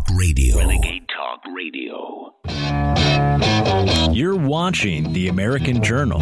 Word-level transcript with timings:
Talk 0.00 0.16
Radio. 0.16 0.56
Renegade 0.56 1.06
Talk 1.08 1.42
Radio. 1.54 2.34
You're 4.12 4.36
watching 4.36 5.12
The 5.12 5.28
American 5.28 5.82
Journal 5.82 6.20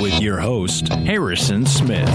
with 0.00 0.20
your 0.20 0.38
host, 0.38 0.88
Harrison 0.88 1.66
Smith. 1.66 2.06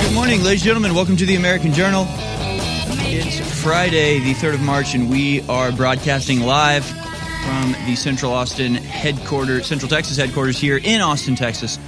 Good 0.00 0.14
morning, 0.14 0.42
ladies 0.42 0.60
and 0.60 0.62
gentlemen. 0.62 0.94
Welcome 0.94 1.16
to 1.18 1.26
the 1.26 1.36
American 1.36 1.72
Journal. 1.72 2.06
It's 2.08 3.62
Friday, 3.62 4.20
the 4.20 4.34
3rd 4.34 4.54
of 4.54 4.62
March, 4.62 4.94
and 4.94 5.10
we 5.10 5.42
are 5.48 5.70
broadcasting 5.72 6.40
live 6.40 6.84
from 6.84 7.72
the 7.86 7.94
Central 7.96 8.32
Austin 8.32 8.74
headquarters, 8.74 9.66
Central 9.66 9.90
Texas 9.90 10.16
headquarters 10.16 10.58
here 10.58 10.78
in 10.82 11.00
Austin, 11.00 11.36
Texas. 11.36 11.78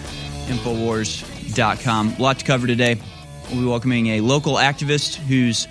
Infowars.com. 0.48 2.14
A 2.18 2.22
lot 2.22 2.40
to 2.40 2.44
cover 2.44 2.66
today. 2.66 2.96
We'll 3.50 3.60
be 3.60 3.66
welcoming 3.66 4.06
a 4.08 4.20
local 4.20 4.54
activist 4.56 5.14
who's 5.14 5.66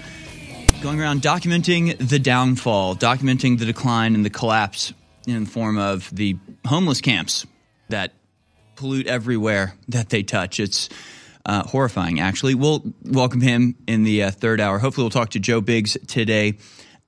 going 0.83 0.99
around 0.99 1.21
documenting 1.21 1.97
the 2.09 2.19
downfall, 2.19 2.93
documenting 2.93 3.57
the 3.57 3.63
decline 3.63 4.15
and 4.15 4.25
the 4.25 4.29
collapse 4.29 4.93
in 5.25 5.45
the 5.45 5.49
form 5.49 5.77
of 5.77 6.13
the 6.13 6.35
homeless 6.67 6.99
camps 6.99 7.47
that 7.87 8.11
pollute 8.75 9.07
everywhere 9.07 9.75
that 9.87 10.09
they 10.09 10.23
touch. 10.23 10.59
It's 10.59 10.89
uh, 11.45 11.63
horrifying, 11.63 12.19
actually. 12.19 12.55
We'll 12.55 12.83
welcome 13.01 13.39
him 13.39 13.75
in 13.87 14.03
the 14.03 14.23
uh, 14.23 14.31
third 14.31 14.59
hour. 14.59 14.77
Hopefully, 14.77 15.05
we'll 15.05 15.11
talk 15.11 15.29
to 15.29 15.39
Joe 15.39 15.61
Biggs 15.61 15.97
today 16.05 16.57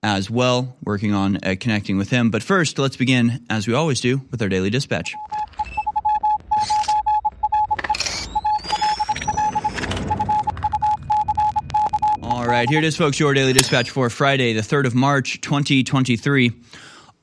as 0.02 0.30
well, 0.30 0.78
working 0.82 1.14
on 1.14 1.40
uh, 1.44 1.56
connecting 1.60 1.98
with 1.98 2.10
him. 2.10 2.30
But 2.30 2.44
first, 2.44 2.80
let's 2.80 2.96
begin, 2.96 3.46
as 3.50 3.68
we 3.68 3.74
always 3.74 4.00
do, 4.00 4.22
with 4.32 4.42
our 4.42 4.48
daily 4.48 4.70
dispatch. 4.70 5.14
All 12.46 12.52
right, 12.52 12.70
here 12.70 12.78
it 12.78 12.84
is, 12.84 12.96
folks. 12.96 13.20
Your 13.20 13.34
daily 13.34 13.54
dispatch 13.54 13.90
for 13.90 14.08
Friday, 14.08 14.54
the 14.54 14.62
3rd 14.62 14.86
of 14.86 14.94
March, 14.94 15.42
2023. 15.42 16.52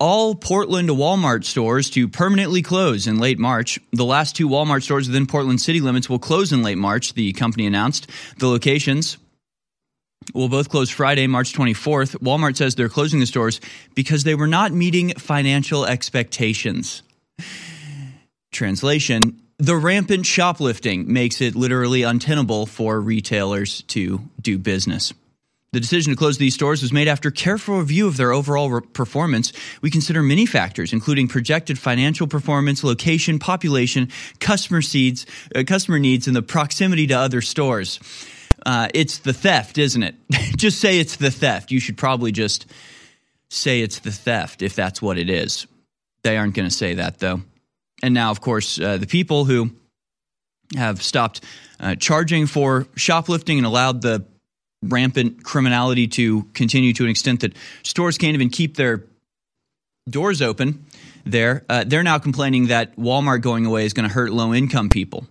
All 0.01 0.35
Portland 0.35 0.89
Walmart 0.89 1.45
stores 1.45 1.91
to 1.91 2.09
permanently 2.09 2.61
close 2.61 3.07
in 3.07 3.21
late 3.21 3.39
March. 3.39 3.79
The 3.93 4.05
last 4.05 4.35
two 4.35 4.49
Walmart 4.49 4.83
stores 4.83 5.07
within 5.07 5.29
Portland 5.29 5.61
city 5.61 5.81
limits 5.81 6.11
will 6.11 6.19
close 6.19 6.51
in 6.51 6.65
late 6.65 6.77
March, 6.77 7.15
the 7.15 7.33
company 7.35 7.67
announced. 7.67 8.11
The 8.39 8.49
locations 8.49 9.17
will 10.35 10.49
both 10.49 10.69
close 10.69 10.91
Friday, 10.91 11.29
March 11.29 11.53
24th. 11.53 12.17
Walmart 12.17 12.57
says 12.57 12.75
they're 12.75 12.89
closing 12.89 13.21
the 13.21 13.27
stores 13.27 13.61
because 13.95 14.25
they 14.25 14.35
were 14.35 14.49
not 14.49 14.73
meeting 14.73 15.11
financial 15.11 15.87
expectations. 15.87 17.05
Translation 18.51 19.41
The 19.63 19.77
rampant 19.77 20.27
shoplifting 20.27 21.13
makes 21.13 21.41
it 21.41 21.55
literally 21.55 22.03
untenable 22.03 22.67
for 22.67 23.01
retailers 23.01 23.83
to 23.83 24.29
do 24.41 24.59
business. 24.59 25.13
The 25.71 25.79
decision 25.79 26.13
to 26.13 26.17
close 26.17 26.37
these 26.37 26.55
stores 26.55 26.83
was 26.83 26.93
made 26.93 27.07
after 27.07 27.31
careful 27.31 27.79
review 27.79 28.09
of 28.09 28.17
their 28.17 28.33
overall 28.33 28.69
re- 28.69 28.81
performance. 28.81 29.53
We 29.81 29.89
consider 29.89 30.21
many 30.21 30.47
factors, 30.47 30.93
including 30.93 31.29
projected 31.29 31.79
financial 31.79 32.27
performance, 32.27 32.83
location, 32.83 33.39
population, 33.39 34.09
customer 34.41 34.83
seeds, 34.83 35.27
uh, 35.55 35.63
customer 35.65 36.01
needs, 36.01 36.27
and 36.27 36.35
the 36.35 36.43
proximity 36.43 37.07
to 37.07 37.15
other 37.15 37.41
stores. 37.41 38.01
Uh, 38.67 38.89
it's 38.95 39.19
the 39.19 39.33
theft, 39.33 39.79
isn't 39.79 40.03
it? 40.03 40.17
just 40.57 40.81
say 40.81 40.99
it's 40.99 41.15
the 41.15 41.31
theft. 41.31 41.71
You 41.71 41.79
should 41.79 41.97
probably 41.97 42.33
just 42.33 42.67
say 43.49 43.81
it's 43.81 44.01
the 44.01 44.11
theft 44.11 44.61
if 44.61 44.75
that's 44.75 45.01
what 45.01 45.19
it 45.19 45.31
is. 45.31 45.69
They 46.25 46.37
aren't 46.37 46.55
going 46.55 46.69
to 46.69 46.75
say 46.75 46.95
that, 46.95 47.21
though. 47.21 47.43
And 48.03 48.15
now, 48.15 48.31
of 48.31 48.41
course, 48.41 48.81
uh, 48.81 48.97
the 48.97 49.07
people 49.07 49.45
who 49.45 49.71
have 50.77 51.03
stopped 51.03 51.43
uh, 51.81 51.95
charging 51.97 52.47
for 52.47 52.87
shoplifting 52.97 53.59
and 53.59 53.67
allowed 53.67 54.03
the 54.03 54.25
rampant 54.83 55.45
criminality 55.45 56.09
to 56.09 56.43
continue 56.55 56.93
to 56.93 57.05
an 57.05 57.11
extent 57.11 57.41
that 57.41 57.55
stores 57.83 58.19
can't 58.19 58.35
even 58.35 58.51
keep 58.51 58.77
their 58.77 59.05
doors 60.09 60.43
open 60.43 60.85
there, 61.25 61.65
uh, 61.69 61.85
they're 61.87 62.03
now 62.03 62.19
complaining 62.19 62.69
that 62.69 62.97
Walmart 62.97 63.43
going 63.43 63.67
away 63.67 63.85
is 63.85 63.93
going 63.93 64.09
to 64.09 64.13
hurt 64.13 64.33
low 64.33 64.53
income 64.53 64.89
people 64.89 65.27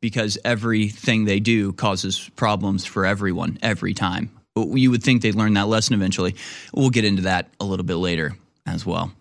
because 0.00 0.38
everything 0.44 1.24
they 1.24 1.40
do 1.40 1.72
causes 1.72 2.30
problems 2.36 2.84
for 2.84 3.06
everyone 3.06 3.58
every 3.62 3.94
time. 3.94 4.30
You 4.54 4.90
would 4.90 5.02
think 5.02 5.22
they'd 5.22 5.34
learn 5.34 5.54
that 5.54 5.66
lesson 5.66 5.94
eventually. 5.94 6.36
We'll 6.72 6.90
get 6.90 7.04
into 7.04 7.22
that 7.22 7.48
a 7.58 7.64
little 7.64 7.86
bit 7.86 7.96
later 7.96 8.36
as 8.66 8.86
well. 8.86 9.12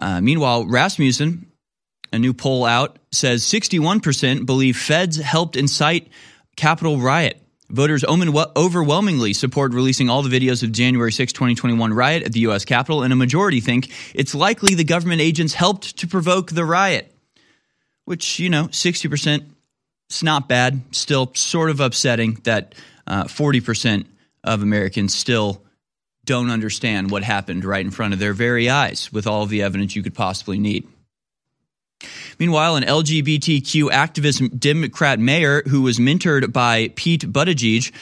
Uh, 0.00 0.20
meanwhile, 0.20 0.66
Rasmussen, 0.66 1.50
a 2.12 2.18
new 2.18 2.32
poll 2.32 2.64
out, 2.64 2.98
says 3.12 3.42
61% 3.42 4.46
believe 4.46 4.76
feds 4.76 5.16
helped 5.16 5.56
incite 5.56 6.08
Capitol 6.56 6.98
riot. 6.98 7.40
Voters 7.70 8.02
overwhelmingly 8.04 9.34
support 9.34 9.74
releasing 9.74 10.08
all 10.08 10.22
the 10.22 10.30
videos 10.30 10.62
of 10.62 10.72
January 10.72 11.12
6, 11.12 11.32
2021 11.34 11.92
riot 11.92 12.22
at 12.22 12.32
the 12.32 12.40
U.S. 12.40 12.64
Capitol, 12.64 13.02
and 13.02 13.12
a 13.12 13.16
majority 13.16 13.60
think 13.60 13.90
it's 14.14 14.34
likely 14.34 14.74
the 14.74 14.84
government 14.84 15.20
agents 15.20 15.52
helped 15.52 15.98
to 15.98 16.06
provoke 16.06 16.50
the 16.50 16.64
riot. 16.64 17.14
Which, 18.06 18.38
you 18.38 18.48
know, 18.48 18.64
60%, 18.64 19.44
it's 20.08 20.22
not 20.22 20.48
bad. 20.48 20.80
Still 20.92 21.30
sort 21.34 21.68
of 21.68 21.80
upsetting 21.80 22.38
that 22.44 22.74
uh, 23.06 23.24
40% 23.24 24.06
of 24.44 24.62
Americans 24.62 25.14
still 25.14 25.62
don't 26.28 26.50
understand 26.50 27.10
what 27.10 27.22
happened 27.22 27.64
right 27.64 27.84
in 27.84 27.90
front 27.90 28.12
of 28.12 28.20
their 28.20 28.34
very 28.34 28.68
eyes 28.68 29.10
with 29.10 29.26
all 29.26 29.42
of 29.42 29.48
the 29.48 29.62
evidence 29.62 29.96
you 29.96 30.02
could 30.02 30.14
possibly 30.14 30.58
need. 30.58 30.86
Meanwhile, 32.38 32.76
an 32.76 32.84
LGBTQ 32.84 33.90
activist 33.90 34.60
Democrat 34.60 35.18
mayor 35.18 35.62
who 35.66 35.80
was 35.80 35.98
mentored 35.98 36.52
by 36.52 36.92
Pete 36.94 37.32
Buttigieg 37.32 37.92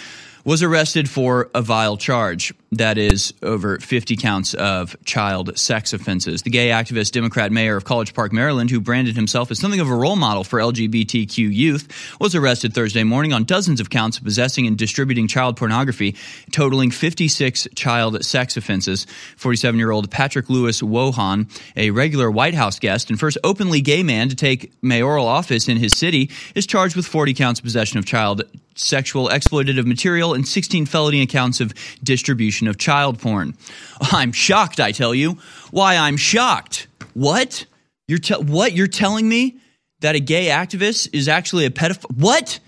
was 0.47 0.63
arrested 0.63 1.11
for 1.11 1.51
a 1.57 1.61
vile 1.61 1.97
charge 1.97 2.55
that 2.71 2.99
is 2.99 3.35
over 3.43 3.81
50 3.81 4.15
counts 4.17 4.55
of 4.55 4.95
child 5.05 5.59
sex 5.59 5.93
offenses. 5.93 6.43
The 6.43 6.51
gay 6.51 6.69
activist 6.69 7.11
Democrat 7.11 7.51
mayor 7.51 7.77
of 7.77 7.85
College 7.85 8.15
Park, 8.15 8.33
Maryland, 8.33 8.71
who 8.71 8.81
branded 8.81 9.17
himself 9.17 9.51
as 9.51 9.59
something 9.59 9.81
of 9.81 9.91
a 9.91 9.95
role 9.95 10.15
model 10.15 10.45
for 10.45 10.61
LGBTQ 10.61 11.53
youth, 11.53 12.17
was 12.21 12.37
arrested 12.37 12.75
Thursday 12.75 13.03
morning 13.03 13.33
on 13.33 13.43
dozens 13.43 13.81
of 13.81 13.91
counts 13.91 14.19
of 14.19 14.25
possessing 14.25 14.69
and 14.69 14.79
distributing 14.79 15.27
child 15.27 15.57
pornography, 15.57 16.15
totaling 16.53 16.93
56 16.93 17.67
child 17.75 18.25
sex 18.25 18.57
offenses. 18.57 19.05
47 19.39 19.79
year 19.81 19.91
old 19.91 20.13
Patrick 20.13 20.49
Lewis 20.49 20.81
Wojahn, 20.81 21.51
a 21.75 21.91
regular 21.91 22.31
White 22.31 22.55
House 22.55 22.79
guest 22.79 23.11
and 23.11 23.19
first 23.19 23.37
openly 23.43 23.81
gay 23.81 24.05
man 24.05 24.29
to 24.29 24.37
take 24.37 24.73
mayoral 24.81 25.27
office 25.27 25.67
in 25.67 25.77
his 25.77 25.93
city, 25.93 26.31
is 26.55 26.69
charged 26.69 26.95
with 26.95 27.05
40 27.05 27.35
counts 27.35 27.59
of 27.59 27.65
possession 27.65 27.99
of 27.99 28.07
child 28.07 28.43
sexual 28.77 29.29
exploitative 29.29 29.87
material 29.87 30.35
and 30.35 30.47
16 30.47 30.87
felony 30.87 31.23
accounts 31.23 31.61
of 31.61 31.75
distribution 32.03 32.69
of 32.69 32.79
child 32.79 33.19
porn. 33.19 33.55
I'm 34.01 34.33
shocked, 34.33 34.79
I 34.79 34.93
tell 34.93 35.15
you. 35.15 35.39
Why 35.71 35.97
I'm 35.97 36.17
shocked. 36.17 36.87
What? 37.15 37.67
You're 38.07 38.19
te- 38.19 38.35
what 38.35 38.73
you're 38.73 38.87
telling 38.87 39.29
me 39.29 39.59
that 40.01 40.15
a 40.15 40.21
gay 40.21 40.47
activist 40.47 41.09
is 41.13 41.29
actually 41.29 41.65
a 41.65 41.71
pedophile? 41.71 42.17
What? 42.17 42.61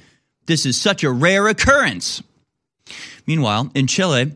This 0.47 0.67
is 0.67 0.81
such 0.81 1.05
a 1.05 1.11
rare 1.11 1.47
occurrence. 1.47 2.23
Meanwhile, 3.27 3.71
in 3.75 3.87
Chile, 3.87 4.33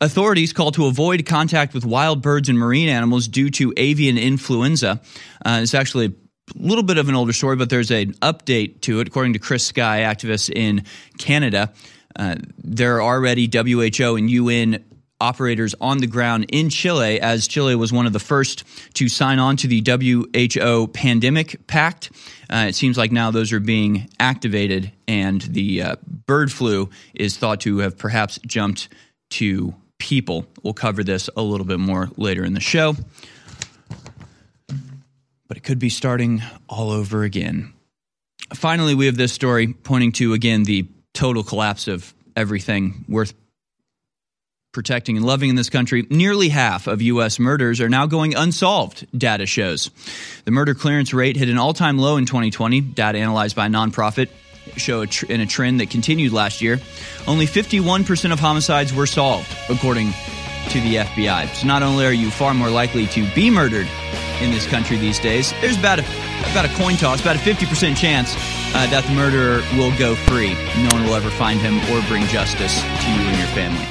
Authorities 0.00 0.52
call 0.52 0.72
to 0.72 0.86
avoid 0.86 1.24
contact 1.24 1.72
with 1.72 1.84
wild 1.84 2.20
birds 2.20 2.48
and 2.48 2.58
marine 2.58 2.88
animals 2.88 3.28
due 3.28 3.50
to 3.50 3.72
avian 3.76 4.18
influenza. 4.18 5.00
Uh, 5.44 5.60
it's 5.62 5.74
actually 5.74 6.14
little 6.54 6.84
bit 6.84 6.98
of 6.98 7.08
an 7.08 7.14
older 7.14 7.32
story, 7.32 7.56
but 7.56 7.70
there's 7.70 7.90
an 7.90 8.12
update 8.14 8.80
to 8.82 9.00
it. 9.00 9.08
According 9.08 9.32
to 9.34 9.38
Chris 9.38 9.66
Sky, 9.66 10.00
activists 10.00 10.50
in 10.50 10.84
Canada, 11.18 11.72
uh, 12.16 12.36
there 12.58 12.96
are 12.96 13.02
already 13.02 13.50
WHO 13.52 14.16
and 14.16 14.30
UN 14.30 14.84
operators 15.20 15.74
on 15.80 15.98
the 15.98 16.06
ground 16.06 16.46
in 16.50 16.68
Chile, 16.68 17.20
as 17.20 17.48
Chile 17.48 17.74
was 17.74 17.92
one 17.92 18.06
of 18.06 18.12
the 18.12 18.18
first 18.18 18.64
to 18.94 19.08
sign 19.08 19.38
on 19.38 19.56
to 19.56 19.66
the 19.66 19.82
WHO 19.82 20.88
Pandemic 20.88 21.66
Pact. 21.66 22.10
Uh, 22.50 22.66
it 22.68 22.74
seems 22.74 22.98
like 22.98 23.12
now 23.12 23.30
those 23.30 23.52
are 23.52 23.60
being 23.60 24.08
activated, 24.20 24.92
and 25.08 25.40
the 25.42 25.82
uh, 25.82 25.96
bird 26.26 26.52
flu 26.52 26.90
is 27.14 27.36
thought 27.36 27.60
to 27.62 27.78
have 27.78 27.96
perhaps 27.96 28.38
jumped 28.46 28.88
to 29.30 29.74
people. 29.98 30.46
We'll 30.62 30.74
cover 30.74 31.02
this 31.02 31.30
a 31.36 31.42
little 31.42 31.66
bit 31.66 31.80
more 31.80 32.10
later 32.16 32.44
in 32.44 32.54
the 32.54 32.60
show 32.60 32.94
but 35.48 35.56
it 35.56 35.62
could 35.62 35.78
be 35.78 35.88
starting 35.88 36.42
all 36.68 36.90
over 36.90 37.22
again. 37.22 37.72
Finally, 38.54 38.94
we 38.94 39.06
have 39.06 39.16
this 39.16 39.32
story 39.32 39.72
pointing 39.72 40.12
to, 40.12 40.32
again, 40.32 40.62
the 40.64 40.86
total 41.14 41.42
collapse 41.42 41.88
of 41.88 42.14
everything 42.36 43.04
worth 43.08 43.34
protecting 44.72 45.16
and 45.16 45.24
loving 45.24 45.48
in 45.48 45.56
this 45.56 45.70
country. 45.70 46.06
Nearly 46.10 46.50
half 46.50 46.86
of 46.86 47.00
U.S. 47.00 47.38
murders 47.38 47.80
are 47.80 47.88
now 47.88 48.06
going 48.06 48.34
unsolved, 48.34 49.06
data 49.18 49.46
shows. 49.46 49.90
The 50.44 50.50
murder 50.50 50.74
clearance 50.74 51.14
rate 51.14 51.36
hit 51.36 51.48
an 51.48 51.56
all 51.56 51.72
time 51.72 51.98
low 51.98 52.18
in 52.18 52.26
2020, 52.26 52.82
data 52.82 53.18
analyzed 53.18 53.56
by 53.56 53.66
a 53.66 53.68
nonprofit 53.70 54.28
show 54.76 55.00
a 55.00 55.06
tr- 55.06 55.26
in 55.26 55.40
a 55.40 55.46
trend 55.46 55.80
that 55.80 55.88
continued 55.88 56.32
last 56.32 56.60
year. 56.60 56.78
Only 57.26 57.46
51% 57.46 58.32
of 58.32 58.38
homicides 58.38 58.92
were 58.92 59.06
solved, 59.06 59.48
according 59.70 60.12
to 60.70 60.80
the 60.80 60.96
FBI. 60.96 61.48
So 61.54 61.66
not 61.66 61.82
only 61.82 62.06
are 62.06 62.12
you 62.12 62.30
far 62.30 62.54
more 62.54 62.70
likely 62.70 63.06
to 63.08 63.28
be 63.34 63.50
murdered 63.50 63.88
in 64.40 64.50
this 64.50 64.66
country 64.66 64.96
these 64.96 65.18
days, 65.18 65.52
there's 65.60 65.78
about 65.78 65.98
a 65.98 66.04
about 66.50 66.64
a 66.64 66.74
coin 66.74 66.96
toss, 66.96 67.20
about 67.20 67.36
a 67.36 67.38
50% 67.38 67.96
chance 67.96 68.34
uh, 68.74 68.86
that 68.90 69.04
the 69.04 69.12
murderer 69.12 69.62
will 69.76 69.96
go 69.98 70.14
free. 70.14 70.54
No 70.82 70.92
one 70.92 71.04
will 71.04 71.14
ever 71.14 71.30
find 71.30 71.60
him 71.60 71.78
or 71.90 72.06
bring 72.08 72.24
justice 72.26 72.80
to 72.80 73.10
you 73.10 73.20
and 73.20 73.38
your 73.38 73.48
family. 73.48 73.86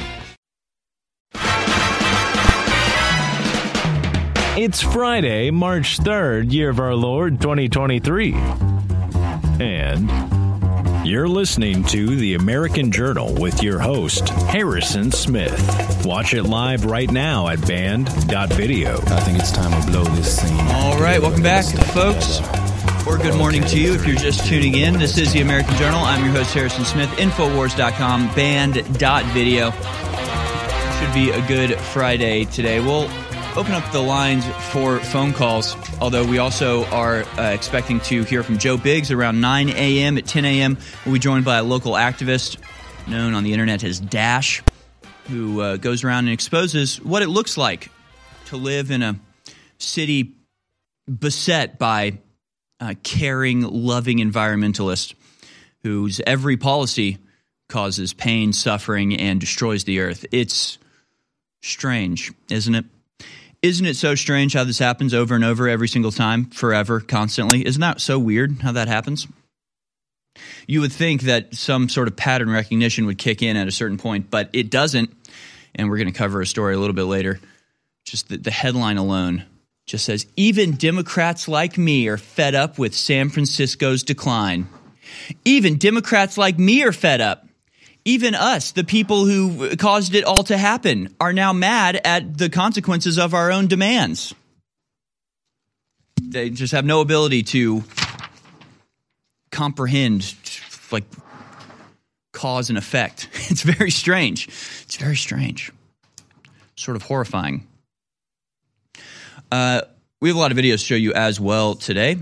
It's 4.58 4.82
Friday, 4.82 5.52
March 5.52 6.00
3rd, 6.00 6.54
year 6.54 6.70
of 6.70 6.80
our 6.80 6.96
Lord 6.96 7.42
2023. 7.42 8.34
And 9.60 10.10
you're 11.06 11.28
listening 11.28 11.84
to 11.84 12.16
the 12.16 12.34
American 12.34 12.92
Journal 12.92 13.34
with 13.36 13.62
your 13.62 13.80
host, 13.80 14.30
Harrison 14.30 15.12
Smith. 15.12 16.04
Watch 16.06 16.34
it 16.34 16.44
live 16.44 16.86
right 16.86 17.12
now 17.12 17.48
at 17.48 17.66
band.video. 17.68 18.94
I 18.94 19.20
think 19.20 19.40
it's 19.40 19.52
time 19.52 19.80
to 19.80 19.92
blow 19.92 20.04
this 20.16 20.42
scene. 20.42 20.60
All 20.72 21.00
right, 21.00 21.22
welcome 21.22 21.44
back, 21.44 21.66
folks. 21.94 22.40
Or 23.06 23.18
good 23.18 23.36
morning 23.36 23.64
to 23.66 23.80
you 23.80 23.94
if 23.94 24.08
you're 24.08 24.16
just 24.16 24.46
tuning 24.48 24.76
in. 24.76 24.98
This 24.98 25.18
is 25.20 25.32
the 25.32 25.42
American 25.42 25.76
Journal. 25.76 26.00
I'm 26.00 26.26
your 26.26 26.34
host, 26.34 26.54
Harrison 26.54 26.86
Smith. 26.86 27.10
Infowars.com, 27.12 28.34
band.video. 28.34 29.72
Should 31.00 31.14
be 31.14 31.30
a 31.30 31.48
good 31.48 31.78
Friday 31.80 32.46
today. 32.46 32.80
We'll 32.80 33.10
open 33.58 33.72
up 33.72 33.90
the 33.94 34.02
lines 34.02 34.46
for 34.72 35.00
phone 35.00 35.32
calls, 35.32 35.78
although 36.02 36.26
we 36.26 36.40
also 36.40 36.84
are 36.88 37.24
uh, 37.38 37.52
expecting 37.54 38.02
to 38.02 38.24
hear 38.24 38.44
from 38.44 38.58
Joe 38.58 38.76
Biggs 38.76 39.12
around 39.12 39.40
9 39.40 39.70
a.m. 39.70 40.18
At 40.18 40.26
10 40.26 40.44
a.m., 40.44 40.78
we'll 41.06 41.14
be 41.14 41.20
joined 41.20 41.46
by 41.46 41.60
a 41.60 41.64
local 41.64 41.94
activist 41.94 42.58
known 43.08 43.34
on 43.34 43.46
the 43.46 43.54
internet 43.54 43.86
as 43.86 44.02
Dash, 44.02 44.62
who 45.30 45.62
uh, 45.62 45.78
goes 45.78 46.04
around 46.04 46.26
and 46.26 46.34
exposes 46.34 47.02
what 47.02 47.22
it 47.22 47.30
looks 47.30 47.58
like 47.58 47.90
to 48.48 48.58
live 48.58 48.92
in 48.92 49.02
a 49.02 49.18
city 49.78 50.36
beset 51.08 51.80
by 51.80 52.20
uh, 52.82 52.94
caring, 53.04 53.62
loving 53.62 54.18
environmentalists 54.18 55.14
whose 55.82 56.20
every 56.28 56.58
policy 56.58 57.20
causes 57.70 58.12
pain, 58.12 58.52
suffering, 58.52 59.16
and 59.16 59.40
destroys 59.40 59.86
the 59.86 60.02
earth. 60.02 60.26
It's 60.34 60.78
strange, 61.62 62.34
isn't 62.50 62.76
it? 62.76 62.86
Isn't 63.66 63.88
it 63.88 63.96
so 63.96 64.14
strange 64.14 64.54
how 64.54 64.64
this 64.64 64.78
happens 64.78 65.12
over 65.12 65.34
and 65.34 65.44
over 65.44 65.68
every 65.68 65.88
single 65.88 66.12
time, 66.12 66.46
forever, 66.52 67.00
constantly? 67.00 67.66
Isn't 67.66 67.82
that 67.82 68.00
so 68.00 68.20
weird 68.20 68.62
how 68.62 68.74
that 68.74 68.88
happens? 68.88 69.28
You 70.68 70.82
would 70.82 70.94
think 70.94 71.24
that 71.24 71.56
some 71.56 71.90
sort 71.90 72.08
of 72.08 72.16
pattern 72.16 72.52
recognition 72.52 73.08
would 73.08 73.18
kick 73.18 73.42
in 73.42 73.58
at 73.58 73.68
a 73.68 73.72
certain 73.72 73.98
point, 73.98 74.30
but 74.30 74.52
it 74.54 74.70
doesn't. 74.70 75.12
And 75.74 75.90
we're 75.90 75.98
going 75.98 76.14
to 76.14 76.14
cover 76.14 76.42
a 76.42 76.46
story 76.46 76.76
a 76.76 76.80
little 76.80 76.94
bit 76.94 77.06
later. 77.06 77.40
Just 78.04 78.30
the, 78.30 78.38
the 78.38 78.52
headline 78.52 78.98
alone 78.98 79.46
just 79.88 80.06
says 80.06 80.28
even 80.36 80.74
Democrats 80.74 81.48
like 81.48 81.76
me 81.76 82.08
are 82.08 82.18
fed 82.18 82.54
up 82.54 82.78
with 82.78 82.94
San 82.94 83.30
Francisco's 83.30 84.04
decline. 84.04 84.68
Even 85.44 85.80
Democrats 85.80 86.38
like 86.38 86.60
me 86.60 86.84
are 86.84 86.94
fed 86.94 87.20
up 87.20 87.48
even 88.06 88.36
us, 88.36 88.72
the 88.72 88.84
people 88.84 89.26
who 89.26 89.76
caused 89.78 90.14
it 90.14 90.24
all 90.24 90.44
to 90.44 90.58
happen, 90.58 91.14
are 91.20 91.34
now 91.34 91.52
mad 91.54 92.00
at 92.06 92.38
the 92.38 92.50
consequences 92.50 93.18
of 93.18 93.34
our 93.34 93.52
own 93.52 93.68
demands. 93.68 94.34
They 96.22 96.52
just 96.52 96.72
have 96.74 96.86
no 96.86 97.02
ability 97.02 97.44
to 97.44 97.84
comprehend, 99.52 100.36
like, 100.92 101.04
cause 102.32 102.70
and 102.70 102.78
effect. 102.78 103.30
It's 103.50 103.62
very 103.62 103.92
strange. 103.92 104.48
It's 104.84 104.98
very 104.98 105.16
strange. 105.16 105.72
Sort 106.76 106.98
of 106.98 107.04
horrifying. 107.04 107.68
Uh, 109.52 109.82
we 110.20 110.30
have 110.30 110.36
a 110.36 110.40
lot 110.40 110.52
of 110.52 110.58
videos 110.58 110.80
to 110.80 110.86
show 110.86 110.96
you 110.96 111.14
as 111.14 111.40
well 111.40 111.76
today, 111.76 112.18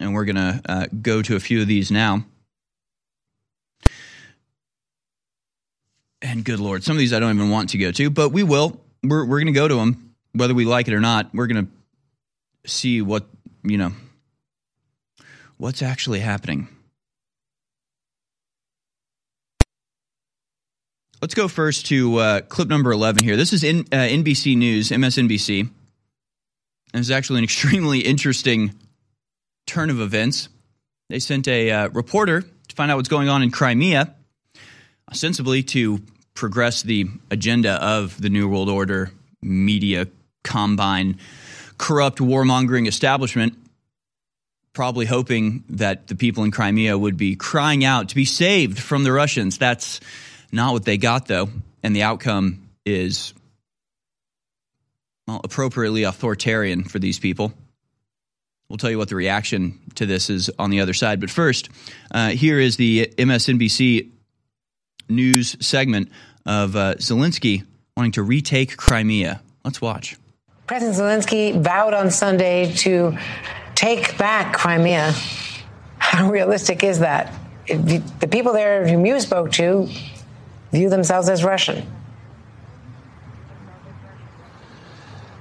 and 0.00 0.14
we're 0.14 0.24
going 0.24 0.36
to 0.36 0.62
uh, 0.66 0.86
go 1.02 1.22
to 1.22 1.36
a 1.36 1.40
few 1.40 1.60
of 1.60 1.66
these 1.66 1.90
now. 1.90 2.24
And 6.24 6.44
good 6.44 6.58
lord, 6.58 6.82
some 6.82 6.96
of 6.96 6.98
these 6.98 7.12
I 7.12 7.20
don't 7.20 7.36
even 7.36 7.50
want 7.50 7.70
to 7.70 7.78
go 7.78 7.92
to, 7.92 8.10
but 8.10 8.30
we 8.30 8.42
will. 8.42 8.80
We're 9.02 9.24
we're 9.24 9.38
going 9.38 9.46
to 9.46 9.52
go 9.52 9.68
to 9.68 9.74
them 9.76 10.14
whether 10.32 10.54
we 10.54 10.64
like 10.64 10.88
it 10.88 10.94
or 10.94 11.00
not. 11.00 11.32
We're 11.34 11.46
going 11.46 11.66
to 11.66 12.68
see 12.70 13.02
what 13.02 13.26
you 13.62 13.76
know 13.76 13.92
what's 15.58 15.82
actually 15.82 16.20
happening. 16.20 16.68
Let's 21.20 21.34
go 21.34 21.48
first 21.48 21.86
to 21.86 22.16
uh, 22.18 22.40
clip 22.42 22.68
number 22.68 22.92
11 22.92 23.24
here. 23.24 23.36
This 23.36 23.54
is 23.54 23.64
in, 23.64 23.80
uh, 23.90 23.96
NBC 23.96 24.58
News, 24.58 24.90
MSNBC. 24.90 25.60
And 25.60 25.72
it's 27.00 27.08
actually 27.08 27.38
an 27.38 27.44
extremely 27.44 28.00
interesting 28.00 28.74
turn 29.66 29.88
of 29.88 30.02
events. 30.02 30.50
They 31.08 31.18
sent 31.20 31.48
a 31.48 31.70
uh, 31.70 31.88
reporter 31.88 32.42
to 32.42 32.74
find 32.76 32.90
out 32.90 32.96
what's 32.96 33.08
going 33.08 33.30
on 33.30 33.42
in 33.42 33.50
Crimea, 33.50 34.14
ostensibly 35.10 35.62
to 35.62 36.02
progress 36.34 36.82
the 36.82 37.06
agenda 37.30 37.72
of 37.82 38.20
the 38.20 38.28
New 38.28 38.48
World 38.48 38.68
Order 38.68 39.10
media 39.40 40.08
combine, 40.42 41.18
corrupt 41.78 42.18
warmongering 42.18 42.86
establishment, 42.86 43.56
probably 44.72 45.06
hoping 45.06 45.64
that 45.70 46.08
the 46.08 46.16
people 46.16 46.44
in 46.44 46.50
Crimea 46.50 46.98
would 46.98 47.16
be 47.16 47.36
crying 47.36 47.84
out 47.84 48.10
to 48.10 48.14
be 48.14 48.24
saved 48.24 48.78
from 48.78 49.04
the 49.04 49.12
Russians. 49.12 49.58
That's 49.58 50.00
not 50.52 50.72
what 50.72 50.84
they 50.84 50.98
got, 50.98 51.26
though. 51.26 51.48
And 51.82 51.94
the 51.94 52.02
outcome 52.02 52.68
is 52.84 53.32
well, 55.26 55.40
appropriately 55.44 56.02
authoritarian 56.02 56.84
for 56.84 56.98
these 56.98 57.18
people. 57.18 57.52
We'll 58.68 58.78
tell 58.78 58.90
you 58.90 58.98
what 58.98 59.08
the 59.08 59.16
reaction 59.16 59.78
to 59.96 60.06
this 60.06 60.30
is 60.30 60.50
on 60.58 60.70
the 60.70 60.80
other 60.80 60.94
side. 60.94 61.20
But 61.20 61.30
first, 61.30 61.68
uh, 62.10 62.30
here 62.30 62.58
is 62.58 62.76
the 62.76 63.12
MSNBC 63.18 64.10
news 65.08 65.56
segment 65.60 66.10
of 66.46 66.76
uh, 66.76 66.94
Zelensky 66.96 67.64
wanting 67.96 68.12
to 68.12 68.22
retake 68.22 68.76
Crimea. 68.76 69.40
Let's 69.64 69.80
watch. 69.80 70.16
President 70.66 70.96
Zelensky 70.96 71.60
vowed 71.60 71.94
on 71.94 72.10
Sunday 72.10 72.72
to 72.76 73.16
take 73.74 74.16
back 74.18 74.54
Crimea. 74.54 75.12
How 75.98 76.30
realistic 76.30 76.82
is 76.82 77.00
that? 77.00 77.32
The 77.66 78.28
people 78.30 78.52
there 78.52 78.86
whom 78.86 79.06
you 79.06 79.20
spoke 79.20 79.52
to 79.52 79.88
view 80.72 80.90
themselves 80.90 81.28
as 81.28 81.44
Russian. 81.44 81.86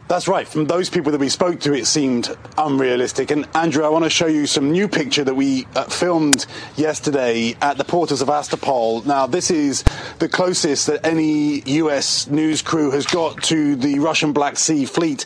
That's 0.10 0.28
right. 0.28 0.46
From 0.48 0.66
those 0.66 0.90
people 0.90 1.12
that 1.14 1.18
we 1.22 1.30
spoke 1.30 1.62
to, 1.62 1.74
it 1.74 1.86
seemed 1.86 2.36
unrealistic. 2.58 3.32
And 3.32 3.48
Andrea, 3.56 3.86
I 3.88 3.90
want 3.90 4.04
to 4.04 4.10
show 4.10 4.28
you 4.28 4.46
some 4.46 4.72
new 4.72 4.88
picture 4.90 5.24
that 5.24 5.34
we 5.34 5.66
uh, 5.76 5.86
filmed 5.86 6.46
yesterday 6.76 7.56
at 7.62 7.78
the 7.78 7.86
port 7.86 8.12
of 8.12 8.18
Sevastopol. 8.18 9.04
Now, 9.04 9.28
this 9.28 9.50
is 9.50 9.84
the 10.20 10.28
closest 10.28 10.88
that 10.88 11.06
any 11.06 11.62
U.S. 11.62 12.28
news 12.28 12.62
crew 12.62 12.92
has 12.92 13.06
got 13.06 13.42
to 13.44 13.78
the 13.78 14.00
Russian 14.00 14.34
Black 14.34 14.58
Sea 14.58 14.86
Fleet 14.86 15.26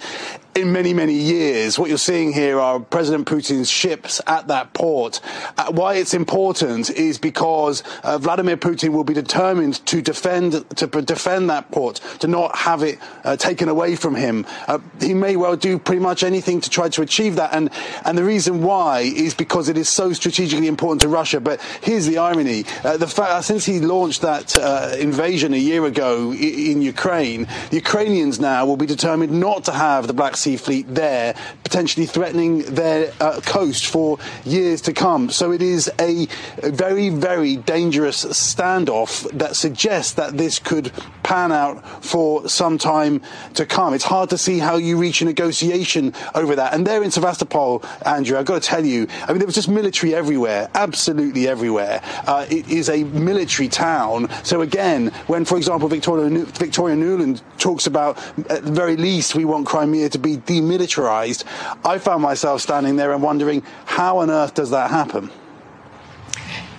in 0.57 0.71
many, 0.71 0.91
many 0.91 1.13
years. 1.13 1.77
What 1.77 1.89
you're 1.89 1.99
seeing 1.99 2.33
here 2.33 2.59
are 2.59 2.79
President 2.79 3.27
Putin's 3.27 3.69
ships 3.69 4.19
at 4.25 4.47
that 4.47 4.73
port. 4.73 5.21
Uh, 5.55 5.71
why 5.71 5.95
it's 5.95 6.15
important 6.15 6.89
is 6.89 7.19
because 7.19 7.83
uh, 8.03 8.17
Vladimir 8.17 8.57
Putin 8.57 8.89
will 8.89 9.03
be 9.03 9.13
determined 9.13 9.85
to 9.85 10.01
defend 10.01 10.67
to 10.77 10.87
defend 10.87 11.49
that 11.51 11.69
port, 11.71 11.97
to 12.19 12.27
not 12.27 12.55
have 12.55 12.81
it 12.81 12.97
uh, 13.23 13.37
taken 13.37 13.69
away 13.69 13.95
from 13.95 14.15
him. 14.15 14.45
Uh, 14.67 14.79
he 14.99 15.13
may 15.13 15.35
well 15.35 15.55
do 15.55 15.77
pretty 15.77 16.01
much 16.01 16.23
anything 16.23 16.59
to 16.61 16.69
try 16.69 16.89
to 16.89 17.03
achieve 17.03 17.35
that, 17.35 17.53
and 17.53 17.69
and 18.03 18.17
the 18.17 18.23
reason 18.23 18.63
why 18.63 19.01
is 19.01 19.35
because 19.35 19.69
it 19.69 19.77
is 19.77 19.87
so 19.87 20.11
strategically 20.11 20.67
important 20.67 21.01
to 21.01 21.07
Russia. 21.07 21.39
But 21.39 21.61
here's 21.81 22.07
the 22.07 22.17
irony: 22.17 22.65
uh, 22.83 22.97
the 22.97 23.07
fact 23.07 23.45
since 23.45 23.65
he 23.65 23.79
launched 23.79 24.21
that 24.23 24.57
uh, 24.57 24.95
invasion 24.97 25.53
a 25.53 25.57
year 25.57 25.85
ago 25.85 26.33
in 26.33 26.81
Ukraine, 26.81 27.47
the 27.69 27.75
Ukrainians 27.75 28.39
now 28.39 28.65
will 28.65 28.77
be 28.77 28.87
determined 28.87 29.31
not 29.39 29.63
to 29.65 29.71
have 29.71 30.07
the 30.07 30.13
Black 30.13 30.35
Sea 30.35 30.46
Sea 30.47 30.55
Fleet 30.55 30.95
there, 30.95 31.35
potentially 31.65 32.05
threatening 32.05 32.59
their 32.73 33.11
uh, 33.19 33.41
coast 33.41 33.87
for 33.87 34.17
years 34.45 34.79
to 34.83 34.93
come. 34.93 35.29
So 35.29 35.51
it 35.51 35.61
is 35.61 35.91
a, 35.99 36.27
very, 36.63 37.09
very 37.09 37.57
dangerous 37.57 38.23
standoff 38.23 39.29
that 39.37 39.57
suggests 39.57 40.13
that 40.13 40.37
this 40.37 40.57
could 40.57 40.93
pan 41.23 41.51
out 41.51 41.85
for 42.01 42.47
some 42.47 42.77
time 42.77 43.21
to 43.55 43.65
come. 43.65 43.93
It's 43.93 44.05
hard 44.05 44.29
to 44.29 44.37
see 44.37 44.59
how 44.59 44.77
you 44.77 44.97
reach 44.97 45.21
a 45.21 45.25
negotiation 45.25 46.13
over 46.33 46.55
that. 46.55 46.73
And 46.73 46.87
there 46.87 47.03
in 47.03 47.11
Sevastopol, 47.11 47.83
Andrea, 48.05 48.39
I've 48.39 48.45
got 48.45 48.61
to 48.61 48.67
tell 48.67 48.85
you, 48.85 49.07
I 49.23 49.33
mean, 49.33 49.39
there 49.39 49.45
was 49.45 49.55
just 49.55 49.67
military 49.67 50.15
everywhere, 50.15 50.69
absolutely 50.75 51.47
everywhere. 51.47 52.01
Uh, 52.25 52.45
it 52.49 52.69
is 52.69 52.89
a 52.89 53.03
military 53.03 53.67
town. 53.67 54.29
So 54.43 54.61
again, 54.61 55.07
when, 55.27 55.43
for 55.43 55.57
example, 55.57 55.89
Victoria, 55.89 56.29
Victoria 56.45 56.95
Nuland 56.95 57.41
talks 57.57 57.85
about, 57.85 58.17
at 58.49 58.63
the 58.63 58.71
very 58.71 58.95
least, 58.95 59.35
we 59.35 59.43
want 59.43 59.67
Crimea 59.67 60.09
to 60.09 60.19
be 60.19 60.26
demilitarized, 60.35 61.45
I 61.85 61.97
found 61.99 62.21
myself 62.21 62.61
standing 62.61 62.97
there 62.97 63.13
and 63.13 63.23
wondering 63.23 63.63
how 63.85 64.17
on 64.17 64.29
earth 64.29 64.55
does 64.55 64.71
that 64.71 64.89
happen? 64.89 65.29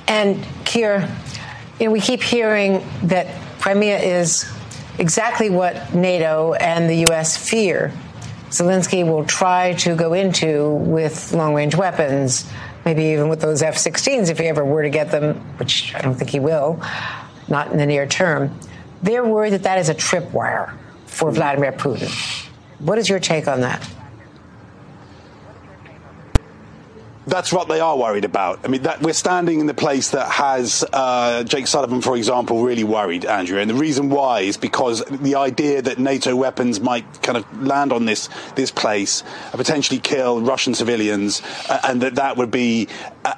And 0.07 0.47
Keir, 0.65 1.09
you 1.81 1.87
know, 1.87 1.93
we 1.93 2.01
keep 2.01 2.23
hearing 2.23 2.85
that 3.05 3.27
Crimea 3.61 3.99
is 3.99 4.51
exactly 4.99 5.49
what 5.49 5.95
NATO 5.95 6.53
and 6.55 6.91
the 6.91 6.97
U.S. 7.09 7.37
fear. 7.37 7.93
Zelensky 8.51 9.07
will 9.07 9.25
try 9.25 9.75
to 9.75 9.95
go 9.95 10.15
into 10.15 10.71
with 10.71 11.33
long 11.33 11.55
range 11.55 11.75
weapons, 11.75 12.51
maybe 12.85 13.05
even 13.05 13.29
with 13.29 13.41
those 13.41 13.63
F 13.63 13.77
16s 13.77 14.31
if 14.31 14.39
he 14.39 14.47
ever 14.47 14.65
were 14.65 14.83
to 14.83 14.91
get 14.91 15.11
them, 15.11 15.35
which 15.59 15.95
I 15.95 16.01
don't 16.01 16.15
think 16.15 16.31
he 16.31 16.41
will, 16.41 16.83
not 17.47 17.71
in 17.71 17.79
the 17.79 17.87
near 17.87 18.07
term. 18.07 18.59
They're 19.03 19.25
worried 19.25 19.53
that 19.53 19.65
that 19.65 19.79
is 19.79 19.89
a 19.89 19.95
tripwire 19.95 20.77
for 21.07 21.31
Vladimir 21.31 21.73
Putin. 21.73 22.48
What 22.79 22.99
is 22.99 23.09
your 23.09 23.19
take 23.19 23.49
on 23.49 23.61
that? 23.63 23.87
That's 27.29 27.53
what 27.53 27.69
they 27.69 27.81
are 27.81 27.97
worried 27.97 28.25
about. 28.25 28.61
I 28.65 28.69
mean, 28.69 28.83
that, 28.85 29.03
we're 29.03 29.13
standing 29.13 29.61
in 29.61 29.67
the 29.67 29.75
place 29.75 30.11
that 30.11 30.31
has 30.31 30.83
uh, 30.95 31.45
Jake 31.45 31.67
Sullivan, 31.67 32.01
for 32.01 32.17
example, 32.17 32.63
really 32.63 32.85
worried, 32.85 33.27
Andrea. 33.27 33.61
And 33.61 33.71
the 33.71 33.75
reason 33.75 34.09
why 34.09 34.41
is 34.41 34.57
because 34.57 35.05
the 35.05 35.35
idea 35.35 35.83
that 35.83 35.99
NATO 35.99 36.35
weapons 36.35 36.81
might 36.81 37.23
kind 37.23 37.37
of 37.37 37.45
land 37.63 37.93
on 37.93 38.07
this 38.07 38.31
this 38.55 38.71
place, 38.71 39.23
and 39.53 39.59
potentially 39.59 40.01
kill 40.01 40.41
Russian 40.41 40.75
civilians, 40.75 41.43
uh, 41.69 41.81
and 41.85 42.01
that 42.01 42.15
that 42.15 42.39
would 42.39 42.51
be 42.51 42.89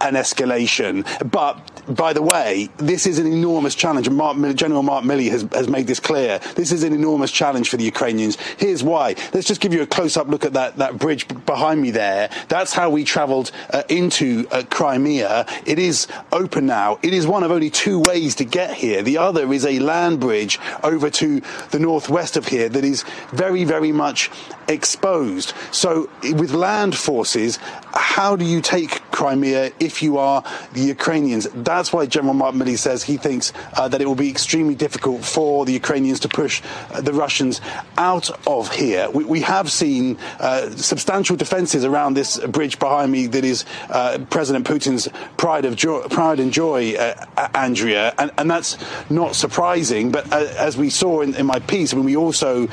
an 0.00 0.14
escalation. 0.14 1.04
But 1.28 1.56
by 1.92 2.12
the 2.12 2.22
way, 2.22 2.68
this 2.76 3.06
is 3.06 3.18
an 3.18 3.26
enormous 3.26 3.74
challenge, 3.74 4.06
and 4.06 4.16
Mark, 4.16 4.36
General 4.54 4.84
Mark 4.84 5.04
Milley 5.04 5.30
has, 5.30 5.42
has 5.52 5.68
made 5.68 5.88
this 5.88 5.98
clear. 5.98 6.38
This 6.54 6.70
is 6.70 6.84
an 6.84 6.92
enormous 6.92 7.32
challenge 7.32 7.68
for 7.68 7.76
the 7.76 7.84
Ukrainians. 7.84 8.38
Here's 8.58 8.84
why. 8.84 9.16
Let's 9.34 9.48
just 9.48 9.60
give 9.60 9.74
you 9.74 9.82
a 9.82 9.86
close-up 9.86 10.28
look 10.28 10.44
at 10.44 10.52
that, 10.52 10.76
that 10.76 10.98
bridge 10.98 11.26
behind 11.44 11.82
me 11.82 11.90
there. 11.90 12.30
That's 12.48 12.72
how 12.72 12.90
we 12.90 13.02
travelled 13.02 13.50
uh, 13.72 13.79
into 13.88 14.46
uh, 14.50 14.62
Crimea. 14.70 15.46
It 15.66 15.78
is 15.78 16.06
open 16.32 16.66
now. 16.66 16.98
It 17.02 17.14
is 17.14 17.26
one 17.26 17.42
of 17.42 17.50
only 17.50 17.70
two 17.70 17.98
ways 17.98 18.34
to 18.36 18.44
get 18.44 18.74
here. 18.74 19.02
The 19.02 19.18
other 19.18 19.52
is 19.52 19.64
a 19.64 19.78
land 19.78 20.20
bridge 20.20 20.58
over 20.82 21.10
to 21.10 21.40
the 21.70 21.78
northwest 21.78 22.36
of 22.36 22.46
here 22.46 22.68
that 22.68 22.84
is 22.84 23.04
very, 23.32 23.64
very 23.64 23.92
much 23.92 24.30
exposed. 24.68 25.52
So, 25.72 26.08
with 26.22 26.52
land 26.52 26.96
forces, 26.96 27.58
how 27.92 28.36
do 28.36 28.44
you 28.44 28.60
take 28.60 29.02
Crimea 29.10 29.72
if 29.80 30.02
you 30.02 30.18
are 30.18 30.44
the 30.72 30.80
Ukrainians? 30.80 31.48
That's 31.54 31.92
why 31.92 32.06
General 32.06 32.34
Milley 32.34 32.78
says 32.78 33.02
he 33.02 33.16
thinks 33.16 33.52
uh, 33.74 33.88
that 33.88 34.00
it 34.00 34.06
will 34.06 34.14
be 34.14 34.30
extremely 34.30 34.74
difficult 34.74 35.24
for 35.24 35.64
the 35.66 35.72
Ukrainians 35.72 36.20
to 36.20 36.28
push 36.28 36.62
uh, 36.90 37.00
the 37.00 37.12
Russians 37.12 37.60
out 37.98 38.30
of 38.46 38.72
here. 38.72 39.10
We, 39.10 39.24
we 39.24 39.40
have 39.42 39.70
seen 39.70 40.18
uh, 40.38 40.70
substantial 40.70 41.36
defences 41.36 41.84
around 41.84 42.14
this 42.14 42.38
bridge 42.46 42.78
behind 42.78 43.10
me 43.12 43.26
that 43.28 43.44
is 43.44 43.64
uh, 43.88 44.18
President 44.30 44.66
Putin's 44.66 45.08
pride 45.36 45.64
of 45.64 45.76
joy, 45.76 46.02
pride 46.08 46.40
and 46.40 46.52
joy, 46.52 46.94
uh, 46.94 47.48
Andrea, 47.54 48.14
and, 48.18 48.30
and, 48.38 48.50
that's 48.50 48.78
not 49.10 49.36
surprising. 49.36 50.10
But 50.10 50.32
uh, 50.32 50.46
as 50.58 50.76
we 50.76 50.90
saw 50.90 51.20
in, 51.20 51.34
in, 51.34 51.46
my 51.46 51.60
piece, 51.60 51.92
I 51.92 51.96
mean, 51.96 52.04
we 52.04 52.16
also 52.16 52.66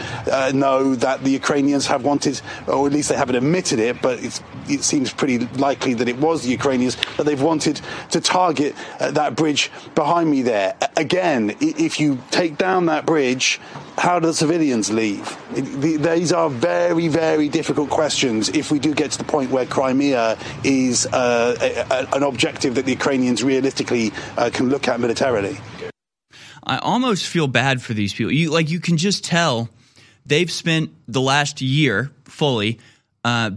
know 0.54 0.96
that 0.96 1.24
the 1.24 1.30
Ukrainians 1.30 1.86
have 1.88 2.04
wanted, 2.04 2.42
or 2.68 2.88
at 2.88 2.94
least 2.94 3.10
they 3.10 3.16
haven't 3.16 3.36
admitted 3.36 3.80
it, 3.80 4.02
but 4.02 4.20
it 4.70 4.84
seems 4.84 5.12
pretty 5.12 5.40
likely 5.58 5.94
that 5.96 6.08
it 6.08 6.18
was 6.18 6.44
the 6.44 6.50
Ukrainians 6.50 6.98
that 7.18 7.26
they've 7.26 7.42
wanted 7.42 7.82
to 8.12 8.22
target 8.22 8.76
uh, 9.00 9.12
that 9.12 9.36
bridge 9.36 9.72
behind 9.96 10.30
me 10.30 10.42
there. 10.42 10.76
Again, 10.96 11.56
if 11.60 12.00
you 12.00 12.20
take 12.32 12.58
down 12.58 12.88
that 12.88 13.06
bridge, 13.06 13.60
how 13.98 14.20
do 14.20 14.28
the 14.28 14.34
civilians 14.34 14.92
leave? 14.92 15.38
these 15.54 16.32
are 16.32 16.50
very, 16.50 17.08
very 17.08 17.50
difficult 17.50 17.90
questions 17.90 18.50
if 18.50 18.72
we 18.72 18.80
do 18.80 18.94
get 18.94 19.12
to 19.12 19.18
the 19.18 19.24
point 19.24 19.50
where 19.50 19.66
Crimea 19.66 20.38
is 20.64 21.08
uh, 21.08 21.56
a, 21.90 22.16
an 22.16 22.24
objective 22.24 22.76
that 22.76 22.86
the 22.86 22.92
Ukrainians 22.92 23.44
realistically 23.44 24.12
uh, 24.38 24.50
can 24.54 24.70
look 24.70 24.88
at 24.88 25.00
militarily. 25.00 25.58
I 26.64 26.78
almost 26.80 27.28
feel 27.28 27.48
bad 27.48 27.82
for 27.82 27.94
these 27.94 28.14
people. 28.14 28.32
You 28.32 28.52
like 28.52 28.70
you 28.70 28.80
can 28.80 28.98
just 28.98 29.24
tell 29.24 29.70
they've 30.26 30.52
spent 30.52 30.92
the 31.08 31.22
last 31.22 31.62
year 31.62 32.12
fully 32.26 32.80
uh, 33.24 33.52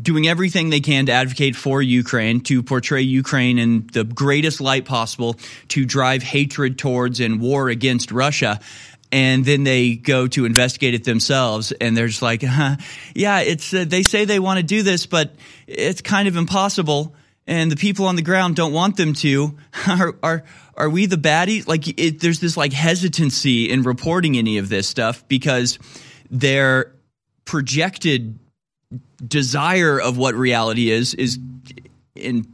doing 0.00 0.28
everything 0.28 0.70
they 0.70 0.80
can 0.80 1.06
to 1.06 1.12
advocate 1.12 1.56
for 1.56 1.80
Ukraine, 1.80 2.40
to 2.42 2.62
portray 2.62 3.02
Ukraine 3.02 3.58
in 3.58 3.88
the 3.92 4.04
greatest 4.04 4.60
light 4.60 4.84
possible, 4.84 5.36
to 5.68 5.84
drive 5.84 6.22
hatred 6.22 6.78
towards 6.78 7.20
and 7.20 7.40
war 7.40 7.68
against 7.68 8.12
Russia. 8.12 8.60
And 9.16 9.46
then 9.46 9.64
they 9.64 9.96
go 9.96 10.26
to 10.26 10.44
investigate 10.44 10.92
it 10.92 11.04
themselves, 11.04 11.72
and 11.72 11.96
they're 11.96 12.06
just 12.06 12.20
like, 12.20 12.42
huh, 12.42 12.76
"Yeah, 13.14 13.40
it's." 13.40 13.72
Uh, 13.72 13.86
they 13.88 14.02
say 14.02 14.26
they 14.26 14.38
want 14.38 14.58
to 14.58 14.62
do 14.62 14.82
this, 14.82 15.06
but 15.06 15.34
it's 15.66 16.02
kind 16.02 16.28
of 16.28 16.36
impossible, 16.36 17.14
and 17.46 17.72
the 17.72 17.76
people 17.76 18.04
on 18.08 18.16
the 18.16 18.22
ground 18.22 18.56
don't 18.56 18.74
want 18.74 18.98
them 18.98 19.14
to. 19.14 19.56
are, 19.88 20.16
are 20.22 20.44
are 20.76 20.90
we 20.90 21.06
the 21.06 21.16
baddies? 21.16 21.66
Like, 21.66 21.98
it, 21.98 22.20
there's 22.20 22.40
this 22.40 22.58
like 22.58 22.74
hesitancy 22.74 23.70
in 23.70 23.84
reporting 23.84 24.36
any 24.36 24.58
of 24.58 24.68
this 24.68 24.86
stuff 24.86 25.26
because 25.28 25.78
their 26.30 26.92
projected 27.46 28.38
desire 29.26 29.98
of 29.98 30.18
what 30.18 30.34
reality 30.34 30.90
is 30.90 31.14
is 31.14 31.38
in 32.14 32.46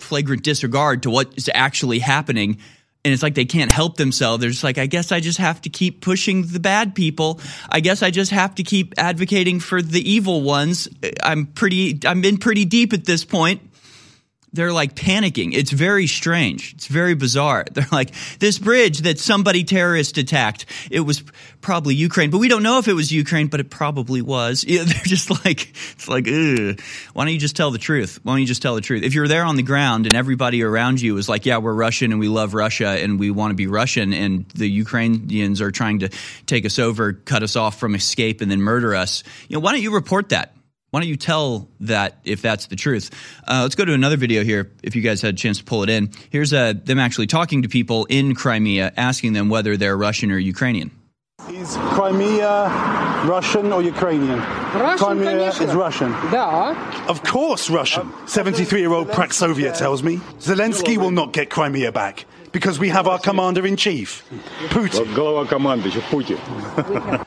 flagrant 0.00 0.42
disregard 0.42 1.04
to 1.04 1.10
what 1.10 1.34
is 1.36 1.48
actually 1.54 2.00
happening 2.00 2.58
and 3.04 3.12
it's 3.12 3.22
like 3.22 3.34
they 3.34 3.44
can't 3.44 3.70
help 3.70 3.96
themselves. 3.96 4.40
They're 4.40 4.50
just 4.50 4.64
like, 4.64 4.78
I 4.78 4.86
guess 4.86 5.12
I 5.12 5.20
just 5.20 5.38
have 5.38 5.60
to 5.62 5.68
keep 5.68 6.00
pushing 6.00 6.46
the 6.46 6.60
bad 6.60 6.94
people. 6.94 7.40
I 7.68 7.80
guess 7.80 8.02
I 8.02 8.10
just 8.10 8.30
have 8.30 8.54
to 8.54 8.62
keep 8.62 8.94
advocating 8.96 9.60
for 9.60 9.82
the 9.82 10.00
evil 10.10 10.40
ones. 10.42 10.88
I'm 11.22 11.46
pretty, 11.46 12.00
I'm 12.06 12.24
in 12.24 12.38
pretty 12.38 12.64
deep 12.64 12.92
at 12.92 13.04
this 13.04 13.24
point 13.24 13.60
they're 14.54 14.72
like 14.72 14.94
panicking. 14.94 15.52
It's 15.52 15.72
very 15.72 16.06
strange. 16.06 16.74
It's 16.74 16.86
very 16.86 17.14
bizarre. 17.14 17.66
They're 17.74 17.86
like, 17.90 18.12
this 18.38 18.58
bridge 18.58 19.00
that 19.00 19.18
somebody 19.18 19.64
terrorist 19.64 20.16
attacked, 20.16 20.66
it 20.90 21.00
was 21.00 21.24
probably 21.60 21.94
Ukraine, 21.96 22.30
but 22.30 22.38
we 22.38 22.48
don't 22.48 22.62
know 22.62 22.78
if 22.78 22.86
it 22.86 22.92
was 22.92 23.10
Ukraine, 23.10 23.48
but 23.48 23.58
it 23.60 23.70
probably 23.70 24.22
was. 24.22 24.64
Yeah, 24.74 24.82
they're 24.82 25.02
just 25.04 25.30
like, 25.30 25.70
it's 25.92 26.08
like, 26.08 26.26
Ugh. 26.26 26.80
why 27.12 27.24
don't 27.24 27.32
you 27.32 27.38
just 27.38 27.54
tell 27.54 27.70
the 27.70 27.78
truth? 27.78 28.18
Why 28.24 28.32
don't 28.32 28.40
you 28.40 28.46
just 28.46 28.60
tell 28.60 28.74
the 28.74 28.80
truth? 28.80 29.04
If 29.04 29.14
you're 29.14 29.28
there 29.28 29.44
on 29.44 29.54
the 29.54 29.62
ground 29.62 30.06
and 30.06 30.16
everybody 30.16 30.64
around 30.64 31.00
you 31.00 31.16
is 31.16 31.28
like, 31.28 31.46
yeah, 31.46 31.58
we're 31.58 31.74
Russian 31.74 32.10
and 32.10 32.18
we 32.18 32.26
love 32.26 32.54
Russia 32.54 32.88
and 32.88 33.20
we 33.20 33.30
want 33.30 33.52
to 33.52 33.54
be 33.54 33.68
Russian 33.68 34.12
and 34.12 34.48
the 34.48 34.68
Ukrainians 34.68 35.60
are 35.60 35.70
trying 35.70 36.00
to 36.00 36.08
take 36.46 36.66
us 36.66 36.80
over, 36.80 37.12
cut 37.12 37.44
us 37.44 37.54
off 37.54 37.78
from 37.78 37.94
escape 37.94 38.40
and 38.40 38.50
then 38.50 38.60
murder 38.60 38.96
us, 38.96 39.22
you 39.48 39.54
know, 39.54 39.60
why 39.60 39.70
don't 39.70 39.82
you 39.82 39.94
report 39.94 40.30
that? 40.30 40.54
Why 40.93 41.01
don't 41.01 41.09
you 41.09 41.17
tell 41.17 41.67
that 41.81 42.17
if 42.23 42.41
that's 42.41 42.65
the 42.67 42.75
truth? 42.75 43.11
Uh, 43.47 43.59
let's 43.61 43.75
go 43.75 43.85
to 43.85 43.93
another 43.93 44.17
video 44.17 44.43
here 44.43 44.71
if 44.81 44.95
you 44.95 45.03
guys 45.03 45.21
had 45.21 45.35
a 45.35 45.37
chance 45.37 45.59
to 45.59 45.63
pull 45.63 45.83
it 45.83 45.89
in. 45.89 46.09
Here's 46.31 46.51
uh, 46.51 46.73
them 46.73 46.97
actually 46.97 47.27
talking 47.27 47.61
to 47.61 47.69
people 47.69 48.05
in 48.05 48.33
Crimea, 48.33 48.93
asking 48.97 49.33
them 49.33 49.49
whether 49.49 49.77
they're 49.77 49.95
Russian 49.95 50.31
or 50.31 50.39
Ukrainian. 50.39 50.91
Is 51.49 51.77
Crimea 51.77 52.69
Russian 53.25 53.71
or 53.71 53.81
Ukrainian? 53.81 54.39
Russian, 54.39 54.97
Crimea 54.97 55.51
конечно. 55.51 55.69
is 55.69 55.75
Russian. 55.75 56.11
Да. 56.31 56.75
Of 57.07 57.23
course, 57.23 57.69
Russian. 57.69 58.11
73 58.27 58.79
year 58.79 58.91
old 58.91 59.09
Prax 59.09 59.33
Soviet 59.33 59.75
tells 59.75 60.03
me. 60.03 60.17
Zelensky 60.39 60.97
will 60.97 61.11
not 61.11 61.33
get 61.33 61.49
Crimea 61.49 61.91
back 61.91 62.25
because 62.54 62.78
we 62.78 62.88
have 62.88 63.08
our 63.08 63.18
commander 63.18 63.66
in 63.66 63.74
chief, 63.74 64.24
Putin. 64.68 65.04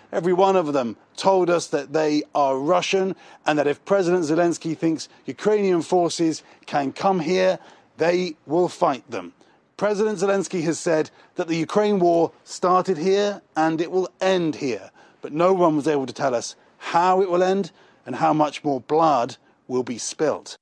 Every 0.14 0.32
one 0.32 0.56
of 0.56 0.72
them 0.72 0.96
told 1.18 1.50
us 1.50 1.68
that 1.68 1.92
they 1.92 2.24
are 2.34 2.58
Russian 2.58 3.14
and 3.46 3.60
that 3.60 3.68
if 3.68 3.84
President 3.84 4.24
Zelensky 4.24 4.76
thinks 4.76 5.10
Ukrainian 5.26 5.82
forces 5.82 6.44
can 6.66 6.94
come 6.94 7.20
here, 7.20 7.60
they 7.98 8.38
will 8.46 8.70
fight 8.70 9.04
them. 9.12 9.34
President 9.76 10.18
Zelensky 10.18 10.64
has 10.64 10.80
said 10.80 11.12
that 11.36 11.50
the 11.50 11.58
Ukraine 11.58 12.00
war 12.00 12.32
started 12.46 12.98
here 12.98 13.42
and 13.58 13.82
it 13.82 13.92
will 13.92 14.10
end 14.22 14.56
here, 14.56 14.92
but 15.22 15.34
no 15.34 15.52
one 15.52 15.76
was 15.76 15.90
able 15.90 16.06
to 16.06 16.14
tell 16.14 16.34
us 16.34 16.56
how 16.78 17.22
it 17.22 17.30
will 17.30 17.44
end 17.44 17.72
and 18.06 18.16
how 18.16 18.32
much 18.32 18.64
more 18.64 18.80
blood 18.80 19.36
will 19.68 19.84
be 19.84 19.98
spilt. 19.98 20.56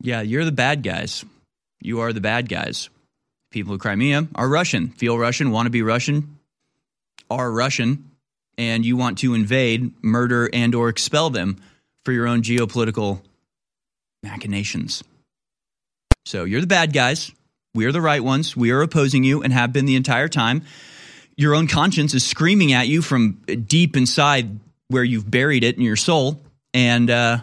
Yeah, 0.00 0.22
you're 0.22 0.46
the 0.46 0.52
bad 0.52 0.82
guys. 0.82 1.26
You 1.80 2.00
are 2.00 2.12
the 2.12 2.20
bad 2.20 2.48
guys. 2.48 2.88
People 3.50 3.74
of 3.74 3.80
Crimea 3.80 4.28
are 4.34 4.48
Russian, 4.48 4.88
feel 4.88 5.18
Russian, 5.18 5.50
want 5.50 5.66
to 5.66 5.70
be 5.70 5.82
Russian, 5.82 6.38
are 7.30 7.50
Russian, 7.50 8.10
and 8.58 8.84
you 8.84 8.96
want 8.96 9.18
to 9.18 9.34
invade, 9.34 9.92
murder, 10.02 10.50
and 10.52 10.74
or 10.74 10.88
expel 10.88 11.30
them 11.30 11.56
for 12.04 12.12
your 12.12 12.26
own 12.26 12.42
geopolitical 12.42 13.20
machinations. 14.22 15.02
So 16.26 16.44
you're 16.44 16.60
the 16.60 16.66
bad 16.66 16.92
guys. 16.92 17.30
We 17.74 17.86
are 17.86 17.92
the 17.92 18.00
right 18.00 18.22
ones. 18.22 18.56
We 18.56 18.70
are 18.70 18.82
opposing 18.82 19.24
you 19.24 19.42
and 19.42 19.52
have 19.52 19.72
been 19.72 19.86
the 19.86 19.96
entire 19.96 20.28
time. 20.28 20.62
Your 21.36 21.54
own 21.54 21.68
conscience 21.68 22.12
is 22.12 22.26
screaming 22.26 22.72
at 22.72 22.88
you 22.88 23.00
from 23.00 23.40
deep 23.66 23.96
inside 23.96 24.58
where 24.88 25.04
you've 25.04 25.30
buried 25.30 25.64
it 25.64 25.76
in 25.76 25.82
your 25.82 25.96
soul. 25.96 26.40
And 26.74 27.08
uh, 27.10 27.38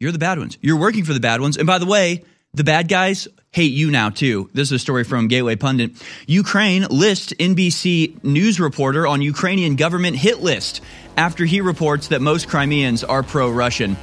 you're 0.00 0.12
the 0.12 0.18
bad 0.18 0.38
ones. 0.38 0.58
You're 0.60 0.78
working 0.78 1.04
for 1.04 1.12
the 1.12 1.20
bad 1.20 1.40
ones. 1.40 1.56
And 1.56 1.66
by 1.66 1.78
the 1.78 1.86
way, 1.86 2.24
the 2.58 2.64
bad 2.64 2.88
guys 2.88 3.28
hate 3.52 3.72
you 3.72 3.90
now 3.90 4.10
too. 4.10 4.50
This 4.52 4.68
is 4.68 4.72
a 4.72 4.78
story 4.80 5.04
from 5.04 5.28
Gateway 5.28 5.54
Pundit. 5.54 5.92
Ukraine 6.26 6.82
lists 6.90 7.32
NBC 7.32 8.22
news 8.24 8.58
reporter 8.58 9.06
on 9.06 9.22
Ukrainian 9.22 9.76
government 9.76 10.16
hit 10.16 10.40
list 10.40 10.82
after 11.16 11.44
he 11.44 11.60
reports 11.60 12.08
that 12.08 12.20
most 12.20 12.48
Crimeans 12.48 13.04
are 13.04 13.22
pro-Russian. 13.22 13.96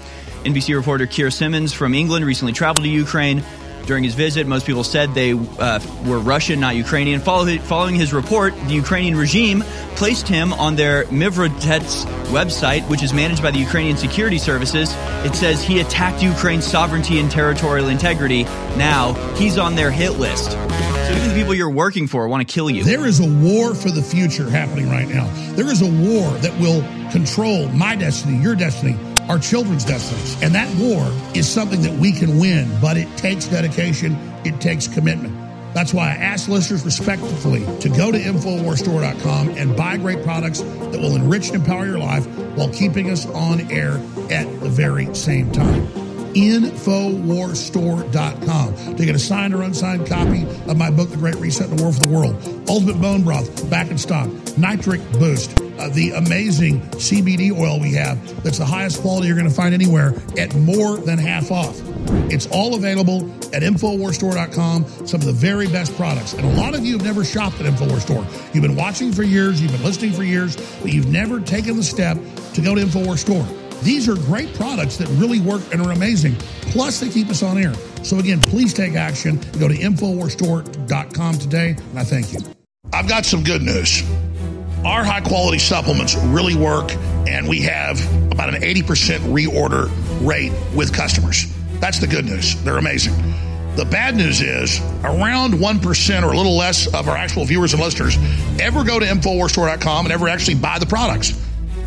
NBC 0.46 0.74
reporter 0.74 1.06
Keir 1.06 1.32
Simmons 1.32 1.74
from 1.74 1.94
England 1.94 2.26
recently 2.26 2.54
traveled 2.54 2.86
to 2.86 2.90
Ukraine. 2.90 3.44
During 3.86 4.04
his 4.04 4.16
visit, 4.16 4.48
most 4.48 4.66
people 4.66 4.84
said 4.84 5.14
they 5.14 5.34
uh, 5.34 5.80
were 6.06 6.20
Russian, 6.20 6.60
not 6.60 6.76
Ukrainian. 6.76 7.20
Following 7.22 7.96
his 7.96 8.14
report, 8.14 8.56
the 8.68 8.74
Ukrainian 8.74 9.16
regime 9.16 9.64
placed 9.96 10.28
him 10.28 10.54
on 10.54 10.76
their 10.76 11.04
Myrotvorets 11.06 12.06
website, 12.32 12.88
which 12.90 13.04
is 13.04 13.14
managed 13.14 13.44
by 13.44 13.52
the 13.52 13.60
Ukrainian 13.60 13.96
security 13.96 14.40
services. 14.40 14.94
It 15.24 15.36
says 15.36 15.64
he 15.64 15.80
attacked 15.80 16.24
Ukraine's 16.24 16.66
sovereignty 16.66 17.20
and 17.20 17.30
territorial 17.30 17.90
integrity. 17.90 18.44
Now 18.76 19.14
he's 19.36 19.58
on 19.58 19.76
their 19.76 19.92
hit 19.92 20.14
list. 20.14 20.52
So 20.52 21.12
even 21.12 21.30
the 21.30 21.36
people 21.36 21.54
you're 21.54 21.70
working 21.70 22.08
for 22.08 22.28
want 22.28 22.48
to 22.48 22.52
kill 22.52 22.70
you. 22.70 22.84
There 22.84 23.06
is 23.06 23.20
a 23.20 23.28
war 23.28 23.76
for 23.76 23.92
the 23.92 24.02
future 24.02 24.50
happening 24.50 24.90
right 24.90 25.08
now. 25.08 25.28
There 25.54 25.68
is 25.68 25.82
a 25.82 25.86
war 25.86 26.32
that 26.40 26.60
will 26.60 26.82
control 27.12 27.68
my 27.70 27.96
destiny, 27.96 28.42
your 28.42 28.56
destiny, 28.56 28.98
our 29.30 29.40
children's 29.40 29.86
destinies. 29.86 30.42
And 30.42 30.54
that 30.56 30.74
war 30.78 31.06
is 31.36 31.48
something 31.48 31.82
that 31.82 31.94
we 31.94 32.12
can 32.12 32.40
win, 32.40 32.70
but 32.82 32.98
it 32.98 33.08
takes 33.18 33.48
dedication, 33.48 34.16
it 34.44 34.62
takes 34.62 34.88
commitment. 34.88 35.36
That's 35.74 35.94
why 35.94 36.12
I 36.12 36.16
ask 36.16 36.48
listeners 36.48 36.86
respectfully 36.86 37.66
to 37.80 37.90
go 37.90 38.12
to 38.12 38.18
InfoWarsStore.com 38.18 39.50
and 39.50 39.76
buy 39.76 39.98
great 39.98 40.24
products 40.24 40.62
that 40.62 41.00
will 41.02 41.16
enrich 41.16 41.48
and 41.48 41.58
empower 41.58 41.86
your 41.86 42.00
life 42.00 42.26
while 42.56 42.70
keeping 42.70 43.10
us 43.10 43.26
on 43.26 43.60
air 43.70 44.00
at 44.30 44.46
the 44.62 44.70
very 44.70 45.14
same 45.14 45.52
time. 45.52 46.05
Infowarstore.com 46.36 48.96
to 48.96 49.06
get 49.06 49.16
a 49.16 49.20
signed 49.20 49.54
or 49.54 49.64
unsigned 49.64 50.08
copy 50.08 50.44
of 50.70 50.78
my 50.78 50.92
book, 50.92 51.10
The 51.10 51.18
Great 51.18 51.36
Reset 51.36 51.70
and 51.70 51.80
the 51.80 51.84
War 51.84 51.94
for 51.94 52.00
the 52.00 52.06
World. 52.06 52.36
Ultimate 52.70 53.02
Bone 53.02 53.24
Broth, 53.24 53.70
back 53.70 53.90
in 53.90 53.98
stock. 53.98 54.30
Nitric 54.58 55.02
Boost, 55.14 55.60
uh, 55.80 55.90
the 55.90 56.12
amazing 56.12 56.82
CBD 56.92 57.52
oil 57.52 57.80
we 57.80 57.94
have 57.94 58.44
that's 58.44 58.58
the 58.58 58.66
highest 58.66 59.02
quality 59.02 59.28
you're 59.28 59.36
going 59.36 59.50
to 59.50 59.54
find 59.54 59.74
anywhere 59.74 60.14
at 60.38 60.54
more 60.56 60.98
than 60.98 61.18
half 61.18 61.52
off. 61.52 61.80
It's 62.32 62.48
all 62.48 62.76
available 62.76 63.30
at 63.54 63.64
InfoWarsStore.com, 63.64 65.08
some 65.08 65.22
of 65.22 65.26
the 65.26 65.34
very 65.34 65.68
best 65.68 65.96
products. 65.96 66.34
And 66.34 66.46
a 66.46 66.62
lot 66.62 66.76
of 66.76 66.86
you 66.86 66.94
have 66.94 67.06
never 67.06 67.24
shopped 67.24 67.60
at 67.62 67.66
InfoWars 67.66 68.02
Store. 68.02 68.26
You've 68.54 68.64
been 68.64 68.76
watching 68.76 69.12
for 69.12 69.24
years, 69.24 69.62
you've 69.62 69.72
been 69.72 69.84
listening 69.84 70.12
for 70.12 70.24
years, 70.24 70.56
but 70.82 70.92
you've 70.92 71.08
never 71.08 71.40
taken 71.40 71.78
the 71.78 71.84
step 71.84 72.18
to 72.54 72.62
go 72.62 72.76
to 72.76 72.82
InfoWars 72.82 73.20
Store. 73.20 73.65
These 73.84 74.10
are 74.10 74.16
great 74.16 74.54
products 74.56 74.98
that 74.98 75.08
really 75.20 75.40
work 75.40 75.62
and 75.72 75.82
are 75.82 75.92
amazing. 75.92 76.36
Plus, 76.62 77.00
they 77.00 77.10
keep 77.10 77.30
us 77.30 77.44
on 77.44 77.58
air. 77.58 77.74
So, 78.04 78.20
again, 78.20 78.42
please 78.42 78.74
take 78.74 78.96
action. 78.96 79.40
Go 79.60 79.68
to 79.68 79.74
InfoWarsStore.com 79.74 81.38
today, 81.38 81.70
and 81.70 82.00
I 82.00 82.04
thank 82.04 82.34
you. 82.34 82.40
I've 82.94 83.08
got 83.08 83.26
some 83.26 83.44
good 83.44 83.62
news. 83.62 84.04
Our 84.86 85.04
high 85.04 85.22
quality 85.22 85.58
supplements 85.58 86.16
really 86.16 86.56
work, 86.56 86.92
and 87.28 87.48
we 87.48 87.62
have 87.62 88.00
about 88.32 88.54
an 88.54 88.62
80% 88.62 89.20
reorder 89.34 89.90
rate 90.26 90.54
with 90.76 90.94
customers. 90.94 91.46
That's 91.80 92.00
the 92.00 92.08
good 92.08 92.26
news. 92.26 92.62
They're 92.64 92.78
amazing. 92.78 93.14
The 93.76 93.86
bad 93.86 94.16
news 94.16 94.42
is 94.42 94.80
around 95.04 95.56
1% 95.56 96.24
or 96.24 96.32
a 96.32 96.38
little 96.38 96.56
less 96.56 96.88
of 96.94 97.10
our 97.10 97.18
actual 97.18 97.46
viewers 97.46 97.74
and 97.74 97.82
listeners 97.82 98.16
ever 98.60 98.84
go 98.84 99.00
to 99.00 99.06
InfoWarsStore.com 99.06 100.06
and 100.06 100.14
ever 100.14 100.30
actually 100.30 100.56
buy 100.56 100.80
the 100.80 100.86
products. 100.86 101.34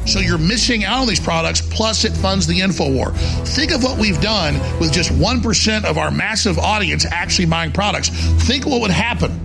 So 0.09 0.21
you're 0.21 0.39
missing 0.39 0.85
out 0.85 1.03
on 1.03 1.07
these 1.07 1.21
products, 1.21 1.61
plus 1.61 2.07
it 2.07 2.13
funds 2.13 2.47
the 2.47 2.61
info 2.61 2.91
war. 2.91 3.11
Think 3.45 3.73
of 3.73 3.85
what 3.85 3.99
we've 3.99 4.21
done 4.23 4.55
with 4.81 4.91
just 4.91 5.11
1% 5.11 5.85
of 5.85 5.99
our 5.99 6.11
massive 6.11 6.59
audience 6.59 7.05
actually 7.05 7.45
buying 7.45 7.73
products. 7.73 8.09
Think 8.47 8.65
what 8.65 8.81
would 8.81 8.91
happen 8.91 9.39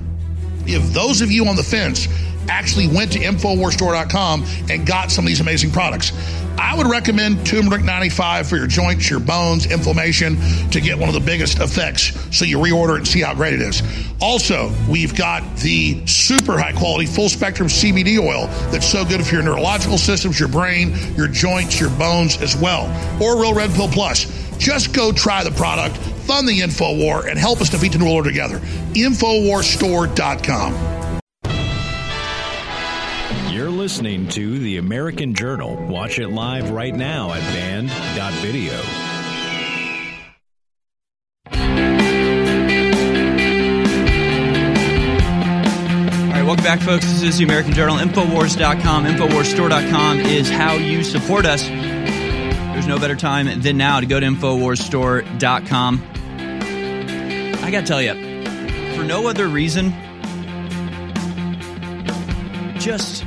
if 0.66 0.94
those 0.94 1.22
of 1.22 1.30
you 1.30 1.48
on 1.48 1.58
the 1.58 1.64
fence 1.64 2.08
actually 2.50 2.88
went 2.88 3.12
to 3.14 3.20
InfoWarsStore.com 3.20 4.46
and 4.70 4.86
got 4.86 5.12
some 5.12 5.26
of 5.26 5.28
these 5.28 5.42
amazing 5.42 5.72
products. 5.72 6.12
I 6.58 6.78
would 6.78 6.88
recommend 6.88 7.46
turmeric 7.46 7.84
95 7.84 8.48
for 8.48 8.58
your 8.58 8.68
joints, 8.68 9.10
your 9.10 9.20
bones, 9.20 9.72
inflammation 9.72 10.38
to 10.70 10.80
get 10.80 10.98
one 10.98 11.10
of 11.10 11.16
the 11.16 11.22
biggest 11.22 11.60
effects 11.60 12.14
so 12.36 12.46
you 12.46 12.58
reorder 12.58 12.94
it 12.94 12.98
and 12.98 13.08
see 13.08 13.22
how 13.22 13.34
great 13.34 13.54
it 13.54 13.62
is. 13.62 13.82
Also, 14.22 14.72
we've 14.90 15.16
got 15.16 15.58
the 15.58 16.06
super 16.06 16.58
high 16.58 16.74
quality 16.74 17.08
full 17.08 17.30
spectrum 17.30 17.68
CBD 17.68 18.20
oil 18.20 18.48
that's 18.72 18.88
so 18.88 19.04
good 19.04 19.26
for 19.26 19.34
your 19.34 19.44
neurological 19.44 19.98
systems, 19.98 20.40
your 20.40 20.50
brain, 20.50 20.96
your 21.16 21.28
joints, 21.28 21.80
your 21.80 21.90
bones 21.92 22.38
as 22.38 22.56
well. 22.56 22.86
Or 23.22 23.42
Real 23.42 23.56
Red 23.56 23.72
Pill 23.72 23.88
Plus. 23.88 24.26
Just 24.60 24.94
go 24.94 25.12
try 25.12 25.44
the 25.44 25.52
product, 25.52 25.98
fund 25.98 26.48
the 26.48 26.62
info 26.62 26.96
war, 26.96 27.28
and 27.28 27.38
help 27.38 27.62
us 27.62 27.70
defeat 27.70 27.94
the 27.94 27.98
New 27.98 28.06
World 28.06 28.26
together. 28.26 28.60
Infowarstore.com. 28.94 30.93
Listening 33.84 34.30
to 34.30 34.60
The 34.60 34.78
American 34.78 35.36
Journal. 35.36 35.76
Watch 35.76 36.18
it 36.18 36.30
live 36.30 36.72
right 36.72 36.96
now 36.96 37.34
at 37.34 37.42
band.video. 37.42 38.78
All 38.78 38.84
right, 46.32 46.46
welcome 46.46 46.64
back, 46.64 46.80
folks. 46.80 47.04
This 47.04 47.24
is 47.24 47.40
the 47.40 47.44
American 47.44 47.74
Journal. 47.74 47.98
Infowars.com, 47.98 49.04
Infowarsstore.com 49.04 50.20
is 50.22 50.50
how 50.50 50.76
you 50.76 51.04
support 51.04 51.46
us. 51.46 51.68
There's 51.68 52.88
no 52.88 52.98
better 52.98 53.18
time 53.18 53.60
than 53.60 53.76
now 53.76 54.00
to 54.00 54.06
go 54.06 54.18
to 54.18 54.26
Infowarsstore.com. 54.26 56.02
I 57.62 57.70
got 57.70 57.82
to 57.82 57.86
tell 57.86 58.02
you, 58.02 58.14
for 58.96 59.04
no 59.04 59.28
other 59.28 59.50
reason, 59.50 59.94
just 62.80 63.26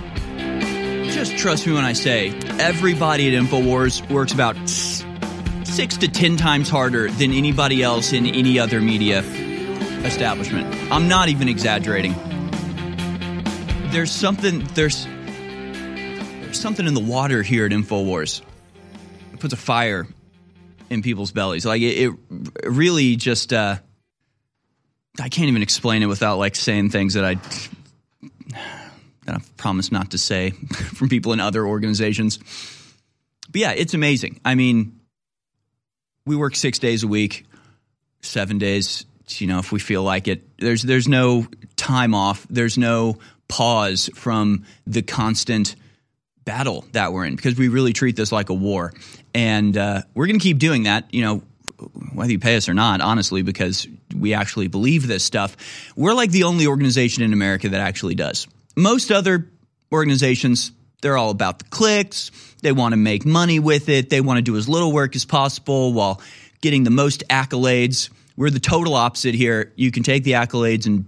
just 1.17 1.39
trust 1.39 1.67
me 1.67 1.73
when 1.73 1.83
I 1.87 1.95
say 1.95 2.29
everybody 2.59 3.35
at 3.35 3.43
InfoWars 3.43 4.07
works 4.11 4.35
about 4.35 4.55
six 4.69 5.97
to 5.97 6.09
ten 6.09 6.37
times 6.37 6.69
harder 6.69 7.11
than 7.11 7.33
anybody 7.33 7.83
else 7.83 8.13
in 8.13 8.27
any 8.27 8.59
other 8.59 8.83
media 8.83 9.21
establishment. 10.05 10.67
I'm 10.93 11.09
not 11.09 11.31
even 11.31 11.49
exaggerating. 11.49 12.15
There's 13.93 14.13
something 14.13 14.59
there's 14.75 15.07
there's 15.07 16.61
something 16.61 16.87
in 16.87 16.93
the 16.93 17.01
water 17.01 17.43
here 17.43 17.65
at 17.65 17.73
InfoWars. 17.73 18.43
It 19.33 19.41
puts 19.41 19.55
a 19.55 19.57
fire 19.57 20.07
in 20.91 21.01
people's 21.01 21.33
bellies. 21.33 21.65
Like 21.65 21.81
it, 21.81 22.11
it 22.11 22.69
really 22.69 23.17
just 23.17 23.55
uh, 23.55 23.77
I 25.19 25.31
can't 25.31 25.49
even 25.49 25.63
explain 25.63 26.03
it 26.03 26.07
without 26.07 26.37
like 26.37 26.57
saying 26.57 26.91
things 26.91 27.15
that 27.15 27.25
I 27.25 27.37
that 29.27 29.35
I've 29.35 29.57
promised 29.57 29.93
not 29.93 30.13
to 30.13 30.19
say 30.19 30.51
from 30.95 31.09
people 31.09 31.33
in 31.33 31.41
other 31.41 31.67
organizations. 31.67 32.39
But 33.51 33.61
yeah, 33.61 33.73
it's 33.73 33.95
amazing. 33.95 34.41
I 34.45 34.55
mean, 34.55 34.99
we 36.25 36.37
work 36.37 36.57
six 36.57 36.79
days 36.79 37.03
a 37.03 37.09
week, 37.09 37.45
seven 38.23 38.59
days. 38.59 39.05
You 39.29 39.47
know, 39.47 39.59
if 39.59 39.73
we 39.73 39.81
feel 39.81 40.03
like 40.03 40.29
it, 40.29 40.59
there's 40.59 40.83
there's 40.83 41.09
no 41.09 41.47
time 41.77 42.15
off. 42.15 42.47
There's 42.49 42.79
no 42.79 43.19
pause 43.49 44.11
from 44.15 44.65
the 44.87 45.03
constant 45.03 45.77
battle 46.45 46.85
that 46.93 47.13
we're 47.13 47.25
in 47.25 47.35
because 47.35 47.57
we 47.57 47.69
really 47.69 47.93
treat 47.93 48.17
this 48.17 48.31
like 48.31 48.51
a 48.51 48.55
war, 48.55 48.93
and 49.35 49.77
uh, 49.77 50.03
we're 50.15 50.27
going 50.27 50.39
to 50.39 50.43
keep 50.43 50.59
doing 50.59 50.85
that. 50.85 51.13
You 51.13 51.23
know, 51.23 51.43
whether 52.13 52.31
you 52.31 52.39
pay 52.39 52.57
us 52.57 52.69
or 52.69 52.75
not, 52.75 53.01
honestly, 53.01 53.43
because 53.43 53.89
we 54.17 54.35
actually 54.35 54.69
believe 54.69 55.07
this 55.07 55.25
stuff. 55.25 55.57
We're 55.97 56.15
like 56.15 56.31
the 56.31 56.45
only 56.45 56.67
organization 56.67 57.23
in 57.23 57.33
America 57.33 57.69
that 57.71 57.81
actually 57.81 58.15
does. 58.15 58.47
Most 58.77 59.11
other 59.11 59.51
organizations, 59.93 60.73
they're 61.01 61.17
all 61.17 61.31
about 61.31 61.59
the 61.59 61.65
clicks. 61.65 62.31
They 62.63 62.73
want 62.73 62.93
to 62.93 62.97
make 62.97 63.25
money 63.25 63.59
with 63.59 63.89
it. 63.89 64.11
They 64.11 64.21
want 64.21 64.39
to 64.39 64.43
do 64.43 64.57
as 64.57 64.69
little 64.69 64.93
work 64.93 65.17
as 65.17 65.25
possible 65.25 65.93
while 65.93 66.21
getting 66.61 66.85
the 66.85 66.91
most 66.91 67.25
accolades. 67.29 68.11
We're 68.37 68.51
the 68.51 68.61
total 68.61 68.95
opposite 68.95 69.35
here. 69.35 69.73
You 69.77 69.91
can 69.91 70.03
take 70.03 70.25
the 70.25 70.33
accolades 70.33 70.87
and 70.87 71.07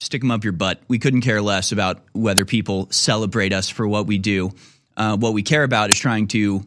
stick 0.00 0.20
them 0.22 0.30
up 0.30 0.44
your 0.44 0.52
butt. 0.52 0.80
We 0.88 0.98
couldn't 0.98 1.20
care 1.22 1.40
less 1.40 1.72
about 1.72 2.02
whether 2.12 2.44
people 2.44 2.88
celebrate 2.90 3.52
us 3.52 3.68
for 3.68 3.86
what 3.86 4.06
we 4.06 4.18
do. 4.18 4.52
Uh, 4.96 5.16
what 5.16 5.32
we 5.32 5.42
care 5.42 5.62
about 5.62 5.90
is 5.90 5.98
trying 5.98 6.26
to 6.28 6.64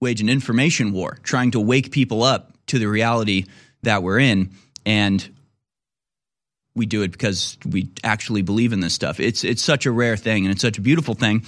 wage 0.00 0.20
an 0.20 0.28
information 0.28 0.92
war, 0.92 1.18
trying 1.22 1.50
to 1.52 1.60
wake 1.60 1.90
people 1.90 2.22
up 2.22 2.52
to 2.66 2.78
the 2.78 2.86
reality 2.86 3.46
that 3.82 4.02
we're 4.02 4.18
in. 4.18 4.50
And 4.86 5.26
we 6.76 6.86
do 6.86 7.02
it 7.02 7.12
because 7.12 7.56
we 7.64 7.90
actually 8.02 8.42
believe 8.42 8.72
in 8.72 8.80
this 8.80 8.94
stuff. 8.94 9.20
It's 9.20 9.44
it's 9.44 9.62
such 9.62 9.86
a 9.86 9.92
rare 9.92 10.16
thing 10.16 10.44
and 10.44 10.52
it's 10.52 10.62
such 10.62 10.78
a 10.78 10.80
beautiful 10.80 11.14
thing. 11.14 11.44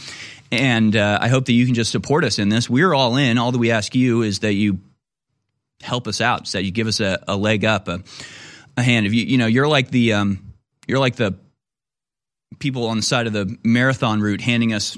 And 0.53 0.95
uh, 0.95 1.19
I 1.21 1.29
hope 1.29 1.47
that 1.47 1.53
you 1.53 1.67
can 1.67 1.75
just 1.75 1.91
support 1.91 2.25
us 2.25 2.39
in 2.39 2.49
this. 2.49 2.71
We're 2.71 2.95
all 2.95 3.17
in. 3.17 3.37
All 3.37 3.51
that 3.51 3.59
we 3.59 3.73
ask 3.73 3.95
you 3.95 4.23
is 4.23 4.41
that 4.41 4.55
you 4.55 4.79
help 5.83 6.07
us 6.07 6.21
out, 6.21 6.47
so 6.47 6.59
that 6.59 6.65
you 6.65 6.71
give 6.71 6.87
us 6.87 7.01
a, 7.01 7.23
a 7.27 7.37
leg 7.37 7.65
up, 7.65 7.89
a, 7.89 8.03
a, 8.77 8.83
hand. 8.83 9.07
If 9.07 9.15
you 9.15 9.25
you 9.25 9.39
know 9.39 9.47
you're 9.47 9.69
like 9.69 9.91
the 9.91 10.13
um, 10.13 10.55
you're 10.87 11.01
like 11.01 11.17
the 11.17 11.35
people 12.59 12.87
on 12.87 12.97
the 12.97 13.03
side 13.03 13.27
of 13.27 13.33
the 13.33 13.57
marathon 13.65 14.21
route 14.21 14.41
handing 14.41 14.73
us 14.73 14.97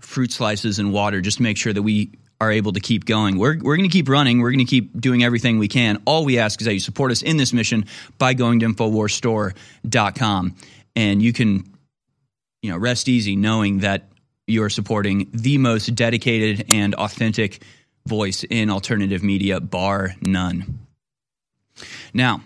fruit 0.00 0.32
slices 0.32 0.78
and 0.78 0.92
water 0.92 1.20
just 1.20 1.38
to 1.38 1.42
make 1.42 1.58
sure 1.58 1.72
that 1.72 1.82
we 1.82 2.12
are 2.40 2.52
able 2.52 2.72
to 2.72 2.80
keep 2.80 3.04
going. 3.04 3.38
We're, 3.38 3.58
we're 3.58 3.76
going 3.76 3.88
to 3.88 3.92
keep 3.92 4.08
running. 4.08 4.40
We're 4.40 4.50
going 4.50 4.64
to 4.64 4.70
keep 4.70 5.00
doing 5.00 5.22
everything 5.24 5.58
we 5.58 5.68
can. 5.68 6.02
All 6.04 6.24
we 6.24 6.38
ask 6.38 6.60
is 6.60 6.66
that 6.66 6.74
you 6.74 6.80
support 6.80 7.10
us 7.10 7.22
in 7.22 7.36
this 7.36 7.52
mission 7.52 7.86
by 8.18 8.34
going 8.34 8.60
to 8.60 8.66
InfoWarsStore.com. 8.66 10.56
And 10.94 11.22
you 11.22 11.32
can, 11.32 11.64
you 12.62 12.70
know, 12.70 12.76
rest 12.76 13.08
easy 13.08 13.36
knowing 13.36 13.78
that 13.78 14.08
you're 14.46 14.70
supporting 14.70 15.28
the 15.32 15.58
most 15.58 15.94
dedicated 15.94 16.66
and 16.72 16.94
authentic 16.94 17.62
voice 18.06 18.44
in 18.44 18.70
alternative 18.70 19.22
media, 19.22 19.60
bar 19.60 20.14
none. 20.20 20.86
Now, 22.14 22.42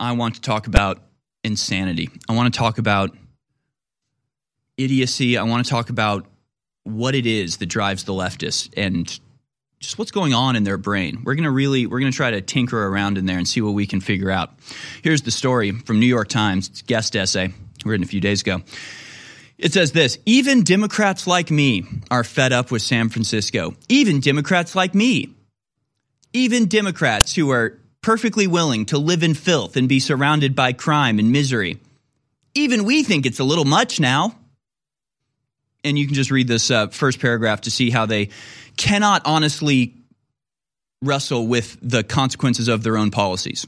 I 0.00 0.12
want 0.12 0.36
to 0.36 0.40
talk 0.40 0.66
about 0.66 1.02
insanity. 1.42 2.10
I 2.28 2.34
want 2.34 2.52
to 2.52 2.58
talk 2.58 2.78
about 2.78 3.16
idiocy. 4.76 5.36
I 5.36 5.42
want 5.42 5.64
to 5.64 5.70
talk 5.70 5.90
about 5.90 6.26
what 6.84 7.14
it 7.14 7.26
is 7.26 7.56
that 7.58 7.66
drives 7.66 8.04
the 8.04 8.12
leftists 8.12 8.72
and 8.76 9.18
just 9.80 9.98
what's 9.98 10.10
going 10.10 10.32
on 10.32 10.56
in 10.56 10.64
their 10.64 10.78
brain. 10.78 11.22
We're 11.24 11.34
going 11.34 11.44
to 11.44 11.50
really 11.50 11.86
we're 11.86 12.00
going 12.00 12.12
to 12.12 12.16
try 12.16 12.30
to 12.30 12.40
tinker 12.40 12.86
around 12.86 13.18
in 13.18 13.26
there 13.26 13.38
and 13.38 13.46
see 13.46 13.60
what 13.60 13.72
we 13.72 13.86
can 13.86 14.00
figure 14.00 14.30
out. 14.30 14.50
Here's 15.02 15.22
the 15.22 15.30
story 15.30 15.72
from 15.72 16.00
New 16.00 16.06
York 16.06 16.28
Times, 16.28 16.82
guest 16.82 17.16
essay 17.16 17.52
written 17.84 18.04
a 18.04 18.08
few 18.08 18.20
days 18.20 18.40
ago. 18.40 18.62
It 19.58 19.72
says 19.72 19.92
this 19.92 20.18
Even 20.26 20.62
Democrats 20.64 21.26
like 21.26 21.50
me 21.50 21.84
are 22.10 22.24
fed 22.24 22.52
up 22.52 22.70
with 22.70 22.82
San 22.82 23.08
Francisco. 23.08 23.74
Even 23.88 24.20
Democrats 24.20 24.74
like 24.74 24.94
me. 24.94 25.34
Even 26.32 26.66
Democrats 26.66 27.34
who 27.34 27.50
are 27.50 27.78
perfectly 28.02 28.46
willing 28.46 28.86
to 28.86 28.98
live 28.98 29.22
in 29.22 29.34
filth 29.34 29.76
and 29.76 29.88
be 29.88 30.00
surrounded 30.00 30.54
by 30.54 30.72
crime 30.72 31.18
and 31.18 31.30
misery. 31.30 31.80
Even 32.54 32.84
we 32.84 33.02
think 33.02 33.24
it's 33.24 33.40
a 33.40 33.44
little 33.44 33.64
much 33.64 34.00
now. 34.00 34.36
And 35.84 35.98
you 35.98 36.06
can 36.06 36.14
just 36.14 36.30
read 36.30 36.48
this 36.48 36.70
uh, 36.70 36.88
first 36.88 37.20
paragraph 37.20 37.62
to 37.62 37.70
see 37.70 37.90
how 37.90 38.06
they 38.06 38.30
cannot 38.76 39.22
honestly 39.26 39.94
wrestle 41.02 41.46
with 41.46 41.76
the 41.82 42.02
consequences 42.02 42.68
of 42.68 42.82
their 42.82 42.96
own 42.96 43.10
policies. 43.10 43.66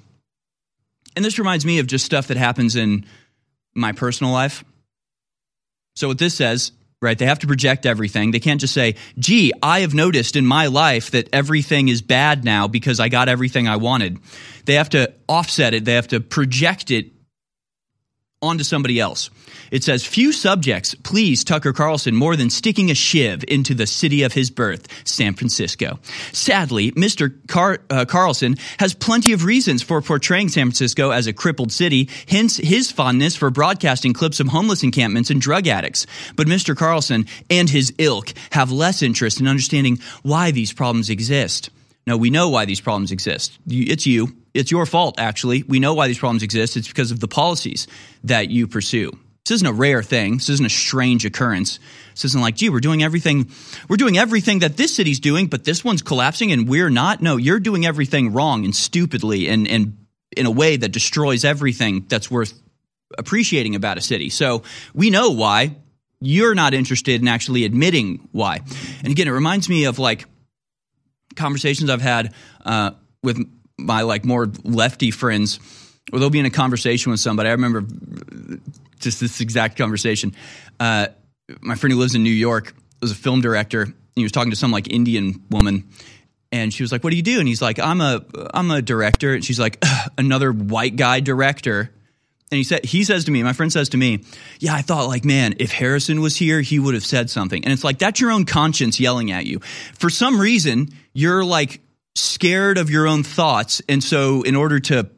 And 1.15 1.25
this 1.25 1.39
reminds 1.39 1.65
me 1.65 1.79
of 1.79 1.87
just 1.87 2.05
stuff 2.05 2.29
that 2.29 2.37
happens 2.37 2.77
in 2.77 3.07
my 3.75 3.93
personal 3.93 4.33
life. 4.33 4.65
So, 5.95 6.09
what 6.09 6.19
this 6.19 6.35
says, 6.35 6.73
right, 7.01 7.19
they 7.19 7.27
have 7.27 7.39
to 7.41 7.47
project 7.47 7.87
everything. 7.87 8.31
They 8.31 8.41
can't 8.41 8.61
just 8.61 8.75
say, 8.75 8.97
gee, 9.19 9.53
I 9.63 9.81
have 9.81 9.95
noticed 9.95 10.37
in 10.37 10.47
my 10.47 10.67
life 10.67 11.11
that 11.13 11.29
everything 11.33 11.89
is 11.89 12.03
bad 12.03 12.45
now 12.45 12.69
because 12.69 13.01
I 13.01 13.09
got 13.09 13.29
everything 13.29 13.67
I 13.67 13.77
wanted. 13.77 14.19
They 14.67 14.75
have 14.75 14.91
to 14.91 15.13
offset 15.29 15.75
it, 15.75 15.85
they 15.85 15.95
have 15.95 16.09
to 16.09 16.21
project 16.21 16.91
it 16.91 17.13
onto 18.43 18.65
somebody 18.65 19.01
else. 19.01 19.31
It 19.71 19.83
says, 19.83 20.05
Few 20.05 20.31
subjects 20.31 20.95
please 20.95 21.43
Tucker 21.43 21.73
Carlson 21.73 22.15
more 22.15 22.37
than 22.37 22.51
sticking 22.51 22.91
a 22.91 22.95
shiv 22.95 23.43
into 23.49 23.73
the 23.73 23.87
city 23.87 24.25
of 24.25 24.35
his 24.35 24.51
birth, 24.51 24.89
San 25.09 25.33
Francisco. 25.33 25.99
Sadly, 26.33 26.93
Mr. 26.93 27.33
Car- 27.49 27.79
uh, 27.89 28.05
Carlson 28.05 28.57
has 28.79 28.93
plenty 28.93 29.33
of 29.33 29.45
reasons 29.45 29.83
for 29.83 30.03
portraying 30.03 30.49
San 30.51 30.67
Francisco 30.67 31.13
as 31.13 31.27
a 31.27 31.33
crippled 31.33 31.73
city, 31.73 32.11
hence 32.29 32.59
his 32.59 32.93
fondness 32.93 33.37
for 33.37 33.51
broadcasting 33.51 34.13
clips 34.13 34.39
of 34.39 34.49
homeless 34.49 34.83
encampments 34.83 35.31
and 35.31 35.41
drug 35.41 35.67
addicts. 35.67 36.07
But 36.37 36.47
Mr. 36.47 36.77
Carlson 36.77 37.27
and 37.49 37.71
his 37.71 37.95
ilk 37.97 38.35
have 38.51 38.71
less 38.71 39.03
interest 39.03 39.41
in 39.41 39.49
understanding 39.49 39.99
why 40.23 40.51
these 40.51 40.75
problems 40.75 41.09
exist. 41.09 41.71
Now, 42.07 42.19
we 42.19 42.29
know 42.29 42.51
why 42.51 42.67
these 42.67 42.83
problems 42.83 43.13
exist. 43.13 43.59
It's 43.67 44.07
you. 44.07 44.37
It's 44.57 44.71
your 44.71 44.87
fault, 44.87 45.19
actually. 45.19 45.63
We 45.63 45.79
know 45.79 45.95
why 45.95 46.09
these 46.09 46.19
problems 46.19 46.43
exist. 46.43 46.77
It's 46.77 46.89
because 46.89 47.11
of 47.11 47.21
the 47.21 47.29
policies 47.29 47.87
that 48.25 48.51
you 48.51 48.67
pursue. 48.67 49.13
This 49.45 49.57
isn't 49.57 49.67
a 49.67 49.73
rare 49.73 50.03
thing. 50.03 50.35
This 50.35 50.49
isn't 50.49 50.67
a 50.67 50.71
strange 50.71 51.25
occurrence. 51.25 51.79
This 52.13 52.25
isn't 52.25 52.41
like, 52.41 52.57
gee, 52.57 52.69
we're 52.69 52.81
doing 52.81 53.05
everything, 53.05 53.51
we're 53.89 53.97
doing 53.97 54.19
everything 54.19 54.61
that 54.61 54.77
this 54.77 54.97
city's 54.97 55.21
doing, 55.21 55.47
but 55.47 55.65
this 55.65 55.85
one's 55.85 56.03
collapsing 56.03 56.51
and 56.51 56.69
we're 56.69 56.91
not. 56.91 57.23
No, 57.23 57.37
you're 57.37 57.61
doing 57.61 57.87
everything 57.87 58.33
wrong 58.33 58.65
and 58.65 58.75
stupidly 58.75 59.49
and, 59.49 59.69
and 59.69 59.99
in 60.37 60.47
a 60.47 60.51
way 60.51 60.77
that 60.77 60.89
destroys 60.91 61.45
everything 61.45 62.07
that's 62.09 62.29
worth 62.29 62.61
appreciating 63.17 63.77
about 63.77 63.99
a 63.99 64.01
city. 64.01 64.31
So 64.31 64.65
we 64.95 65.11
know 65.11 65.31
why. 65.31 65.77
You're 66.19 66.55
not 66.55 66.75
interested 66.75 67.21
in 67.21 67.29
actually 67.29 67.65
admitting 67.65 68.29
why. 68.33 68.63
And 69.05 69.13
again, 69.13 69.29
it 69.29 69.33
reminds 69.33 69.69
me 69.69 69.85
of 69.85 69.99
like 69.99 70.25
conversations 71.37 71.91
I've 71.91 72.01
had 72.01 72.33
uh, 72.65 72.93
with 73.23 73.39
my 73.87 74.03
like 74.03 74.25
more 74.25 74.47
lefty 74.65 75.11
friends 75.11 75.59
or 76.13 76.19
they'll 76.19 76.31
be 76.31 76.39
in 76.39 76.47
a 76.47 76.51
conversation 76.51 77.11
with 77.11 77.21
somebody. 77.21 77.49
I 77.49 77.53
remember 77.53 77.85
just 79.01 79.21
this 79.21 79.41
exact 79.41 79.77
conversation. 79.77 80.35
Uh, 80.79 81.09
my 81.61 81.75
friend 81.75 81.93
who 81.93 81.99
lives 81.99 82.15
in 82.15 82.23
New 82.23 82.31
York 82.31 82.75
was 83.01 83.11
a 83.11 83.15
film 83.15 83.41
director. 83.41 83.83
And 83.83 83.95
he 84.15 84.23
was 84.23 84.33
talking 84.33 84.51
to 84.51 84.57
some 84.57 84.71
like 84.71 84.91
Indian 84.91 85.45
woman, 85.51 85.91
and 86.51 86.73
she 86.73 86.83
was 86.83 86.91
like, 86.91 87.05
"What 87.05 87.11
do 87.11 87.17
you 87.17 87.23
do?" 87.23 87.39
And 87.39 87.47
he's 87.47 87.61
like, 87.61 87.79
"I'm 87.79 88.01
a 88.01 88.25
I'm 88.55 88.71
a 88.71 88.81
director." 88.81 89.35
And 89.35 89.45
she's 89.45 89.61
like, 89.61 89.85
"Another 90.19 90.53
white 90.53 90.97
guy 90.97 91.21
director." 91.21 91.91
And 92.51 92.57
he 92.57 92.65
said 92.65 92.85
he 92.85 93.05
says 93.05 93.25
to 93.25 93.31
me, 93.31 93.43
my 93.43 93.53
friend 93.53 93.71
says 93.71 93.91
to 93.91 93.99
me, 93.99 94.25
"Yeah, 94.59 94.75
I 94.75 94.81
thought 94.81 95.09
like, 95.09 95.25
man, 95.27 95.57
if 95.59 95.71
Harrison 95.71 96.23
was 96.23 96.37
here, 96.37 96.63
he 96.63 96.79
would 96.79 96.95
have 96.95 97.05
said 97.05 97.29
something." 97.29 97.63
And 97.63 97.73
it's 97.75 97.85
like 97.85 97.99
that's 97.99 98.19
your 98.19 98.31
own 98.31 98.47
conscience 98.47 98.99
yelling 98.99 99.33
at 99.33 99.45
you. 99.45 99.59
For 99.99 100.09
some 100.09 100.41
reason, 100.41 100.89
you're 101.13 101.45
like 101.45 101.81
scared 102.17 102.79
of 102.79 102.91
your 102.91 103.07
own 103.07 103.23
thoughts, 103.23 103.83
and 103.89 104.03
so 104.03 104.43
in 104.43 104.57
order 104.57 104.81
to 104.81 105.11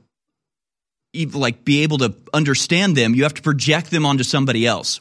like 1.32 1.64
be 1.64 1.82
able 1.82 1.98
to 1.98 2.14
understand 2.34 2.96
them, 2.96 3.14
you 3.14 3.22
have 3.22 3.34
to 3.34 3.42
project 3.42 3.90
them 3.90 4.04
onto 4.04 4.24
somebody 4.24 4.66
else. 4.66 5.00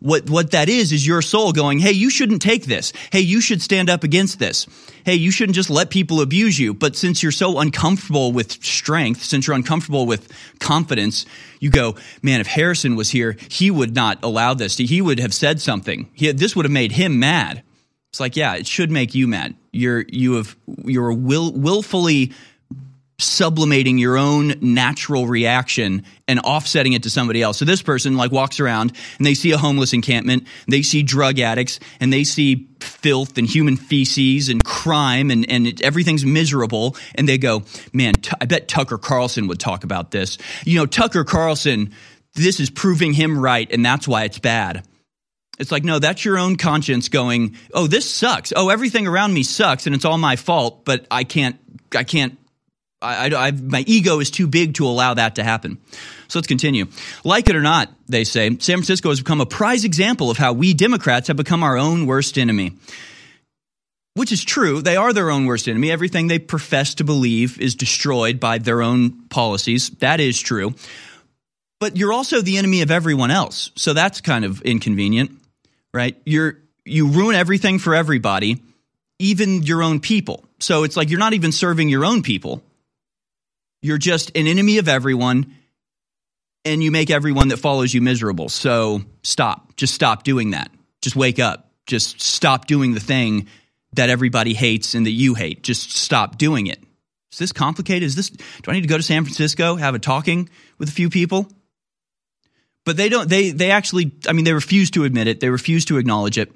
What 0.00 0.28
what 0.28 0.50
that 0.50 0.68
is 0.68 0.92
is 0.92 1.06
your 1.06 1.22
soul 1.22 1.52
going, 1.52 1.78
"Hey, 1.78 1.92
you 1.92 2.10
shouldn't 2.10 2.42
take 2.42 2.66
this. 2.66 2.92
Hey, 3.10 3.20
you 3.20 3.40
should 3.40 3.62
stand 3.62 3.88
up 3.88 4.04
against 4.04 4.38
this. 4.38 4.66
Hey, 5.04 5.14
you 5.14 5.30
shouldn't 5.30 5.56
just 5.56 5.70
let 5.70 5.88
people 5.88 6.20
abuse 6.20 6.58
you." 6.58 6.74
But 6.74 6.94
since 6.94 7.22
you're 7.22 7.32
so 7.32 7.58
uncomfortable 7.58 8.30
with 8.30 8.62
strength, 8.62 9.24
since 9.24 9.46
you're 9.46 9.56
uncomfortable 9.56 10.04
with 10.04 10.30
confidence, 10.58 11.24
you 11.58 11.70
go, 11.70 11.96
"Man, 12.22 12.40
if 12.40 12.46
Harrison 12.46 12.96
was 12.96 13.10
here, 13.10 13.36
he 13.48 13.70
would 13.70 13.94
not 13.94 14.18
allow 14.22 14.52
this. 14.52 14.76
He 14.76 15.00
would 15.00 15.20
have 15.20 15.32
said 15.32 15.60
something. 15.62 16.08
He, 16.12 16.30
this 16.32 16.54
would 16.54 16.66
have 16.66 16.72
made 16.72 16.92
him 16.92 17.18
mad." 17.18 17.62
It's 18.14 18.20
like, 18.20 18.36
yeah, 18.36 18.54
it 18.54 18.64
should 18.64 18.92
make 18.92 19.16
you 19.16 19.26
mad. 19.26 19.56
You're 19.72 20.04
you 20.08 20.34
have 20.34 20.56
you're 20.84 21.12
will 21.12 21.50
willfully 21.50 22.30
sublimating 23.18 23.98
your 23.98 24.16
own 24.16 24.54
natural 24.60 25.26
reaction 25.26 26.04
and 26.28 26.38
offsetting 26.38 26.92
it 26.92 27.02
to 27.02 27.10
somebody 27.10 27.42
else. 27.42 27.58
So 27.58 27.64
this 27.64 27.82
person 27.82 28.16
like 28.16 28.30
walks 28.30 28.60
around 28.60 28.92
and 29.18 29.26
they 29.26 29.34
see 29.34 29.50
a 29.50 29.58
homeless 29.58 29.92
encampment, 29.92 30.46
they 30.68 30.82
see 30.82 31.02
drug 31.02 31.40
addicts, 31.40 31.80
and 31.98 32.12
they 32.12 32.22
see 32.22 32.68
filth 32.78 33.36
and 33.36 33.48
human 33.48 33.76
feces 33.76 34.48
and 34.48 34.64
crime 34.64 35.32
and, 35.32 35.50
and 35.50 35.66
it, 35.66 35.82
everything's 35.82 36.24
miserable. 36.24 36.96
And 37.16 37.28
they 37.28 37.36
go, 37.36 37.64
man, 37.92 38.14
t- 38.14 38.30
I 38.40 38.44
bet 38.44 38.68
Tucker 38.68 38.96
Carlson 38.96 39.48
would 39.48 39.58
talk 39.58 39.82
about 39.82 40.12
this. 40.12 40.38
You 40.64 40.78
know, 40.78 40.86
Tucker 40.86 41.24
Carlson, 41.24 41.92
this 42.34 42.60
is 42.60 42.70
proving 42.70 43.12
him 43.12 43.36
right 43.36 43.68
and 43.72 43.84
that's 43.84 44.06
why 44.06 44.22
it's 44.22 44.38
bad. 44.38 44.86
It's 45.58 45.70
like, 45.70 45.84
no, 45.84 45.98
that's 45.98 46.24
your 46.24 46.38
own 46.38 46.56
conscience 46.56 47.08
going, 47.08 47.56
oh, 47.72 47.86
this 47.86 48.12
sucks. 48.12 48.52
Oh, 48.56 48.70
everything 48.70 49.06
around 49.06 49.32
me 49.32 49.42
sucks 49.42 49.86
and 49.86 49.94
it's 49.94 50.04
all 50.04 50.18
my 50.18 50.36
fault, 50.36 50.84
but 50.84 51.06
I 51.10 51.24
can't, 51.24 51.56
I 51.94 52.04
can't 52.04 52.38
I, 53.04 53.30
I, 53.34 53.50
my 53.50 53.84
ego 53.86 54.20
is 54.20 54.30
too 54.30 54.46
big 54.46 54.74
to 54.74 54.86
allow 54.86 55.14
that 55.14 55.36
to 55.36 55.44
happen. 55.44 55.78
So 56.28 56.38
let's 56.38 56.48
continue. 56.48 56.86
Like 57.22 57.48
it 57.48 57.56
or 57.56 57.60
not, 57.60 57.90
they 58.08 58.24
say, 58.24 58.48
San 58.48 58.78
Francisco 58.78 59.10
has 59.10 59.20
become 59.20 59.40
a 59.40 59.46
prize 59.46 59.84
example 59.84 60.30
of 60.30 60.38
how 60.38 60.52
we 60.52 60.74
Democrats 60.74 61.28
have 61.28 61.36
become 61.36 61.62
our 61.62 61.76
own 61.76 62.06
worst 62.06 62.38
enemy. 62.38 62.72
Which 64.14 64.32
is 64.32 64.44
true. 64.44 64.80
They 64.80 64.96
are 64.96 65.12
their 65.12 65.30
own 65.30 65.44
worst 65.46 65.68
enemy. 65.68 65.90
Everything 65.90 66.28
they 66.28 66.38
profess 66.38 66.94
to 66.94 67.04
believe 67.04 67.60
is 67.60 67.74
destroyed 67.74 68.40
by 68.40 68.58
their 68.58 68.80
own 68.80 69.26
policies. 69.28 69.90
That 69.98 70.20
is 70.20 70.40
true. 70.40 70.74
But 71.80 71.96
you're 71.96 72.12
also 72.12 72.40
the 72.40 72.56
enemy 72.56 72.82
of 72.82 72.92
everyone 72.92 73.32
else. 73.32 73.72
So 73.74 73.92
that's 73.92 74.20
kind 74.20 74.44
of 74.44 74.62
inconvenient, 74.62 75.32
right? 75.94 76.20
You're, 76.26 76.58
you 76.84 77.08
ruin 77.08 77.34
everything 77.34 77.78
for 77.78 77.94
everybody, 77.94 78.62
even 79.18 79.62
your 79.62 79.82
own 79.82 80.00
people. 80.00 80.44
So 80.58 80.82
it's 80.82 80.96
like 80.96 81.08
you're 81.08 81.18
not 81.18 81.32
even 81.32 81.52
serving 81.52 81.88
your 81.88 82.04
own 82.04 82.22
people 82.22 82.62
you're 83.84 83.98
just 83.98 84.34
an 84.34 84.46
enemy 84.46 84.78
of 84.78 84.88
everyone 84.88 85.54
and 86.64 86.82
you 86.82 86.90
make 86.90 87.10
everyone 87.10 87.48
that 87.48 87.58
follows 87.58 87.92
you 87.92 88.00
miserable. 88.00 88.48
So 88.48 89.02
stop. 89.22 89.76
Just 89.76 89.92
stop 89.92 90.22
doing 90.22 90.52
that. 90.52 90.70
Just 91.02 91.16
wake 91.16 91.38
up. 91.38 91.70
Just 91.86 92.22
stop 92.22 92.66
doing 92.66 92.94
the 92.94 93.00
thing 93.00 93.46
that 93.92 94.08
everybody 94.08 94.54
hates 94.54 94.94
and 94.94 95.04
that 95.04 95.10
you 95.10 95.34
hate. 95.34 95.62
Just 95.62 95.92
stop 95.92 96.38
doing 96.38 96.66
it. 96.66 96.82
Is 97.30 97.38
this 97.38 97.52
complicated? 97.52 98.04
Is 98.04 98.16
this 98.16 98.30
do 98.30 98.70
I 98.70 98.72
need 98.72 98.80
to 98.80 98.88
go 98.88 98.96
to 98.96 99.02
San 99.02 99.22
Francisco, 99.22 99.76
have 99.76 99.94
a 99.94 99.98
talking 99.98 100.48
with 100.78 100.88
a 100.88 100.92
few 100.92 101.10
people? 101.10 101.46
But 102.84 102.96
they 102.96 103.08
don't 103.08 103.28
they 103.28 103.50
they 103.50 103.70
actually 103.70 104.12
I 104.28 104.32
mean 104.32 104.44
they 104.44 104.52
refuse 104.52 104.90
to 104.92 105.04
admit 105.04 105.26
it. 105.26 105.40
They 105.40 105.50
refuse 105.50 105.84
to 105.86 105.98
acknowledge 105.98 106.38
it 106.38 106.52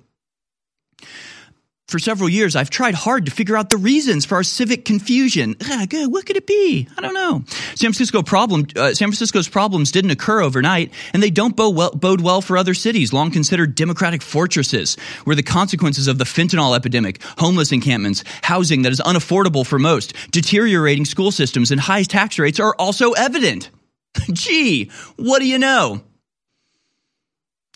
for 1.88 1.98
several 1.98 2.28
years, 2.28 2.54
I've 2.54 2.68
tried 2.68 2.94
hard 2.94 3.24
to 3.24 3.32
figure 3.32 3.56
out 3.56 3.70
the 3.70 3.78
reasons 3.78 4.26
for 4.26 4.34
our 4.34 4.42
civic 4.42 4.84
confusion. 4.84 5.54
Good. 5.88 6.12
What 6.12 6.26
could 6.26 6.36
it 6.36 6.46
be? 6.46 6.86
I 6.96 7.00
don't 7.00 7.14
know. 7.14 7.44
San 7.48 7.92
Francisco 7.92 8.22
problem, 8.22 8.66
uh, 8.76 8.92
San 8.92 9.08
Francisco's 9.08 9.48
problems 9.48 9.90
didn't 9.90 10.10
occur 10.10 10.42
overnight, 10.42 10.92
and 11.14 11.22
they 11.22 11.30
don't 11.30 11.56
bode 11.56 11.74
well, 11.74 11.90
bode 11.90 12.20
well 12.20 12.42
for 12.42 12.58
other 12.58 12.74
cities, 12.74 13.14
long 13.14 13.30
considered 13.30 13.74
democratic 13.74 14.20
fortresses, 14.20 14.96
where 15.24 15.34
the 15.34 15.42
consequences 15.42 16.08
of 16.08 16.18
the 16.18 16.24
fentanyl 16.24 16.76
epidemic, 16.76 17.22
homeless 17.38 17.72
encampments, 17.72 18.22
housing 18.42 18.82
that 18.82 18.92
is 18.92 19.00
unaffordable 19.00 19.66
for 19.66 19.78
most, 19.78 20.12
deteriorating 20.30 21.06
school 21.06 21.30
systems, 21.30 21.70
and 21.70 21.80
high 21.80 22.02
tax 22.02 22.38
rates 22.38 22.60
are 22.60 22.74
also 22.78 23.12
evident. 23.12 23.70
Gee, 24.32 24.90
what 25.16 25.38
do 25.38 25.46
you 25.46 25.58
know? 25.58 26.02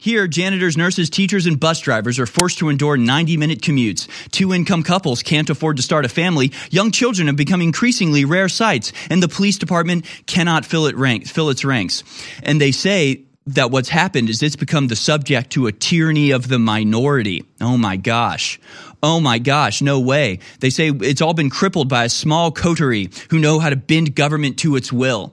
Here, 0.02 0.26
janitors, 0.26 0.76
nurses, 0.76 1.08
teachers, 1.08 1.46
and 1.46 1.60
bus 1.60 1.78
drivers 1.78 2.18
are 2.18 2.26
forced 2.26 2.58
to 2.58 2.70
endure 2.70 2.96
90 2.96 3.36
minute 3.36 3.60
commutes. 3.60 4.08
Two 4.32 4.52
income 4.52 4.82
couples 4.82 5.22
can't 5.22 5.48
afford 5.48 5.76
to 5.76 5.82
start 5.84 6.04
a 6.04 6.08
family. 6.08 6.50
Young 6.70 6.90
children 6.90 7.28
have 7.28 7.36
become 7.36 7.62
increasingly 7.62 8.24
rare 8.24 8.48
sights, 8.48 8.92
and 9.10 9.22
the 9.22 9.28
police 9.28 9.58
department 9.58 10.04
cannot 10.26 10.64
fill, 10.64 10.86
it 10.86 10.96
rank, 10.96 11.28
fill 11.28 11.50
its 11.50 11.64
ranks. 11.64 12.02
And 12.42 12.60
they 12.60 12.72
say 12.72 13.26
that 13.46 13.70
what's 13.70 13.90
happened 13.90 14.28
is 14.28 14.42
it's 14.42 14.56
become 14.56 14.88
the 14.88 14.96
subject 14.96 15.50
to 15.50 15.68
a 15.68 15.72
tyranny 15.72 16.32
of 16.32 16.48
the 16.48 16.58
minority. 16.58 17.44
Oh 17.60 17.78
my 17.78 17.94
gosh. 17.96 18.58
Oh 19.04 19.20
my 19.20 19.38
gosh, 19.38 19.82
no 19.82 20.00
way. 20.00 20.40
They 20.58 20.70
say 20.70 20.88
it's 20.88 21.22
all 21.22 21.32
been 21.32 21.48
crippled 21.48 21.88
by 21.88 22.06
a 22.06 22.08
small 22.08 22.50
coterie 22.50 23.08
who 23.30 23.38
know 23.38 23.60
how 23.60 23.70
to 23.70 23.76
bend 23.76 24.16
government 24.16 24.58
to 24.58 24.74
its 24.74 24.92
will. 24.92 25.32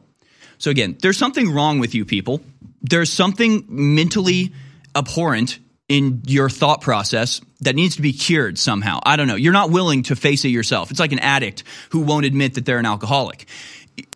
So 0.59 0.69
again, 0.69 0.95
there's 1.01 1.17
something 1.17 1.51
wrong 1.51 1.79
with 1.79 1.95
you 1.95 2.05
people. 2.05 2.41
There's 2.81 3.11
something 3.11 3.65
mentally 3.67 4.53
abhorrent 4.95 5.59
in 5.87 6.21
your 6.25 6.49
thought 6.49 6.81
process 6.81 7.41
that 7.61 7.75
needs 7.75 7.95
to 7.95 8.01
be 8.01 8.13
cured 8.13 8.57
somehow. 8.57 8.99
I 9.03 9.15
don't 9.15 9.27
know. 9.27 9.35
You're 9.35 9.53
not 9.53 9.71
willing 9.71 10.03
to 10.03 10.15
face 10.15 10.45
it 10.45 10.49
yourself. 10.49 10.91
It's 10.91 10.99
like 10.99 11.11
an 11.11 11.19
addict 11.19 11.63
who 11.89 12.01
won't 12.01 12.25
admit 12.25 12.53
that 12.55 12.65
they're 12.65 12.77
an 12.77 12.85
alcoholic 12.85 13.47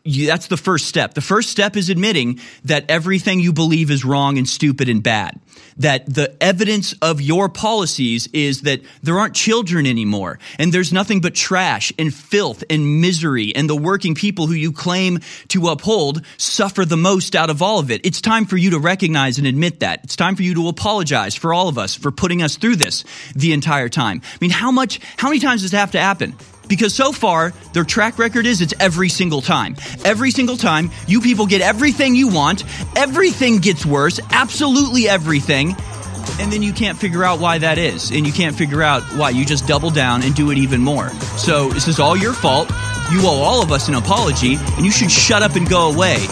you, 0.04 0.28
that's 0.28 0.48
the 0.48 0.58
first 0.58 0.88
step. 0.88 1.14
The 1.14 1.22
first 1.22 1.50
step 1.50 1.76
is 1.76 1.90
admitting 1.90 2.40
that 2.66 2.86
everything 2.90 3.40
you 3.40 3.54
believe 3.54 3.90
is 3.90 4.04
wrong 4.04 4.38
and 4.38 4.48
stupid 4.48 4.90
and 4.90 5.02
bad. 5.02 5.40
That 5.78 6.06
the 6.06 6.36
evidence 6.42 6.94
of 7.02 7.22
your 7.22 7.50
policies 7.50 8.28
is 8.34 8.62
that 8.62 8.82
there 9.02 9.18
aren't 9.18 9.36
children 9.36 9.86
anymore 9.88 10.40
and 10.60 10.72
there's 10.72 10.94
nothing 10.94 11.22
but 11.22 11.34
trash 11.34 11.92
and 11.98 12.14
filth 12.14 12.64
and 12.70 13.02
misery 13.02 13.56
and 13.56 13.70
the 13.70 13.76
working 13.76 14.16
people 14.16 14.48
who 14.48 14.54
you 14.54 14.72
claim 14.72 15.20
to 15.50 15.70
uphold 15.70 16.24
suffer 16.38 16.86
the 16.86 16.98
most 16.98 17.36
out 17.36 17.50
of 17.50 17.62
all 17.62 17.80
of 17.80 17.92
it. 17.92 18.06
It's 18.06 18.22
time 18.22 18.46
for 18.46 18.58
you 18.58 18.72
to 18.72 18.80
recognize 18.80 19.38
and 19.38 19.48
admit 19.48 19.80
that. 19.80 20.04
It's 20.04 20.16
time 20.16 20.36
for 20.36 20.44
you 20.44 20.54
to 20.56 20.68
apologize 20.68 21.36
for 21.36 21.54
all 21.54 21.68
of 21.68 21.78
us 21.78 21.96
for 21.96 22.12
putting 22.12 22.42
us 22.42 22.58
through 22.58 22.76
this 22.76 23.04
the 23.36 23.54
entire 23.54 23.90
time. 23.90 24.22
I 24.24 24.38
mean, 24.42 24.52
how 24.52 24.72
much, 24.72 25.00
how 25.18 25.30
many 25.30 25.40
times 25.40 25.62
does 25.62 25.74
it 25.74 25.78
have 25.78 25.92
to 25.92 26.00
happen? 26.00 26.36
Because 26.68 26.96
so 26.96 27.12
far, 27.12 27.52
their 27.74 27.84
track 27.84 28.18
record 28.18 28.46
is 28.46 28.62
it's 28.62 28.74
every 28.80 29.10
single 29.10 29.42
time. 29.42 29.76
Every 30.06 30.32
single 30.32 30.58
time, 30.58 30.92
you 31.08 31.20
people 31.22 31.46
get 31.46 31.62
everything 31.62 32.16
you 32.16 32.30
want, 32.30 32.64
everything 32.96 33.60
gets 33.60 33.86
worse, 33.86 34.20
absolutely 34.32 35.08
everything, 35.08 35.43
and 35.50 36.52
then 36.52 36.64
you 36.64 36.74
can't 36.74 36.98
figure 36.98 37.24
out 37.24 37.40
why 37.40 37.58
that 37.60 37.78
is. 37.78 38.12
And 38.12 38.26
you 38.26 38.34
can't 38.34 38.56
figure 38.56 38.82
out 38.82 39.04
why. 39.16 39.32
You 39.32 39.46
just 39.46 39.68
double 39.68 39.90
down 39.90 40.24
and 40.24 40.34
do 40.34 40.52
it 40.52 40.58
even 40.58 40.82
more. 40.82 41.10
So 41.38 41.70
this 41.70 41.88
is 41.88 42.00
all 42.00 42.18
your 42.18 42.34
fault. 42.34 42.70
You 43.12 43.22
owe 43.24 43.42
all 43.44 43.62
of 43.62 43.72
us 43.72 43.88
an 43.88 43.96
apology, 43.96 44.56
and 44.56 44.86
you 44.86 44.92
should 44.92 45.12
shut 45.12 45.44
up 45.44 45.56
and 45.56 45.70
go 45.70 45.92
away 45.92 46.26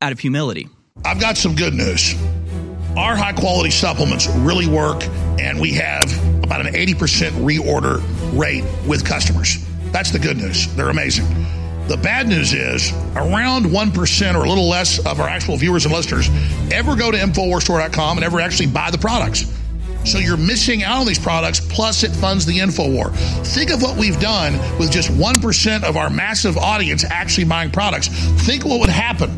out 0.00 0.12
of 0.12 0.20
humility. 0.20 0.68
I've 1.04 1.20
got 1.20 1.36
some 1.36 1.54
good 1.54 1.74
news. 1.74 2.14
Our 2.96 3.16
high 3.16 3.32
quality 3.32 3.70
supplements 3.70 4.28
really 4.28 4.66
work, 4.66 5.02
and 5.40 5.60
we 5.60 5.72
have 5.74 6.04
about 6.42 6.66
an 6.66 6.74
80% 6.74 7.30
reorder 7.44 8.02
rate 8.38 8.64
with 8.86 9.04
customers. 9.04 9.64
That's 9.92 10.10
the 10.10 10.18
good 10.18 10.36
news. 10.36 10.72
They're 10.74 10.90
amazing. 10.90 11.26
The 11.88 11.96
bad 11.96 12.28
news 12.28 12.52
is 12.52 12.92
around 13.16 13.64
1% 13.64 14.34
or 14.34 14.44
a 14.44 14.48
little 14.48 14.68
less 14.68 14.98
of 15.06 15.20
our 15.20 15.26
actual 15.26 15.56
viewers 15.56 15.86
and 15.86 15.94
listeners 15.94 16.28
ever 16.70 16.94
go 16.94 17.10
to 17.10 17.16
InfoWarsStore.com 17.16 18.18
and 18.18 18.24
ever 18.24 18.40
actually 18.40 18.66
buy 18.66 18.90
the 18.90 18.98
products. 18.98 19.50
So 20.04 20.18
you're 20.18 20.36
missing 20.36 20.82
out 20.82 21.00
on 21.00 21.06
these 21.06 21.18
products, 21.18 21.60
plus 21.60 22.04
it 22.04 22.10
funds 22.10 22.44
the 22.44 22.58
InfoWar. 22.58 23.14
Think 23.46 23.70
of 23.70 23.80
what 23.80 23.96
we've 23.96 24.20
done 24.20 24.52
with 24.78 24.92
just 24.92 25.08
1% 25.10 25.82
of 25.82 25.96
our 25.96 26.10
massive 26.10 26.58
audience 26.58 27.04
actually 27.04 27.44
buying 27.44 27.70
products. 27.70 28.08
Think 28.44 28.66
what 28.66 28.80
would 28.80 28.90
happen 28.90 29.30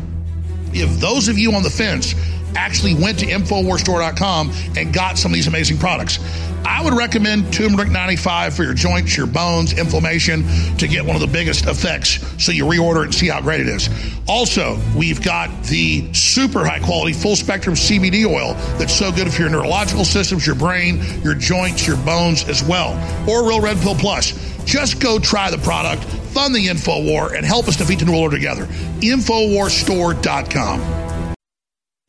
if 0.73 0.99
those 0.99 1.29
of 1.29 1.37
you 1.37 1.53
on 1.53 1.63
the 1.63 1.69
fence 1.69 2.15
actually 2.55 2.95
went 2.95 3.19
to 3.19 3.27
InfoWarsStore.com 3.27 4.51
and 4.75 4.93
got 4.93 5.17
some 5.17 5.31
of 5.31 5.35
these 5.35 5.47
amazing 5.47 5.77
products. 5.77 6.19
I 6.65 6.83
would 6.83 6.93
recommend 6.93 7.53
turmeric 7.53 7.89
95 7.89 8.55
for 8.55 8.63
your 8.63 8.73
joints, 8.73 9.17
your 9.17 9.27
bones, 9.27 9.77
inflammation 9.77 10.43
to 10.77 10.87
get 10.87 11.05
one 11.05 11.15
of 11.15 11.21
the 11.21 11.27
biggest 11.27 11.65
effects 11.65 12.19
so 12.43 12.51
you 12.51 12.65
reorder 12.65 13.01
it 13.01 13.05
and 13.05 13.15
see 13.15 13.27
how 13.27 13.41
great 13.41 13.61
it 13.61 13.67
is. 13.67 13.89
Also, 14.27 14.79
we've 14.95 15.23
got 15.23 15.63
the 15.63 16.11
super 16.13 16.65
high 16.65 16.79
quality 16.79 17.13
full 17.13 17.35
spectrum 17.35 17.75
CBD 17.75 18.25
oil 18.25 18.53
that's 18.77 18.93
so 18.93 19.11
good 19.11 19.31
for 19.33 19.41
your 19.41 19.49
neurological 19.49 20.05
systems, 20.05 20.45
your 20.45 20.55
brain, 20.55 21.01
your 21.23 21.35
joints, 21.35 21.87
your 21.87 21.97
bones 21.97 22.47
as 22.47 22.63
well. 22.63 22.91
Or 23.29 23.47
Real 23.47 23.61
Red 23.61 23.77
Pill 23.77 23.95
Plus. 23.95 24.33
Just 24.65 24.99
go 24.99 25.19
try 25.19 25.49
the 25.49 25.57
product, 25.57 26.03
fund 26.03 26.53
the 26.53 26.67
info 26.67 27.03
war, 27.03 27.33
and 27.33 27.45
help 27.45 27.67
us 27.67 27.77
defeat 27.77 27.99
the 27.99 28.05
New 28.05 28.17
Order 28.17 28.37
together. 28.37 28.65
InfoWarsStore.com. 29.01 31.35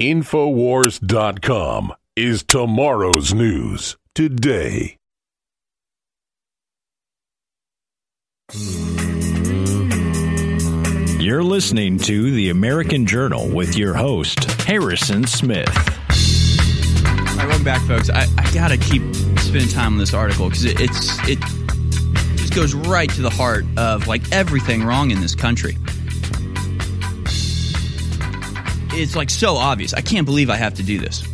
Infowars.com 0.00 1.94
is 2.16 2.42
tomorrow's 2.42 3.32
news 3.32 3.96
today. 4.14 4.98
You're 11.18 11.42
listening 11.42 11.98
to 12.00 12.30
The 12.32 12.50
American 12.50 13.06
Journal 13.06 13.48
with 13.48 13.78
your 13.78 13.94
host, 13.94 14.44
Harrison 14.62 15.26
Smith. 15.26 15.68
All 15.68 17.36
right, 17.36 17.46
welcome 17.48 17.64
back, 17.64 17.80
folks. 17.82 18.10
I, 18.10 18.26
I 18.36 18.52
gotta 18.52 18.76
keep 18.76 19.02
spending 19.38 19.68
time 19.68 19.94
on 19.94 19.98
this 19.98 20.12
article 20.12 20.50
because 20.50 20.64
it, 20.64 20.78
it's 20.78 21.28
it 21.28 21.38
just 22.36 22.54
goes 22.54 22.74
right 22.74 23.08
to 23.10 23.22
the 23.22 23.30
heart 23.30 23.64
of 23.78 24.08
like 24.08 24.30
everything 24.30 24.84
wrong 24.84 25.10
in 25.10 25.20
this 25.22 25.34
country. 25.34 25.78
It's 28.94 29.16
like 29.16 29.30
so 29.30 29.56
obvious. 29.56 29.94
I 29.94 30.02
can't 30.02 30.26
believe 30.26 30.50
I 30.50 30.56
have 30.56 30.74
to 30.74 30.82
do 30.82 30.98
this 30.98 31.31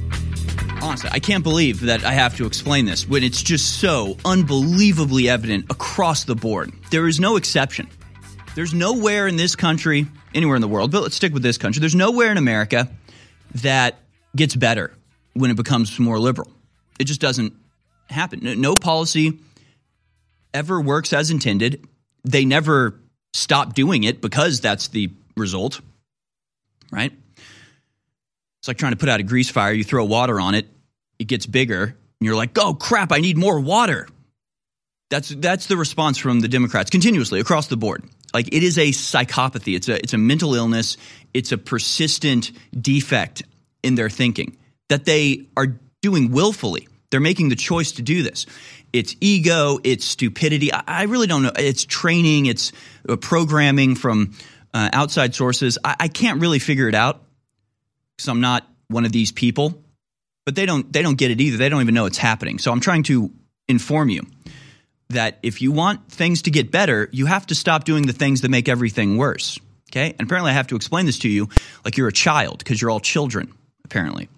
honestly, 0.83 1.11
I 1.13 1.19
can't 1.19 1.45
believe 1.45 1.81
that 1.83 2.05
I 2.05 2.13
have 2.13 2.37
to 2.37 2.47
explain 2.47 2.85
this 2.85 3.09
when 3.09 3.23
it's 3.23 3.43
just 3.43 3.81
so 3.81 4.17
unbelievably 4.25 5.29
evident 5.29 5.67
across 5.71 6.25
the 6.25 6.35
board. 6.35 6.73
There 6.91 7.07
is 7.09 7.21
no 7.21 7.37
exception. 7.37 7.89
There's 8.55 8.75
nowhere 8.75 9.27
in 9.27 9.37
this 9.37 9.55
country, 9.55 10.07
anywhere 10.35 10.57
in 10.57 10.63
the 10.63 10.69
world, 10.69 10.91
but 10.91 11.03
let's 11.03 11.15
stick 11.15 11.33
with 11.33 11.43
this 11.43 11.59
country. 11.59 11.81
There's 11.81 11.95
nowhere 11.95 12.31
in 12.31 12.39
America 12.39 12.89
that 13.57 14.01
gets 14.35 14.57
better 14.57 14.93
when 15.35 15.51
it 15.51 15.57
becomes 15.57 15.99
more 15.99 16.19
liberal. 16.19 16.51
It 16.99 17.05
just 17.05 17.21
doesn't 17.21 17.55
happen. 18.09 18.61
No 18.61 18.77
policy 18.77 19.39
ever 20.53 20.81
works 20.81 21.13
as 21.13 21.31
intended. 21.31 21.87
They 22.25 22.45
never 22.45 22.99
stop 23.33 23.75
doing 23.75 24.05
it 24.05 24.21
because 24.21 24.61
that's 24.61 24.89
the 24.89 25.11
result, 25.37 25.81
right? 26.91 27.13
It's 28.69 28.75
like 28.75 28.81
trying 28.81 28.93
to 28.93 28.99
put 28.99 29.09
out 29.09 29.19
a 29.19 29.23
grease 29.23 29.49
fire. 29.49 29.73
You 29.73 29.83
throw 29.83 30.05
water 30.05 30.39
on 30.39 30.55
it, 30.55 30.67
it 31.19 31.25
gets 31.25 31.47
bigger, 31.47 31.85
and 31.85 31.95
you're 32.21 32.37
like, 32.37 32.51
oh 32.59 32.75
crap, 32.75 33.13
I 33.13 33.21
need 33.21 33.39
more 33.39 33.59
water. 33.59 34.07
That's 35.09 35.31
that's 35.31 35.69
the 35.69 35.79
response 35.79 36.19
from 36.19 36.41
the 36.41 36.49
Democrats 36.49 36.91
continuously 36.91 37.41
across 37.41 37.69
the 37.69 37.79
board. 37.79 38.05
Like 38.35 38.49
it 38.49 38.63
is 38.63 38.77
a 38.77 38.91
psychopathy. 38.91 39.75
It's 39.75 39.89
a 39.89 39.95
it's 39.95 40.13
a 40.13 40.19
mental 40.19 40.55
illness. 40.55 40.99
It's 41.33 41.51
a 41.51 41.57
persistent 41.57 42.53
defect 42.79 43.43
in 43.83 43.95
their 43.95 44.11
thinking 44.11 44.59
that 44.91 45.07
they 45.07 45.47
are 45.57 45.79
doing 46.03 46.31
willfully. 46.31 46.89
They're 47.11 47.21
making 47.21 47.49
the 47.49 47.57
choice 47.57 47.93
to 47.93 48.03
do 48.03 48.23
this. 48.23 48.45
It's 48.93 49.17
ego. 49.23 49.79
It's 49.83 50.05
stupidity. 50.05 50.75
I, 50.75 50.83
I 50.87 51.03
really 51.05 51.27
don't 51.27 51.43
know. 51.43 51.53
It's 51.57 51.87
training. 51.87 52.45
It's 52.45 52.73
uh, 53.09 53.17
programming 53.17 53.95
from 53.95 54.35
uh, 54.75 54.91
outside 54.93 55.35
sources. 55.35 55.79
I, 55.83 55.97
I 56.01 56.09
can't 56.09 56.43
really 56.43 56.59
figure 56.59 56.87
it 56.87 56.95
out 56.95 57.23
because 58.19 58.29
I'm 58.29 58.41
not 58.41 58.67
one 58.89 59.07
of 59.07 59.13
these 59.13 59.33
people. 59.33 59.83
But 60.45 60.57
they 60.57 60.67
don't 60.67 60.93
they 60.93 61.03
don't 61.03 61.17
get 61.17 61.31
it 61.31 61.41
either. 61.41 61.57
They 61.57 61.69
don't 61.69 61.81
even 61.81 61.95
know 61.95 62.07
it's 62.07 62.19
happening. 62.19 62.59
So 62.59 62.73
I'm 62.73 62.81
trying 62.81 63.05
to 63.05 63.31
inform 63.69 64.09
you 64.11 64.27
that 65.11 65.39
if 65.43 65.63
you 65.63 65.73
want 65.73 66.11
things 66.11 66.43
to 66.43 66.51
get 66.51 66.71
better, 66.71 67.09
you 67.13 67.27
have 67.27 67.47
to 67.47 67.55
stop 67.55 67.85
doing 67.85 68.07
the 68.07 68.13
things 68.13 68.43
that 68.43 68.51
make 68.51 68.69
everything 68.69 69.17
worse. 69.17 69.59
Okay? 69.91 70.15
And 70.19 70.27
apparently 70.27 70.51
I 70.51 70.55
have 70.55 70.67
to 70.69 70.77
explain 70.77 71.07
this 71.07 71.21
to 71.21 71.29
you 71.29 71.49
like 71.85 71.97
you're 71.97 72.09
a 72.09 72.13
child 72.13 72.59
because 72.59 72.81
you're 72.81 72.91
all 72.91 73.01
children 73.01 73.53
apparently 73.85 74.29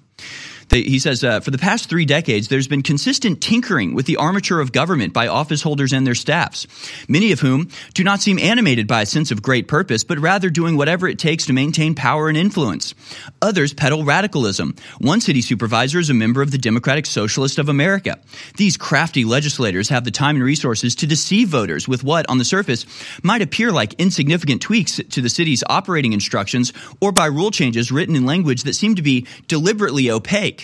he 0.71 0.99
says, 1.01 1.25
uh, 1.25 1.41
for 1.41 1.51
the 1.51 1.59
past 1.59 1.89
three 1.89 2.05
decades, 2.05 2.49
there's 2.49 2.69
been 2.69 2.83
consistent 2.83 3.41
tinkering 3.41 3.95
with 3.95 4.07
the 4.07 4.17
armature 4.19 4.61
of 4.61 4.71
government 4.71 5.13
by 5.13 5.27
office 5.27 5.63
holders 5.63 5.93
and 5.93 6.07
their 6.07 6.15
staffs, 6.15 6.67
many 7.09 7.33
of 7.33 7.41
whom 7.41 7.69
do 7.95 8.05
not 8.05 8.21
seem 8.21 8.39
animated 8.39 8.87
by 8.87 9.03
a 9.03 9.07
sense 9.07 9.31
of 9.31 9.43
great 9.43 9.67
purpose, 9.67 10.05
but 10.05 10.19
rather 10.19 10.49
doing 10.49 10.77
whatever 10.77 11.09
it 11.09 11.19
takes 11.19 11.47
to 11.47 11.53
maintain 11.53 11.95
power 11.95 12.29
and 12.29 12.39
influence. 12.39 12.95
Others 13.43 13.75
peddle 13.75 14.05
radicalism. 14.05 14.77
One 14.99 15.21
city 15.21 15.43
supervisor 15.43 15.99
is 15.99 16.11
a 16.11 16.15
member 16.15 16.41
of 16.41 16.53
the 16.53 16.59
Democratic 16.59 17.07
Socialist 17.07 17.59
of 17.59 17.69
America. 17.69 18.19
These 18.57 18.77
crafty 18.77 19.25
legislators 19.25 19.89
have 19.89 20.05
the 20.05 20.11
time 20.11 20.37
and 20.37 20.45
resources 20.45 20.95
to 20.97 21.07
deceive 21.07 21.49
voters 21.49 21.89
with 21.89 22.05
what, 22.05 22.29
on 22.29 22.39
the 22.39 22.45
surface, 22.45 22.87
might 23.25 23.43
appear 23.43 23.73
like 23.73 23.95
insignificant 23.95 24.63
tweaks 24.63 25.01
to 25.11 25.21
the 25.21 25.29
city's 25.29 25.65
operating 25.69 26.13
instructions 26.13 26.73
or 27.01 27.11
by 27.11 27.27
rule 27.27 27.51
changes 27.51 27.91
written 27.91 28.15
in 28.15 28.25
language 28.25 28.63
that 28.63 28.75
seem 28.75 28.95
to 28.95 29.03
be 29.03 29.27
deliberately 29.49 30.11
opaque. 30.11 30.60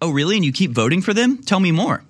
Oh, 0.00 0.10
really? 0.10 0.36
And 0.36 0.44
you 0.44 0.52
keep 0.52 0.72
voting 0.72 1.02
for 1.02 1.14
them? 1.14 1.38
Tell 1.38 1.60
me 1.60 1.72
more. 1.72 2.04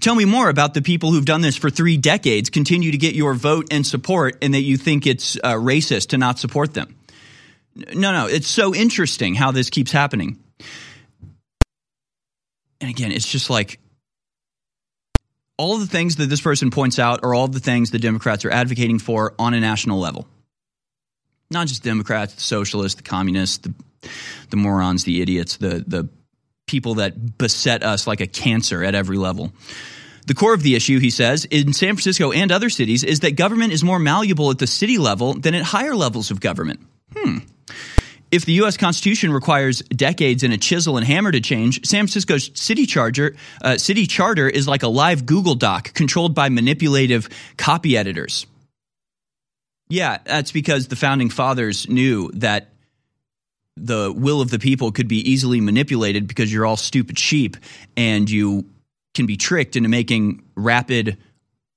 Tell 0.00 0.14
me 0.14 0.24
more 0.24 0.48
about 0.48 0.74
the 0.74 0.82
people 0.82 1.12
who've 1.12 1.24
done 1.24 1.42
this 1.42 1.56
for 1.56 1.70
three 1.70 1.96
decades, 1.96 2.50
continue 2.50 2.90
to 2.90 2.98
get 2.98 3.14
your 3.14 3.34
vote 3.34 3.68
and 3.70 3.86
support, 3.86 4.36
and 4.42 4.54
that 4.54 4.62
you 4.62 4.76
think 4.76 5.06
it's 5.06 5.36
uh, 5.44 5.54
racist 5.54 6.08
to 6.08 6.18
not 6.18 6.38
support 6.38 6.74
them. 6.74 6.96
No, 7.74 8.12
no, 8.12 8.26
it's 8.26 8.48
so 8.48 8.74
interesting 8.74 9.34
how 9.34 9.52
this 9.52 9.70
keeps 9.70 9.92
happening. 9.92 10.38
And 12.80 12.90
again, 12.90 13.12
it's 13.12 13.30
just 13.30 13.48
like 13.48 13.78
all 15.56 15.78
the 15.78 15.86
things 15.86 16.16
that 16.16 16.26
this 16.26 16.40
person 16.40 16.70
points 16.70 16.98
out 16.98 17.22
are 17.22 17.32
all 17.32 17.46
the 17.46 17.60
things 17.60 17.90
the 17.92 17.98
Democrats 18.00 18.44
are 18.44 18.50
advocating 18.50 18.98
for 18.98 19.34
on 19.38 19.54
a 19.54 19.60
national 19.60 20.00
level. 20.00 20.26
Not 21.50 21.68
just 21.68 21.84
Democrats, 21.84 22.34
the 22.34 22.40
socialists, 22.40 22.96
the 22.96 23.08
communists, 23.08 23.58
the, 23.58 23.74
the 24.50 24.56
morons, 24.56 25.04
the 25.04 25.22
idiots, 25.22 25.58
the, 25.58 25.84
the 25.86 26.08
people 26.72 26.94
that 26.94 27.38
beset 27.38 27.84
us 27.84 28.06
like 28.06 28.20
a 28.20 28.26
cancer 28.26 28.82
at 28.82 28.94
every 28.94 29.18
level. 29.18 29.52
The 30.26 30.34
core 30.34 30.54
of 30.54 30.62
the 30.62 30.74
issue, 30.74 30.98
he 30.98 31.10
says, 31.10 31.44
in 31.44 31.74
San 31.74 31.94
Francisco 31.94 32.32
and 32.32 32.50
other 32.50 32.70
cities 32.70 33.04
is 33.04 33.20
that 33.20 33.36
government 33.36 33.72
is 33.74 33.84
more 33.84 33.98
malleable 33.98 34.50
at 34.50 34.58
the 34.58 34.66
city 34.66 34.96
level 34.96 35.34
than 35.34 35.54
at 35.54 35.62
higher 35.62 35.94
levels 35.94 36.30
of 36.30 36.40
government. 36.40 36.80
Hmm. 37.14 37.38
If 38.30 38.46
the 38.46 38.54
U.S. 38.54 38.78
Constitution 38.78 39.30
requires 39.34 39.82
decades 39.82 40.42
and 40.42 40.54
a 40.54 40.56
chisel 40.56 40.96
and 40.96 41.06
hammer 41.06 41.30
to 41.30 41.40
change, 41.40 41.86
San 41.86 42.06
Francisco's 42.06 42.50
city 42.54 42.86
charter, 42.86 43.36
uh, 43.60 43.76
city 43.76 44.06
charter 44.06 44.48
is 44.48 44.66
like 44.66 44.82
a 44.82 44.88
live 44.88 45.26
Google 45.26 45.54
Doc 45.54 45.92
controlled 45.92 46.34
by 46.34 46.48
manipulative 46.48 47.28
copy 47.58 47.98
editors. 47.98 48.46
Yeah, 49.90 50.18
that's 50.24 50.52
because 50.52 50.88
the 50.88 50.96
founding 50.96 51.28
fathers 51.28 51.86
knew 51.86 52.30
that 52.36 52.71
the 53.76 54.12
will 54.14 54.40
of 54.40 54.50
the 54.50 54.58
people 54.58 54.92
could 54.92 55.08
be 55.08 55.18
easily 55.30 55.60
manipulated 55.60 56.26
because 56.26 56.52
you're 56.52 56.66
all 56.66 56.76
stupid 56.76 57.18
sheep 57.18 57.56
and 57.96 58.30
you 58.30 58.64
can 59.14 59.26
be 59.26 59.36
tricked 59.36 59.76
into 59.76 59.88
making 59.88 60.42
rapid, 60.54 61.18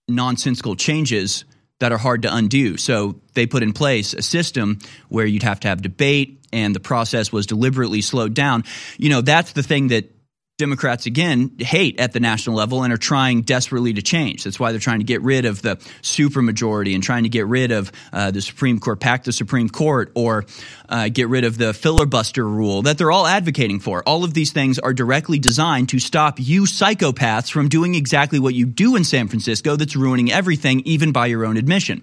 nonsensical 0.07 0.75
changes 0.75 1.45
that 1.79 1.91
are 1.91 1.97
hard 1.97 2.21
to 2.21 2.33
undo. 2.33 2.77
So 2.77 3.19
they 3.33 3.45
put 3.45 3.63
in 3.63 3.73
place 3.73 4.13
a 4.13 4.21
system 4.21 4.79
where 5.09 5.25
you'd 5.25 5.43
have 5.43 5.59
to 5.61 5.67
have 5.67 5.81
debate 5.81 6.39
and 6.53 6.73
the 6.73 6.79
process 6.79 7.31
was 7.31 7.45
deliberately 7.45 8.01
slowed 8.01 8.33
down. 8.33 8.63
You 8.97 9.09
know, 9.09 9.21
that's 9.21 9.51
the 9.51 9.63
thing 9.63 9.89
that 9.89 10.14
Democrats 10.57 11.05
again 11.05 11.51
hate 11.59 11.99
at 11.99 12.13
the 12.13 12.21
national 12.21 12.55
level 12.55 12.83
and 12.83 12.93
are 12.93 12.97
trying 12.97 13.41
desperately 13.41 13.91
to 13.91 14.01
change. 14.01 14.45
That's 14.45 14.57
why 14.57 14.71
they're 14.71 14.79
trying 14.79 14.99
to 14.99 15.05
get 15.05 15.21
rid 15.21 15.43
of 15.43 15.61
the 15.61 15.75
supermajority 16.01 16.93
and 16.93 17.03
trying 17.03 17.23
to 17.23 17.29
get 17.29 17.45
rid 17.45 17.73
of 17.73 17.91
uh, 18.13 18.31
the 18.31 18.41
Supreme 18.41 18.79
Court, 18.79 19.01
pack 19.01 19.25
the 19.25 19.33
Supreme 19.33 19.67
Court, 19.67 20.13
or 20.15 20.45
uh, 20.87 21.09
get 21.09 21.27
rid 21.27 21.43
of 21.43 21.57
the 21.57 21.73
filibuster 21.73 22.47
rule 22.47 22.83
that 22.83 22.97
they're 22.97 23.11
all 23.11 23.27
advocating 23.27 23.81
for. 23.81 24.01
All 24.07 24.23
of 24.23 24.33
these 24.33 24.53
things 24.53 24.79
are 24.79 24.93
directly 24.93 25.39
designed 25.39 25.89
to 25.89 25.99
stop 25.99 26.39
you 26.39 26.61
psychopaths 26.63 27.51
from 27.51 27.67
doing 27.67 27.93
exactly 27.93 28.39
what 28.39 28.53
you 28.53 28.65
do 28.65 28.95
in 28.95 29.03
San 29.03 29.27
Francisco 29.27 29.75
that's 29.75 29.97
ruining 29.97 30.31
everything, 30.31 30.83
even 30.85 31.11
by 31.11 31.25
your 31.25 31.45
own 31.45 31.57
admission. 31.57 32.01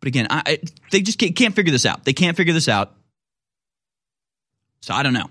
But 0.00 0.06
again, 0.06 0.26
I, 0.30 0.42
I, 0.46 0.58
they 0.90 1.02
just 1.02 1.18
can't, 1.18 1.36
can't 1.36 1.54
figure 1.54 1.72
this 1.72 1.84
out. 1.84 2.06
They 2.06 2.14
can't 2.14 2.34
figure 2.34 2.54
this 2.54 2.68
out. 2.68 2.94
So 4.80 4.94
I 4.94 5.02
don't 5.02 5.12
know 5.12 5.28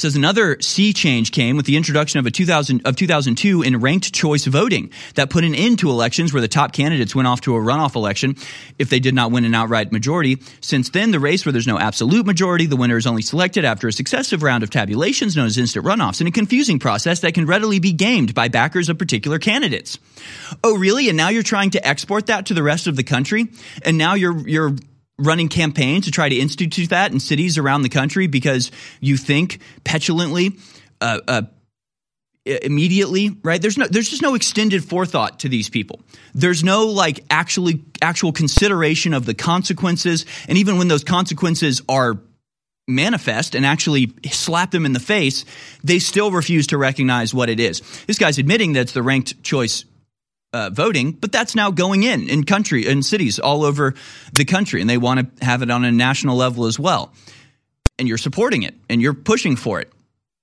says 0.00 0.16
another 0.16 0.60
sea 0.60 0.92
change 0.92 1.32
came 1.32 1.56
with 1.56 1.66
the 1.66 1.76
introduction 1.76 2.18
of 2.18 2.26
a 2.26 2.30
2000 2.30 2.86
of 2.86 2.96
2002 2.96 3.62
in 3.62 3.80
ranked 3.80 4.12
choice 4.12 4.46
voting 4.46 4.90
that 5.14 5.30
put 5.30 5.44
an 5.44 5.54
end 5.54 5.78
to 5.78 5.90
elections 5.90 6.32
where 6.32 6.40
the 6.40 6.48
top 6.48 6.72
candidates 6.72 7.14
went 7.14 7.28
off 7.28 7.40
to 7.42 7.54
a 7.54 7.58
runoff 7.58 7.94
election 7.94 8.36
if 8.78 8.90
they 8.90 9.00
did 9.00 9.14
not 9.14 9.30
win 9.30 9.44
an 9.44 9.54
outright 9.54 9.92
majority. 9.92 10.38
Since 10.60 10.90
then, 10.90 11.10
the 11.10 11.20
race 11.20 11.44
where 11.44 11.52
there's 11.52 11.66
no 11.66 11.78
absolute 11.78 12.26
majority, 12.26 12.66
the 12.66 12.76
winner 12.76 12.96
is 12.96 13.06
only 13.06 13.22
selected 13.22 13.64
after 13.64 13.88
a 13.88 13.92
successive 13.92 14.42
round 14.42 14.62
of 14.62 14.70
tabulations 14.70 15.36
known 15.36 15.46
as 15.46 15.58
instant 15.58 15.84
runoffs 15.84 16.20
in 16.20 16.26
a 16.26 16.32
confusing 16.32 16.78
process 16.78 17.20
that 17.20 17.34
can 17.34 17.46
readily 17.46 17.78
be 17.78 17.92
gamed 17.92 18.34
by 18.34 18.48
backers 18.48 18.88
of 18.88 18.98
particular 18.98 19.38
candidates. 19.38 19.98
Oh, 20.64 20.76
really? 20.76 21.08
And 21.08 21.16
now 21.16 21.28
you're 21.28 21.42
trying 21.42 21.70
to 21.70 21.86
export 21.86 22.26
that 22.26 22.46
to 22.46 22.54
the 22.54 22.62
rest 22.62 22.86
of 22.86 22.96
the 22.96 23.04
country? 23.04 23.48
And 23.84 23.98
now 23.98 24.14
you're 24.14 24.48
you're 24.48 24.74
running 25.20 25.48
campaigns 25.48 26.06
to 26.06 26.10
try 26.10 26.28
to 26.28 26.36
institute 26.36 26.90
that 26.90 27.12
in 27.12 27.20
cities 27.20 27.58
around 27.58 27.82
the 27.82 27.88
country 27.88 28.26
because 28.26 28.70
you 29.00 29.16
think 29.16 29.60
petulantly, 29.84 30.56
uh, 31.00 31.20
uh, 31.28 31.42
immediately, 32.46 33.36
right? 33.42 33.60
There's 33.60 33.76
no, 33.76 33.86
there's 33.86 34.08
just 34.08 34.22
no 34.22 34.34
extended 34.34 34.82
forethought 34.84 35.40
to 35.40 35.48
these 35.48 35.68
people. 35.68 36.00
There's 36.34 36.64
no 36.64 36.86
like 36.86 37.24
actually 37.30 37.84
actual 38.00 38.32
consideration 38.32 39.14
of 39.14 39.26
the 39.26 39.34
consequences, 39.34 40.24
and 40.48 40.58
even 40.58 40.78
when 40.78 40.88
those 40.88 41.04
consequences 41.04 41.82
are 41.88 42.18
manifest 42.88 43.54
and 43.54 43.64
actually 43.64 44.12
slap 44.30 44.70
them 44.70 44.84
in 44.84 44.92
the 44.92 45.00
face, 45.00 45.44
they 45.84 45.98
still 45.98 46.30
refuse 46.30 46.68
to 46.68 46.78
recognize 46.78 47.32
what 47.32 47.48
it 47.48 47.60
is. 47.60 47.82
This 48.06 48.18
guy's 48.18 48.38
admitting 48.38 48.72
that 48.72 48.80
it's 48.80 48.92
the 48.92 49.02
ranked 49.02 49.42
choice 49.42 49.84
uh, 50.52 50.70
voting, 50.70 51.12
but 51.12 51.32
that's 51.32 51.54
now 51.54 51.70
going 51.70 52.02
in 52.02 52.28
in 52.28 52.44
country 52.44 52.86
in 52.86 53.02
cities 53.02 53.38
all 53.38 53.64
over 53.64 53.94
the 54.32 54.44
country, 54.44 54.80
and 54.80 54.90
they 54.90 54.98
want 54.98 55.38
to 55.38 55.44
have 55.44 55.62
it 55.62 55.70
on 55.70 55.84
a 55.84 55.92
national 55.92 56.36
level 56.36 56.66
as 56.66 56.78
well. 56.78 57.12
And 57.98 58.08
you're 58.08 58.18
supporting 58.18 58.62
it, 58.62 58.74
and 58.88 59.00
you're 59.00 59.14
pushing 59.14 59.56
for 59.56 59.80
it, 59.80 59.92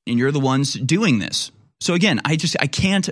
and 0.05 0.17
you're 0.17 0.31
the 0.31 0.39
ones 0.39 0.73
doing 0.73 1.19
this. 1.19 1.51
So 1.81 1.93
again, 1.93 2.21
I 2.23 2.35
just 2.35 2.55
I 2.59 2.67
can't. 2.67 3.09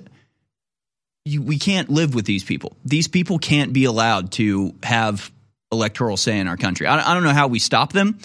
You, 1.28 1.42
we 1.42 1.58
can't 1.58 1.90
live 1.90 2.14
with 2.14 2.26
these 2.26 2.44
people. 2.44 2.78
These 2.86 3.08
people 3.08 3.40
can't 3.40 3.74
be 3.74 3.86
allowed 3.86 4.32
to 4.34 4.76
have 4.84 5.32
electoral 5.72 6.18
say 6.18 6.40
in 6.40 6.48
our 6.48 6.58
country. 6.58 6.86
I, 6.86 7.12
I 7.12 7.14
don't 7.16 7.24
know 7.24 7.32
how 7.32 7.48
we 7.48 7.60
stop 7.60 7.94
them. 7.94 8.20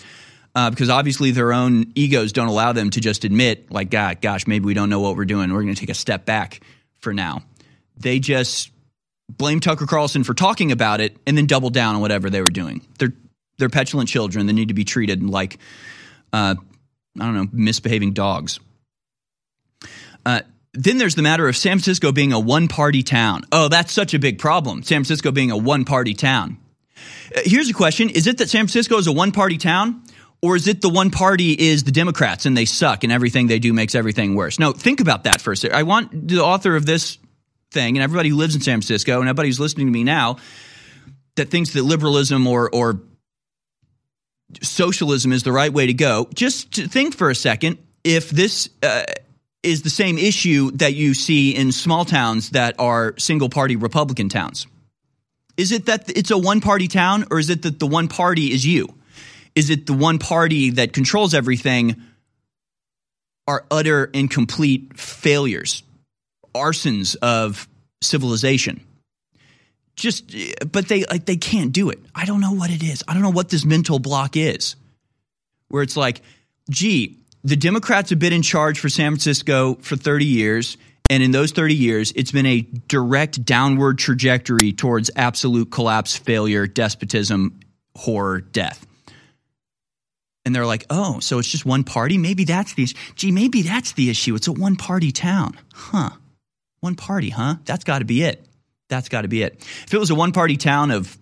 Uh, 0.53 0.69
because 0.69 0.91
obviously 0.91 1.31
their 1.31 1.53
own 1.53 1.93
egos 1.95 2.33
don't 2.33 2.49
allow 2.49 2.73
them 2.73 2.91
to 2.91 3.01
just 3.01 3.25
admit, 3.25 3.71
like, 3.71 3.89
God, 3.89 4.21
gosh, 4.21 4.49
maybe 4.49 4.65
we 4.65 4.75
don't 4.75 4.91
know 4.91 4.99
what 4.99 5.15
we're 5.15 5.25
doing. 5.25 5.53
We're 5.53 5.63
going 5.63 5.77
to 5.77 5.81
take 5.81 5.91
a 5.91 5.95
step 5.95 6.27
back 6.27 6.61
for 6.99 7.15
now 7.15 7.45
they 8.01 8.19
just 8.19 8.71
blame 9.29 9.61
Tucker 9.61 9.87
Carlson 9.87 10.25
for 10.25 10.35
talking 10.35 10.73
about 10.73 11.01
it 11.01 11.17
and 11.27 11.37
then 11.37 11.47
double 11.47 11.71
down 11.71 11.95
on 11.95 12.01
whatever 12.01 12.31
they 12.31 12.43
were 12.43 12.51
doing. 12.51 12.87
They're 12.99 13.13
they're 13.59 13.69
petulant 13.69 14.09
children. 14.09 14.47
They 14.47 14.53
need 14.53 14.69
to 14.69 14.75
be 14.75 14.85
treated 14.85 15.23
like 15.23 15.59
uh, 16.33 16.55
I 17.19 17.25
don't 17.25 17.35
know 17.35 17.49
misbehaving 17.53 18.13
dogs. 18.13 18.59
Uh, 20.25 20.41
then 20.73 20.99
there's 20.99 21.15
the 21.15 21.23
matter 21.23 21.49
of 21.49 21.57
San 21.57 21.79
Francisco 21.79 22.13
being 22.13 22.33
a 22.33 22.41
one 22.41 22.69
party 22.69 23.03
town. 23.03 23.43
Oh, 23.53 23.69
that's 23.69 23.93
such 23.93 24.15
a 24.15 24.19
big 24.19 24.39
problem. 24.39 24.83
San 24.83 24.99
Francisco 24.99 25.33
being 25.33 25.51
a 25.51 25.57
one 25.57 25.85
party 25.85 26.15
town. 26.15 26.59
Uh, 27.35 27.41
here's 27.45 27.69
a 27.69 27.75
question 27.75 28.11
Is 28.11 28.27
it 28.27 28.39
that 28.39 28.49
San 28.51 28.61
Francisco 28.61 28.97
is 28.99 29.07
a 29.07 29.13
one 29.13 29.33
party 29.33 29.59
town? 29.59 30.03
Or 30.43 30.57
is 30.57 30.69
it 30.69 30.81
the 30.81 30.89
one 30.89 31.11
party 31.11 31.53
is 31.53 31.85
the 31.85 31.93
Democrats 31.93 32.47
and 32.47 32.57
they 32.57 32.65
suck 32.65 33.05
and 33.05 33.13
everything 33.13 33.47
they 33.47 33.59
do 33.59 33.75
makes 33.75 33.95
everything 33.95 34.35
worse? 34.35 34.59
No, 34.59 34.73
think 34.73 35.01
about 35.01 35.25
that 35.25 35.43
first. 35.43 35.67
I 35.67 35.83
want 35.83 36.29
the 36.29 36.43
author 36.43 36.77
of 36.77 36.87
this 36.87 37.19
thing, 37.71 37.97
and 37.97 38.03
everybody 38.03 38.29
who 38.29 38.37
lives 38.37 38.55
in 38.55 38.61
San 38.61 38.81
Francisco 38.81 39.21
and 39.21 39.29
everybody 39.29 39.49
who's 39.49 39.61
listening 39.61 39.87
to 39.87 39.93
me 39.93 40.05
now 40.05 40.37
that 41.37 41.51
thinks 41.51 41.73
that 41.73 41.83
liberalism 41.83 42.47
or, 42.47 42.69
or 42.75 43.01
socialism 44.63 45.33
is 45.33 45.43
the 45.43 45.53
right 45.53 45.73
way 45.73 45.87
to 45.87 45.95
go, 45.95 46.29
just 46.35 46.73
to 46.73 46.89
think 46.89 47.15
for 47.15 47.31
a 47.31 47.35
second 47.35 47.79
if 48.03 48.31
this 48.31 48.69
uh, 48.83 49.05
is 49.63 49.83
the 49.83 49.91
same 49.91 50.19
issue 50.19 50.71
that 50.73 50.95
you 50.95 51.15
see 51.15 51.55
in 51.55 51.73
small 51.73 52.05
towns 52.05 52.51
that 52.51 52.75
are 52.79 53.15
single 53.19 53.49
party 53.49 53.77
Republican 53.77 54.29
towns. 54.29 54.67
Is 55.57 55.73
it 55.73 55.87
that 55.87 56.09
it's 56.17 56.31
a 56.31 56.39
one 56.39 56.61
party 56.61 56.89
town, 56.89 57.27
or 57.31 57.39
is 57.39 57.51
it 57.51 57.63
that 57.63 57.79
the 57.79 57.87
one 57.87 58.09
party 58.09 58.53
is 58.53 58.67
you? 58.67 58.89
Is 59.55 59.69
it 59.69 59.87
the 59.87 59.93
one 59.93 60.19
party 60.19 60.71
that 60.71 60.93
controls 60.93 61.35
everything 61.35 62.03
are 63.47 63.67
utter 63.71 64.11
and 64.15 64.31
complete 64.31 64.99
failures? 64.99 65.83
Arsons 66.55 67.17
of 67.23 67.69
civilization. 68.01 68.85
Just, 69.97 70.35
but 70.73 70.89
they 70.89 71.05
like 71.05 71.27
they 71.27 71.37
can't 71.37 71.73
do 71.73 71.91
it. 71.91 71.99
I 72.15 72.25
don't 72.25 72.41
know 72.41 72.53
what 72.53 72.71
it 72.71 72.83
is. 72.83 73.05
I 73.07 73.13
don't 73.13 73.23
know 73.23 73.31
what 73.31 73.51
this 73.51 73.65
mental 73.65 73.99
block 73.99 74.37
is. 74.37 74.77
Where 75.69 75.83
it's 75.83 75.97
like, 75.97 76.23
gee, 76.71 77.19
the 77.45 77.57
Democrats 77.57 78.11
have 78.11 78.19
been 78.19 78.33
in 78.33 78.43
charge 78.43 78.79
for 78.79 78.89
San 78.89 79.13
Francisco 79.13 79.75
for 79.83 79.97
30 79.97 80.25
years. 80.25 80.77
And 81.11 81.23
in 81.23 81.33
those 81.33 81.51
30 81.51 81.75
years, 81.75 82.13
it's 82.15 82.31
been 82.31 82.47
a 82.47 82.61
direct 82.61 83.45
downward 83.45 83.99
trajectory 83.99 84.73
towards 84.73 85.11
absolute 85.17 85.71
collapse, 85.71 86.17
failure, 86.17 86.67
despotism, 86.67 87.59
horror, 87.97 88.41
death. 88.41 88.87
And 90.45 90.55
they're 90.55 90.67
like, 90.67 90.87
oh, 90.89 91.21
so 91.21 91.39
it's 91.39 91.49
just 91.49 91.67
one 91.67 91.85
party? 91.85 92.17
Maybe 92.17 92.45
that's 92.45 92.75
the 92.75 92.85
issue. 92.85 92.97
Gee, 93.17 93.33
maybe 93.33 93.63
that's 93.63 93.93
the 93.93 94.09
issue. 94.09 94.35
It's 94.35 94.49
a 94.49 94.53
one 94.53 94.77
party 94.77 95.13
town. 95.13 95.59
Huh. 95.75 96.11
One 96.81 96.95
party, 96.95 97.31
huh? 97.31 97.57
That's 97.65 97.85
got 97.85 97.99
to 97.99 98.05
be 98.05 98.23
it. 98.23 98.47
That's 98.89 99.09
got 99.09 99.23
to 99.23 99.29
be 99.29 99.43
it. 99.43 99.55
If 99.87 99.95
it 99.95 99.99
was 99.99 100.11
a 100.11 100.15
one 100.15 100.33
party 100.33 100.57
town 100.57 100.91
of 100.91 101.17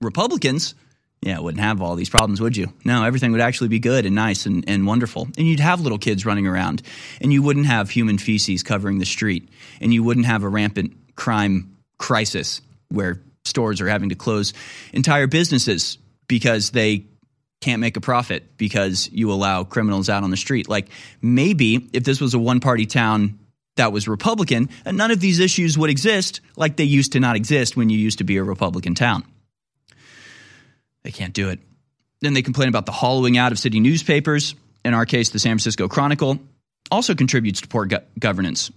Republicans, 0.00 0.74
yeah, 1.20 1.36
it 1.36 1.42
wouldn't 1.42 1.62
have 1.62 1.82
all 1.82 1.96
these 1.96 2.08
problems, 2.08 2.40
would 2.40 2.56
you? 2.56 2.72
No, 2.84 3.04
everything 3.04 3.32
would 3.32 3.40
actually 3.42 3.68
be 3.68 3.78
good 3.78 4.06
and 4.06 4.14
nice 4.14 4.46
and, 4.46 4.64
and 4.66 4.86
wonderful. 4.86 5.28
And 5.36 5.46
you'd 5.46 5.60
have 5.60 5.80
little 5.80 5.98
kids 5.98 6.24
running 6.24 6.46
around, 6.46 6.82
and 7.20 7.32
you 7.32 7.42
wouldn't 7.42 7.66
have 7.66 7.90
human 7.90 8.16
feces 8.16 8.62
covering 8.62 8.98
the 8.98 9.04
street, 9.04 9.48
and 9.80 9.92
you 9.92 10.02
wouldn't 10.02 10.26
have 10.26 10.44
a 10.44 10.48
rampant 10.48 11.16
crime 11.16 11.76
crisis 11.98 12.62
where 12.88 13.20
stores 13.44 13.80
are 13.80 13.88
having 13.88 14.08
to 14.08 14.14
close 14.14 14.54
entire 14.92 15.26
businesses 15.26 15.98
because 16.26 16.70
they 16.70 17.04
can't 17.60 17.80
make 17.80 17.96
a 17.96 18.00
profit 18.00 18.56
because 18.56 19.10
you 19.12 19.32
allow 19.32 19.64
criminals 19.64 20.08
out 20.08 20.22
on 20.22 20.30
the 20.30 20.36
street. 20.36 20.68
Like 20.68 20.88
maybe 21.20 21.90
if 21.92 22.04
this 22.04 22.20
was 22.20 22.32
a 22.32 22.38
one 22.38 22.60
party 22.60 22.86
town 22.86 23.38
that 23.76 23.92
was 23.92 24.08
Republican, 24.08 24.68
and 24.84 24.96
none 24.96 25.10
of 25.10 25.20
these 25.20 25.40
issues 25.40 25.78
would 25.78 25.90
exist 25.90 26.40
like 26.56 26.76
they 26.76 26.84
used 26.84 27.12
to 27.12 27.20
not 27.20 27.36
exist 27.36 27.76
when 27.76 27.88
you 27.88 27.98
used 27.98 28.18
to 28.18 28.24
be 28.24 28.36
a 28.36 28.44
Republican 28.44 28.94
town. 28.94 29.24
They 31.02 31.10
can't 31.10 31.32
do 31.32 31.48
it. 31.48 31.60
Then 32.20 32.34
they 32.34 32.42
complain 32.42 32.68
about 32.68 32.86
the 32.86 32.92
hollowing 32.92 33.38
out 33.38 33.52
of 33.52 33.58
city 33.58 33.80
newspapers. 33.80 34.54
In 34.84 34.92
our 34.92 35.06
case, 35.06 35.30
the 35.30 35.38
San 35.38 35.52
Francisco 35.52 35.88
Chronicle 35.88 36.38
also 36.90 37.14
contributes 37.14 37.62
to 37.62 37.68
poor 37.68 37.86
go- 37.86 38.02
governance. 38.18 38.70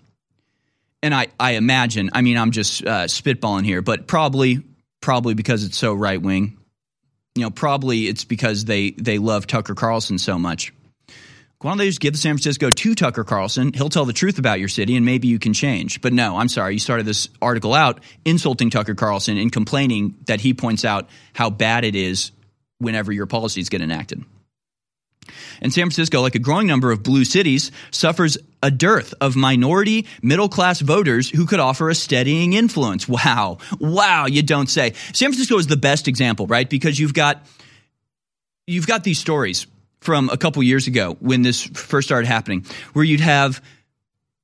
And 1.02 1.14
I, 1.14 1.28
I 1.38 1.52
imagine, 1.52 2.12
I 2.14 2.22
mean, 2.22 2.38
I'm 2.38 2.52
just 2.52 2.86
uh, 2.86 3.06
spitballing 3.06 3.66
here, 3.66 3.82
but 3.82 4.08
probably, 4.08 4.64
probably 5.02 5.34
because 5.34 5.66
it's 5.66 5.78
so 5.78 5.94
right 5.94 6.22
wing. 6.22 6.58
You 7.36 7.42
know, 7.42 7.50
probably 7.50 8.08
it's 8.08 8.24
because 8.24 8.64
they 8.66 8.92
they 8.92 9.18
love 9.18 9.48
Tucker 9.48 9.74
Carlson 9.74 10.20
so 10.20 10.38
much 10.38 10.72
Why 11.64 11.72
don't 11.72 11.78
they 11.78 11.88
just 11.88 12.02
give 12.02 12.18
San 12.18 12.36
Francisco 12.36 12.70
to 12.70 12.94
Tucker 12.94 13.24
Carlson? 13.24 13.72
He'll 13.72 13.88
tell 13.88 14.04
the 14.04 14.12
truth 14.12 14.38
about 14.38 14.60
your 14.60 14.68
city 14.68 14.98
and 14.98 15.06
maybe 15.06 15.30
you 15.30 15.40
can 15.40 15.54
change. 15.54 16.02
But 16.02 16.12
no, 16.12 16.36
I'm 16.38 16.50
sorry. 16.50 16.74
You 16.74 16.80
started 16.80 17.06
this 17.06 17.30
article 17.42 17.74
out 17.74 18.02
insulting 18.26 18.70
Tucker 18.70 18.96
Carlson 18.96 19.38
and 19.38 19.50
complaining 19.50 20.16
that 20.26 20.42
he 20.42 20.54
points 20.54 20.84
out 20.84 21.08
how 21.32 21.50
bad 21.50 21.86
it 21.86 21.96
is 21.96 22.32
whenever 22.80 23.14
your 23.14 23.28
policies 23.28 23.70
get 23.70 23.82
enacted. 23.82 24.26
And 25.62 25.74
San 25.74 25.84
Francisco, 25.84 26.20
like 26.20 26.36
a 26.36 26.40
growing 26.40 26.68
number 26.68 26.92
of 26.92 27.02
blue 27.02 27.24
cities, 27.24 27.72
suffers 27.92 28.38
a 28.62 28.70
dearth 28.70 29.14
of 29.22 29.38
minority 29.38 30.06
middle 30.22 30.50
class 30.50 30.82
voters 30.82 31.30
who 31.30 31.46
could 31.46 31.62
offer 31.62 31.90
a 31.90 31.96
steadying 31.96 32.52
influence. 32.52 33.08
Wow. 33.08 33.60
Wow, 33.80 34.26
you 34.26 34.44
don't 34.44 34.70
say. 34.70 34.96
San 35.14 35.30
Francisco 35.30 35.58
is 35.60 35.68
the 35.68 35.78
best 35.78 36.10
example, 36.10 36.46
right? 36.46 36.70
Because 36.70 37.00
you've 37.00 37.14
got 37.14 37.46
you've 38.68 38.88
got 38.88 39.06
these 39.06 39.20
stories 39.20 39.66
from 40.04 40.30
a 40.30 40.38
couple 40.38 40.62
years 40.62 40.88
ago 40.88 41.16
when 41.20 41.42
this 41.42 41.64
first 41.64 42.08
started 42.08 42.28
happening, 42.28 42.66
where 42.92 43.06
you'd 43.06 43.22
have 43.22 43.64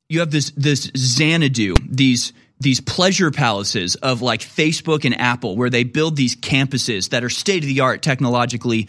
you 0.07 0.21
have 0.21 0.31
this 0.31 0.51
this 0.51 0.89
Xanadu, 0.97 1.75
these 1.85 2.33
these 2.59 2.81
pleasure 2.81 3.31
palaces 3.31 3.95
of 3.95 4.21
like 4.21 4.41
Facebook 4.41 5.05
and 5.05 5.19
Apple, 5.19 5.55
where 5.55 5.69
they 5.69 5.83
build 5.83 6.15
these 6.15 6.35
campuses 6.35 7.09
that 7.09 7.23
are 7.23 7.29
state 7.29 7.63
of 7.63 7.67
the 7.67 7.81
art 7.81 8.01
technologically, 8.01 8.87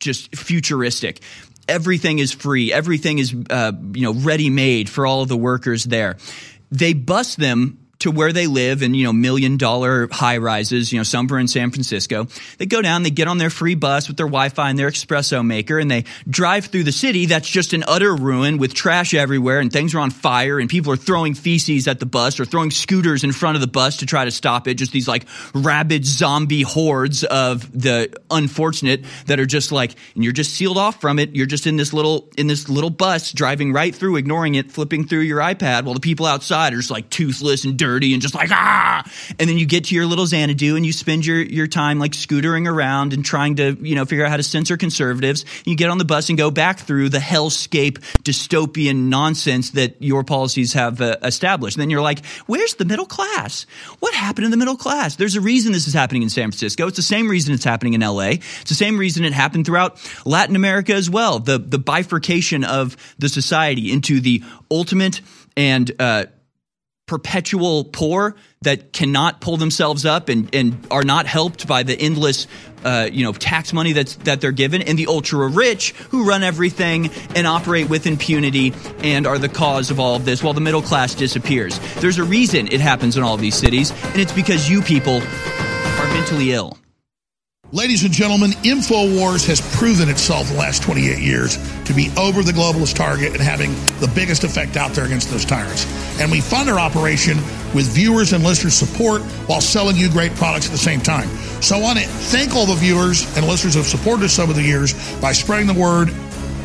just 0.00 0.34
futuristic. 0.34 1.20
Everything 1.68 2.18
is 2.18 2.32
free. 2.32 2.72
Everything 2.72 3.18
is 3.18 3.34
uh, 3.50 3.72
you 3.92 4.02
know 4.02 4.14
ready 4.14 4.50
made 4.50 4.88
for 4.88 5.06
all 5.06 5.22
of 5.22 5.28
the 5.28 5.36
workers 5.36 5.84
there. 5.84 6.16
They 6.70 6.94
bust 6.94 7.38
them 7.38 7.78
to 8.00 8.10
where 8.10 8.32
they 8.32 8.46
live 8.46 8.82
in, 8.82 8.94
you 8.94 9.04
know, 9.04 9.12
million 9.12 9.56
dollar 9.56 10.08
high 10.10 10.38
rises, 10.38 10.92
you 10.92 10.98
know, 10.98 11.02
somewhere 11.02 11.38
in 11.38 11.46
San 11.46 11.70
Francisco. 11.70 12.26
They 12.58 12.66
go 12.66 12.82
down, 12.82 13.02
they 13.02 13.10
get 13.10 13.28
on 13.28 13.38
their 13.38 13.50
free 13.50 13.74
bus 13.74 14.08
with 14.08 14.16
their 14.16 14.26
Wi-Fi 14.26 14.70
and 14.70 14.78
their 14.78 14.90
espresso 14.90 15.46
maker 15.46 15.78
and 15.78 15.90
they 15.90 16.04
drive 16.28 16.66
through 16.66 16.84
the 16.84 16.92
city 16.92 17.26
that's 17.26 17.48
just 17.48 17.72
an 17.74 17.84
utter 17.86 18.14
ruin 18.14 18.56
with 18.56 18.72
trash 18.72 19.12
everywhere 19.12 19.60
and 19.60 19.70
things 19.70 19.94
are 19.94 20.00
on 20.00 20.10
fire 20.10 20.58
and 20.58 20.70
people 20.70 20.92
are 20.92 20.96
throwing 20.96 21.34
feces 21.34 21.86
at 21.88 22.00
the 22.00 22.06
bus 22.06 22.40
or 22.40 22.46
throwing 22.46 22.70
scooters 22.70 23.22
in 23.22 23.32
front 23.32 23.56
of 23.56 23.60
the 23.60 23.66
bus 23.66 23.98
to 23.98 24.06
try 24.06 24.24
to 24.24 24.30
stop 24.30 24.66
it. 24.66 24.74
Just 24.74 24.92
these 24.92 25.06
like 25.06 25.26
rabid 25.54 26.06
zombie 26.06 26.62
hordes 26.62 27.22
of 27.24 27.70
the 27.78 28.10
unfortunate 28.30 29.04
that 29.26 29.38
are 29.38 29.46
just 29.46 29.72
like, 29.72 29.94
and 30.14 30.24
you're 30.24 30.32
just 30.32 30.54
sealed 30.54 30.78
off 30.78 31.02
from 31.02 31.18
it. 31.18 31.36
You're 31.36 31.46
just 31.46 31.66
in 31.66 31.76
this 31.76 31.92
little, 31.92 32.30
in 32.38 32.46
this 32.46 32.70
little 32.70 32.90
bus 32.90 33.32
driving 33.32 33.74
right 33.74 33.94
through, 33.94 34.16
ignoring 34.16 34.54
it, 34.54 34.72
flipping 34.72 35.06
through 35.06 35.20
your 35.20 35.40
iPad 35.40 35.84
while 35.84 35.94
the 35.94 36.00
people 36.00 36.24
outside 36.24 36.72
are 36.72 36.78
just 36.78 36.90
like 36.90 37.10
toothless 37.10 37.64
and 37.64 37.78
dirty 37.78 37.89
and 37.96 38.22
just 38.22 38.34
like 38.34 38.50
ah! 38.50 39.04
And 39.38 39.48
then 39.48 39.58
you 39.58 39.66
get 39.66 39.86
to 39.86 39.94
your 39.94 40.06
little 40.06 40.26
xanadu 40.26 40.76
and 40.76 40.86
you 40.86 40.92
spend 40.92 41.26
your, 41.26 41.40
your 41.40 41.66
time 41.66 41.98
like 41.98 42.12
scootering 42.12 42.68
around 42.68 43.12
and 43.12 43.24
trying 43.24 43.56
to 43.56 43.76
you 43.80 43.94
know 43.94 44.04
figure 44.04 44.24
out 44.24 44.30
how 44.30 44.36
to 44.36 44.42
censor 44.42 44.76
conservatives. 44.76 45.44
You 45.64 45.76
get 45.76 45.90
on 45.90 45.98
the 45.98 46.04
bus 46.04 46.28
and 46.28 46.38
go 46.38 46.50
back 46.50 46.78
through 46.78 47.08
the 47.08 47.18
hellscape 47.18 47.98
dystopian 48.22 49.08
nonsense 49.08 49.70
that 49.70 50.00
your 50.00 50.24
policies 50.24 50.72
have 50.74 51.00
uh, 51.00 51.16
established. 51.22 51.76
And 51.76 51.82
then 51.82 51.90
you're 51.90 52.02
like 52.02 52.24
where's 52.46 52.74
the 52.74 52.84
middle 52.84 53.06
class? 53.06 53.66
What 54.00 54.14
happened 54.14 54.44
in 54.44 54.50
the 54.50 54.56
middle 54.56 54.76
class? 54.76 55.16
There's 55.16 55.36
a 55.36 55.40
reason 55.40 55.72
this 55.72 55.88
is 55.88 55.94
happening 55.94 56.22
in 56.22 56.30
san 56.30 56.50
francisco. 56.50 56.86
It's 56.86 56.96
the 56.96 57.02
same 57.02 57.28
reason 57.28 57.54
it's 57.54 57.64
happening 57.64 57.94
in 57.94 58.00
la 58.00 58.20
it's 58.20 58.68
the 58.68 58.74
same 58.74 58.98
reason 58.98 59.24
it 59.24 59.32
happened 59.32 59.66
throughout 59.66 59.98
latin 60.24 60.56
america 60.56 60.94
as 60.94 61.10
well. 61.10 61.38
The 61.38 61.58
the 61.58 61.78
bifurcation 61.78 62.64
of 62.64 62.96
the 63.18 63.28
society 63.28 63.92
into 63.92 64.20
the 64.20 64.42
ultimate 64.70 65.20
and 65.56 65.90
uh, 65.98 66.26
perpetual 67.10 67.82
poor 67.82 68.36
that 68.62 68.92
cannot 68.92 69.40
pull 69.40 69.56
themselves 69.56 70.06
up 70.06 70.28
and, 70.28 70.54
and 70.54 70.86
are 70.92 71.02
not 71.02 71.26
helped 71.26 71.66
by 71.66 71.82
the 71.82 72.00
endless 72.00 72.46
uh, 72.84 73.08
you 73.10 73.24
know 73.24 73.32
tax 73.32 73.72
money 73.72 73.92
that's 73.92 74.14
that 74.28 74.40
they're 74.40 74.52
given. 74.52 74.80
And 74.80 74.96
the 74.96 75.08
ultra 75.08 75.48
rich 75.48 75.90
who 76.10 76.24
run 76.24 76.44
everything 76.44 77.10
and 77.34 77.48
operate 77.48 77.88
with 77.88 78.06
impunity 78.06 78.72
and 79.02 79.26
are 79.26 79.38
the 79.38 79.48
cause 79.48 79.90
of 79.90 79.98
all 79.98 80.14
of 80.14 80.24
this 80.24 80.40
while 80.40 80.52
the 80.52 80.60
middle 80.60 80.82
class 80.82 81.16
disappears. 81.16 81.80
There's 81.96 82.18
a 82.18 82.24
reason 82.24 82.68
it 82.68 82.80
happens 82.80 83.16
in 83.16 83.24
all 83.24 83.36
these 83.36 83.56
cities 83.56 83.90
and 83.90 84.18
it's 84.18 84.32
because 84.32 84.70
you 84.70 84.80
people 84.80 85.16
are 85.16 86.14
mentally 86.14 86.52
ill 86.52 86.78
Ladies 87.72 88.02
and 88.02 88.12
gentlemen, 88.12 88.50
InfoWars 88.64 89.46
has 89.46 89.60
proven 89.76 90.08
itself 90.08 90.48
the 90.48 90.56
last 90.56 90.82
28 90.82 91.20
years 91.20 91.56
to 91.84 91.94
be 91.94 92.10
over 92.18 92.42
the 92.42 92.50
globalist 92.50 92.96
target 92.96 93.30
and 93.30 93.40
having 93.40 93.70
the 94.00 94.10
biggest 94.12 94.42
effect 94.42 94.76
out 94.76 94.90
there 94.90 95.04
against 95.04 95.30
those 95.30 95.44
tyrants. 95.44 95.86
And 96.20 96.32
we 96.32 96.40
fund 96.40 96.68
our 96.68 96.80
operation 96.80 97.36
with 97.72 97.86
viewers 97.94 98.32
and 98.32 98.42
listeners' 98.42 98.74
support 98.74 99.22
while 99.46 99.60
selling 99.60 99.94
you 99.94 100.10
great 100.10 100.34
products 100.34 100.66
at 100.66 100.72
the 100.72 100.78
same 100.78 101.00
time. 101.00 101.28
So 101.62 101.76
I 101.76 101.80
want 101.80 102.00
to 102.00 102.06
thank 102.06 102.56
all 102.56 102.66
the 102.66 102.74
viewers 102.74 103.22
and 103.36 103.46
listeners 103.46 103.74
who 103.74 103.80
have 103.80 103.88
supported 103.88 104.24
us 104.24 104.40
over 104.40 104.52
the 104.52 104.64
years 104.64 104.92
by 105.20 105.30
spreading 105.30 105.68
the 105.68 105.80
word, 105.80 106.12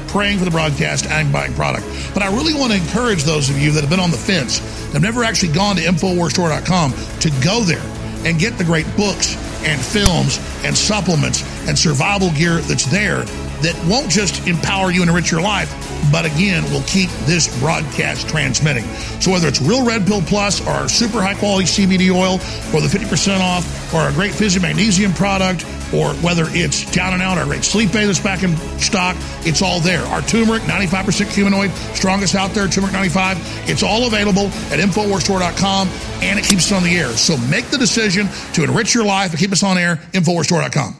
praying 0.07 0.39
for 0.39 0.45
the 0.45 0.49
broadcast, 0.49 1.05
and 1.05 1.31
buying 1.31 1.53
product. 1.53 1.85
But 2.15 2.23
I 2.23 2.35
really 2.35 2.55
want 2.55 2.71
to 2.71 2.79
encourage 2.79 3.25
those 3.25 3.51
of 3.51 3.59
you 3.59 3.71
that 3.73 3.81
have 3.81 3.91
been 3.91 3.99
on 3.99 4.09
the 4.09 4.17
fence, 4.17 4.57
have 4.91 5.03
never 5.03 5.23
actually 5.23 5.53
gone 5.53 5.75
to 5.75 5.83
InfoWarsStore.com, 5.83 6.93
to 7.19 7.29
go 7.45 7.61
there 7.61 8.04
and 8.25 8.39
get 8.39 8.57
the 8.57 8.63
great 8.63 8.85
books 8.97 9.35
and 9.63 9.79
films 9.79 10.39
and 10.65 10.75
supplements 10.75 11.43
and 11.67 11.77
survival 11.77 12.31
gear 12.31 12.57
that's 12.59 12.85
there 12.85 13.23
that 13.61 13.75
won't 13.87 14.09
just 14.09 14.47
empower 14.47 14.91
you 14.91 15.01
and 15.01 15.09
enrich 15.09 15.31
your 15.31 15.41
life, 15.41 15.71
but 16.11 16.25
again, 16.25 16.63
will 16.71 16.83
keep 16.83 17.09
this 17.25 17.47
broadcast 17.59 18.27
transmitting. 18.27 18.83
So 19.21 19.31
whether 19.31 19.47
it's 19.47 19.61
Real 19.61 19.85
Red 19.85 20.05
Pill 20.05 20.21
Plus 20.21 20.61
or 20.61 20.71
our 20.71 20.89
super 20.89 21.21
high 21.21 21.35
quality 21.35 21.65
CBD 21.65 22.13
oil 22.13 22.33
or 22.73 22.81
the 22.81 22.87
50% 22.87 23.39
off 23.39 23.93
or 23.93 24.07
a 24.07 24.13
great 24.13 24.33
Fizzy 24.33 24.59
Magnesium 24.59 25.13
product 25.13 25.65
or 25.93 26.13
whether 26.15 26.45
it's 26.49 26.89
Down 26.91 27.13
and 27.13 27.21
Out, 27.21 27.37
our 27.37 27.45
great 27.45 27.63
sleep 27.63 27.93
aid 27.95 28.07
that's 28.07 28.19
back 28.19 28.43
in 28.43 28.55
stock, 28.79 29.15
it's 29.41 29.61
all 29.61 29.79
there. 29.79 30.01
Our 30.05 30.21
turmeric, 30.21 30.63
95% 30.63 31.25
curcuminoid, 31.25 31.71
strongest 31.95 32.35
out 32.35 32.51
there, 32.51 32.67
turmeric 32.67 32.93
95. 32.93 33.37
It's 33.69 33.83
all 33.83 34.07
available 34.07 34.47
at 34.71 34.79
InfoWarsStore.com 34.79 35.87
and 36.21 36.39
it 36.39 36.45
keeps 36.45 36.71
us 36.71 36.77
on 36.77 36.83
the 36.83 36.97
air. 36.97 37.11
So 37.11 37.37
make 37.37 37.69
the 37.69 37.77
decision 37.77 38.27
to 38.53 38.63
enrich 38.63 38.93
your 38.93 39.05
life 39.05 39.31
and 39.31 39.39
keep 39.39 39.51
us 39.51 39.63
on 39.63 39.77
air, 39.77 39.97
InfoWarsStore.com. 40.13 40.99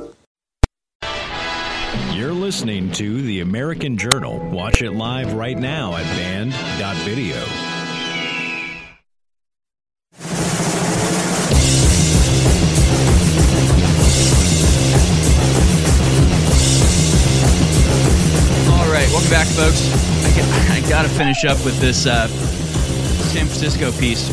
Listening 2.51 2.91
to 2.91 3.21
The 3.21 3.39
American 3.39 3.95
Journal. 3.95 4.37
Watch 4.49 4.81
it 4.81 4.91
live 4.91 5.35
right 5.35 5.57
now 5.57 5.95
at 5.95 6.03
band.video. 6.03 7.37
All 18.69 18.91
right, 18.91 19.07
welcome 19.13 19.29
back, 19.29 19.47
folks. 19.47 19.89
I 20.71 20.85
got 20.89 21.03
to 21.03 21.09
finish 21.09 21.45
up 21.45 21.63
with 21.63 21.79
this 21.79 22.05
uh, 22.05 22.27
San 22.27 23.45
Francisco 23.45 23.93
piece. 23.93 24.27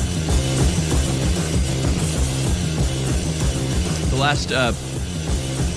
The 4.11 4.17
last 4.17 4.51
uh, 4.51 4.73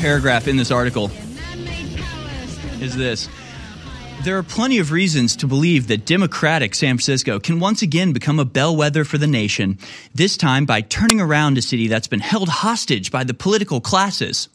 paragraph 0.01 0.47
in 0.47 0.57
this 0.57 0.71
article 0.71 1.11
is 2.81 2.95
this. 2.95 3.29
There 4.23 4.37
are 4.37 4.43
plenty 4.43 4.79
of 4.79 4.91
reasons 4.91 5.35
to 5.37 5.47
believe 5.47 5.87
that 5.87 6.05
democratic 6.05 6.75
San 6.75 6.95
Francisco 6.95 7.39
can 7.39 7.59
once 7.59 7.81
again 7.81 8.13
become 8.13 8.39
a 8.39 8.45
bellwether 8.45 9.03
for 9.03 9.17
the 9.17 9.27
nation, 9.27 9.79
this 10.13 10.37
time 10.37 10.65
by 10.65 10.81
turning 10.81 11.19
around 11.19 11.57
a 11.57 11.61
city 11.61 11.87
that's 11.87 12.07
been 12.07 12.19
held 12.19 12.49
hostage 12.49 13.11
by 13.11 13.23
the 13.23 13.33
political 13.33 13.81
classes. 13.81 14.49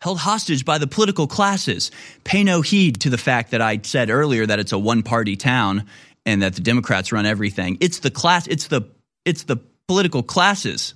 held 0.00 0.18
hostage 0.18 0.64
by 0.64 0.78
the 0.78 0.86
political 0.86 1.26
classes. 1.26 1.90
Pay 2.24 2.44
no 2.44 2.62
heed 2.62 3.00
to 3.00 3.10
the 3.10 3.18
fact 3.18 3.50
that 3.50 3.60
I 3.60 3.80
said 3.82 4.10
earlier 4.10 4.46
that 4.46 4.60
it's 4.60 4.72
a 4.72 4.78
one 4.78 5.02
party 5.02 5.36
town 5.36 5.86
and 6.24 6.42
that 6.42 6.54
the 6.54 6.60
Democrats 6.60 7.12
run 7.12 7.26
everything. 7.26 7.78
It's 7.80 7.98
the 8.00 8.10
class, 8.10 8.46
it's 8.46 8.68
the 8.68 8.82
it's 9.24 9.44
the 9.44 9.56
political 9.86 10.22
classes. 10.22 10.94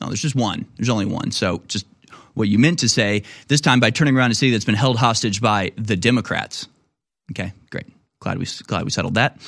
No, 0.00 0.08
there's 0.08 0.20
just 0.20 0.34
one. 0.36 0.66
There's 0.76 0.90
only 0.90 1.06
one. 1.06 1.30
So 1.30 1.62
just 1.68 1.86
what 2.36 2.48
you 2.48 2.58
meant 2.58 2.80
to 2.80 2.88
say 2.88 3.22
this 3.48 3.60
time 3.60 3.80
by 3.80 3.90
turning 3.90 4.16
around 4.16 4.30
a 4.30 4.34
city 4.34 4.52
that's 4.52 4.64
been 4.64 4.74
held 4.74 4.98
hostage 4.98 5.40
by 5.40 5.72
the 5.76 5.96
Democrats. 5.96 6.68
Okay, 7.32 7.52
great. 7.70 7.86
Glad 8.20 8.38
we 8.38 8.46
glad 8.66 8.84
we 8.84 8.90
settled 8.90 9.14
that. 9.14 9.38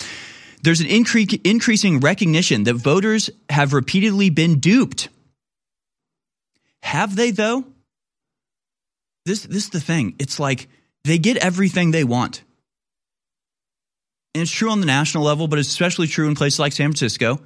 There's 0.63 0.81
an 0.81 0.89
incre- 0.89 1.41
increasing 1.45 2.01
recognition 2.01 2.65
that 2.65 2.75
voters 2.75 3.31
have 3.49 3.73
repeatedly 3.73 4.31
been 4.31 4.59
duped. 4.59 5.09
Have 6.83 7.15
they 7.15 7.31
though? 7.31 7.65
This 9.27 9.43
this 9.43 9.65
is 9.65 9.71
the 9.71 9.81
thing. 9.81 10.15
It's 10.19 10.41
like 10.41 10.69
they 11.05 11.19
get 11.19 11.37
everything 11.37 11.91
they 11.91 12.05
want. 12.05 12.43
And 14.35 14.43
it's 14.43 14.51
true 14.51 14.71
on 14.71 14.81
the 14.81 14.87
national 14.87 15.25
level, 15.25 15.49
but 15.49 15.59
it's 15.59 15.69
especially 15.69 16.07
true 16.07 16.29
in 16.29 16.35
places 16.35 16.59
like 16.59 16.73
San 16.73 16.91
Francisco. 16.91 17.41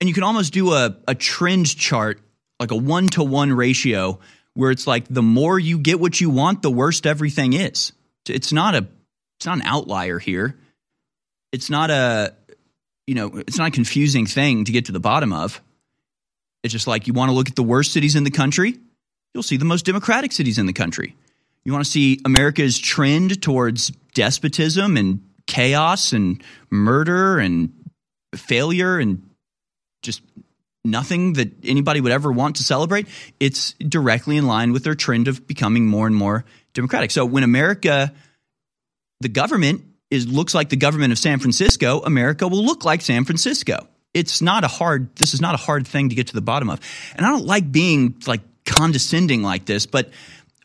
And 0.00 0.08
you 0.08 0.14
can 0.14 0.22
almost 0.22 0.52
do 0.52 0.72
a, 0.72 0.96
a 1.06 1.14
trend 1.14 1.76
chart, 1.76 2.20
like 2.60 2.70
a 2.70 2.76
one 2.76 3.08
to 3.10 3.22
one 3.22 3.52
ratio, 3.52 4.20
where 4.58 4.72
it's 4.72 4.88
like 4.88 5.04
the 5.08 5.22
more 5.22 5.56
you 5.56 5.78
get 5.78 6.00
what 6.00 6.20
you 6.20 6.30
want, 6.30 6.62
the 6.62 6.70
worse 6.70 7.00
everything 7.06 7.52
is. 7.52 7.92
It's 8.28 8.52
not 8.52 8.74
a 8.74 8.88
it's 9.36 9.46
not 9.46 9.58
an 9.58 9.62
outlier 9.62 10.18
here. 10.18 10.58
It's 11.52 11.70
not 11.70 11.90
a 11.90 12.34
you 13.06 13.14
know, 13.14 13.36
it's 13.36 13.56
not 13.56 13.68
a 13.68 13.70
confusing 13.70 14.26
thing 14.26 14.64
to 14.64 14.72
get 14.72 14.86
to 14.86 14.92
the 14.92 14.98
bottom 14.98 15.32
of. 15.32 15.62
It's 16.64 16.72
just 16.72 16.88
like 16.88 17.06
you 17.06 17.12
want 17.12 17.28
to 17.28 17.34
look 17.34 17.48
at 17.48 17.54
the 17.54 17.62
worst 17.62 17.92
cities 17.92 18.16
in 18.16 18.24
the 18.24 18.32
country, 18.32 18.76
you'll 19.32 19.44
see 19.44 19.58
the 19.58 19.64
most 19.64 19.84
democratic 19.84 20.32
cities 20.32 20.58
in 20.58 20.66
the 20.66 20.72
country. 20.72 21.14
You 21.64 21.72
want 21.72 21.84
to 21.84 21.90
see 21.90 22.20
America's 22.24 22.80
trend 22.80 23.40
towards 23.40 23.92
despotism 24.12 24.96
and 24.96 25.22
chaos 25.46 26.12
and 26.12 26.42
murder 26.68 27.38
and 27.38 27.72
failure 28.34 28.98
and 28.98 29.22
just 30.02 30.20
nothing 30.84 31.34
that 31.34 31.52
anybody 31.64 32.00
would 32.00 32.12
ever 32.12 32.30
want 32.30 32.56
to 32.56 32.62
celebrate, 32.62 33.08
it's 33.40 33.74
directly 33.74 34.36
in 34.36 34.46
line 34.46 34.72
with 34.72 34.84
their 34.84 34.94
trend 34.94 35.28
of 35.28 35.46
becoming 35.46 35.86
more 35.86 36.06
and 36.06 36.16
more 36.16 36.44
democratic. 36.74 37.10
So 37.10 37.24
when 37.24 37.42
America, 37.42 38.12
the 39.20 39.28
government 39.28 39.84
is 40.10 40.26
looks 40.26 40.54
like 40.54 40.68
the 40.70 40.76
government 40.76 41.12
of 41.12 41.18
San 41.18 41.38
Francisco, 41.38 42.00
America 42.00 42.48
will 42.48 42.64
look 42.64 42.84
like 42.84 43.02
San 43.02 43.24
Francisco. 43.24 43.86
It's 44.14 44.40
not 44.40 44.64
a 44.64 44.68
hard 44.68 45.14
this 45.16 45.34
is 45.34 45.40
not 45.40 45.54
a 45.54 45.58
hard 45.58 45.86
thing 45.86 46.08
to 46.08 46.14
get 46.14 46.28
to 46.28 46.34
the 46.34 46.40
bottom 46.40 46.70
of. 46.70 46.80
And 47.14 47.26
I 47.26 47.30
don't 47.30 47.44
like 47.44 47.70
being 47.70 48.16
like 48.26 48.40
condescending 48.64 49.42
like 49.42 49.66
this, 49.66 49.86
but 49.86 50.10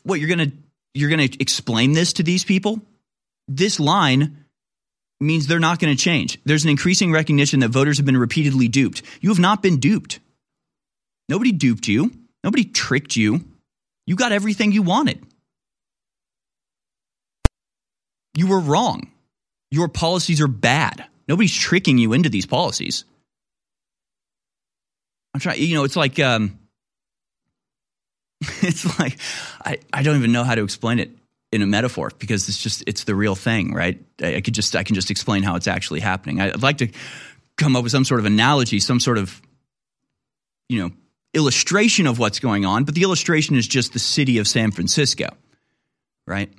what 0.02 0.20
you're 0.20 0.34
to 0.36 0.52
you're 0.94 1.10
to 1.10 1.40
explain 1.40 1.92
this 1.92 2.14
to 2.14 2.22
these 2.22 2.44
people? 2.44 2.80
This 3.48 3.78
line 3.78 4.43
means 5.20 5.46
they're 5.46 5.60
not 5.60 5.78
going 5.78 5.94
to 5.94 6.02
change. 6.02 6.38
There's 6.44 6.64
an 6.64 6.70
increasing 6.70 7.12
recognition 7.12 7.60
that 7.60 7.68
voters 7.68 7.98
have 7.98 8.06
been 8.06 8.16
repeatedly 8.16 8.68
duped. 8.68 9.02
You 9.20 9.30
have 9.30 9.38
not 9.38 9.62
been 9.62 9.78
duped. 9.78 10.20
Nobody 11.28 11.52
duped 11.52 11.88
you. 11.88 12.10
Nobody 12.42 12.64
tricked 12.64 13.16
you. 13.16 13.44
You 14.06 14.16
got 14.16 14.32
everything 14.32 14.72
you 14.72 14.82
wanted. 14.82 15.24
You 18.34 18.48
were 18.48 18.60
wrong. 18.60 19.10
Your 19.70 19.88
policies 19.88 20.40
are 20.40 20.48
bad. 20.48 21.04
Nobody's 21.26 21.54
tricking 21.54 21.98
you 21.98 22.12
into 22.12 22.28
these 22.28 22.46
policies. 22.46 23.04
I'm 25.32 25.40
trying, 25.40 25.60
you 25.60 25.74
know, 25.74 25.84
it's 25.84 25.96
like, 25.96 26.18
um, 26.20 26.58
it's 28.40 28.98
like, 28.98 29.18
I, 29.64 29.78
I 29.92 30.02
don't 30.02 30.16
even 30.16 30.32
know 30.32 30.44
how 30.44 30.54
to 30.54 30.62
explain 30.62 30.98
it 30.98 31.10
in 31.54 31.62
a 31.62 31.66
metaphor 31.66 32.10
because 32.18 32.48
it's 32.48 32.60
just 32.60 32.82
it's 32.84 33.04
the 33.04 33.14
real 33.14 33.36
thing, 33.36 33.72
right? 33.72 34.02
I, 34.20 34.36
I 34.36 34.40
could 34.40 34.54
just 34.54 34.74
I 34.74 34.82
can 34.82 34.96
just 34.96 35.10
explain 35.10 35.44
how 35.44 35.54
it's 35.54 35.68
actually 35.68 36.00
happening. 36.00 36.40
I, 36.40 36.48
I'd 36.48 36.62
like 36.62 36.78
to 36.78 36.88
come 37.56 37.76
up 37.76 37.84
with 37.84 37.92
some 37.92 38.04
sort 38.04 38.18
of 38.18 38.26
analogy, 38.26 38.80
some 38.80 38.98
sort 38.98 39.18
of 39.18 39.40
you 40.68 40.82
know 40.82 40.90
illustration 41.32 42.08
of 42.08 42.18
what's 42.18 42.40
going 42.40 42.64
on, 42.64 42.82
but 42.82 42.96
the 42.96 43.02
illustration 43.02 43.54
is 43.54 43.68
just 43.68 43.92
the 43.92 44.00
city 44.00 44.38
of 44.38 44.48
San 44.48 44.72
Francisco, 44.72 45.28
right? 46.26 46.52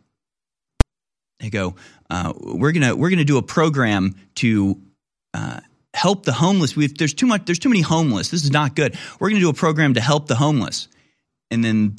They 1.42 1.50
go, 1.50 1.76
uh, 2.10 2.32
we're 2.40 2.72
gonna 2.72 2.96
we're 2.96 3.10
gonna 3.10 3.26
do 3.26 3.38
a 3.38 3.44
program 3.44 4.16
to 4.36 4.80
uh, 5.34 5.60
help 5.94 6.24
the 6.24 6.32
homeless. 6.32 6.74
We've, 6.74 6.98
there's 6.98 7.14
too 7.14 7.28
much. 7.28 7.44
There's 7.46 7.60
too 7.60 7.70
many 7.70 7.82
homeless. 7.82 8.30
This 8.30 8.46
is 8.46 8.52
not 8.52 8.76
good. 8.76 8.98
We're 9.20 9.28
gonna 9.28 9.42
do 9.42 9.50
a 9.50 9.54
program 9.54 9.96
to 9.96 10.02
help 10.02 10.28
the 10.28 10.36
homeless, 10.36 10.88
and 11.52 11.62
then 11.66 11.98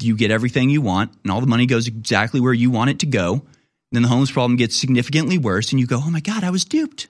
you 0.00 0.16
get 0.16 0.30
everything 0.30 0.70
you 0.70 0.80
want 0.80 1.12
and 1.22 1.32
all 1.32 1.40
the 1.40 1.46
money 1.46 1.66
goes 1.66 1.86
exactly 1.86 2.40
where 2.40 2.52
you 2.52 2.70
want 2.70 2.90
it 2.90 2.98
to 3.00 3.06
go. 3.06 3.42
Then 3.92 4.02
the 4.02 4.08
homeless 4.08 4.32
problem 4.32 4.56
gets 4.56 4.76
significantly 4.76 5.38
worse 5.38 5.70
and 5.70 5.80
you 5.80 5.86
go, 5.86 6.00
oh 6.02 6.10
my 6.10 6.20
God, 6.20 6.42
I 6.42 6.50
was 6.50 6.64
duped. 6.64 7.08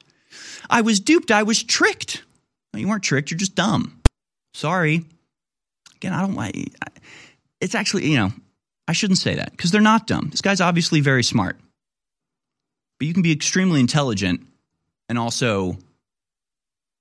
I 0.69 0.83
was 0.83 1.01
duped. 1.01 1.31
I 1.31 1.43
was 1.43 1.63
tricked. 1.63 2.23
No, 2.73 2.81
you 2.81 2.89
weren't 2.89 3.03
tricked. 3.03 3.31
You're 3.31 3.39
just 3.39 3.55
dumb. 3.55 4.01
Sorry. 4.53 5.05
Again, 5.97 6.13
I 6.13 6.21
don't 6.21 6.35
like 6.35 6.55
it's 7.61 7.75
actually, 7.75 8.11
you 8.11 8.19
know, 8.19 8.31
I 8.87 8.93
shouldn't 8.93 9.19
say 9.19 9.37
that 9.37 9.51
because 9.51 9.71
they're 9.71 9.81
not 9.81 10.07
dumb. 10.07 10.29
This 10.31 10.43
guy's 10.43 10.61
obviously 10.61 11.01
very 11.01 11.23
smart. 11.23 11.57
But 12.99 13.09
you 13.09 13.15
can 13.15 13.23
be 13.23 13.33
extremely 13.33 13.81
intelligent 13.81 14.47
and 15.09 15.19
also 15.19 15.79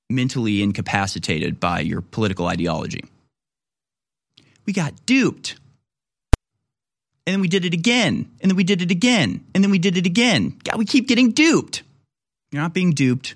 mentally 0.10 0.64
incapacitated 0.64 1.60
by 1.60 1.82
your 1.82 2.02
political 2.02 2.48
ideology. 2.48 3.04
We 4.66 4.72
got 4.72 5.06
duped. 5.06 5.56
And 7.26 7.34
then 7.34 7.42
we 7.42 7.48
did 7.48 7.66
it 7.66 7.74
again. 7.74 8.30
And 8.42 8.52
then 8.52 8.56
we 8.56 8.64
did 8.64 8.82
it 8.82 8.92
again. 8.92 9.46
And 9.54 9.64
then 9.64 9.72
we 9.72 9.80
did 9.80 9.98
it 9.98 10.06
again. 10.06 10.58
God, 10.64 10.78
we 10.78 10.86
keep 10.86 11.08
getting 11.08 11.32
duped. 11.32 11.84
You're 12.52 12.62
not 12.62 12.74
being 12.74 12.92
duped. 12.92 13.36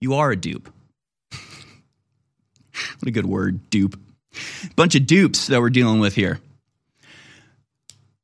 You 0.00 0.14
are 0.14 0.30
a 0.30 0.36
dupe. 0.36 0.68
what 1.32 3.06
a 3.06 3.10
good 3.10 3.26
word, 3.26 3.68
dupe. 3.70 3.98
Bunch 4.76 4.94
of 4.94 5.06
dupes 5.06 5.48
that 5.48 5.60
we're 5.60 5.70
dealing 5.70 6.00
with 6.00 6.14
here. 6.14 6.40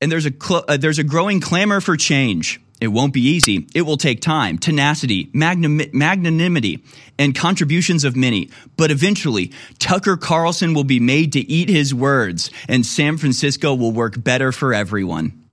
And 0.00 0.10
there's 0.10 0.26
a 0.26 0.32
cl- 0.32 0.64
uh, 0.68 0.76
there's 0.76 0.98
a 0.98 1.04
growing 1.04 1.40
clamor 1.40 1.80
for 1.80 1.96
change. 1.96 2.60
It 2.80 2.88
won't 2.88 3.12
be 3.14 3.22
easy. 3.22 3.66
It 3.74 3.82
will 3.82 3.96
take 3.96 4.20
time, 4.20 4.58
tenacity, 4.58 5.30
magnanimity, 5.32 6.84
and 7.18 7.34
contributions 7.34 8.04
of 8.04 8.16
many. 8.16 8.50
But 8.76 8.90
eventually, 8.90 9.52
Tucker 9.78 10.16
Carlson 10.16 10.74
will 10.74 10.84
be 10.84 11.00
made 11.00 11.32
to 11.34 11.40
eat 11.40 11.68
his 11.68 11.94
words, 11.94 12.50
and 12.68 12.84
San 12.84 13.16
Francisco 13.16 13.74
will 13.74 13.92
work 13.92 14.22
better 14.22 14.52
for 14.52 14.74
everyone. 14.74 15.44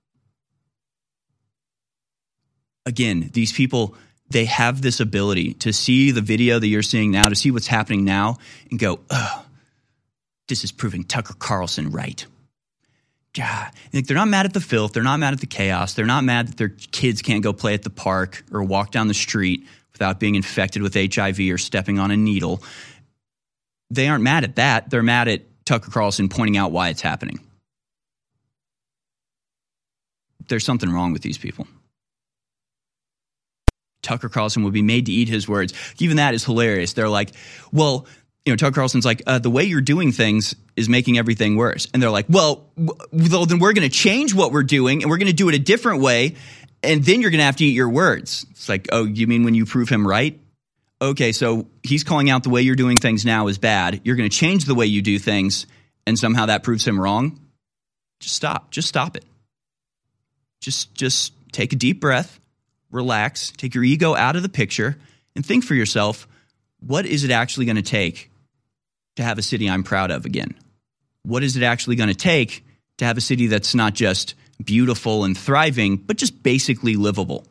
Again, 2.84 3.30
these 3.32 3.52
people, 3.52 3.94
they 4.28 4.44
have 4.46 4.82
this 4.82 4.98
ability 4.98 5.54
to 5.54 5.72
see 5.72 6.10
the 6.10 6.20
video 6.20 6.58
that 6.58 6.66
you're 6.66 6.82
seeing 6.82 7.12
now, 7.12 7.28
to 7.28 7.36
see 7.36 7.52
what's 7.52 7.68
happening 7.68 8.04
now, 8.04 8.38
and 8.70 8.78
go, 8.78 8.98
oh, 9.08 9.46
this 10.48 10.64
is 10.64 10.72
proving 10.72 11.04
Tucker 11.04 11.34
Carlson 11.38 11.92
right. 11.92 12.26
Yeah, 13.36 13.70
they're 13.92 14.16
not 14.16 14.28
mad 14.28 14.44
at 14.44 14.52
the 14.52 14.60
filth. 14.60 14.92
They're 14.92 15.02
not 15.02 15.18
mad 15.18 15.32
at 15.32 15.40
the 15.40 15.46
chaos. 15.46 15.94
They're 15.94 16.04
not 16.04 16.22
mad 16.22 16.48
that 16.48 16.56
their 16.58 16.68
kids 16.68 17.22
can't 17.22 17.42
go 17.42 17.52
play 17.52 17.72
at 17.72 17.82
the 17.82 17.90
park 17.90 18.44
or 18.52 18.62
walk 18.62 18.90
down 18.90 19.08
the 19.08 19.14
street 19.14 19.66
without 19.92 20.20
being 20.20 20.34
infected 20.34 20.82
with 20.82 20.94
HIV 20.94 21.40
or 21.50 21.56
stepping 21.56 21.98
on 21.98 22.10
a 22.10 22.16
needle. 22.16 22.62
They 23.90 24.08
aren't 24.08 24.24
mad 24.24 24.44
at 24.44 24.56
that. 24.56 24.90
They're 24.90 25.02
mad 25.02 25.28
at 25.28 25.42
Tucker 25.64 25.90
Carlson 25.90 26.28
pointing 26.28 26.58
out 26.58 26.72
why 26.72 26.90
it's 26.90 27.00
happening. 27.00 27.40
There's 30.48 30.64
something 30.64 30.90
wrong 30.90 31.12
with 31.12 31.22
these 31.22 31.38
people. 31.38 31.66
Tucker 34.02 34.28
Carlson 34.28 34.64
would 34.64 34.72
be 34.72 34.82
made 34.82 35.06
to 35.06 35.12
eat 35.12 35.28
his 35.28 35.48
words. 35.48 35.72
Even 35.98 36.16
that 36.16 36.34
is 36.34 36.44
hilarious. 36.44 36.92
They're 36.92 37.08
like, 37.08 37.30
well, 37.70 38.06
you 38.44 38.52
know, 38.52 38.56
Tucker 38.56 38.74
Carlson's 38.74 39.04
like, 39.04 39.22
uh, 39.26 39.38
the 39.38 39.50
way 39.50 39.64
you're 39.64 39.80
doing 39.80 40.10
things 40.10 40.54
is 40.76 40.88
making 40.88 41.16
everything 41.16 41.56
worse. 41.56 41.86
And 41.92 42.02
they're 42.02 42.10
like, 42.10 42.26
well, 42.28 42.68
well 42.76 43.46
then 43.46 43.60
we're 43.60 43.72
going 43.72 43.88
to 43.88 43.94
change 43.94 44.34
what 44.34 44.52
we're 44.52 44.64
doing 44.64 45.02
and 45.02 45.10
we're 45.10 45.18
going 45.18 45.28
to 45.28 45.32
do 45.32 45.48
it 45.48 45.54
a 45.54 45.60
different 45.60 46.02
way. 46.02 46.34
And 46.82 47.04
then 47.04 47.20
you're 47.20 47.30
going 47.30 47.38
to 47.38 47.44
have 47.44 47.56
to 47.56 47.64
eat 47.64 47.74
your 47.74 47.88
words. 47.88 48.44
It's 48.50 48.68
like, 48.68 48.88
oh, 48.90 49.04
you 49.04 49.28
mean 49.28 49.44
when 49.44 49.54
you 49.54 49.64
prove 49.64 49.88
him 49.88 50.06
right? 50.06 50.40
Okay, 51.00 51.32
so 51.32 51.66
he's 51.82 52.04
calling 52.04 52.30
out 52.30 52.42
the 52.42 52.50
way 52.50 52.62
you're 52.62 52.76
doing 52.76 52.98
things 52.98 53.24
now 53.24 53.48
is 53.48 53.58
bad. 53.58 54.00
You're 54.04 54.16
going 54.16 54.28
to 54.28 54.36
change 54.36 54.64
the 54.64 54.74
way 54.74 54.86
you 54.86 55.02
do 55.02 55.18
things, 55.18 55.66
and 56.06 56.16
somehow 56.16 56.46
that 56.46 56.62
proves 56.62 56.86
him 56.86 57.00
wrong. 57.00 57.40
Just 58.20 58.36
stop. 58.36 58.70
Just 58.70 58.86
stop 58.86 59.16
it. 59.16 59.24
Just, 60.60 60.94
just 60.94 61.32
take 61.50 61.72
a 61.72 61.76
deep 61.76 62.00
breath, 62.00 62.38
relax, 62.92 63.50
take 63.56 63.74
your 63.74 63.82
ego 63.82 64.14
out 64.14 64.36
of 64.36 64.42
the 64.42 64.48
picture, 64.48 64.96
and 65.34 65.44
think 65.44 65.64
for 65.64 65.74
yourself 65.74 66.28
what 66.78 67.06
is 67.06 67.24
it 67.24 67.30
actually 67.30 67.66
going 67.66 67.76
to 67.76 67.82
take 67.82 68.30
to 69.16 69.22
have 69.22 69.38
a 69.38 69.42
city 69.42 69.68
I'm 69.68 69.82
proud 69.82 70.10
of 70.10 70.24
again? 70.24 70.54
What 71.22 71.42
is 71.42 71.56
it 71.56 71.62
actually 71.62 71.96
going 71.96 72.08
to 72.08 72.14
take 72.14 72.64
to 72.98 73.04
have 73.04 73.16
a 73.16 73.20
city 73.20 73.46
that's 73.46 73.74
not 73.74 73.94
just 73.94 74.34
beautiful 74.62 75.24
and 75.24 75.36
thriving, 75.36 75.96
but 75.96 76.16
just 76.16 76.42
basically 76.42 76.96
livable? 76.96 77.46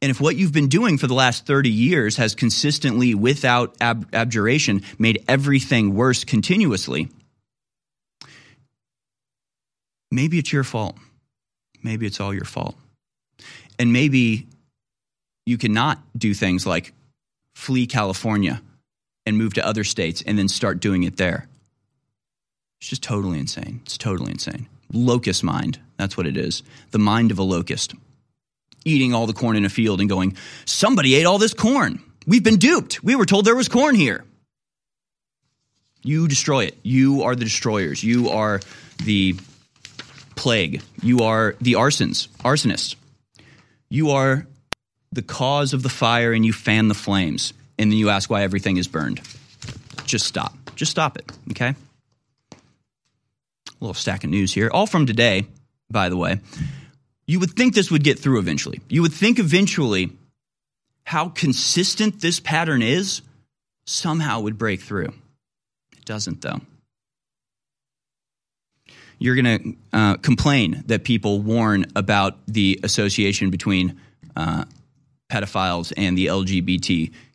And 0.00 0.10
if 0.10 0.20
what 0.20 0.36
you've 0.36 0.52
been 0.52 0.68
doing 0.68 0.96
for 0.96 1.08
the 1.08 1.14
last 1.14 1.44
30 1.44 1.70
years 1.70 2.16
has 2.16 2.34
consistently, 2.34 3.14
without 3.14 3.76
ab- 3.80 4.08
abjuration, 4.12 4.82
made 4.98 5.24
everything 5.26 5.94
worse 5.94 6.24
continuously, 6.24 7.08
maybe 10.12 10.38
it's 10.38 10.52
your 10.52 10.62
fault. 10.62 10.96
Maybe 11.82 12.06
it's 12.06 12.20
all 12.20 12.32
your 12.32 12.44
fault. 12.44 12.76
And 13.78 13.92
maybe 13.92 14.46
you 15.46 15.58
cannot 15.58 15.98
do 16.16 16.32
things 16.32 16.64
like 16.66 16.92
flee 17.54 17.86
California 17.86 18.62
and 19.28 19.38
move 19.38 19.54
to 19.54 19.66
other 19.66 19.84
states 19.84 20.22
and 20.26 20.38
then 20.38 20.48
start 20.48 20.80
doing 20.80 21.04
it 21.04 21.16
there. 21.16 21.46
It's 22.80 22.88
just 22.88 23.02
totally 23.02 23.38
insane. 23.38 23.80
It's 23.84 23.98
totally 23.98 24.32
insane. 24.32 24.66
Locust 24.92 25.44
mind. 25.44 25.78
That's 25.98 26.16
what 26.16 26.26
it 26.26 26.36
is. 26.36 26.62
The 26.90 26.98
mind 26.98 27.30
of 27.30 27.38
a 27.38 27.42
locust. 27.42 27.94
Eating 28.84 29.14
all 29.14 29.26
the 29.26 29.32
corn 29.32 29.56
in 29.56 29.64
a 29.64 29.68
field 29.68 30.00
and 30.00 30.08
going, 30.08 30.36
somebody 30.64 31.14
ate 31.14 31.26
all 31.26 31.38
this 31.38 31.54
corn. 31.54 32.02
We've 32.26 32.42
been 32.42 32.56
duped. 32.56 33.02
We 33.04 33.16
were 33.16 33.26
told 33.26 33.44
there 33.44 33.56
was 33.56 33.68
corn 33.68 33.94
here. 33.94 34.24
You 36.02 36.28
destroy 36.28 36.64
it. 36.64 36.78
You 36.82 37.22
are 37.22 37.34
the 37.34 37.44
destroyers. 37.44 38.02
You 38.02 38.30
are 38.30 38.60
the 39.04 39.36
plague. 40.36 40.82
You 41.02 41.20
are 41.24 41.56
the 41.60 41.72
arsons, 41.72 42.28
arsonists. 42.38 42.94
You 43.90 44.10
are 44.10 44.46
the 45.12 45.22
cause 45.22 45.74
of 45.74 45.82
the 45.82 45.88
fire 45.88 46.32
and 46.32 46.46
you 46.46 46.52
fan 46.52 46.88
the 46.88 46.94
flames. 46.94 47.52
And 47.78 47.90
then 47.92 47.98
you 47.98 48.10
ask 48.10 48.28
why 48.28 48.42
everything 48.42 48.76
is 48.76 48.88
burned. 48.88 49.20
Just 50.04 50.26
stop. 50.26 50.54
Just 50.74 50.90
stop 50.90 51.16
it, 51.16 51.30
okay? 51.50 51.74
A 52.50 52.56
little 53.80 53.94
stack 53.94 54.24
of 54.24 54.30
news 54.30 54.52
here, 54.52 54.70
all 54.72 54.86
from 54.86 55.06
today, 55.06 55.46
by 55.90 56.08
the 56.08 56.16
way. 56.16 56.40
You 57.26 57.40
would 57.40 57.50
think 57.50 57.74
this 57.74 57.90
would 57.90 58.02
get 58.02 58.18
through 58.18 58.38
eventually. 58.38 58.80
You 58.88 59.02
would 59.02 59.12
think 59.12 59.38
eventually 59.38 60.10
how 61.04 61.28
consistent 61.28 62.20
this 62.20 62.40
pattern 62.40 62.82
is 62.82 63.22
somehow 63.86 64.40
would 64.40 64.58
break 64.58 64.80
through. 64.80 65.12
It 65.96 66.04
doesn't, 66.04 66.42
though. 66.42 66.60
You're 69.18 69.34
going 69.34 69.44
to 69.58 69.76
uh, 69.92 70.16
complain 70.16 70.84
that 70.86 71.04
people 71.04 71.40
warn 71.40 71.86
about 71.96 72.38
the 72.46 72.80
association 72.82 73.50
between 73.50 74.00
uh, 74.36 74.64
pedophiles 75.30 75.92
and 75.96 76.16
the 76.16 76.28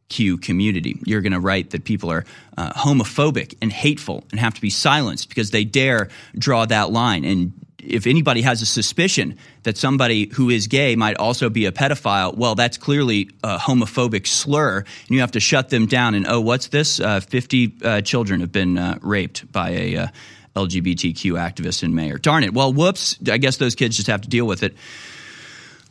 LGBTQ 0.09 0.41
community. 0.41 0.99
You're 1.05 1.21
going 1.21 1.33
to 1.33 1.39
write 1.39 1.71
that 1.71 1.83
people 1.83 2.11
are 2.11 2.25
uh, 2.57 2.71
homophobic 2.73 3.55
and 3.61 3.71
hateful 3.71 4.23
and 4.31 4.39
have 4.39 4.53
to 4.55 4.61
be 4.61 4.69
silenced 4.69 5.29
because 5.29 5.51
they 5.51 5.65
dare 5.65 6.09
draw 6.37 6.65
that 6.65 6.91
line. 6.91 7.25
And 7.25 7.53
if 7.79 8.07
anybody 8.07 8.41
has 8.41 8.61
a 8.61 8.65
suspicion 8.65 9.37
that 9.63 9.77
somebody 9.77 10.29
who 10.33 10.49
is 10.49 10.67
gay 10.67 10.95
might 10.95 11.17
also 11.17 11.49
be 11.49 11.65
a 11.65 11.71
pedophile, 11.71 12.35
well, 12.35 12.55
that's 12.55 12.77
clearly 12.77 13.29
a 13.43 13.57
homophobic 13.57 14.25
slur, 14.25 14.77
and 14.77 15.09
you 15.09 15.19
have 15.19 15.31
to 15.31 15.39
shut 15.39 15.69
them 15.69 15.85
down. 15.85 16.15
And 16.15 16.25
oh, 16.27 16.39
what's 16.41 16.67
this? 16.67 16.99
Uh, 16.99 17.19
Fifty 17.19 17.73
uh, 17.83 18.01
children 18.01 18.39
have 18.39 18.51
been 18.51 18.77
uh, 18.77 18.99
raped 19.01 19.51
by 19.51 19.71
a 19.71 19.95
uh, 19.97 20.07
LGBTQ 20.55 21.33
activist 21.33 21.83
and 21.83 21.93
mayor. 21.93 22.17
Darn 22.17 22.43
it! 22.43 22.53
Well, 22.53 22.71
whoops. 22.71 23.17
I 23.29 23.37
guess 23.37 23.57
those 23.57 23.75
kids 23.75 23.97
just 23.97 24.07
have 24.07 24.21
to 24.21 24.29
deal 24.29 24.45
with 24.45 24.63
it. 24.63 24.75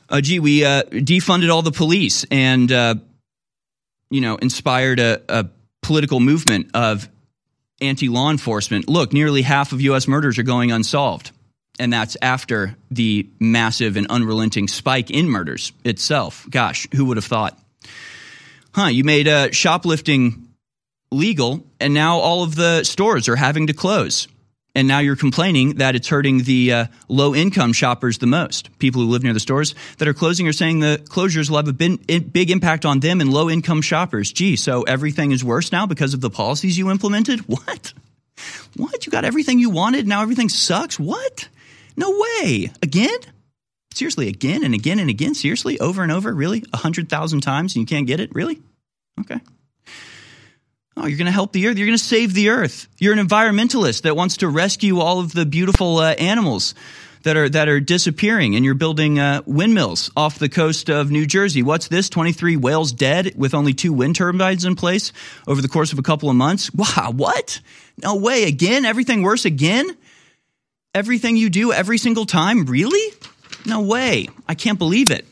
Uh, 0.08 0.20
gee, 0.20 0.40
we 0.40 0.64
uh, 0.64 0.82
defunded 0.84 1.52
all 1.52 1.62
the 1.62 1.72
police 1.72 2.24
and 2.30 2.72
you 4.12 4.20
know 4.20 4.36
inspired 4.36 5.00
a, 5.00 5.20
a 5.28 5.48
political 5.82 6.20
movement 6.20 6.70
of 6.74 7.08
anti 7.80 8.08
law 8.08 8.30
enforcement. 8.30 8.88
Look, 8.88 9.12
nearly 9.12 9.42
half 9.42 9.72
of 9.72 9.80
U.S. 9.80 10.06
murders 10.06 10.38
are 10.38 10.44
going 10.44 10.70
unsolved 10.70 11.32
and 11.78 11.92
that's 11.92 12.16
after 12.20 12.76
the 12.90 13.28
massive 13.40 13.96
and 13.96 14.06
unrelenting 14.08 14.68
spike 14.68 15.10
in 15.10 15.28
murders 15.28 15.72
itself. 15.84 16.46
Gosh, 16.50 16.86
who 16.94 17.06
would 17.06 17.16
have 17.16 17.24
thought? 17.24 17.58
Huh, 18.74 18.86
you 18.86 19.04
made 19.04 19.28
uh, 19.28 19.50
shoplifting 19.52 20.48
legal, 21.10 21.64
and 21.80 21.92
now 21.92 22.18
all 22.18 22.42
of 22.42 22.54
the 22.54 22.84
stores 22.84 23.28
are 23.28 23.36
having 23.36 23.66
to 23.66 23.74
close. 23.74 24.28
And 24.74 24.88
now 24.88 25.00
you're 25.00 25.16
complaining 25.16 25.74
that 25.76 25.94
it's 25.94 26.08
hurting 26.08 26.44
the 26.44 26.72
uh, 26.72 26.86
low 27.08 27.34
income 27.34 27.74
shoppers 27.74 28.18
the 28.18 28.26
most. 28.26 28.76
People 28.78 29.02
who 29.02 29.08
live 29.08 29.22
near 29.22 29.34
the 29.34 29.40
stores 29.40 29.74
that 29.98 30.08
are 30.08 30.14
closing 30.14 30.48
are 30.48 30.52
saying 30.52 30.80
the 30.80 31.02
closures 31.04 31.50
will 31.50 31.58
have 31.58 31.68
a 31.68 31.72
big 32.20 32.50
impact 32.50 32.86
on 32.86 33.00
them 33.00 33.20
and 33.20 33.30
low 33.30 33.50
income 33.50 33.82
shoppers. 33.82 34.32
Gee, 34.32 34.56
so 34.56 34.82
everything 34.82 35.30
is 35.30 35.44
worse 35.44 35.72
now 35.72 35.86
because 35.86 36.14
of 36.14 36.22
the 36.22 36.30
policies 36.30 36.78
you 36.78 36.90
implemented? 36.90 37.40
What? 37.52 37.92
What? 38.76 39.04
You 39.06 39.12
got 39.12 39.26
everything 39.26 39.58
you 39.58 39.68
wanted, 39.68 40.08
now 40.08 40.22
everything 40.22 40.48
sucks? 40.48 40.98
What? 40.98 41.48
No 41.96 42.10
way. 42.10 42.72
Again? 42.82 43.18
Seriously, 43.92 44.28
again 44.28 44.64
and 44.64 44.74
again 44.74 44.98
and 44.98 45.10
again? 45.10 45.34
Seriously? 45.34 45.78
Over 45.78 46.02
and 46.02 46.10
over? 46.10 46.34
Really? 46.34 46.64
A 46.72 46.78
hundred 46.78 47.10
thousand 47.10 47.42
times 47.42 47.76
and 47.76 47.82
you 47.82 47.86
can't 47.86 48.06
get 48.06 48.20
it? 48.20 48.34
Really? 48.34 48.60
Okay. 49.20 49.38
Oh, 50.96 51.06
you're 51.06 51.18
going 51.18 51.26
to 51.26 51.32
help 51.32 51.52
the 51.52 51.66
earth. 51.66 51.78
You're 51.78 51.86
going 51.86 51.98
to 51.98 52.04
save 52.04 52.34
the 52.34 52.50
earth. 52.50 52.86
You're 52.98 53.14
an 53.14 53.26
environmentalist 53.26 54.02
that 54.02 54.16
wants 54.16 54.38
to 54.38 54.48
rescue 54.48 55.00
all 55.00 55.20
of 55.20 55.32
the 55.32 55.46
beautiful 55.46 55.98
uh, 55.98 56.12
animals 56.14 56.74
that 57.22 57.36
are 57.36 57.48
that 57.48 57.68
are 57.68 57.80
disappearing, 57.80 58.56
and 58.56 58.64
you're 58.64 58.74
building 58.74 59.18
uh, 59.18 59.42
windmills 59.46 60.10
off 60.16 60.38
the 60.38 60.48
coast 60.48 60.90
of 60.90 61.10
New 61.10 61.24
Jersey. 61.24 61.62
What's 61.62 61.88
this? 61.88 62.08
23 62.08 62.56
whales 62.56 62.92
dead 62.92 63.32
with 63.36 63.54
only 63.54 63.72
two 63.72 63.92
wind 63.92 64.16
turbines 64.16 64.64
in 64.64 64.74
place 64.76 65.12
over 65.46 65.62
the 65.62 65.68
course 65.68 65.92
of 65.92 65.98
a 65.98 66.02
couple 66.02 66.28
of 66.28 66.36
months. 66.36 66.70
Wow, 66.76 67.12
what? 67.14 67.60
No 68.02 68.16
way. 68.16 68.44
Again? 68.44 68.84
Everything 68.84 69.22
worse 69.22 69.44
again? 69.44 69.96
everything 70.94 71.36
you 71.36 71.50
do 71.50 71.72
every 71.72 71.98
single 71.98 72.26
time? 72.26 72.64
Really? 72.66 73.14
No 73.66 73.80
way. 73.80 74.28
I 74.48 74.54
can't 74.54 74.78
believe 74.78 75.10
it. 75.10 75.26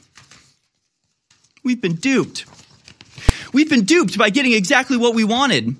We've 1.62 1.80
been 1.80 1.96
duped. 1.96 2.46
We've 3.52 3.68
been 3.68 3.84
duped 3.84 4.16
by 4.18 4.30
getting 4.30 4.52
exactly 4.52 4.96
what 4.96 5.14
we 5.14 5.24
wanted. 5.24 5.76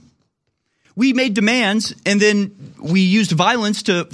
We 0.97 1.12
made 1.12 1.35
demands 1.35 1.95
and 2.05 2.21
then 2.21 2.75
we 2.79 3.01
used 3.01 3.31
violence 3.33 3.85
to, 3.85 4.09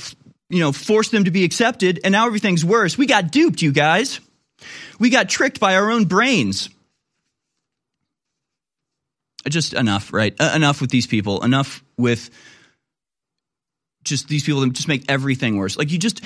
you 0.49 0.61
know, 0.61 0.73
force 0.73 1.09
them 1.11 1.25
to 1.25 1.31
be 1.31 1.45
accepted 1.45 2.01
and 2.05 2.13
now 2.13 2.27
everything's 2.27 2.65
worse. 2.65 2.99
We 2.99 3.07
got 3.07 3.31
duped, 3.31 3.63
you 3.63 3.73
guys. 3.73 4.21
We 4.99 5.11
got 5.11 5.29
tricked 5.29 5.61
by 5.61 5.77
our 5.77 5.91
own 5.91 6.05
brains. 6.05 6.69
Just 9.49 9.75
enough, 9.75 10.13
right? 10.13 10.35
Uh, 10.39 10.53
enough 10.57 10.81
with 10.81 10.91
these 10.91 11.07
people. 11.07 11.45
Enough 11.45 11.83
with 11.97 12.31
just 14.03 14.29
these 14.29 14.45
people 14.45 14.61
that 14.63 14.73
just 14.73 14.89
make 14.89 15.05
everything 15.09 15.57
worse. 15.57 15.77
Like 15.77 15.93
you 15.93 15.99
just 15.99 16.21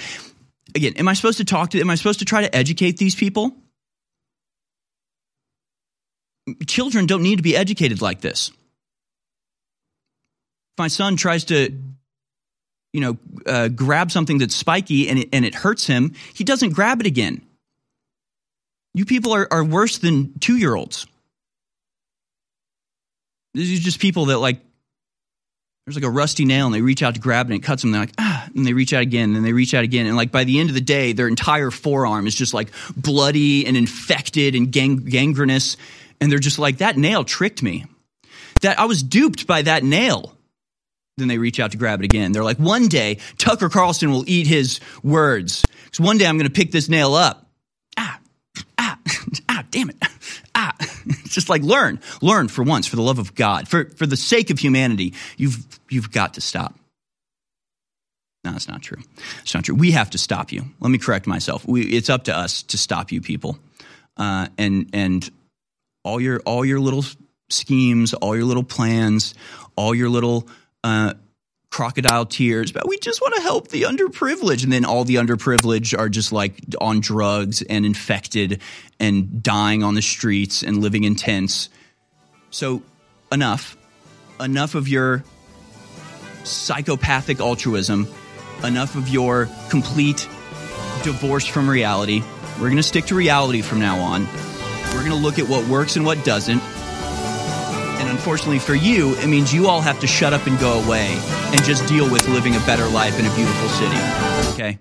again, 0.74 0.94
am 0.96 1.08
I 1.08 1.14
supposed 1.14 1.38
to 1.38 1.44
talk 1.44 1.70
to 1.70 1.80
am 1.80 1.90
I 1.90 1.96
supposed 1.96 2.20
to 2.20 2.24
try 2.24 2.42
to 2.42 2.54
educate 2.54 2.96
these 2.96 3.14
people? 3.14 3.54
Children 6.66 7.06
don't 7.06 7.22
need 7.22 7.36
to 7.36 7.42
be 7.42 7.56
educated 7.56 8.02
like 8.02 8.20
this. 8.20 8.48
If 8.48 8.54
my 10.78 10.88
son 10.88 11.16
tries 11.16 11.44
to 11.44 11.72
you 12.92 13.00
know, 13.00 13.18
uh, 13.46 13.68
grab 13.68 14.10
something 14.10 14.38
that's 14.38 14.54
spiky 14.54 15.08
and 15.08 15.20
it, 15.20 15.28
and 15.32 15.44
it 15.44 15.54
hurts 15.54 15.86
him, 15.86 16.14
he 16.34 16.44
doesn't 16.44 16.70
grab 16.70 17.00
it 17.00 17.06
again. 17.06 17.42
You 18.94 19.04
people 19.04 19.32
are, 19.32 19.46
are 19.50 19.64
worse 19.64 19.98
than 19.98 20.38
two 20.40 20.56
year 20.56 20.74
olds. 20.74 21.06
These 23.54 23.80
are 23.80 23.82
just 23.82 24.00
people 24.00 24.26
that 24.26 24.38
like 24.38 24.60
there's 25.86 25.96
like 25.96 26.04
a 26.04 26.10
rusty 26.10 26.44
nail 26.44 26.66
and 26.66 26.74
they 26.74 26.82
reach 26.82 27.02
out 27.02 27.14
to 27.14 27.20
grab 27.20 27.46
it 27.46 27.54
and 27.54 27.62
it 27.62 27.66
cuts 27.66 27.82
them. 27.82 27.92
They're 27.92 28.02
like, 28.02 28.14
ah, 28.18 28.48
and 28.54 28.66
they 28.66 28.72
reach 28.72 28.92
out 28.92 29.02
again 29.02 29.34
and 29.34 29.44
they 29.44 29.52
reach 29.52 29.74
out 29.74 29.84
again. 29.84 30.06
And 30.06 30.16
like 30.16 30.30
by 30.30 30.44
the 30.44 30.60
end 30.60 30.68
of 30.68 30.74
the 30.74 30.80
day, 30.80 31.12
their 31.12 31.28
entire 31.28 31.70
forearm 31.70 32.26
is 32.26 32.34
just 32.34 32.52
like 32.52 32.68
bloody 32.96 33.66
and 33.66 33.76
infected 33.76 34.54
and 34.54 34.70
gang- 34.70 35.04
gangrenous. 35.04 35.76
And 36.20 36.30
they're 36.30 36.38
just 36.38 36.58
like, 36.58 36.78
that 36.78 36.96
nail 36.96 37.24
tricked 37.24 37.62
me. 37.62 37.86
That 38.62 38.78
I 38.78 38.84
was 38.84 39.02
duped 39.02 39.46
by 39.46 39.62
that 39.62 39.82
nail. 39.82 40.36
Then 41.16 41.28
they 41.28 41.38
reach 41.38 41.60
out 41.60 41.72
to 41.72 41.78
grab 41.78 42.00
it 42.00 42.04
again. 42.04 42.32
They're 42.32 42.44
like, 42.44 42.58
one 42.58 42.88
day 42.88 43.18
Tucker 43.38 43.68
Carlson 43.68 44.10
will 44.10 44.24
eat 44.28 44.46
his 44.46 44.80
words. 45.02 45.66
Because 45.84 46.00
one 46.00 46.18
day 46.18 46.26
I'm 46.26 46.36
going 46.36 46.48
to 46.48 46.52
pick 46.52 46.72
this 46.72 46.88
nail 46.88 47.14
up. 47.14 47.46
Ah, 47.96 48.18
ah, 48.78 48.98
ah, 49.48 49.64
damn 49.70 49.90
it. 49.90 49.96
Ah, 50.52 50.74
it's 50.80 51.28
just 51.34 51.48
like 51.48 51.62
learn, 51.62 52.00
learn 52.20 52.48
for 52.48 52.64
once, 52.64 52.86
for 52.86 52.96
the 52.96 53.02
love 53.02 53.20
of 53.20 53.36
God, 53.36 53.68
for, 53.68 53.84
for 53.90 54.04
the 54.04 54.16
sake 54.16 54.50
of 54.50 54.58
humanity. 54.58 55.14
You've, 55.36 55.64
you've 55.88 56.10
got 56.10 56.34
to 56.34 56.40
stop. 56.40 56.74
No, 58.44 58.52
that's 58.52 58.68
not 58.68 58.82
true. 58.82 58.98
It's 59.42 59.54
not 59.54 59.64
true. 59.64 59.74
We 59.74 59.92
have 59.92 60.10
to 60.10 60.18
stop 60.18 60.50
you. 60.50 60.64
Let 60.80 60.90
me 60.90 60.98
correct 60.98 61.26
myself. 61.26 61.66
We, 61.66 61.82
it's 61.82 62.10
up 62.10 62.24
to 62.24 62.36
us 62.36 62.62
to 62.64 62.78
stop 62.78 63.12
you 63.12 63.20
people. 63.20 63.58
Uh, 64.16 64.48
and, 64.58 64.90
and 64.92 65.30
all 66.02 66.20
your, 66.20 66.40
all 66.40 66.64
your 66.64 66.80
little 66.80 67.04
schemes, 67.48 68.14
all 68.14 68.36
your 68.36 68.44
little 68.44 68.64
plans, 68.64 69.34
all 69.76 69.94
your 69.94 70.08
little, 70.08 70.48
uh, 70.84 71.14
crocodile 71.70 72.26
tears, 72.26 72.72
but 72.72 72.86
we 72.88 72.98
just 72.98 73.20
want 73.20 73.34
to 73.36 73.42
help 73.42 73.68
the 73.68 73.82
underprivileged. 73.82 74.64
And 74.64 74.72
then 74.72 74.84
all 74.84 75.04
the 75.04 75.16
underprivileged 75.16 75.96
are 75.98 76.08
just 76.08 76.32
like 76.32 76.60
on 76.80 77.00
drugs 77.00 77.62
and 77.62 77.86
infected 77.86 78.60
and 78.98 79.42
dying 79.42 79.82
on 79.82 79.94
the 79.94 80.02
streets 80.02 80.62
and 80.62 80.78
living 80.78 81.04
in 81.04 81.14
tents. 81.14 81.70
So, 82.50 82.82
enough. 83.30 83.76
Enough 84.40 84.74
of 84.74 84.88
your 84.88 85.22
psychopathic 86.44 87.40
altruism. 87.40 88.08
Enough 88.64 88.96
of 88.96 89.08
your 89.08 89.48
complete 89.70 90.28
divorce 91.02 91.46
from 91.46 91.70
reality. 91.70 92.22
We're 92.56 92.66
going 92.66 92.76
to 92.76 92.82
stick 92.82 93.06
to 93.06 93.14
reality 93.14 93.62
from 93.62 93.78
now 93.78 94.00
on. 94.00 94.26
We're 94.92 95.04
going 95.04 95.10
to 95.10 95.14
look 95.14 95.38
at 95.38 95.48
what 95.48 95.66
works 95.66 95.96
and 95.96 96.04
what 96.04 96.24
doesn't 96.24 96.62
and 98.00 98.08
unfortunately 98.08 98.58
for 98.58 98.74
you, 98.74 99.14
it 99.16 99.26
means 99.26 99.52
you 99.52 99.68
all 99.68 99.82
have 99.82 100.00
to 100.00 100.06
shut 100.06 100.32
up 100.32 100.46
and 100.46 100.58
go 100.58 100.82
away 100.82 101.18
and 101.52 101.62
just 101.62 101.86
deal 101.86 102.10
with 102.10 102.26
living 102.28 102.56
a 102.56 102.60
better 102.60 102.88
life 102.88 103.18
in 103.20 103.26
a 103.26 103.34
beautiful 103.36 103.68
city. 103.68 103.96
Okay? 104.54 104.78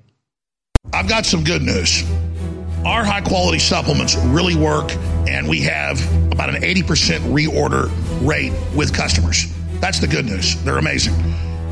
I've 0.94 1.10
got 1.10 1.26
some 1.26 1.44
good 1.44 1.62
news. 1.62 2.04
Our 2.86 3.04
high 3.04 3.20
quality 3.20 3.60
supplements 3.60 4.16
really 4.16 4.56
work, 4.56 4.94
and 5.28 5.50
we 5.50 5.62
have 5.64 6.02
about 6.32 6.48
an 6.50 6.62
80% 6.62 7.20
reorder 7.34 7.92
rate 8.26 8.54
with 8.74 8.94
customers. 8.94 9.54
That's 9.82 10.00
the 10.00 10.08
good 10.08 10.26
news. 10.26 10.56
They're 10.64 10.78
amazing. 10.78 11.14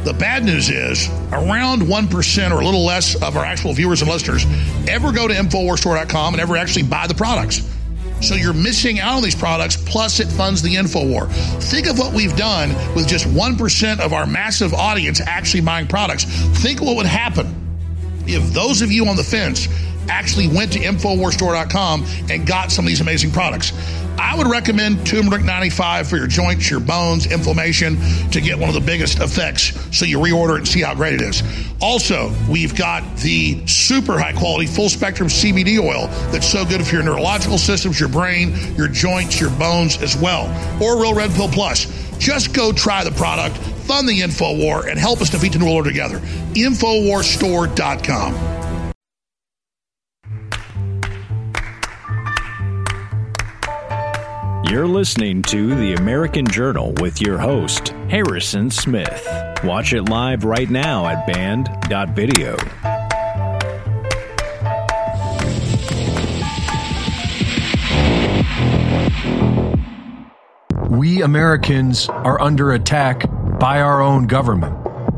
The 0.04 0.14
bad 0.14 0.44
news 0.44 0.70
is 0.70 1.08
around 1.32 1.84
1% 1.84 2.52
or 2.52 2.62
a 2.62 2.66
little 2.66 2.86
less 2.86 3.16
of 3.22 3.38
our 3.38 3.46
actual 3.46 3.74
viewers 3.74 4.02
and 4.02 4.12
listeners 4.12 4.46
ever 4.90 5.14
go 5.14 5.30
to 5.30 5.34
InfoWarsStore.com 5.34 6.34
and 6.34 6.42
ever 6.42 6.58
actually 6.58 6.84
buy 6.84 7.08
the 7.08 7.16
products. 7.16 7.62
So 8.22 8.36
you're 8.36 8.54
missing 8.54 9.00
out 9.00 9.18
on 9.18 9.24
these 9.24 9.36
products, 9.36 9.78
plus 9.78 10.20
it 10.20 10.28
funds 10.28 10.62
the 10.62 10.76
InfoWar. 10.76 11.32
Think 11.62 11.88
of 11.88 12.00
what 12.00 12.14
we've 12.14 12.36
done 12.36 12.70
with 12.96 13.08
just 13.08 13.26
1% 13.26 14.00
of 14.00 14.14
our 14.14 14.26
massive 14.26 14.74
audience 14.74 15.22
actually 15.22 15.62
buying 15.62 15.88
products. 15.88 16.26
Think 16.62 16.82
what 16.82 16.96
would 16.96 17.06
happen 17.06 17.54
if 18.26 18.54
those 18.54 18.82
of 18.82 18.92
you 18.92 19.08
on 19.08 19.16
the 19.16 19.24
fence 19.24 19.68
actually 20.10 20.48
went 20.48 20.74
to 20.74 20.80
InfoWarsStore.com 20.80 22.06
and 22.30 22.48
got 22.48 22.72
some 22.72 22.86
of 22.86 22.90
these 22.90 23.02
amazing 23.02 23.32
products. 23.32 23.74
I 24.20 24.36
would 24.36 24.48
recommend 24.48 25.06
turmeric 25.06 25.44
95 25.44 26.10
for 26.10 26.18
your 26.18 26.26
joints, 26.26 26.72
your 26.72 26.80
bones, 26.80 27.32
inflammation 27.32 27.98
to 28.32 28.42
get 28.42 28.58
one 28.58 28.68
of 28.68 28.74
the 28.74 28.82
biggest 28.82 29.20
effects 29.20 29.78
so 29.96 30.06
you 30.06 30.18
reorder 30.18 30.56
it 30.56 30.60
and 30.60 30.68
see 30.68 30.82
how 30.82 30.96
great 30.96 31.14
it 31.14 31.22
is. 31.22 31.44
Also, 31.82 32.34
we've 32.50 32.76
got 32.76 33.04
the 33.18 33.64
super 33.68 34.18
high 34.18 34.34
quality 34.34 34.66
full 34.66 34.90
spectrum 34.90 35.30
CBD 35.30 35.80
oil 35.80 36.08
that's 36.32 36.52
so 36.52 36.66
good 36.66 36.84
for 36.86 36.96
your 36.96 37.04
neurological 37.04 37.60
systems, 37.60 38.00
your 38.00 38.10
brain, 38.10 38.56
your 38.76 38.88
joints, 38.88 39.40
your 39.40 39.52
bones 39.52 40.02
as 40.02 40.18
well. 40.18 40.48
Or 40.82 41.00
Real 41.00 41.14
Red 41.14 41.30
Pill 41.32 41.50
Plus. 41.50 41.86
Just 42.18 42.54
go 42.54 42.72
try 42.72 43.04
the 43.04 43.12
product, 43.12 43.56
fund 43.58 44.10
the 44.10 44.22
InfoWar, 44.22 44.90
and 44.90 44.98
help 44.98 45.22
us 45.22 45.30
defeat 45.30 45.54
the 45.54 45.60
New 45.60 45.68
World 45.68 45.86
together. 45.86 46.18
InfoWarsStore.com. 46.56 48.67
You're 54.70 54.86
listening 54.86 55.44
to 55.44 55.76
The 55.76 55.94
American 55.94 56.46
Journal 56.46 56.94
with 57.00 57.22
your 57.22 57.38
host, 57.38 57.90
Harrison 58.10 58.70
Smith. 58.70 59.26
Watch 59.64 59.94
it 59.94 60.10
live 60.10 60.44
right 60.44 60.70
now 60.70 61.08
at 61.08 61.26
band.video. 61.26 62.58
We 70.90 71.22
Americans 71.22 72.10
are 72.10 72.42
under 72.42 72.74
attack 72.74 73.24
by 73.60 73.80
our 73.80 74.02
own 74.02 74.28
government. 74.28 74.76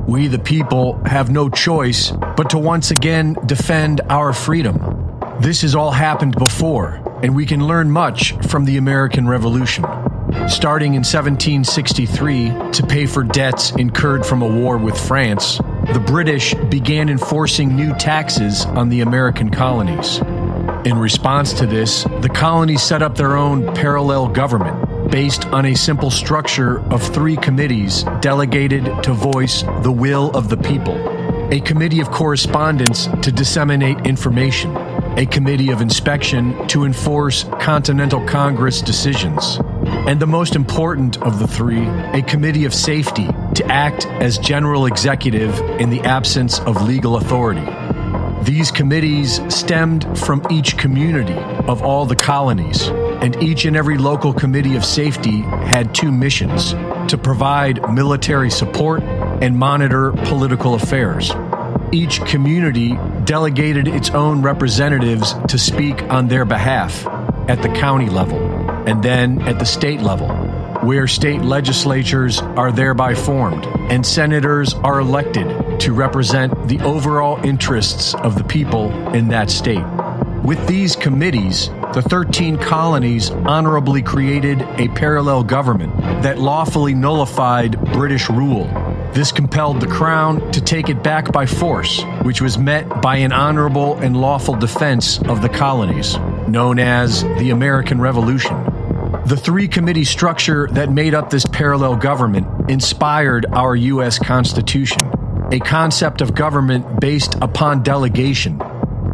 We, 0.08 0.28
the 0.28 0.38
people, 0.38 1.02
have 1.08 1.32
no 1.32 1.50
choice 1.50 2.12
but 2.12 2.52
to 2.52 2.60
once 2.60 2.92
again 2.92 3.36
defend 3.48 4.02
our 4.10 4.32
freedom. 4.32 5.20
This 5.40 5.64
has 5.64 5.74
all 5.74 5.92
happened 5.92 6.36
before, 6.36 7.02
and 7.24 7.36
we 7.36 7.46
can 7.46 7.66
learn 7.66 7.92
much 7.92 8.34
from 8.48 8.66
the 8.66 8.78
American 8.78 9.28
Revolution. 9.28 9.84
Starting 10.48 10.94
in 10.94 11.04
1763, 11.04 12.72
to 12.72 12.86
pay 12.88 13.06
for 13.06 13.24
debts 13.24 13.72
incurred 13.72 14.26
from 14.26 14.42
a 14.42 14.48
war 14.48 14.78
with 14.78 14.98
France, 14.98 15.58
the 15.94 16.04
British 16.06 16.54
began 16.70 17.10
enforcing 17.10 17.76
new 17.76 17.94
taxes 17.96 18.66
on 18.66 18.90
the 18.90 19.02
American 19.02 19.50
colonies. 19.50 20.20
In 20.86 20.98
response 20.98 21.54
to 21.54 21.66
this, 21.66 22.04
the 22.22 22.30
colonies 22.30 22.82
set 22.82 23.02
up 23.02 23.16
their 23.16 23.36
own 23.36 23.74
parallel 23.76 24.28
government 24.28 25.12
based 25.12 25.46
on 25.48 25.66
a 25.66 25.76
simple 25.76 26.12
structure 26.12 26.80
of 26.92 27.02
three 27.02 27.36
committees 27.36 28.04
delegated 28.22 28.86
to 29.04 29.14
voice 29.14 29.64
the 29.82 29.92
will 29.92 30.32
of 30.32 30.50
the 30.50 30.58
people 30.58 30.96
a 31.52 31.60
committee 31.62 32.00
of 32.00 32.12
correspondence 32.12 33.08
to 33.24 33.32
disseminate 33.32 34.06
information, 34.06 34.72
a 35.20 35.26
committee 35.26 35.70
of 35.70 35.82
inspection 35.82 36.66
to 36.70 36.86
enforce 36.86 37.44
Continental 37.60 38.26
Congress 38.26 38.82
decisions, 38.82 39.60
and 40.08 40.18
the 40.18 40.26
most 40.26 40.56
important 40.56 41.22
of 41.24 41.40
the 41.40 41.48
three, 41.48 41.86
a 42.14 42.22
committee 42.22 42.64
of 42.64 42.74
safety 42.74 43.28
to 43.54 43.66
act 43.66 44.06
as 44.22 44.38
general 44.38 44.86
executive 44.86 45.60
in 45.78 45.90
the 45.90 46.00
absence 46.04 46.62
of 46.62 46.88
legal 46.88 47.18
authority. 47.18 47.68
These 48.44 48.72
committees 48.72 49.42
stemmed 49.54 50.18
from 50.18 50.42
each 50.50 50.78
community 50.78 51.38
of 51.68 51.82
all 51.82 52.06
the 52.06 52.16
colonies, 52.16 52.88
and 52.88 53.36
each 53.44 53.66
and 53.66 53.76
every 53.76 53.98
local 53.98 54.32
committee 54.32 54.78
of 54.78 54.86
safety 54.86 55.42
had 55.42 55.94
two 55.94 56.14
missions 56.14 56.72
to 57.12 57.20
provide 57.22 57.94
military 57.94 58.50
support 58.50 59.04
and 59.04 59.58
monitor 59.58 60.14
political 60.14 60.76
affairs. 60.76 61.34
Each 61.92 62.22
community 62.22 62.98
delegated 63.30 63.88
its 63.88 64.10
own 64.10 64.42
representatives 64.42 65.36
to 65.48 65.60
speak 65.60 66.02
on 66.06 66.28
their 66.28 66.46
behalf 66.46 67.06
at 67.48 67.62
the 67.62 67.70
county 67.70 68.10
level 68.10 68.40
and 68.88 69.04
then 69.04 69.40
at 69.44 69.60
the 69.60 69.66
state 69.66 70.02
level, 70.02 70.30
where 70.82 71.06
state 71.06 71.40
legislatures 71.44 72.40
are 72.42 72.72
thereby 72.72 73.14
formed 73.14 73.68
and 73.92 74.04
senators 74.04 74.74
are 74.74 75.00
elected 75.00 75.80
to 75.80 75.94
represent 75.94 76.68
the 76.68 76.80
overall 76.80 77.40
interests 77.46 78.16
of 78.16 78.36
the 78.36 78.44
people 78.44 78.90
in 79.14 79.28
that 79.28 79.52
state. 79.52 79.86
With 80.44 80.66
these 80.66 80.96
committees, 80.96 81.68
the 81.94 82.02
13 82.02 82.58
colonies 82.58 83.30
honorably 83.30 84.02
created 84.02 84.60
a 84.80 84.88
parallel 84.88 85.44
government 85.44 85.96
that 86.24 86.40
lawfully 86.40 86.96
nullified 86.96 87.80
British 87.94 88.28
rule. 88.28 88.66
This 89.14 89.32
compelled 89.32 89.82
the 89.82 89.88
Crown 89.88 90.52
to 90.52 90.62
take 90.62 90.88
it 90.88 91.02
back 91.02 91.32
by 91.32 91.48
force, 91.48 92.04
which 92.22 92.42
was 92.42 92.58
met 92.60 93.02
by 93.02 93.18
an 93.18 93.32
honorable 93.32 93.96
and 93.98 94.16
lawful 94.16 94.56
defense 94.56 95.20
of 95.24 95.42
the 95.42 95.50
colonies, 95.50 96.18
known 96.48 96.78
as 96.78 97.24
the 97.24 97.50
American 97.50 98.00
Revolution. 98.00 98.56
The 99.26 99.36
three 99.36 99.68
committee 99.68 100.06
structure 100.06 100.68
that 100.72 100.92
made 100.92 101.16
up 101.16 101.30
this 101.30 101.46
parallel 101.46 101.96
government 101.96 102.70
inspired 102.70 103.48
our 103.52 103.76
U.S. 103.76 104.20
Constitution, 104.20 105.12
a 105.52 105.60
concept 105.60 106.22
of 106.22 106.36
government 106.36 107.00
based 107.00 107.36
upon 107.42 107.82
delegation. 107.82 108.62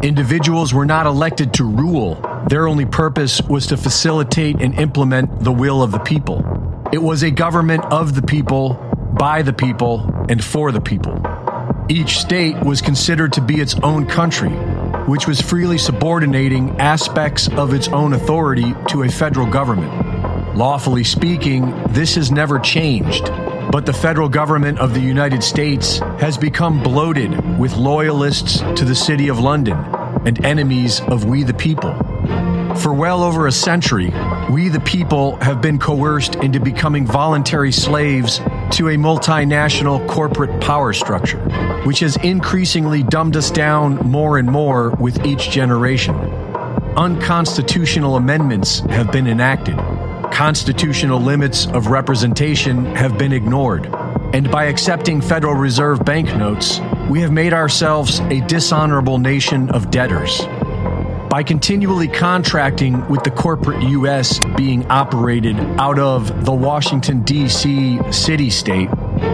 Individuals 0.02 0.74
were 0.74 0.86
not 0.86 1.06
elected 1.06 1.54
to 1.54 1.64
rule, 1.64 2.14
their 2.48 2.68
only 2.68 2.86
purpose 2.86 3.40
was 3.42 3.66
to 3.68 3.76
facilitate 3.76 4.60
and 4.60 4.78
implement 4.78 5.40
the 5.42 5.52
will 5.52 5.82
of 5.82 5.90
the 5.90 5.98
people. 5.98 6.44
It 6.92 7.02
was 7.02 7.22
a 7.22 7.30
government 7.30 7.84
of 7.86 8.14
the 8.14 8.22
people, 8.22 8.74
by 9.16 9.42
the 9.42 9.52
people, 9.52 10.26
and 10.28 10.42
for 10.44 10.72
the 10.72 10.80
people. 10.80 11.20
Each 11.88 12.18
state 12.18 12.60
was 12.62 12.82
considered 12.82 13.32
to 13.34 13.40
be 13.40 13.60
its 13.60 13.74
own 13.76 14.06
country, 14.06 14.50
which 15.06 15.26
was 15.26 15.40
freely 15.40 15.78
subordinating 15.78 16.78
aspects 16.80 17.48
of 17.48 17.72
its 17.72 17.88
own 17.88 18.12
authority 18.12 18.74
to 18.88 19.04
a 19.04 19.08
federal 19.08 19.46
government. 19.46 20.56
Lawfully 20.56 21.04
speaking, 21.04 21.72
this 21.88 22.16
has 22.16 22.30
never 22.30 22.58
changed, 22.58 23.24
but 23.70 23.86
the 23.86 23.92
federal 23.92 24.28
government 24.28 24.78
of 24.78 24.94
the 24.94 25.00
United 25.00 25.42
States 25.42 25.98
has 26.18 26.36
become 26.36 26.82
bloated 26.82 27.58
with 27.58 27.76
loyalists 27.76 28.58
to 28.74 28.84
the 28.84 28.94
City 28.94 29.28
of 29.28 29.38
London 29.38 29.78
and 30.26 30.44
enemies 30.44 31.00
of 31.02 31.24
we 31.24 31.42
the 31.42 31.54
people. 31.54 31.94
For 32.76 32.92
well 32.92 33.22
over 33.22 33.46
a 33.46 33.52
century, 33.52 34.12
we 34.50 34.68
the 34.68 34.80
people 34.80 35.36
have 35.36 35.62
been 35.62 35.78
coerced 35.78 36.34
into 36.36 36.60
becoming 36.60 37.06
voluntary 37.06 37.72
slaves 37.72 38.40
to 38.72 38.88
a 38.88 38.96
multinational 38.96 40.06
corporate 40.08 40.60
power 40.60 40.92
structure, 40.92 41.40
which 41.84 42.00
has 42.00 42.16
increasingly 42.18 43.02
dumbed 43.02 43.36
us 43.36 43.50
down 43.50 43.96
more 43.96 44.38
and 44.38 44.48
more 44.48 44.90
with 44.90 45.24
each 45.24 45.50
generation. 45.50 46.14
Unconstitutional 46.96 48.16
amendments 48.16 48.80
have 48.80 49.12
been 49.12 49.26
enacted. 49.26 49.76
Constitutional 50.32 51.20
limits 51.20 51.66
of 51.66 51.86
representation 51.88 52.84
have 52.94 53.16
been 53.16 53.32
ignored. 53.32 53.86
And 54.34 54.50
by 54.50 54.64
accepting 54.64 55.20
Federal 55.20 55.54
Reserve 55.54 56.04
banknotes, 56.04 56.80
we 57.08 57.20
have 57.20 57.32
made 57.32 57.52
ourselves 57.52 58.20
a 58.20 58.40
dishonorable 58.46 59.18
nation 59.18 59.70
of 59.70 59.90
debtors. 59.90 60.40
By 61.28 61.42
continually 61.42 62.06
contracting 62.06 63.06
with 63.08 63.24
the 63.24 63.30
corporate 63.30 63.82
U.S. 63.82 64.38
being 64.56 64.86
operated 64.86 65.58
out 65.78 65.98
of 65.98 66.44
the 66.44 66.52
Washington, 66.52 67.22
D.C. 67.22 67.98
city 68.12 68.48
state, 68.48 68.88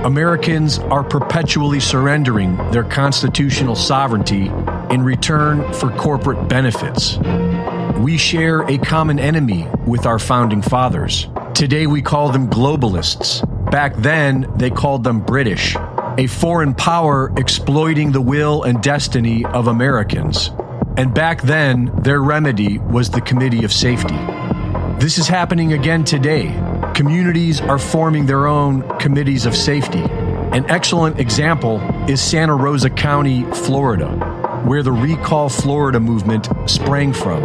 Americans 0.05 0.78
are 0.78 1.05
perpetually 1.05 1.80
surrendering 1.80 2.57
their 2.70 2.82
constitutional 2.82 3.76
sovereignty 3.76 4.47
in 4.90 5.03
return 5.03 5.70
for 5.74 5.90
corporate 5.90 6.49
benefits. 6.49 7.18
We 7.99 8.16
share 8.16 8.62
a 8.62 8.78
common 8.78 9.18
enemy 9.18 9.68
with 9.86 10.07
our 10.07 10.18
founding 10.18 10.62
fathers. 10.62 11.28
Today 11.55 11.86
we 11.86 12.01
call 12.01 12.32
them 12.32 12.49
globalists. 12.49 13.43
Back 13.70 13.97
then, 13.97 14.51
they 14.57 14.70
called 14.70 15.05
them 15.05 15.20
British, 15.20 15.76
a 16.18 16.26
foreign 16.26 16.74
power 16.74 17.32
exploiting 17.36 18.12
the 18.12 18.20
will 18.20 18.62
and 18.62 18.82
destiny 18.82 19.45
of 19.45 19.66
Americans. 19.66 20.51
And 20.97 21.14
back 21.14 21.43
then, 21.43 21.90
their 22.03 22.20
remedy 22.20 22.78
was 22.78 23.11
the 23.11 23.20
Committee 23.22 23.64
of 23.64 23.72
Safety. 23.72 24.14
This 24.99 25.16
is 25.18 25.26
happening 25.26 25.72
again 25.72 26.05
today. 26.05 26.55
Communities 26.95 27.61
are 27.61 27.78
forming 27.78 28.26
their 28.26 28.47
own 28.47 28.82
committees 28.99 29.47
of 29.47 29.57
safety. 29.57 30.03
An 30.53 30.68
excellent 30.70 31.18
example 31.18 31.80
is 32.11 32.20
Santa 32.20 32.55
Rosa 32.55 32.90
County, 32.90 33.45
Florida. 33.55 34.09
where 34.66 34.82
the 34.84 34.93
Recall 34.93 35.49
Florida 35.49 35.99
movement 35.99 36.49
sprang 36.66 37.12
from, 37.12 37.43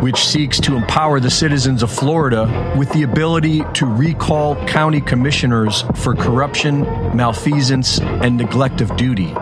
which 0.00 0.24
seeks 0.26 0.60
to 0.60 0.76
empower 0.76 1.18
the 1.18 1.30
citizens 1.30 1.82
of 1.82 1.90
Florida 1.90 2.74
with 2.78 2.88
the 2.92 3.02
ability 3.02 3.64
to 3.74 3.86
recall 3.86 4.54
county 4.66 5.00
commissioners 5.00 5.82
for 5.96 6.14
corruption, 6.14 6.82
malfeasance, 7.16 8.00
and 8.00 8.36
neglect 8.36 8.80
of 8.80 8.96
duty. 8.96 9.34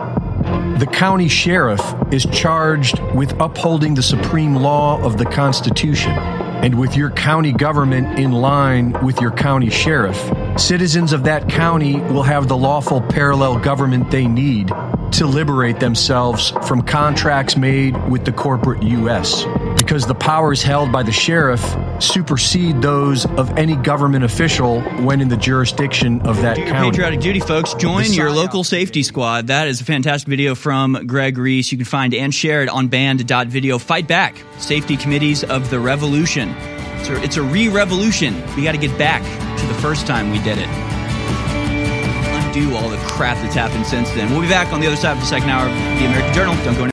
The 0.81 0.87
county 0.87 1.29
sheriff 1.29 1.83
is 2.11 2.25
charged 2.33 3.01
with 3.15 3.39
upholding 3.39 3.93
the 3.93 4.03
supreme 4.03 4.55
law 4.55 4.99
of 5.05 5.19
the 5.19 5.27
Constitution. 5.27 6.13
And 6.13 6.81
with 6.81 6.97
your 6.97 7.11
county 7.11 7.53
government 7.53 8.19
in 8.19 8.33
line 8.33 8.93
with 9.05 9.21
your 9.21 9.31
county 9.31 9.69
sheriff, 9.69 10.17
citizens 10.59 11.13
of 11.13 11.25
that 11.25 11.51
county 11.51 12.01
will 12.01 12.23
have 12.23 12.49
the 12.49 12.57
lawful 12.57 13.03
parallel 13.03 13.59
government 13.59 14.11
they 14.11 14.27
need 14.27 14.69
to 14.69 15.27
liberate 15.27 15.81
themselves 15.81 16.53
from 16.67 16.81
contracts 16.81 17.59
made 17.59 17.95
with 18.09 18.25
the 18.25 18.33
corporate 18.33 18.83
U.S. 18.83 19.45
Because 19.81 20.07
the 20.07 20.15
powers 20.15 20.63
held 20.63 20.93
by 20.93 21.03
the 21.03 21.11
sheriff 21.11 21.65
supersede 22.01 22.81
those 22.83 23.25
of 23.25 23.51
any 23.59 23.75
government 23.77 24.25
official 24.25 24.83
when 25.03 25.21
in 25.23 25.29
the 25.29 25.37
jurisdiction 25.39 26.21
of 26.21 26.41
that 26.43 26.57
Do 26.57 26.61
your 26.61 26.71
county. 26.71 26.91
patriotic 26.91 27.21
duty, 27.21 27.41
folks. 27.41 27.73
Join 27.75 28.05
The 28.05 28.15
your 28.15 28.31
local 28.31 28.63
safety 28.63 29.03
squad. 29.03 29.47
That 29.47 29.69
is 29.69 29.81
a 29.81 29.85
fantastic 29.85 30.29
video 30.29 30.55
from 30.55 31.07
Greg 31.07 31.39
Reese. 31.39 31.73
You 31.73 31.79
can 31.79 31.87
find 31.87 32.13
and 32.15 32.33
share 32.33 32.63
it 32.63 32.69
on 32.69 32.89
band.video. 32.89 33.79
Fight 33.79 34.07
back. 34.07 34.37
Safety 34.59 34.97
committees 34.99 35.43
of 35.45 35.71
the 35.71 35.81
revolution. 35.81 36.51
It's 37.01 37.09
a, 37.09 37.23
it's 37.23 37.37
a 37.39 37.43
re-revolution. 37.43 38.35
We 38.57 38.63
got 38.63 38.73
to 38.73 38.79
get 38.79 38.97
back 38.99 39.23
to 39.59 39.67
the 39.67 39.75
first 39.81 40.07
time 40.07 40.31
we 40.31 40.39
did 40.43 40.59
it. 40.59 40.69
Undo 42.45 42.77
all 42.77 42.89
the 42.91 42.99
crap 43.07 43.37
that's 43.39 43.55
happened 43.55 43.87
since 43.87 44.11
then. 44.11 44.31
We'll 44.31 44.43
be 44.43 44.49
back 44.49 44.73
on 44.75 44.81
the 44.81 44.87
other 44.87 44.97
side 44.97 45.13
of 45.13 45.21
the 45.21 45.27
second 45.27 45.49
hour 45.49 45.67
of 45.67 45.75
the 45.75 46.07
American 46.07 46.35
Journal. 46.35 46.55
Don't 46.65 46.77
go. 46.77 46.90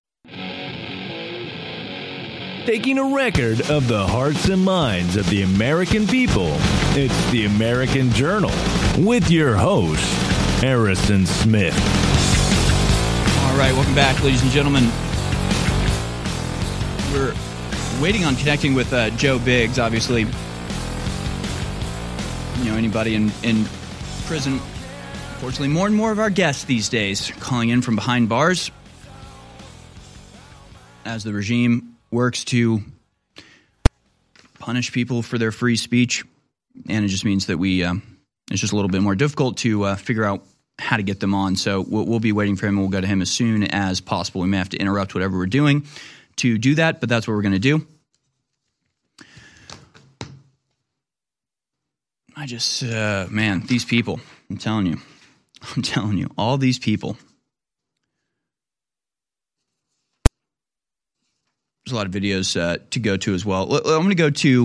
Taking 2.68 2.97
a 2.97 3.15
record 3.15 3.72
of 3.72 3.88
the 3.88 4.05
hearts 4.05 4.49
and 4.49 4.61
minds 4.61 5.15
of 5.15 5.30
the 5.30 5.43
American 5.43 6.05
people, 6.05 6.49
it's 6.97 7.32
the 7.32 7.45
American 7.45 8.11
Journal 8.11 8.51
with 8.97 9.32
your 9.32 9.55
host, 9.55 10.03
Harrison 10.59 11.26
Smith. 11.26 11.74
All 13.45 13.57
right, 13.57 13.72
welcome 13.72 13.95
back, 13.95 14.22
ladies 14.22 14.41
and 14.41 14.51
gentlemen. 14.51 14.84
We're 17.13 17.34
waiting 18.01 18.26
on 18.26 18.36
connecting 18.36 18.74
with 18.74 18.91
uh, 18.91 19.11
Joe 19.11 19.39
Biggs. 19.39 19.80
Obviously, 19.80 20.24
you 22.63 22.70
know 22.70 22.76
anybody 22.76 23.15
in 23.15 23.32
in 23.43 23.63
prison. 24.26 24.59
Fortunately, 25.38 25.70
more 25.70 25.88
and 25.88 25.95
more 25.95 26.11
of 26.11 26.20
our 26.20 26.30
guests 26.30 26.65
these 26.65 26.89
days 26.89 27.32
calling 27.39 27.70
in 27.70 27.82
from 27.82 27.95
behind 27.95 28.28
bars 28.28 28.72
as 31.05 31.24
the 31.24 31.32
regime 31.32 31.96
works 32.12 32.43
to 32.45 32.82
punish 34.60 34.91
people 34.91 35.22
for 35.22 35.38
their 35.38 35.51
free 35.51 35.76
speech, 35.76 36.24
and 36.89 37.05
it 37.05 37.10
just 37.10 37.26
means 37.26 37.47
that 37.47 37.58
we 37.58 37.84
um, 37.84 38.01
it's 38.51 38.62
just 38.62 38.74
a 38.74 38.76
little 38.76 38.89
bit 38.89 39.01
more 39.01 39.16
difficult 39.16 39.58
to 39.58 39.84
uh, 39.84 39.95
figure 39.95 40.24
out 40.24 40.43
how 40.80 40.97
to 40.97 41.03
get 41.03 41.20
them 41.20 41.34
on. 41.34 41.55
So 41.55 41.82
we'll, 41.82 42.05
we'll 42.05 42.20
be 42.20 42.32
waiting 42.32 42.55
for 42.55 42.68
him, 42.68 42.76
and 42.76 42.82
we'll 42.82 42.89
go 42.89 43.01
to 43.01 43.08
him 43.08 43.22
as 43.22 43.32
soon 43.32 43.64
as 43.64 43.99
possible. 43.99 44.41
We 44.41 44.47
may 44.47 44.58
have 44.58 44.70
to 44.70 44.78
interrupt 44.78 45.14
whatever 45.14 45.38
we're 45.38 45.47
doing 45.47 45.86
to 46.38 46.58
do 46.58 46.76
that, 46.76 46.99
but 46.99 47.10
that's 47.10 47.28
what 47.28 47.34
we're 47.34 47.41
going 47.41 47.53
to 47.53 47.60
do. 47.60 47.86
I 52.36 52.45
just, 52.45 52.84
uh, 52.84 53.26
man, 53.30 53.64
these 53.66 53.84
people. 53.84 54.20
I'm 54.49 54.58
telling 54.58 54.86
you, 54.86 54.97
I'm 55.76 55.82
telling 55.82 56.18
you, 56.18 56.30
all 56.38 56.58
these 56.58 56.78
people. 56.78 57.18
There's 61.88 61.93
a 61.93 61.95
lot 61.95 62.07
of 62.07 62.11
videos 62.11 62.59
uh, 62.59 62.79
to 62.89 62.99
go 62.99 63.15
to 63.15 63.33
as 63.33 63.45
well. 63.45 63.73
I'm 63.73 63.81
going 63.81 64.09
to 64.09 64.15
go 64.15 64.29
to. 64.29 64.63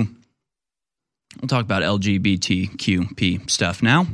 We'll 1.41 1.47
talk 1.47 1.65
about 1.65 1.85
LGBTQP 1.85 3.49
stuff 3.49 3.81
now. 3.81 4.09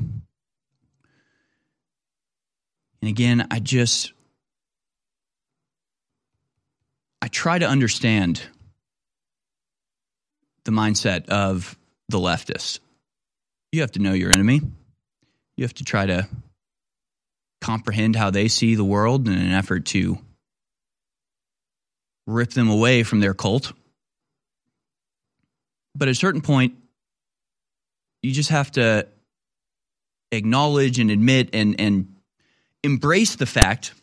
And 3.00 3.08
again, 3.08 3.46
I 3.50 3.60
just 3.60 4.12
I 7.22 7.28
try 7.28 7.58
to 7.58 7.66
understand 7.66 8.42
the 10.66 10.70
mindset 10.70 11.30
of 11.30 11.78
the 12.10 12.18
leftist. 12.18 12.80
You 13.72 13.80
have 13.80 13.92
to 13.92 14.00
know 14.00 14.12
your 14.12 14.32
enemy. 14.32 14.60
You 15.56 15.64
have 15.64 15.72
to 15.74 15.84
try 15.84 16.04
to 16.04 16.28
comprehend 17.62 18.16
how 18.16 18.28
they 18.28 18.48
see 18.48 18.74
the 18.74 18.84
world 18.84 19.26
in 19.28 19.32
an 19.32 19.52
effort 19.52 19.86
to 19.86 20.18
rip 22.28 22.50
them 22.50 22.68
away 22.68 23.02
from 23.02 23.20
their 23.20 23.32
cult. 23.32 23.72
But 25.94 26.08
at 26.08 26.12
a 26.12 26.14
certain 26.14 26.42
point, 26.42 26.74
you 28.22 28.32
just 28.32 28.50
have 28.50 28.70
to 28.72 29.08
acknowledge 30.30 30.98
and 30.98 31.10
admit 31.10 31.48
and, 31.54 31.80
and 31.80 32.16
embrace 32.84 33.36
the 33.36 33.46
fact 33.46 33.94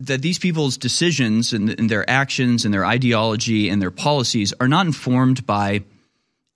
that 0.00 0.20
these 0.20 0.38
people's 0.38 0.76
decisions 0.76 1.52
and, 1.52 1.70
and 1.70 1.88
their 1.88 2.08
actions 2.10 2.64
and 2.64 2.74
their 2.74 2.84
ideology 2.84 3.68
and 3.68 3.80
their 3.80 3.92
policies 3.92 4.52
are 4.58 4.66
not 4.66 4.86
informed 4.86 5.46
by 5.46 5.84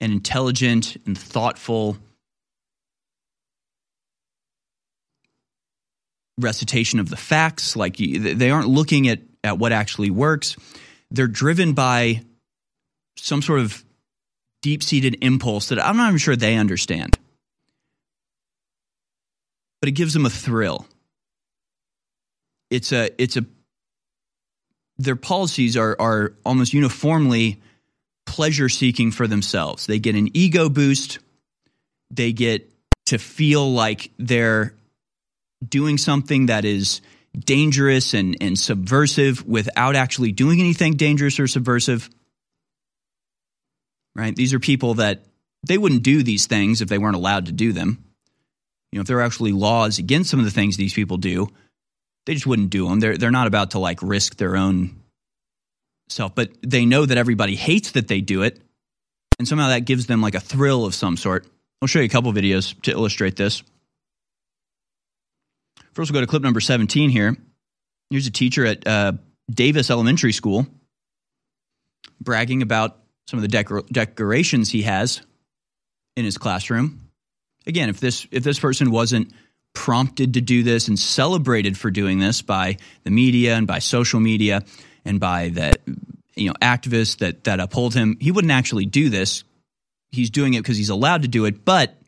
an 0.01 0.11
intelligent 0.11 0.97
and 1.05 1.17
thoughtful 1.17 1.97
recitation 6.37 6.99
of 6.99 7.09
the 7.09 7.17
facts. 7.17 7.77
Like 7.77 7.95
they 7.97 8.51
aren't 8.51 8.67
looking 8.67 9.07
at, 9.07 9.19
at 9.43 9.57
what 9.57 9.71
actually 9.71 10.09
works. 10.09 10.55
They're 11.11 11.27
driven 11.27 11.73
by 11.73 12.21
some 13.17 13.41
sort 13.41 13.59
of 13.59 13.83
deep 14.61 14.83
seated 14.83 15.17
impulse 15.21 15.69
that 15.69 15.83
I'm 15.83 15.97
not 15.97 16.09
even 16.09 16.17
sure 16.17 16.35
they 16.35 16.55
understand. 16.55 17.17
But 19.81 19.89
it 19.89 19.93
gives 19.93 20.13
them 20.13 20.25
a 20.25 20.29
thrill. 20.29 20.85
It's 22.69 22.91
a 22.91 23.09
it's 23.21 23.37
a 23.37 23.45
their 24.97 25.15
policies 25.15 25.77
are 25.77 25.95
are 25.99 26.33
almost 26.45 26.73
uniformly 26.73 27.61
pleasure 28.25 28.69
seeking 28.69 29.11
for 29.11 29.25
themselves. 29.25 29.87
They 29.87 29.99
get 29.99 30.15
an 30.15 30.29
ego 30.35 30.69
boost. 30.69 31.19
They 32.11 32.31
get 32.31 32.69
to 33.07 33.17
feel 33.17 33.71
like 33.71 34.11
they're 34.19 34.73
doing 35.67 35.97
something 35.97 36.47
that 36.47 36.65
is 36.65 37.01
dangerous 37.37 38.13
and, 38.13 38.37
and 38.41 38.57
subversive 38.57 39.45
without 39.45 39.95
actually 39.95 40.31
doing 40.31 40.59
anything 40.59 40.95
dangerous 40.95 41.39
or 41.39 41.47
subversive. 41.47 42.09
Right? 44.15 44.35
These 44.35 44.53
are 44.53 44.59
people 44.59 44.95
that 44.95 45.23
they 45.65 45.77
wouldn't 45.77 46.03
do 46.03 46.23
these 46.23 46.47
things 46.47 46.81
if 46.81 46.89
they 46.89 46.97
weren't 46.97 47.15
allowed 47.15 47.47
to 47.47 47.51
do 47.51 47.71
them. 47.73 48.03
You 48.91 48.97
know, 48.97 49.01
if 49.01 49.07
there 49.07 49.17
were 49.17 49.23
actually 49.23 49.51
laws 49.51 49.99
against 49.99 50.29
some 50.29 50.39
of 50.39 50.45
the 50.45 50.51
things 50.51 50.77
these 50.77 50.93
people 50.93 51.17
do, 51.17 51.47
they 52.25 52.33
just 52.33 52.47
wouldn't 52.47 52.69
do 52.69 52.87
them. 52.87 52.99
They're 52.99 53.17
they're 53.17 53.31
not 53.31 53.47
about 53.47 53.71
to 53.71 53.79
like 53.79 54.01
risk 54.01 54.37
their 54.37 54.55
own 54.57 54.99
self, 56.09 56.33
but 56.33 56.49
they 56.61 56.85
know 56.85 57.05
that 57.05 57.17
everybody 57.17 57.55
hates 57.55 57.91
that 57.91 58.07
they 58.07 58.21
do 58.21 58.41
it, 58.41 58.59
and 59.37 59.47
somehow 59.47 59.69
that 59.69 59.85
gives 59.85 60.07
them 60.07 60.21
like 60.21 60.35
a 60.35 60.39
thrill 60.39 60.85
of 60.85 60.95
some 60.95 61.17
sort. 61.17 61.45
I'll 61.81 61.87
show 61.87 61.99
you 61.99 62.05
a 62.05 62.09
couple 62.09 62.33
videos 62.33 62.79
to 62.83 62.91
illustrate 62.91 63.35
this. 63.35 63.63
First, 65.93 66.11
we'll 66.11 66.21
go 66.21 66.25
to 66.25 66.29
clip 66.29 66.43
number 66.43 66.59
17 66.59 67.09
here. 67.09 67.35
Here's 68.09 68.27
a 68.27 68.31
teacher 68.31 68.65
at 68.65 68.87
uh, 68.87 69.13
Davis 69.49 69.89
Elementary 69.89 70.33
School 70.33 70.67
bragging 72.21 72.61
about 72.61 72.97
some 73.27 73.37
of 73.37 73.41
the 73.41 73.47
decor- 73.47 73.85
decorations 73.91 74.69
he 74.69 74.83
has 74.83 75.21
in 76.15 76.25
his 76.25 76.37
classroom. 76.37 77.09
Again, 77.67 77.89
if 77.89 77.99
this 77.99 78.27
if 78.31 78.43
this 78.43 78.59
person 78.59 78.91
wasn't 78.91 79.31
prompted 79.73 80.33
to 80.33 80.41
do 80.41 80.63
this 80.63 80.87
and 80.87 80.97
celebrated 80.97 81.77
for 81.77 81.91
doing 81.91 82.19
this 82.19 82.41
by 82.41 82.77
the 83.03 83.11
media 83.11 83.55
and 83.55 83.67
by 83.67 83.79
social 83.79 84.19
media 84.19 84.63
and 85.05 85.19
by 85.19 85.49
the 85.49 85.73
you 86.35 86.47
know 86.47 86.55
activists 86.61 87.17
that 87.19 87.43
that 87.43 87.59
uphold 87.59 87.93
him, 87.93 88.17
he 88.19 88.31
wouldn't 88.31 88.51
actually 88.51 88.85
do 88.85 89.09
this. 89.09 89.43
He's 90.11 90.31
doing 90.31 90.55
it 90.55 90.61
because 90.61 90.77
he's 90.77 90.89
allowed 90.89 91.21
to 91.21 91.27
do 91.27 91.45
it, 91.45 91.63
but 91.63 91.98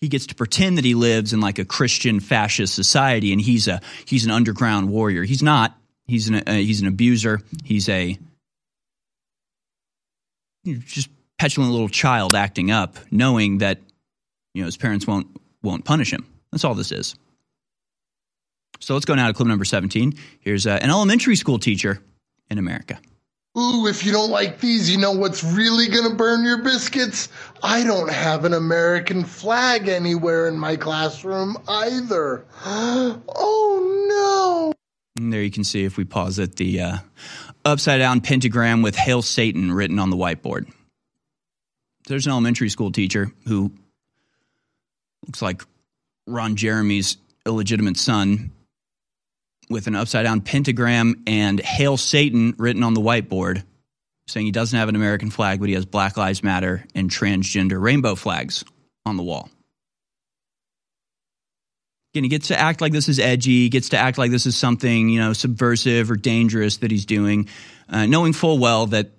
he 0.00 0.08
gets 0.08 0.26
to 0.26 0.34
pretend 0.34 0.78
that 0.78 0.84
he 0.84 0.94
lives 0.94 1.32
in 1.32 1.40
like 1.40 1.58
a 1.58 1.64
Christian 1.64 2.20
fascist 2.20 2.74
society 2.74 3.32
and 3.32 3.40
he's 3.40 3.68
a 3.68 3.80
he's 4.04 4.24
an 4.24 4.30
underground 4.30 4.88
warrior. 4.88 5.24
He's 5.24 5.42
not. 5.42 5.76
He's 6.06 6.28
an 6.28 6.36
uh, 6.36 6.52
he's 6.52 6.80
an 6.80 6.86
abuser. 6.86 7.40
He's 7.64 7.88
a 7.88 8.18
just 10.64 11.08
petulant 11.38 11.72
little 11.72 11.88
child 11.88 12.34
acting 12.34 12.70
up, 12.70 12.96
knowing 13.10 13.58
that 13.58 13.80
you 14.54 14.62
know 14.62 14.66
his 14.66 14.76
parents 14.76 15.06
won't 15.06 15.28
won't 15.62 15.84
punish 15.84 16.12
him. 16.12 16.26
That's 16.52 16.64
all 16.64 16.74
this 16.74 16.92
is. 16.92 17.14
So 18.80 18.94
let's 18.94 19.06
go 19.06 19.14
now 19.14 19.26
to 19.26 19.34
clip 19.34 19.48
number 19.48 19.64
17. 19.64 20.14
Here's 20.40 20.66
uh, 20.66 20.78
an 20.80 20.90
elementary 20.90 21.34
school 21.34 21.58
teacher 21.58 22.00
in 22.48 22.58
America. 22.58 23.00
Ooh, 23.58 23.88
if 23.88 24.06
you 24.06 24.12
don't 24.12 24.30
like 24.30 24.60
these, 24.60 24.88
you 24.88 24.98
know 24.98 25.12
what's 25.12 25.42
really 25.42 25.88
gonna 25.88 26.14
burn 26.14 26.44
your 26.44 26.62
biscuits? 26.62 27.28
I 27.60 27.82
don't 27.82 28.10
have 28.10 28.44
an 28.44 28.54
American 28.54 29.24
flag 29.24 29.88
anywhere 29.88 30.46
in 30.46 30.56
my 30.56 30.76
classroom 30.76 31.56
either. 31.66 32.44
Oh 32.64 33.22
And 35.16 35.32
there 35.32 35.42
you 35.42 35.50
can 35.50 35.64
see 35.64 35.84
if 35.84 35.96
we 35.96 36.04
pause 36.04 36.38
it 36.38 36.56
the 36.56 36.80
uh, 36.80 36.98
upside 37.64 37.98
down 37.98 38.20
pentagram 38.20 38.82
with 38.82 38.94
Hail 38.94 39.22
Satan 39.22 39.72
written 39.72 39.98
on 39.98 40.10
the 40.10 40.16
whiteboard. 40.16 40.70
There's 42.06 42.26
an 42.26 42.32
elementary 42.32 42.68
school 42.68 42.92
teacher 42.92 43.32
who 43.46 43.72
looks 45.26 45.42
like 45.42 45.62
Ron 46.26 46.56
Jeremy's 46.56 47.16
illegitimate 47.44 47.96
son 47.96 48.52
with 49.70 49.86
an 49.86 49.94
upside 49.94 50.24
down 50.24 50.40
pentagram 50.40 51.22
and 51.26 51.60
Hail 51.60 51.96
Satan 51.96 52.54
written 52.58 52.82
on 52.82 52.94
the 52.94 53.00
whiteboard, 53.00 53.62
saying 54.26 54.46
he 54.46 54.52
doesn't 54.52 54.78
have 54.78 54.88
an 54.88 54.96
American 54.96 55.30
flag, 55.30 55.60
but 55.60 55.68
he 55.68 55.74
has 55.74 55.84
Black 55.84 56.16
Lives 56.16 56.42
Matter 56.42 56.84
and 56.94 57.10
transgender 57.10 57.80
rainbow 57.80 58.14
flags 58.14 58.64
on 59.04 59.16
the 59.16 59.22
wall. 59.22 59.48
Again, 62.14 62.24
he 62.24 62.30
gets 62.30 62.48
to 62.48 62.58
act 62.58 62.80
like 62.80 62.92
this 62.92 63.08
is 63.08 63.18
edgy, 63.18 63.68
gets 63.68 63.90
to 63.90 63.98
act 63.98 64.16
like 64.16 64.30
this 64.30 64.46
is 64.46 64.56
something, 64.56 65.08
you 65.10 65.20
know, 65.20 65.34
subversive 65.34 66.10
or 66.10 66.16
dangerous 66.16 66.78
that 66.78 66.90
he's 66.90 67.04
doing, 67.04 67.48
uh, 67.88 68.06
knowing 68.06 68.32
full 68.32 68.58
well 68.58 68.86
that 68.86 69.10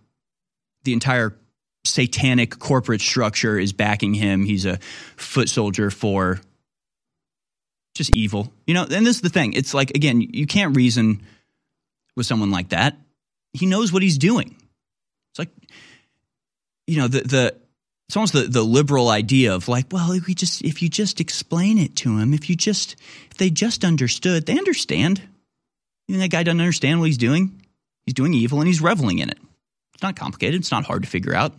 the 0.83 0.93
entire 0.93 1.35
satanic 1.85 2.57
corporate 2.57 3.01
structure 3.01 3.57
is 3.59 3.73
backing 3.73 4.13
him. 4.13 4.43
He's 4.43 4.65
a 4.65 4.79
foot 5.17 5.49
soldier 5.49 5.91
for 5.91 6.41
just 7.99 8.15
evil. 8.15 8.51
You 8.65 8.73
know, 8.73 8.83
and 8.83 9.05
this 9.05 9.17
is 9.17 9.21
the 9.21 9.29
thing. 9.29 9.53
It's 9.53 9.73
like, 9.73 9.91
again, 9.91 10.21
you 10.21 10.47
can't 10.47 10.75
reason 10.75 11.21
with 12.15 12.25
someone 12.25 12.49
like 12.49 12.69
that. 12.69 12.97
He 13.53 13.65
knows 13.65 13.93
what 13.93 14.01
he's 14.01 14.17
doing. 14.17 14.55
It's 15.31 15.39
like, 15.39 15.49
you 16.87 16.97
know, 16.97 17.07
the, 17.07 17.21
the, 17.21 17.55
it's 18.07 18.15
almost 18.15 18.33
the, 18.33 18.43
the 18.43 18.63
liberal 18.63 19.09
idea 19.09 19.53
of 19.53 19.67
like, 19.67 19.87
well, 19.91 20.13
if 20.13 20.25
we 20.25 20.33
just, 20.33 20.63
if 20.63 20.81
you 20.81 20.89
just 20.89 21.19
explain 21.19 21.77
it 21.77 21.95
to 21.97 22.17
him, 22.17 22.33
if 22.33 22.49
you 22.49 22.55
just, 22.55 22.95
if 23.29 23.37
they 23.37 23.49
just 23.49 23.83
understood, 23.83 24.45
they 24.45 24.57
understand. 24.57 25.21
You 26.07 26.15
think 26.15 26.31
that 26.31 26.35
guy 26.35 26.43
doesn't 26.43 26.59
understand 26.59 26.99
what 26.99 27.05
he's 27.05 27.17
doing? 27.17 27.61
He's 28.05 28.15
doing 28.15 28.33
evil 28.33 28.59
and 28.59 28.67
he's 28.67 28.81
reveling 28.81 29.19
in 29.19 29.29
it. 29.29 29.37
It's 29.93 30.01
not 30.01 30.15
complicated. 30.15 30.61
It's 30.61 30.71
not 30.71 30.85
hard 30.85 31.03
to 31.03 31.09
figure 31.09 31.35
out. 31.35 31.53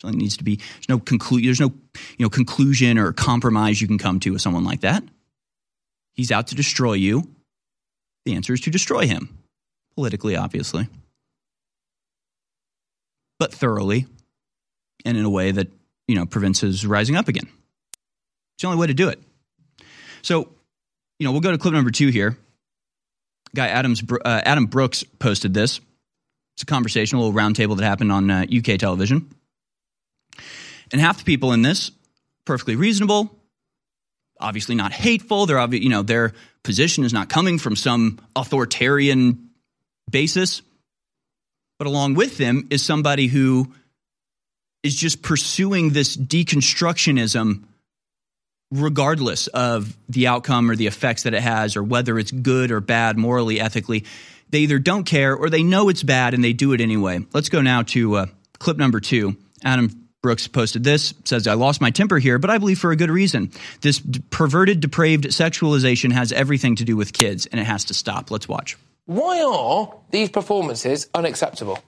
Something 0.00 0.18
needs 0.18 0.36
to 0.36 0.44
be. 0.44 0.56
There's 0.56 0.88
no 0.88 0.98
conclude. 0.98 1.44
There's 1.44 1.60
no 1.60 1.72
you 2.18 2.24
know 2.24 2.28
conclusion 2.28 2.98
or 2.98 3.12
compromise 3.12 3.80
you 3.80 3.86
can 3.86 3.96
come 3.96 4.20
to 4.20 4.32
with 4.32 4.42
someone 4.42 4.64
like 4.64 4.82
that. 4.82 5.02
He's 6.14 6.30
out 6.30 6.48
to 6.48 6.54
destroy 6.54 6.94
you. 6.94 7.28
The 8.24 8.34
answer 8.34 8.54
is 8.54 8.60
to 8.62 8.70
destroy 8.70 9.06
him, 9.06 9.38
politically, 9.94 10.36
obviously, 10.36 10.88
but 13.38 13.52
thoroughly, 13.52 14.06
and 15.04 15.18
in 15.18 15.24
a 15.24 15.30
way 15.30 15.50
that 15.50 15.68
you 16.08 16.14
know 16.14 16.24
prevents 16.24 16.60
his 16.60 16.86
rising 16.86 17.16
up 17.16 17.28
again. 17.28 17.48
It's 18.54 18.62
the 18.62 18.68
only 18.68 18.78
way 18.78 18.86
to 18.86 18.94
do 18.94 19.08
it. 19.08 19.20
So, 20.22 20.48
you 21.18 21.26
know, 21.26 21.32
we'll 21.32 21.42
go 21.42 21.50
to 21.50 21.58
clip 21.58 21.74
number 21.74 21.90
two 21.90 22.08
here. 22.08 22.38
Guy 23.54 23.68
Adams 23.68 24.02
uh, 24.10 24.40
Adam 24.44 24.66
Brooks 24.66 25.04
posted 25.18 25.52
this. 25.52 25.80
It's 26.54 26.62
a 26.62 26.66
conversation, 26.66 27.18
a 27.18 27.20
little 27.20 27.34
roundtable 27.34 27.76
that 27.76 27.84
happened 27.84 28.12
on 28.12 28.30
uh, 28.30 28.46
UK 28.50 28.78
television. 28.78 29.28
And 30.92 31.00
half 31.00 31.18
the 31.18 31.24
people 31.24 31.52
in 31.52 31.62
this, 31.62 31.90
perfectly 32.44 32.76
reasonable, 32.76 33.36
obviously 34.40 34.74
not 34.74 34.92
hateful. 34.92 35.46
They're 35.46 35.56
obvi- 35.56 35.82
you 35.82 35.88
know, 35.88 36.02
their 36.02 36.32
position 36.62 37.04
is 37.04 37.12
not 37.12 37.28
coming 37.28 37.58
from 37.58 37.76
some 37.76 38.20
authoritarian 38.34 39.50
basis. 40.10 40.62
But 41.78 41.86
along 41.86 42.14
with 42.14 42.38
them 42.38 42.68
is 42.70 42.82
somebody 42.84 43.26
who 43.26 43.72
is 44.82 44.94
just 44.94 45.22
pursuing 45.22 45.90
this 45.90 46.16
deconstructionism 46.16 47.64
regardless 48.70 49.46
of 49.48 49.96
the 50.08 50.26
outcome 50.26 50.70
or 50.70 50.76
the 50.76 50.86
effects 50.86 51.24
that 51.24 51.34
it 51.34 51.42
has 51.42 51.76
or 51.76 51.82
whether 51.82 52.18
it's 52.18 52.30
good 52.30 52.70
or 52.70 52.80
bad 52.80 53.16
morally, 53.16 53.60
ethically. 53.60 54.04
They 54.50 54.60
either 54.60 54.78
don't 54.78 55.04
care 55.04 55.34
or 55.34 55.50
they 55.50 55.62
know 55.62 55.88
it's 55.88 56.02
bad 56.02 56.34
and 56.34 56.44
they 56.44 56.52
do 56.52 56.72
it 56.72 56.80
anyway. 56.80 57.24
Let's 57.32 57.48
go 57.48 57.60
now 57.60 57.82
to 57.82 58.14
uh, 58.16 58.26
clip 58.58 58.76
number 58.76 59.00
two. 59.00 59.36
Adam 59.62 60.03
Brooks 60.24 60.48
posted 60.48 60.84
this, 60.84 61.12
says, 61.24 61.46
I 61.46 61.52
lost 61.52 61.82
my 61.82 61.90
temper 61.90 62.16
here, 62.16 62.38
but 62.38 62.48
I 62.48 62.56
believe 62.56 62.78
for 62.78 62.92
a 62.92 62.96
good 62.96 63.10
reason. 63.10 63.50
This 63.82 63.98
d- 63.98 64.22
perverted, 64.30 64.80
depraved 64.80 65.24
sexualization 65.24 66.12
has 66.12 66.32
everything 66.32 66.76
to 66.76 66.84
do 66.84 66.96
with 66.96 67.12
kids, 67.12 67.44
and 67.44 67.60
it 67.60 67.64
has 67.64 67.84
to 67.84 67.94
stop. 67.94 68.30
Let's 68.30 68.48
watch. 68.48 68.78
Why 69.04 69.42
are 69.42 69.94
these 70.12 70.30
performances 70.30 71.08
unacceptable? 71.14 71.78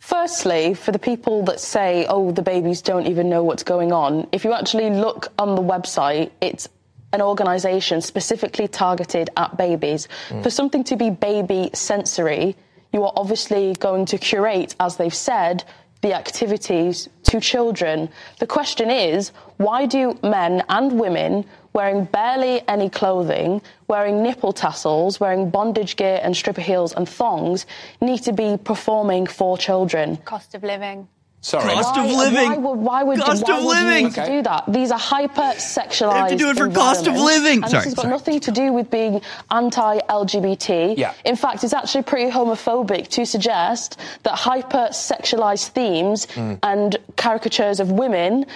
Firstly, 0.00 0.74
for 0.74 0.90
the 0.90 0.98
people 0.98 1.44
that 1.44 1.60
say, 1.60 2.04
oh, 2.08 2.32
the 2.32 2.42
babies 2.42 2.82
don't 2.82 3.06
even 3.06 3.30
know 3.30 3.44
what's 3.44 3.62
going 3.62 3.92
on, 3.92 4.26
if 4.32 4.42
you 4.42 4.52
actually 4.52 4.90
look 4.90 5.28
on 5.38 5.54
the 5.54 5.62
website, 5.62 6.32
it's 6.40 6.68
an 7.12 7.22
organisation 7.22 8.00
specifically 8.00 8.66
targeted 8.66 9.30
at 9.36 9.56
babies. 9.56 10.08
Mm. 10.30 10.42
For 10.42 10.50
something 10.50 10.82
to 10.82 10.96
be 10.96 11.10
baby 11.10 11.70
sensory, 11.74 12.56
you 12.92 13.04
are 13.04 13.12
obviously 13.14 13.74
going 13.74 14.06
to 14.06 14.18
curate, 14.18 14.74
as 14.80 14.96
they've 14.96 15.14
said, 15.14 15.62
the 16.02 16.12
activities 16.12 17.08
to 17.24 17.40
children. 17.40 18.08
The 18.38 18.46
question 18.46 18.90
is, 18.90 19.32
why 19.56 19.86
do 19.86 20.18
men 20.22 20.62
and 20.68 21.00
women 21.00 21.44
wearing 21.72 22.04
barely 22.04 22.66
any 22.68 22.88
clothing, 22.88 23.60
wearing 23.88 24.22
nipple 24.22 24.52
tassels, 24.52 25.20
wearing 25.20 25.50
bondage 25.50 25.96
gear 25.96 26.20
and 26.22 26.36
stripper 26.36 26.60
heels 26.60 26.92
and 26.94 27.08
thongs 27.08 27.66
need 28.00 28.22
to 28.22 28.32
be 28.32 28.56
performing 28.56 29.26
for 29.26 29.58
children? 29.58 30.16
Cost 30.18 30.54
of 30.54 30.62
living. 30.62 31.08
Sorry. 31.46 31.72
Cost 31.74 31.94
why, 31.96 32.04
of 32.04 32.10
living. 32.10 32.48
Why 32.50 32.56
would, 32.56 32.78
why 32.80 33.02
would, 33.04 33.20
cost 33.20 33.44
why 33.46 33.56
of 33.58 33.64
would 33.64 33.76
living. 33.76 33.96
you 33.98 34.02
need 34.08 34.14
to 34.16 34.26
do 34.26 34.42
that? 34.42 34.64
These 34.66 34.90
are 34.90 34.98
hyper 34.98 35.52
sexualized. 35.54 36.12
They 36.12 36.18
have 36.18 36.28
to 36.30 36.36
do 36.36 36.50
it 36.50 36.56
for 36.56 36.68
cost 36.70 37.06
of 37.06 37.14
living. 37.14 37.62
And 37.62 37.70
Sorry, 37.70 37.84
this 37.84 37.84
has 37.84 37.94
got 37.94 38.02
sorry. 38.02 38.10
nothing 38.10 38.40
to 38.40 38.50
do 38.50 38.72
with 38.72 38.90
being 38.90 39.20
anti-LGBT. 39.50 40.96
Yeah. 40.98 41.14
In 41.24 41.36
fact, 41.36 41.62
it's 41.64 41.72
actually 41.72 42.02
pretty 42.02 42.30
homophobic 42.30 43.08
to 43.10 43.24
suggest 43.24 43.98
that 44.24 44.34
hyper 44.34 44.88
sexualized 44.90 45.68
themes 45.68 46.26
Mm. 46.26 46.58
and 46.62 46.96
caricatures 47.16 47.78
of 47.80 47.90
women 47.92 48.46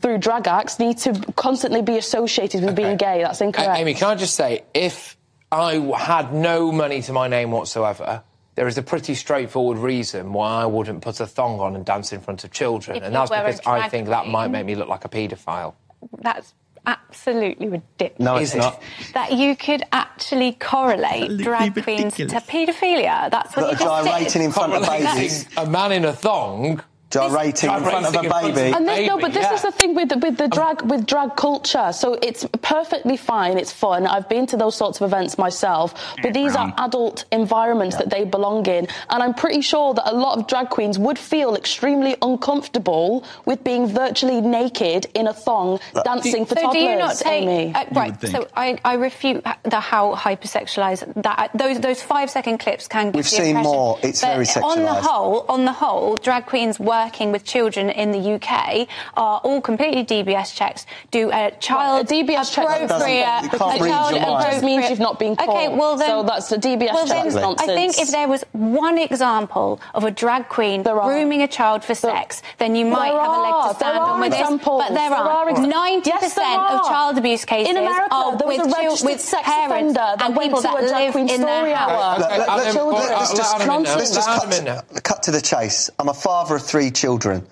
through 0.00 0.18
drag 0.18 0.46
acts 0.48 0.78
need 0.78 0.98
to 0.98 1.12
constantly 1.36 1.82
be 1.82 1.96
associated 1.98 2.64
with 2.64 2.74
being 2.74 2.96
gay. 2.96 3.22
That's 3.22 3.40
incorrect. 3.40 3.70
A- 3.78 3.80
Amy, 3.80 3.94
can 3.94 4.08
I 4.08 4.14
just 4.16 4.34
say, 4.34 4.64
if 4.74 5.16
I 5.52 5.74
had 5.96 6.34
no 6.34 6.72
money 6.72 7.00
to 7.02 7.12
my 7.12 7.28
name 7.28 7.50
whatsoever, 7.52 8.22
there 8.54 8.66
is 8.68 8.76
a 8.78 8.82
pretty 8.82 9.14
straightforward 9.14 9.78
reason 9.78 10.32
why 10.32 10.62
I 10.62 10.66
wouldn't 10.66 11.02
put 11.02 11.20
a 11.20 11.26
thong 11.26 11.60
on 11.60 11.76
and 11.76 11.84
dance 11.84 12.12
in 12.12 12.20
front 12.20 12.44
of 12.44 12.50
children, 12.50 12.96
If 12.98 13.04
and 13.04 13.14
that's 13.14 13.30
because 13.30 13.60
I 13.60 13.78
drag 13.78 13.90
think 13.90 14.08
that 14.08 14.26
might 14.26 14.48
make 14.48 14.66
me 14.66 14.74
look 14.74 14.88
like 14.88 15.04
a 15.04 15.08
paedophile. 15.08 15.74
That's 16.18 16.54
absolutely 16.86 17.68
ridiculous. 17.68 18.18
No, 18.18 18.36
it's 18.36 18.54
not. 18.54 18.82
That 19.14 19.32
you 19.32 19.54
could 19.56 19.82
actually 19.92 20.52
correlate 20.52 21.38
drag 21.38 21.82
queens 21.82 22.14
to 22.14 22.26
paedophilia. 22.26 23.30
That's 23.30 23.54
what 23.56 23.70
That 23.70 23.80
you 23.80 23.86
are 23.86 24.02
just 24.02 24.06
gyrating 24.06 24.32
did. 24.40 24.46
in 24.46 24.52
front 24.52 24.72
of 24.74 24.82
babies. 24.86 25.46
A 25.56 25.66
man 25.66 25.92
in 25.92 26.04
a 26.04 26.12
thong. 26.12 26.82
Gyrating 27.10 27.70
in 27.70 27.82
front 27.82 28.06
of 28.06 28.14
a 28.14 28.22
baby. 28.28 28.72
And 28.74 28.86
this, 28.86 29.06
no, 29.08 29.18
but 29.18 29.32
this 29.32 29.42
yeah. 29.42 29.54
is 29.54 29.62
the 29.62 29.72
thing 29.72 29.94
with 29.96 30.10
the, 30.10 30.18
with 30.18 30.36
the 30.38 30.46
drag 30.48 30.82
with 30.82 31.06
drag 31.06 31.34
culture. 31.36 31.92
So 31.92 32.14
it's 32.22 32.46
perfectly 32.62 33.16
fine. 33.16 33.58
It's 33.58 33.72
fun. 33.72 34.06
I've 34.06 34.28
been 34.28 34.46
to 34.46 34.56
those 34.56 34.76
sorts 34.76 35.00
of 35.00 35.10
events 35.12 35.36
myself. 35.36 35.92
But 36.22 36.34
these 36.34 36.54
are 36.54 36.72
adult 36.78 37.24
environments 37.32 37.96
that 37.96 38.10
they 38.10 38.24
belong 38.24 38.66
in, 38.66 38.86
and 39.08 39.22
I'm 39.22 39.34
pretty 39.34 39.60
sure 39.60 39.92
that 39.94 40.08
a 40.08 40.14
lot 40.14 40.38
of 40.38 40.46
drag 40.46 40.70
queens 40.70 40.98
would 40.98 41.18
feel 41.18 41.56
extremely 41.56 42.16
uncomfortable 42.22 43.24
with 43.44 43.64
being 43.64 43.88
virtually 43.88 44.40
naked 44.40 45.06
in 45.14 45.26
a 45.26 45.34
thong, 45.34 45.80
uh, 45.94 46.02
dancing 46.02 46.46
for 46.46 46.54
so 46.54 46.62
toddlers. 46.62 46.82
do 46.82 46.88
you 46.90 46.96
not 46.96 47.16
take 47.16 47.42
Amy? 47.42 47.74
uh, 47.74 47.84
right? 47.92 48.20
So 48.22 48.46
I, 48.56 48.78
I 48.84 48.94
refute 48.94 49.44
the 49.64 49.80
how 49.80 50.14
hypersexualized 50.14 51.22
that 51.22 51.38
uh, 51.38 51.48
those 51.56 51.80
those 51.80 52.02
five 52.02 52.30
second 52.30 52.58
clips 52.58 52.86
can. 52.86 53.06
give 53.06 53.14
We've 53.16 53.24
the 53.24 53.30
seen 53.30 53.56
impression. 53.56 53.72
more. 53.72 53.98
It's 54.02 54.20
But 54.20 54.46
very 54.46 54.46
On 54.62 54.78
the 54.82 54.94
whole, 54.94 55.44
on 55.48 55.64
the 55.64 55.72
whole, 55.72 56.16
drag 56.18 56.46
queens 56.46 56.78
working 57.04 57.32
with 57.32 57.44
children 57.44 57.90
in 57.90 58.10
the 58.12 58.22
UK 58.36 58.86
are 59.16 59.38
all 59.44 59.60
completely 59.60 60.04
DBS 60.04 60.54
checks. 60.54 60.86
Do 61.10 61.30
a 61.32 61.50
child 61.60 62.06
a 62.10 62.14
DBS 62.14 62.52
check 62.54 62.66
doesn't- 62.66 62.84
appropriate. 62.90 63.42
you 63.44 63.48
can't 63.58 63.80
a 63.80 63.82
read 63.84 63.90
child 63.90 64.10
your 64.12 64.20
mind. 64.20 64.44
It 64.44 64.50
just 64.52 64.64
means 64.64 64.90
you've 64.90 64.98
not 65.08 65.18
been 65.18 65.32
Okay, 65.32 65.68
well 65.68 65.96
then. 65.96 66.08
So 66.10 66.22
that's 66.22 66.48
the 66.48 66.56
DBS 66.56 66.92
well 66.92 67.06
check 67.06 67.24
then, 67.32 67.44
I 67.58 67.66
think 67.66 67.98
if 67.98 68.10
there 68.10 68.28
was 68.28 68.44
one 68.52 68.98
example 68.98 69.80
of 69.94 70.04
a 70.04 70.10
drag 70.10 70.48
queen 70.48 70.82
grooming 70.82 71.42
a 71.42 71.48
child 71.48 71.84
for 71.84 71.94
sex, 71.94 72.42
then 72.58 72.74
you 72.74 72.84
might 72.84 73.10
There 73.12 73.20
have 73.20 73.30
a 73.38 73.40
leg 73.40 73.68
to 73.70 73.74
stand 73.76 73.98
on 73.98 74.20
with 74.20 74.32
examples. 74.32 74.80
this. 74.82 74.88
But 74.90 74.94
there, 74.94 75.10
There 75.10 75.18
are. 75.18 75.48
are 75.50 75.66
ninety 75.66 76.10
yes, 76.10 76.22
percent 76.24 76.60
of 76.60 76.86
child 76.88 77.18
abuse 77.18 77.44
cases 77.44 77.70
In 77.70 77.76
America, 77.76 78.14
are 78.14 78.36
there 78.36 78.46
was 78.48 78.58
with, 78.58 78.66
a 78.66 78.80
chil- 78.80 79.06
with 79.10 79.20
sex 79.20 79.42
parents 79.48 79.70
offender 79.72 79.92
that 80.18 80.22
and 80.22 80.36
went 80.36 80.48
people 80.50 80.60
that 80.62 80.74
a 80.84 80.88
drag 80.88 80.92
live 81.04 81.12
queen 81.12 81.28
in 81.30 81.40
their 81.40 81.56
story 81.60 81.72
house. 81.72 81.90
hour. 81.90 82.18
Let- 82.20 82.30
let- 82.30 82.48
Adam, 82.48 82.56
let's- 82.64 82.74
well, 82.76 82.88
let's 82.88 83.28
let 83.30 83.36
just- 83.36 83.54
Adam 83.54 83.70
in 83.76 83.82
now. 83.82 83.96
let's 83.96 84.14
just 84.14 84.28
Let 84.28 84.34
cut 84.40 84.46
Adam 84.48 84.58
in 84.58 84.64
now. 84.64 84.80
to, 84.94 85.00
cut 85.00 85.22
to 85.24 85.30
the 85.30 85.40
chase. 85.40 85.90
I'm 85.98 86.08
a 86.08 86.14
father 86.14 86.56
of 86.56 86.62
three 86.62 86.89
children. 86.90 87.46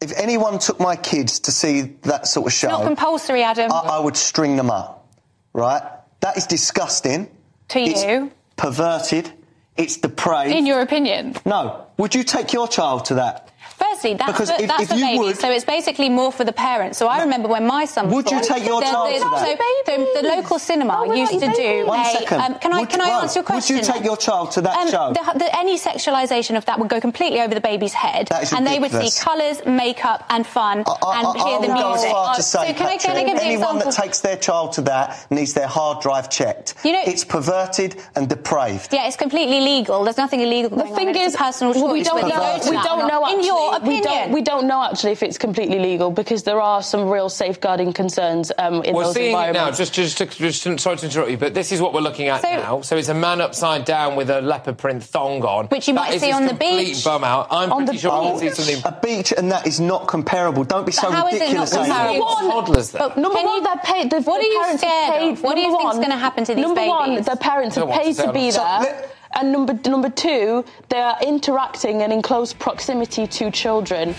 If 0.00 0.12
anyone 0.16 0.58
took 0.60 0.78
my 0.78 0.94
kids 0.96 1.40
to 1.40 1.52
see 1.52 1.96
that 2.02 2.26
sort 2.28 2.46
of 2.46 2.52
show, 2.52 2.68
Not 2.68 2.84
compulsory, 2.84 3.42
Adam. 3.42 3.72
I, 3.72 3.78
I 3.78 3.98
would 3.98 4.16
string 4.16 4.56
them 4.56 4.70
up. 4.70 5.08
Right? 5.52 5.82
That 6.20 6.36
is 6.36 6.46
disgusting. 6.46 7.28
To 7.68 7.80
It's 7.80 8.04
you? 8.04 8.30
perverted. 8.56 9.32
It's 9.76 9.96
depraved. 9.96 10.54
In 10.54 10.66
your 10.66 10.80
opinion? 10.80 11.36
no. 11.44 11.84
Would 11.98 12.14
you 12.14 12.22
take 12.22 12.52
your 12.52 12.68
child 12.68 13.06
to 13.06 13.14
that? 13.14 13.50
Firstly, 13.78 14.14
that's, 14.14 14.32
Because 14.32 14.50
for, 14.50 14.60
if- 14.62 14.68
that's 14.68 14.82
if 14.82 14.88
for 14.88 14.94
you 14.96 15.04
babies, 15.06 15.18
would- 15.20 15.38
so 15.38 15.50
it's 15.50 15.64
basically 15.64 16.08
more 16.08 16.32
for 16.32 16.44
the 16.44 16.52
parents. 16.52 16.98
So 16.98 17.06
I 17.06 17.20
remember 17.22 17.48
when 17.48 17.66
my 17.66 17.84
son 17.84 18.06
was 18.06 18.14
Would 18.14 18.30
you 18.30 18.38
born, 18.38 18.48
take 18.52 18.66
your 18.66 18.80
the, 18.80 18.86
child 18.86 19.08
the, 19.08 19.14
to 19.14 19.20
that? 19.20 19.38
So 19.86 19.96
the, 19.96 20.20
the 20.22 20.28
local 20.28 20.58
cinema 20.58 21.04
we're 21.06 21.14
used 21.16 21.38
to 21.38 21.52
do. 21.52 21.86
One 21.86 22.00
a. 22.00 22.04
second. 22.12 22.40
Um, 22.40 22.54
can 22.58 22.72
I 22.74 22.80
Would 22.80 22.90
can 22.90 23.00
you- 23.00 23.06
I 23.06 23.08
well, 23.10 23.22
answer 23.22 23.38
your 23.38 23.44
question? 23.44 23.76
Would 23.76 23.86
you 23.86 23.92
take 23.92 24.04
your 24.04 24.16
child 24.16 24.50
to 24.52 24.60
that 24.62 24.76
Um, 24.76 24.90
show? 24.90 25.12
the, 25.14 25.38
the, 25.38 25.56
any 25.56 25.78
sexualisation 25.78 26.56
of 26.56 26.64
that 26.66 26.78
would 26.78 26.88
go 26.88 27.00
completely 27.00 27.40
over 27.40 27.54
the 27.54 27.60
baby's 27.60 27.92
head, 27.94 28.26
That 28.28 28.42
is 28.44 28.52
and 28.52 28.66
they 28.66 28.78
would 28.78 28.90
see 28.90 29.10
colours, 29.20 29.64
makeup, 29.64 30.24
and 30.28 30.46
fun, 30.46 30.84
I, 30.86 31.18
and 31.18 31.26
I, 31.26 31.32
hear 31.44 31.58
I 31.58 31.60
the 31.62 31.68
will 31.68 31.74
go 31.74 31.92
as 31.94 32.00
music. 32.02 32.10
far 32.10 32.34
to 32.34 32.40
Uh, 32.40 32.42
say, 32.42 32.66
so 32.68 32.74
can 32.74 32.86
I, 32.86 32.96
can 32.98 33.16
I 33.16 33.24
give 33.24 33.36
an 33.38 33.42
anyone 33.44 33.78
that 33.78 33.92
takes 33.92 34.20
their 34.20 34.36
child 34.36 34.72
to 34.74 34.80
that 34.82 35.26
needs 35.30 35.54
their 35.54 35.68
hard 35.68 36.00
drive 36.00 36.28
checked. 36.30 36.74
You 36.84 36.92
know- 36.92 37.02
it's 37.06 37.24
perverted 37.24 37.96
and 38.16 38.28
depraved. 38.28 38.92
yeah, 38.92 39.06
it's 39.06 39.16
completely 39.16 39.60
legal. 39.60 40.04
There's 40.04 40.16
nothing 40.18 40.40
illegal 40.40 40.70
The 40.70 40.82
going 40.84 40.94
thing 40.96 41.08
on. 41.10 41.16
is, 41.16 41.26
It's 41.28 41.34
a 41.34 41.38
personal 41.38 41.72
choice 41.74 41.82
well, 41.82 41.92
we 41.92 42.02
don't 42.02 42.28
know. 42.28 42.58
We 42.70 42.76
don't 42.82 43.06
know. 43.08 43.24
Actually, 43.24 43.40
In 43.40 43.44
your 43.46 43.67
we 43.70 43.76
opinion, 43.76 44.02
don't. 44.02 44.32
We 44.32 44.42
don't 44.42 44.66
know 44.66 44.82
actually 44.82 45.12
if 45.12 45.22
it's 45.22 45.38
completely 45.38 45.78
legal 45.78 46.10
because 46.10 46.42
there 46.42 46.60
are 46.60 46.82
some 46.82 47.08
real 47.08 47.28
safeguarding 47.28 47.92
concerns 47.92 48.50
um, 48.58 48.82
in 48.84 48.94
We're 48.94 49.04
those 49.04 49.14
seeing 49.14 49.30
it 49.30 49.32
now. 49.32 49.46
environments. 49.48 49.78
Just, 49.78 49.94
just, 49.94 50.18
to, 50.18 50.26
just 50.26 50.62
sorry 50.80 50.96
to 50.96 51.04
interrupt 51.06 51.30
you, 51.30 51.36
but 51.36 51.54
this 51.54 51.72
is 51.72 51.80
what 51.80 51.92
we're 51.94 52.00
looking 52.00 52.28
at 52.28 52.42
So- 52.42 52.48
now. 52.50 52.80
So 52.82 52.96
it's 52.96 53.08
a 53.08 53.14
man 53.14 53.40
upside 53.40 53.84
down 53.84 54.16
with 54.16 54.30
a 54.30 54.40
leopard 54.40 54.78
print 54.78 55.02
thong 55.02 55.42
on, 55.44 55.66
Which 55.66 55.88
you 55.88 55.94
That 55.94 56.10
might 56.10 56.20
see 56.20 56.32
on 56.32 56.42
the 56.44 56.50
complete 56.50 56.86
beach. 56.94 57.04
Bum 57.04 57.24
out. 57.24 57.48
I'm 57.50 57.72
On 57.72 57.84
pretty 57.84 57.98
the 57.98 58.08
sure 58.08 58.20
we'll 58.22 58.40
beach. 58.40 58.52
see 58.54 58.62
something. 58.74 58.92
A 58.92 59.00
beach 59.00 59.32
and 59.36 59.50
that 59.52 59.66
is 59.66 59.80
not 59.80 60.06
comparable. 60.08 60.64
Don't 60.64 60.86
be 60.86 60.92
so 60.92 61.08
But 61.08 61.12
how 61.14 61.28
is 61.28 61.34
it 61.34 61.38
not 61.38 61.44
ridiculous. 61.68 61.72
Comparable? 61.74 62.26
It's 62.28 62.40
toddlers, 62.40 62.90
though. 62.92 62.98
But 62.98 63.16
Number 63.18 63.36
can 63.38 63.46
one, 63.46 63.56
you- 63.56 63.62
they're 63.64 63.76
paid. 63.84 64.10
The, 64.10 64.20
What 64.22 64.40
the 64.40 64.46
are 64.46 64.50
you 64.72 64.78
scared 64.78 65.12
paid, 65.14 65.32
of? 65.32 65.42
What 65.42 65.54
do 65.54 65.60
you 65.60 65.66
number 65.68 65.78
think's 65.82 65.94
one- 65.96 66.02
gonna 66.02 66.18
happen 66.18 66.44
to 66.44 66.54
these 66.54 66.62
Number 66.64 66.86
one, 66.86 67.10
babies? 67.10 67.26
their 67.26 67.36
parents 67.36 67.76
Don't 67.76 67.88
have 67.88 67.96
want 67.96 68.16
to 68.16 68.22
paid 68.22 68.26
to 68.26 68.32
be 68.32 68.50
there. 68.50 69.08
Let- 69.34 69.42
and 69.42 69.52
number 69.52 69.78
number 69.88 70.10
two, 70.10 70.64
they 70.88 71.00
are 71.00 71.16
interacting 71.22 72.02
and 72.02 72.12
in 72.12 72.22
close 72.22 72.52
proximity 72.52 73.26
to 73.26 73.50
children. 73.50 74.14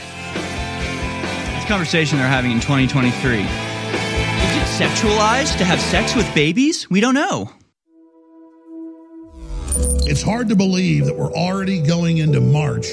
This 1.55 1.66
conversation 1.68 2.18
they're 2.18 2.28
having 2.28 2.51
in 2.51 2.60
2023. 2.60 3.39
Is 3.39 3.45
it 3.45 4.84
sexualized 4.84 5.57
to 5.57 5.66
have 5.66 5.80
sex 5.80 6.16
with 6.16 6.34
babies? 6.34 6.89
We 6.89 7.01
don't 7.01 7.16
know. 7.16 7.51
It's 10.05 10.22
hard 10.24 10.49
to 10.49 10.55
believe 10.55 11.05
that 11.05 11.16
we're 11.16 11.34
already 11.34 11.82
going 11.82 12.18
into 12.18 12.41
March 12.41 12.88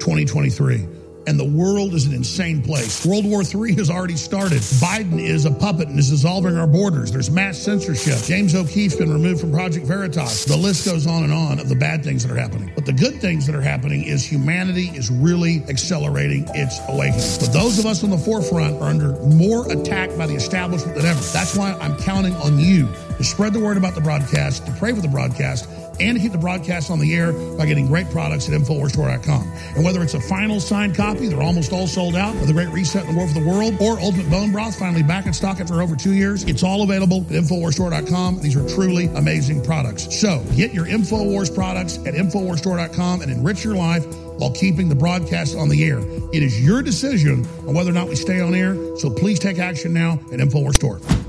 2023. 0.00 0.86
And 1.26 1.38
the 1.38 1.44
world 1.44 1.94
is 1.94 2.06
an 2.06 2.14
insane 2.14 2.62
place. 2.62 3.06
World 3.06 3.24
War 3.24 3.42
III 3.42 3.74
has 3.74 3.90
already 3.90 4.16
started. 4.16 4.58
Biden 4.58 5.20
is 5.20 5.44
a 5.44 5.50
puppet 5.50 5.88
and 5.88 5.98
is 5.98 6.10
dissolving 6.10 6.56
our 6.56 6.66
borders. 6.66 7.12
There's 7.12 7.30
mass 7.30 7.58
censorship. 7.58 8.18
James 8.24 8.54
O'Keefe's 8.54 8.96
been 8.96 9.12
removed 9.12 9.40
from 9.40 9.52
Project 9.52 9.86
Veritas. 9.86 10.44
The 10.44 10.56
list 10.56 10.84
goes 10.84 11.06
on 11.06 11.22
and 11.22 11.32
on 11.32 11.60
of 11.60 11.68
the 11.68 11.76
bad 11.76 12.02
things 12.02 12.26
that 12.26 12.32
are 12.32 12.38
happening. 12.38 12.72
But 12.74 12.86
the 12.86 12.92
good 12.92 13.20
things 13.20 13.46
that 13.46 13.54
are 13.54 13.62
happening 13.62 14.04
is 14.04 14.24
humanity 14.24 14.88
is 14.94 15.10
really 15.10 15.62
accelerating 15.68 16.46
its 16.54 16.80
awakening. 16.88 17.38
But 17.40 17.52
those 17.52 17.78
of 17.78 17.86
us 17.86 18.02
on 18.02 18.10
the 18.10 18.18
forefront 18.18 18.80
are 18.82 18.88
under 18.88 19.12
more 19.26 19.70
attack 19.70 20.16
by 20.16 20.26
the 20.26 20.34
establishment 20.34 20.96
than 20.96 21.06
ever. 21.06 21.20
That's 21.32 21.56
why 21.56 21.72
I'm 21.80 21.96
counting 21.98 22.34
on 22.36 22.58
you 22.58 22.88
to 23.16 23.24
spread 23.24 23.52
the 23.52 23.60
word 23.60 23.76
about 23.76 23.94
the 23.94 24.00
broadcast, 24.00 24.66
to 24.66 24.72
pray 24.72 24.92
for 24.92 25.00
the 25.00 25.08
broadcast, 25.08 25.68
and 26.00 26.16
to 26.16 26.22
keep 26.22 26.32
the 26.32 26.38
broadcast 26.38 26.90
on 26.90 26.98
the 26.98 27.14
air 27.14 27.32
by 27.56 27.66
getting 27.66 27.86
great 27.86 28.08
products 28.10 28.48
at 28.48 28.54
InfoWarsStore.com. 28.60 29.52
And 29.76 29.84
whether 29.84 30.02
it's 30.02 30.14
a 30.14 30.20
final 30.20 30.60
signed 30.60 30.94
copy, 30.94 31.28
they're 31.28 31.42
almost 31.42 31.72
all 31.72 31.86
sold 31.86 32.16
out, 32.16 32.34
of 32.36 32.46
The 32.46 32.52
Great 32.52 32.68
Reset 32.68 33.04
and 33.04 33.14
the 33.14 33.18
War 33.18 33.28
for 33.28 33.40
the 33.40 33.48
World, 33.48 33.74
or 33.80 34.00
Ultimate 34.00 34.30
Bone 34.30 34.52
Broth, 34.52 34.78
finally 34.78 35.02
back 35.02 35.26
in 35.26 35.32
stock 35.32 35.60
after 35.60 35.82
over 35.82 35.96
two 35.96 36.14
years, 36.14 36.44
it's 36.44 36.62
all 36.62 36.82
available 36.82 37.18
at 37.22 37.32
InfoWarsStore.com. 37.32 38.40
These 38.40 38.56
are 38.56 38.68
truly 38.68 39.06
amazing 39.06 39.64
products. 39.64 40.18
So 40.18 40.44
get 40.54 40.72
your 40.72 40.86
InfoWars 40.86 41.54
products 41.54 41.98
at 41.98 42.14
InfoWarsStore.com 42.14 43.22
and 43.22 43.30
enrich 43.30 43.64
your 43.64 43.76
life 43.76 44.04
while 44.38 44.50
keeping 44.50 44.88
the 44.88 44.94
broadcast 44.94 45.56
on 45.56 45.68
the 45.68 45.84
air. 45.84 45.98
It 46.32 46.42
is 46.42 46.64
your 46.64 46.82
decision 46.82 47.46
on 47.66 47.74
whether 47.74 47.90
or 47.90 47.94
not 47.94 48.08
we 48.08 48.16
stay 48.16 48.40
on 48.40 48.54
air, 48.54 48.74
so 48.96 49.10
please 49.10 49.38
take 49.38 49.58
action 49.58 49.92
now 49.92 50.14
at 50.32 50.40
InfoWars 50.40 50.74
Store. 50.74 51.21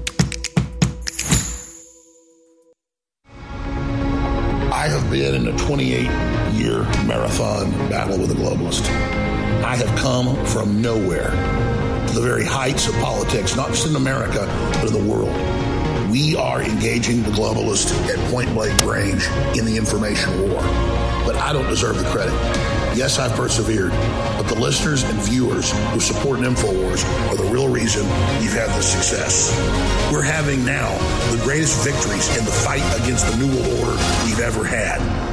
Been 5.13 5.35
in 5.35 5.47
a 5.47 5.57
28 5.59 6.09
year 6.55 6.81
marathon 7.05 7.69
battle 7.87 8.17
with 8.17 8.31
a 8.31 8.33
globalist. 8.33 8.81
I 9.63 9.75
have 9.75 9.99
come 9.99 10.43
from 10.47 10.81
nowhere 10.81 11.29
to 12.07 12.13
the 12.15 12.21
very 12.21 12.43
heights 12.43 12.87
of 12.87 12.95
politics, 12.95 13.55
not 13.55 13.67
just 13.67 13.85
in 13.85 13.95
America, 13.95 14.47
but 14.81 14.91
in 14.91 14.93
the 15.05 15.11
world. 15.11 15.29
We 16.09 16.35
are 16.35 16.63
engaging 16.63 17.21
the 17.21 17.29
globalist 17.29 17.93
at 18.09 18.17
point 18.31 18.51
blank 18.55 18.81
range 18.81 19.27
in 19.55 19.65
the 19.65 19.77
information 19.77 20.49
war. 20.49 20.61
But 21.27 21.35
I 21.35 21.53
don't 21.53 21.69
deserve 21.69 21.99
the 21.99 22.09
credit. 22.09 22.72
Yes, 22.95 23.17
I've 23.17 23.35
persevered, 23.35 23.91
but 24.37 24.43
the 24.43 24.53
listeners 24.53 25.01
and 25.01 25.19
viewers 25.19 25.71
who 25.93 25.99
support 25.99 26.39
InfoWars 26.41 27.03
are 27.31 27.35
the 27.35 27.43
real 27.45 27.67
reason 27.67 28.03
you've 28.39 28.53
had 28.53 28.69
this 28.77 28.91
success. 28.91 29.51
We're 30.11 30.21
having 30.21 30.63
now 30.63 30.95
the 31.31 31.41
greatest 31.43 31.83
victories 31.83 32.29
in 32.37 32.45
the 32.45 32.51
fight 32.51 32.83
against 33.03 33.25
the 33.25 33.37
New 33.37 33.47
World 33.47 33.79
Order 33.79 33.97
we've 34.25 34.39
ever 34.39 34.63
had. 34.63 35.32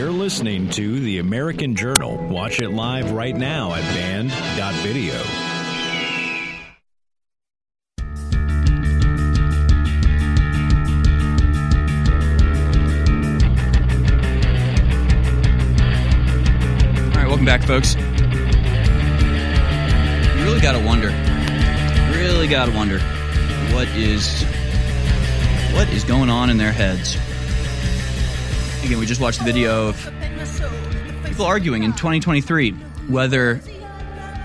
You're 0.00 0.10
listening 0.10 0.70
to 0.70 0.98
The 0.98 1.18
American 1.18 1.76
Journal. 1.76 2.16
Watch 2.16 2.58
it 2.58 2.70
live 2.70 3.12
right 3.12 3.36
now 3.36 3.74
at 3.74 3.82
band.video. 3.82 5.12
All 17.04 17.14
right, 17.14 17.28
welcome 17.28 17.44
back, 17.44 17.62
folks. 17.64 17.94
You 17.94 18.02
really 20.44 20.62
got 20.62 20.72
to 20.72 20.82
wonder. 20.82 21.08
Really 22.18 22.48
got 22.48 22.70
to 22.70 22.72
wonder 22.74 23.00
what 23.74 23.86
is 23.88 24.44
what 25.74 25.90
is 25.90 26.04
going 26.04 26.30
on 26.30 26.48
in 26.48 26.56
their 26.56 26.72
heads. 26.72 27.18
Again, 28.82 28.98
we 28.98 29.04
just 29.04 29.20
watched 29.20 29.38
the 29.38 29.44
video 29.44 29.88
of 29.88 31.24
people 31.26 31.44
arguing 31.44 31.82
in 31.82 31.92
2023 31.92 32.72
whether 33.08 33.60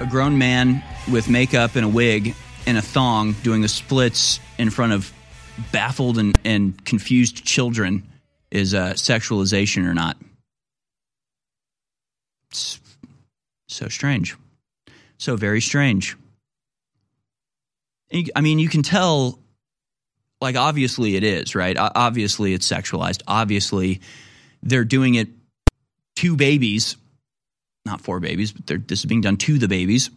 a 0.01 0.05
grown 0.09 0.37
man 0.37 0.83
with 1.09 1.29
makeup 1.29 1.75
and 1.75 1.85
a 1.85 1.87
wig 1.87 2.35
and 2.67 2.77
a 2.77 2.81
thong 2.81 3.31
doing 3.43 3.61
the 3.61 3.69
splits 3.69 4.41
in 4.57 4.69
front 4.69 4.91
of 4.91 5.13
baffled 5.71 6.17
and, 6.17 6.37
and 6.43 6.83
confused 6.83 7.45
children 7.45 8.03
is 8.51 8.73
uh, 8.73 8.91
sexualization 8.91 9.87
or 9.87 9.93
not. 9.93 10.17
It's 12.49 12.81
so 13.69 13.87
strange. 13.87 14.35
So 15.17 15.37
very 15.37 15.61
strange. 15.61 16.17
I 18.35 18.41
mean, 18.41 18.59
you 18.59 18.67
can 18.67 18.83
tell, 18.83 19.39
like, 20.41 20.57
obviously 20.57 21.15
it 21.15 21.23
is, 21.23 21.55
right? 21.55 21.77
Obviously 21.77 22.53
it's 22.53 22.67
sexualized. 22.67 23.23
Obviously 23.27 24.01
they're 24.63 24.83
doing 24.83 25.15
it 25.15 25.29
to 26.17 26.35
babies, 26.35 26.97
not 27.85 28.01
for 28.01 28.19
babies, 28.19 28.51
but 28.51 28.87
this 28.87 28.99
is 28.99 29.05
being 29.05 29.21
done 29.21 29.37
to 29.37 29.57
the 29.57 29.67
babies 29.67 30.09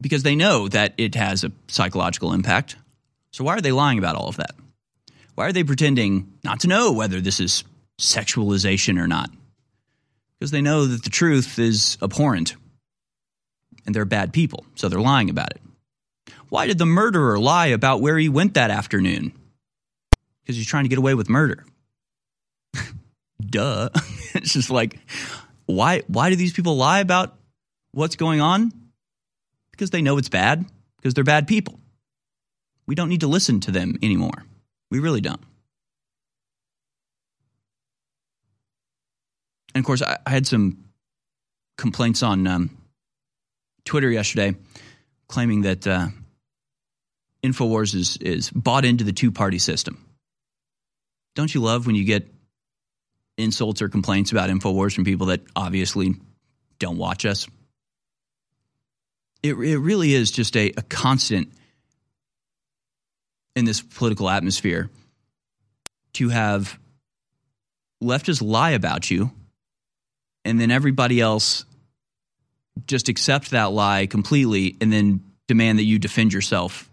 because 0.00 0.22
they 0.22 0.36
know 0.36 0.68
that 0.68 0.94
it 0.98 1.14
has 1.14 1.44
a 1.44 1.52
psychological 1.68 2.32
impact. 2.32 2.76
So 3.32 3.44
why 3.44 3.54
are 3.54 3.60
they 3.60 3.72
lying 3.72 3.98
about 3.98 4.16
all 4.16 4.28
of 4.28 4.36
that? 4.36 4.54
Why 5.34 5.46
are 5.46 5.52
they 5.52 5.64
pretending 5.64 6.32
not 6.44 6.60
to 6.60 6.68
know 6.68 6.92
whether 6.92 7.20
this 7.20 7.40
is 7.40 7.64
sexualization 7.98 9.00
or 9.00 9.08
not? 9.08 9.30
Because 10.38 10.50
they 10.50 10.62
know 10.62 10.86
that 10.86 11.04
the 11.04 11.10
truth 11.10 11.58
is 11.58 11.96
abhorrent 12.02 12.54
and 13.86 13.94
they're 13.94 14.04
bad 14.04 14.32
people, 14.32 14.66
so 14.74 14.88
they're 14.88 15.00
lying 15.00 15.30
about 15.30 15.52
it. 15.52 15.60
Why 16.48 16.66
did 16.66 16.78
the 16.78 16.86
murderer 16.86 17.38
lie 17.38 17.68
about 17.68 18.00
where 18.00 18.18
he 18.18 18.28
went 18.28 18.54
that 18.54 18.70
afternoon? 18.70 19.32
Because 20.42 20.56
he's 20.56 20.66
trying 20.66 20.84
to 20.84 20.88
get 20.88 20.98
away 20.98 21.14
with 21.14 21.28
murder. 21.28 21.64
Duh. 23.40 23.88
it's 24.34 24.52
just 24.52 24.70
like, 24.70 24.98
why, 25.66 26.02
why 26.06 26.30
do 26.30 26.36
these 26.36 26.52
people 26.52 26.76
lie 26.76 27.00
about 27.00 27.36
what's 27.92 28.16
going 28.16 28.40
on? 28.40 28.72
Because 29.70 29.90
they 29.90 30.02
know 30.02 30.18
it's 30.18 30.28
bad, 30.28 30.64
because 30.96 31.14
they're 31.14 31.24
bad 31.24 31.48
people. 31.48 31.78
We 32.86 32.94
don't 32.94 33.08
need 33.08 33.20
to 33.20 33.28
listen 33.28 33.60
to 33.60 33.70
them 33.70 33.98
anymore. 34.02 34.44
We 34.90 34.98
really 34.98 35.20
don't. 35.20 35.40
And 39.74 39.82
of 39.82 39.86
course, 39.86 40.02
I, 40.02 40.18
I 40.24 40.30
had 40.30 40.46
some 40.46 40.84
complaints 41.76 42.22
on 42.22 42.46
um, 42.46 42.76
Twitter 43.84 44.10
yesterday 44.10 44.54
claiming 45.26 45.62
that 45.62 45.86
uh, 45.86 46.08
InfoWars 47.42 47.94
is, 47.94 48.16
is 48.18 48.50
bought 48.50 48.84
into 48.84 49.04
the 49.04 49.12
two 49.12 49.32
party 49.32 49.58
system. 49.58 50.04
Don't 51.34 51.52
you 51.52 51.60
love 51.60 51.86
when 51.86 51.96
you 51.96 52.04
get 52.04 52.28
insults 53.36 53.82
or 53.82 53.88
complaints 53.88 54.32
about 54.32 54.50
InfoWars 54.50 54.94
from 54.94 55.04
people 55.04 55.26
that 55.26 55.42
obviously 55.56 56.14
don't 56.78 56.98
watch 56.98 57.24
us? 57.24 57.46
It, 59.42 59.54
it 59.54 59.78
really 59.78 60.14
is 60.14 60.30
just 60.30 60.56
a, 60.56 60.72
a 60.76 60.82
constant 60.82 61.52
in 63.54 63.64
this 63.64 63.80
political 63.80 64.28
atmosphere 64.28 64.90
to 66.14 66.28
have 66.28 66.78
leftists 68.02 68.42
lie 68.42 68.70
about 68.70 69.10
you 69.10 69.30
and 70.44 70.60
then 70.60 70.70
everybody 70.70 71.20
else 71.20 71.64
just 72.86 73.08
accept 73.08 73.50
that 73.52 73.72
lie 73.72 74.06
completely 74.06 74.76
and 74.80 74.92
then 74.92 75.22
demand 75.46 75.78
that 75.78 75.84
you 75.84 75.98
defend 75.98 76.32
yourself 76.32 76.90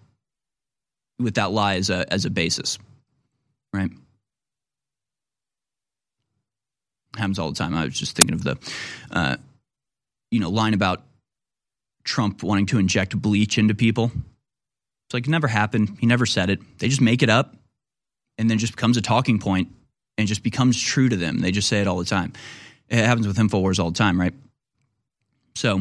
with 1.19 1.35
that 1.35 1.51
lie 1.51 1.75
as 1.75 1.89
a 1.89 2.11
as 2.11 2.25
a 2.25 2.29
basis 2.29 2.77
right 3.73 3.91
happens 7.15 7.39
all 7.39 7.49
the 7.49 7.57
time. 7.57 7.73
I 7.75 7.85
was 7.85 7.97
just 7.97 8.15
thinking 8.15 8.33
of 8.33 8.43
the 8.43 8.57
uh, 9.11 9.37
you 10.29 10.39
know 10.39 10.49
line 10.49 10.73
about 10.73 11.03
trump 12.03 12.41
wanting 12.41 12.65
to 12.67 12.79
inject 12.79 13.19
bleach 13.21 13.57
into 13.57 13.75
people. 13.75 14.11
It's 15.07 15.13
like 15.13 15.27
it 15.27 15.29
never 15.29 15.47
happened. 15.47 15.97
He 15.99 16.05
never 16.05 16.25
said 16.25 16.49
it. 16.49 16.59
They 16.79 16.87
just 16.87 17.01
make 17.01 17.21
it 17.21 17.29
up 17.29 17.55
and 18.37 18.49
then 18.49 18.57
just 18.57 18.75
becomes 18.75 18.97
a 18.97 19.01
talking 19.01 19.39
point 19.39 19.69
and 20.17 20.27
just 20.27 20.43
becomes 20.43 20.81
true 20.81 21.09
to 21.09 21.15
them. 21.15 21.39
They 21.39 21.51
just 21.51 21.67
say 21.67 21.81
it 21.81 21.87
all 21.87 21.97
the 21.97 22.05
time. 22.05 22.33
It 22.89 23.05
happens 23.05 23.27
with 23.27 23.37
infowars 23.37 23.79
all 23.79 23.91
the 23.91 23.97
time 23.97 24.19
right? 24.19 24.33
So 25.55 25.79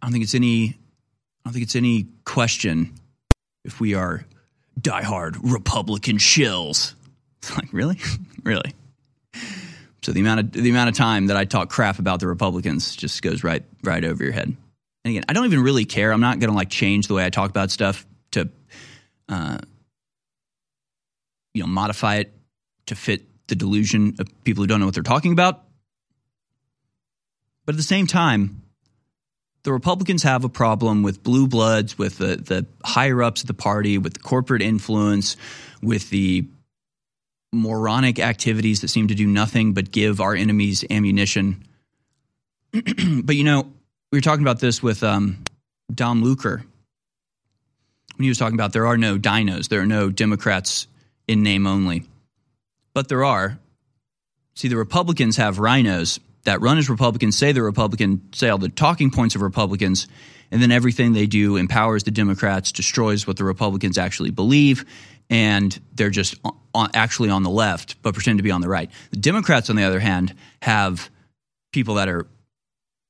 I 0.00 0.06
don't 0.06 0.12
think 0.12 0.24
it's 0.24 0.34
any 0.34 0.76
I 1.44 1.48
don't 1.48 1.52
think 1.52 1.64
it's 1.64 1.76
any 1.76 2.06
question 2.24 2.94
if 3.64 3.80
we 3.80 3.94
are 3.94 4.24
diehard 4.80 5.38
Republican 5.42 6.18
shills. 6.18 6.94
It's 7.38 7.50
like, 7.56 7.72
really? 7.72 7.98
really? 8.42 8.74
So 10.04 10.12
the 10.12 10.20
amount 10.20 10.40
of 10.40 10.52
the 10.52 10.68
amount 10.68 10.90
of 10.90 10.96
time 10.96 11.28
that 11.28 11.36
I 11.36 11.46
talk 11.46 11.70
crap 11.70 11.98
about 11.98 12.20
the 12.20 12.26
Republicans 12.26 12.94
just 12.94 13.22
goes 13.22 13.42
right 13.42 13.64
right 13.82 14.04
over 14.04 14.22
your 14.22 14.34
head. 14.34 14.48
And 15.04 15.10
again, 15.10 15.24
I 15.28 15.32
don't 15.32 15.46
even 15.46 15.62
really 15.62 15.86
care. 15.86 16.12
I'm 16.12 16.20
not 16.20 16.40
going 16.40 16.50
to 16.50 16.56
like 16.56 16.68
change 16.68 17.08
the 17.08 17.14
way 17.14 17.24
I 17.24 17.30
talk 17.30 17.48
about 17.48 17.70
stuff 17.70 18.06
to, 18.32 18.50
uh, 19.28 19.58
you 21.54 21.62
know, 21.62 21.66
modify 21.66 22.16
it 22.16 22.32
to 22.86 22.94
fit 22.94 23.22
the 23.46 23.54
delusion 23.54 24.16
of 24.18 24.28
people 24.44 24.62
who 24.62 24.66
don't 24.66 24.80
know 24.80 24.86
what 24.86 24.94
they're 24.94 25.02
talking 25.02 25.32
about. 25.32 25.62
But 27.64 27.74
at 27.74 27.76
the 27.76 27.82
same 27.82 28.06
time, 28.06 28.62
the 29.62 29.72
Republicans 29.72 30.22
have 30.22 30.44
a 30.44 30.50
problem 30.50 31.02
with 31.02 31.22
blue 31.22 31.46
bloods, 31.48 31.96
with 31.96 32.18
the, 32.18 32.36
the 32.36 32.66
higher 32.84 33.22
ups 33.22 33.40
of 33.40 33.46
the 33.46 33.54
party, 33.54 33.96
with 33.96 34.12
the 34.12 34.20
corporate 34.20 34.60
influence, 34.60 35.38
with 35.82 36.10
the 36.10 36.46
moronic 37.54 38.18
activities 38.18 38.80
that 38.80 38.88
seem 38.88 39.08
to 39.08 39.14
do 39.14 39.26
nothing 39.26 39.72
but 39.72 39.90
give 39.90 40.20
our 40.20 40.34
enemies 40.34 40.84
ammunition. 40.90 41.64
but 42.72 43.36
you 43.36 43.44
know, 43.44 43.62
we 44.12 44.18
were 44.18 44.22
talking 44.22 44.44
about 44.44 44.60
this 44.60 44.82
with 44.82 45.02
um, 45.02 45.42
Dom 45.92 46.22
Lucre 46.22 46.64
when 48.16 48.24
he 48.24 48.28
was 48.28 48.38
talking 48.38 48.54
about 48.54 48.72
there 48.72 48.86
are 48.86 48.96
no 48.96 49.18
DINOs, 49.18 49.68
there 49.68 49.80
are 49.80 49.86
no 49.86 50.10
Democrats 50.10 50.86
in 51.26 51.42
name 51.42 51.66
only, 51.66 52.04
but 52.92 53.08
there 53.08 53.24
are. 53.24 53.58
See, 54.54 54.68
the 54.68 54.76
Republicans 54.76 55.36
have 55.36 55.56
RINOs 55.56 56.20
that 56.44 56.60
run 56.60 56.78
as 56.78 56.88
Republicans, 56.88 57.36
say 57.36 57.52
they're 57.52 57.64
Republican, 57.64 58.32
say 58.32 58.48
all 58.48 58.58
the 58.58 58.68
talking 58.68 59.10
points 59.10 59.34
of 59.34 59.42
Republicans, 59.42 60.06
and 60.50 60.62
then 60.62 60.70
everything 60.70 61.12
they 61.12 61.26
do 61.26 61.56
empowers 61.56 62.04
the 62.04 62.10
Democrats, 62.10 62.70
destroys 62.70 63.26
what 63.26 63.36
the 63.36 63.44
Republicans 63.44 63.98
actually 63.98 64.30
believe, 64.30 64.84
and 65.30 65.78
they're 65.94 66.10
just 66.10 66.36
on, 66.74 66.90
actually 66.94 67.30
on 67.30 67.42
the 67.42 67.50
left, 67.50 68.00
but 68.02 68.14
pretend 68.14 68.38
to 68.38 68.42
be 68.42 68.50
on 68.50 68.60
the 68.60 68.68
right. 68.68 68.90
The 69.10 69.16
Democrats, 69.16 69.70
on 69.70 69.76
the 69.76 69.84
other 69.84 70.00
hand, 70.00 70.34
have 70.62 71.10
people 71.72 71.94
that 71.96 72.08
are 72.08 72.26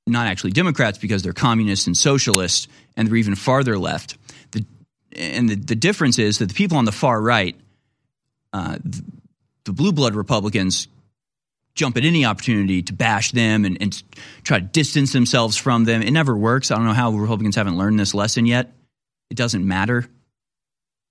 not 0.07 0.27
actually 0.27 0.53
Democrats 0.53 0.99
because 0.99 1.23
they're 1.23 1.33
communists 1.33 1.87
and 1.87 1.97
socialists, 1.97 2.69
and 2.97 3.09
they're 3.09 3.17
even 3.17 3.35
farther 3.35 3.79
left. 3.79 4.17
The, 4.53 4.65
and 5.17 5.49
the, 5.49 5.55
the 5.57 5.75
difference 5.75 6.19
is 6.19 6.39
that 6.39 6.49
the 6.49 6.55
people 6.55 6.77
on 6.77 6.85
the 6.85 6.93
far 6.93 7.21
right, 7.21 7.57
uh, 8.53 8.77
the, 8.85 9.05
the 9.65 9.73
blue 9.73 9.93
blood 9.93 10.15
Republicans, 10.15 10.89
jump 11.75 11.97
at 11.97 12.05
any 12.05 12.25
opportunity 12.25 12.83
to 12.83 12.93
bash 12.93 13.33
them 13.33 13.65
and, 13.65 13.77
and, 13.81 14.03
try 14.45 14.61
to 14.61 14.65
distance 14.65 15.13
themselves 15.13 15.57
from 15.57 15.85
them. 15.85 16.03
It 16.03 16.11
never 16.11 16.37
works. 16.37 16.71
I 16.71 16.77
don't 16.77 16.85
know 16.85 16.93
how 16.93 17.11
Republicans 17.11 17.57
haven't 17.57 17.77
learned 17.77 17.99
this 17.99 18.15
lesson 18.15 18.47
yet. 18.47 18.73
It 19.31 19.37
doesn't 19.37 19.67
matter. 19.67 20.07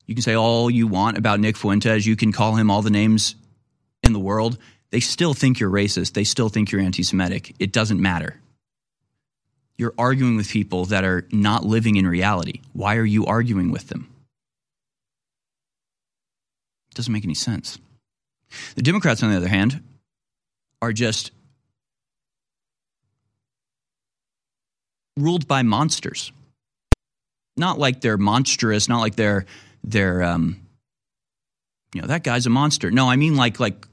You 0.05 0.15
can 0.15 0.21
say 0.21 0.35
all 0.35 0.69
you 0.69 0.88
want 0.88 1.17
about 1.17 1.39
Nick 1.39 1.55
Fuentes. 1.55 2.05
You 2.05 2.15
can 2.15 2.31
call 2.31 2.55
him 2.55 2.69
all 2.69 2.81
the 2.81 2.89
names 2.89 3.35
in 4.03 4.13
the 4.13 4.19
world. 4.19 4.57
They 4.91 4.99
still 4.99 5.34
think 5.34 5.59
you're 5.59 5.71
racist. 5.71 6.13
They 6.13 6.23
still 6.23 6.49
think 6.49 6.71
you're 6.71 6.81
anti 6.81 7.03
Semitic. 7.03 7.55
It 7.59 7.71
doesn't 7.71 8.01
matter. 8.01 8.39
You're 9.77 9.93
arguing 9.97 10.35
with 10.35 10.49
people 10.49 10.85
that 10.85 11.03
are 11.03 11.27
not 11.31 11.65
living 11.65 11.95
in 11.95 12.07
reality. 12.07 12.61
Why 12.73 12.97
are 12.97 13.05
you 13.05 13.25
arguing 13.25 13.71
with 13.71 13.88
them? 13.88 14.07
It 16.91 16.95
doesn't 16.95 17.11
make 17.11 17.23
any 17.23 17.34
sense. 17.34 17.80
The 18.75 18.84
Democrats, 18.84 19.23
on 19.23 19.31
the 19.31 19.38
other 19.38 19.47
hand, 19.47 19.81
are 20.80 20.93
just 20.93 21.31
ruled 25.17 25.47
by 25.47 25.63
monsters. 25.63 26.31
Not 27.57 27.80
like 27.80 28.01
they're 28.01 28.17
monstrous, 28.17 28.88
not 28.88 28.99
like 28.99 29.15
they're 29.15 29.45
they're 29.84 30.23
um, 30.23 30.60
you 31.93 32.01
know 32.01 32.07
that 32.07 32.23
guy's 32.23 32.45
a 32.45 32.49
monster. 32.49 32.91
No, 32.91 33.10
I 33.10 33.15
mean 33.15 33.35
like 33.35 33.60
like 33.60 33.88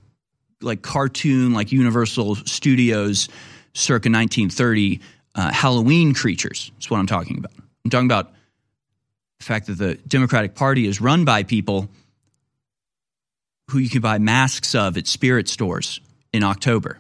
like 0.60 0.82
cartoon 0.82 1.52
like 1.52 1.72
Universal 1.72 2.36
Studios 2.36 3.28
circa 3.72 4.10
1930 4.10 5.00
uh, 5.34 5.52
Halloween 5.52 6.14
creatures. 6.14 6.70
That's 6.74 6.90
what 6.90 6.98
I'm 6.98 7.06
talking 7.06 7.38
about. 7.38 7.52
I'm 7.84 7.90
talking 7.90 8.06
about 8.06 8.32
the 9.38 9.44
fact 9.44 9.66
that 9.66 9.78
the 9.78 9.94
Democratic 10.06 10.54
Party 10.54 10.86
is 10.86 11.00
run 11.00 11.24
by 11.24 11.42
people 11.42 11.88
who 13.70 13.78
you 13.78 13.88
can 13.88 14.00
buy 14.00 14.18
masks 14.18 14.74
of 14.74 14.96
at 14.96 15.06
spirit 15.06 15.48
stores 15.48 16.00
in 16.32 16.42
October. 16.42 16.98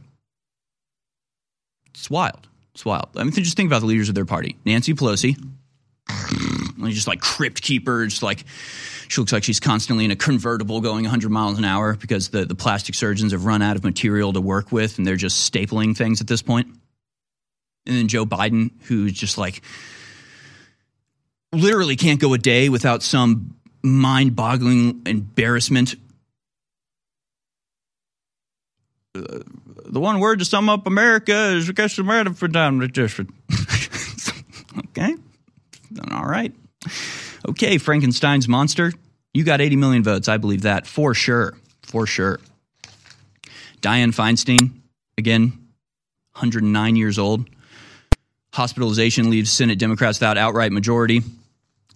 It's 1.88 2.08
wild. 2.08 2.48
It's 2.74 2.84
wild. 2.84 3.08
I 3.16 3.24
mean, 3.24 3.32
just 3.32 3.56
think 3.56 3.68
about 3.68 3.80
the 3.80 3.86
leaders 3.86 4.08
of 4.08 4.14
their 4.14 4.24
party. 4.24 4.56
Nancy 4.64 4.94
Pelosi, 4.94 5.36
just 6.88 7.06
like 7.06 7.20
crypt 7.20 7.62
keeper, 7.62 8.06
just 8.06 8.22
like 8.22 8.44
she 9.08 9.20
looks 9.20 9.32
like 9.32 9.44
she's 9.44 9.60
constantly 9.60 10.04
in 10.04 10.10
a 10.10 10.16
convertible 10.16 10.80
going 10.80 11.04
100 11.04 11.30
miles 11.30 11.58
an 11.58 11.64
hour 11.64 11.94
because 11.94 12.28
the, 12.28 12.44
the 12.44 12.54
plastic 12.54 12.94
surgeons 12.94 13.32
have 13.32 13.44
run 13.44 13.62
out 13.62 13.76
of 13.76 13.84
material 13.84 14.32
to 14.32 14.40
work 14.40 14.70
with 14.72 14.98
and 14.98 15.06
they're 15.06 15.16
just 15.16 15.52
stapling 15.52 15.96
things 15.96 16.20
at 16.20 16.26
this 16.26 16.42
point. 16.42 16.68
And 17.86 17.96
then 17.96 18.08
Joe 18.08 18.26
Biden, 18.26 18.70
who's 18.82 19.12
just 19.12 19.38
like 19.38 19.62
literally 21.52 21.96
can't 21.96 22.20
go 22.20 22.32
a 22.34 22.38
day 22.38 22.68
without 22.68 23.02
some 23.02 23.56
mind 23.82 24.36
boggling 24.36 25.02
embarrassment 25.06 25.96
uh, 29.14 29.40
the 29.86 30.00
one 30.00 30.20
word 30.20 30.38
to 30.38 30.44
sum 30.44 30.68
up 30.68 30.86
America 30.86 31.52
is 31.54 31.70
"guess 31.72 31.98
America 31.98 32.32
for 32.34 32.48
time 32.48 32.78
different." 32.88 33.30
okay, 34.78 35.16
all 36.12 36.26
right, 36.26 36.54
okay. 37.48 37.78
Frankenstein's 37.78 38.48
monster. 38.48 38.92
You 39.32 39.44
got 39.44 39.60
80 39.60 39.76
million 39.76 40.02
votes. 40.02 40.28
I 40.28 40.38
believe 40.38 40.62
that 40.62 40.86
for 40.86 41.14
sure, 41.14 41.56
for 41.82 42.06
sure. 42.06 42.40
Dianne 43.80 44.14
Feinstein, 44.14 44.72
again, 45.16 45.50
109 46.32 46.96
years 46.96 47.18
old. 47.18 47.48
Hospitalization 48.52 49.30
leaves 49.30 49.50
Senate 49.50 49.78
Democrats 49.78 50.18
without 50.18 50.36
outright 50.36 50.72
majority 50.72 51.22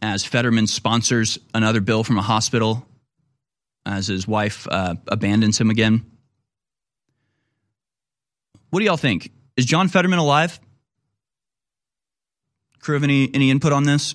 as 0.00 0.24
Fetterman 0.24 0.66
sponsors 0.66 1.38
another 1.52 1.80
bill 1.80 2.04
from 2.04 2.18
a 2.18 2.22
hospital 2.22 2.86
as 3.86 4.06
his 4.06 4.26
wife 4.26 4.66
uh, 4.70 4.94
abandons 5.08 5.60
him 5.60 5.70
again. 5.70 6.04
What 8.70 8.80
do 8.80 8.86
y'all 8.86 8.96
think? 8.96 9.30
Is 9.56 9.66
John 9.66 9.88
Fetterman 9.88 10.18
alive? 10.18 10.58
Crew 12.80 12.94
have 12.94 13.04
any, 13.04 13.30
any 13.34 13.50
input 13.50 13.72
on 13.72 13.84
this? 13.84 14.14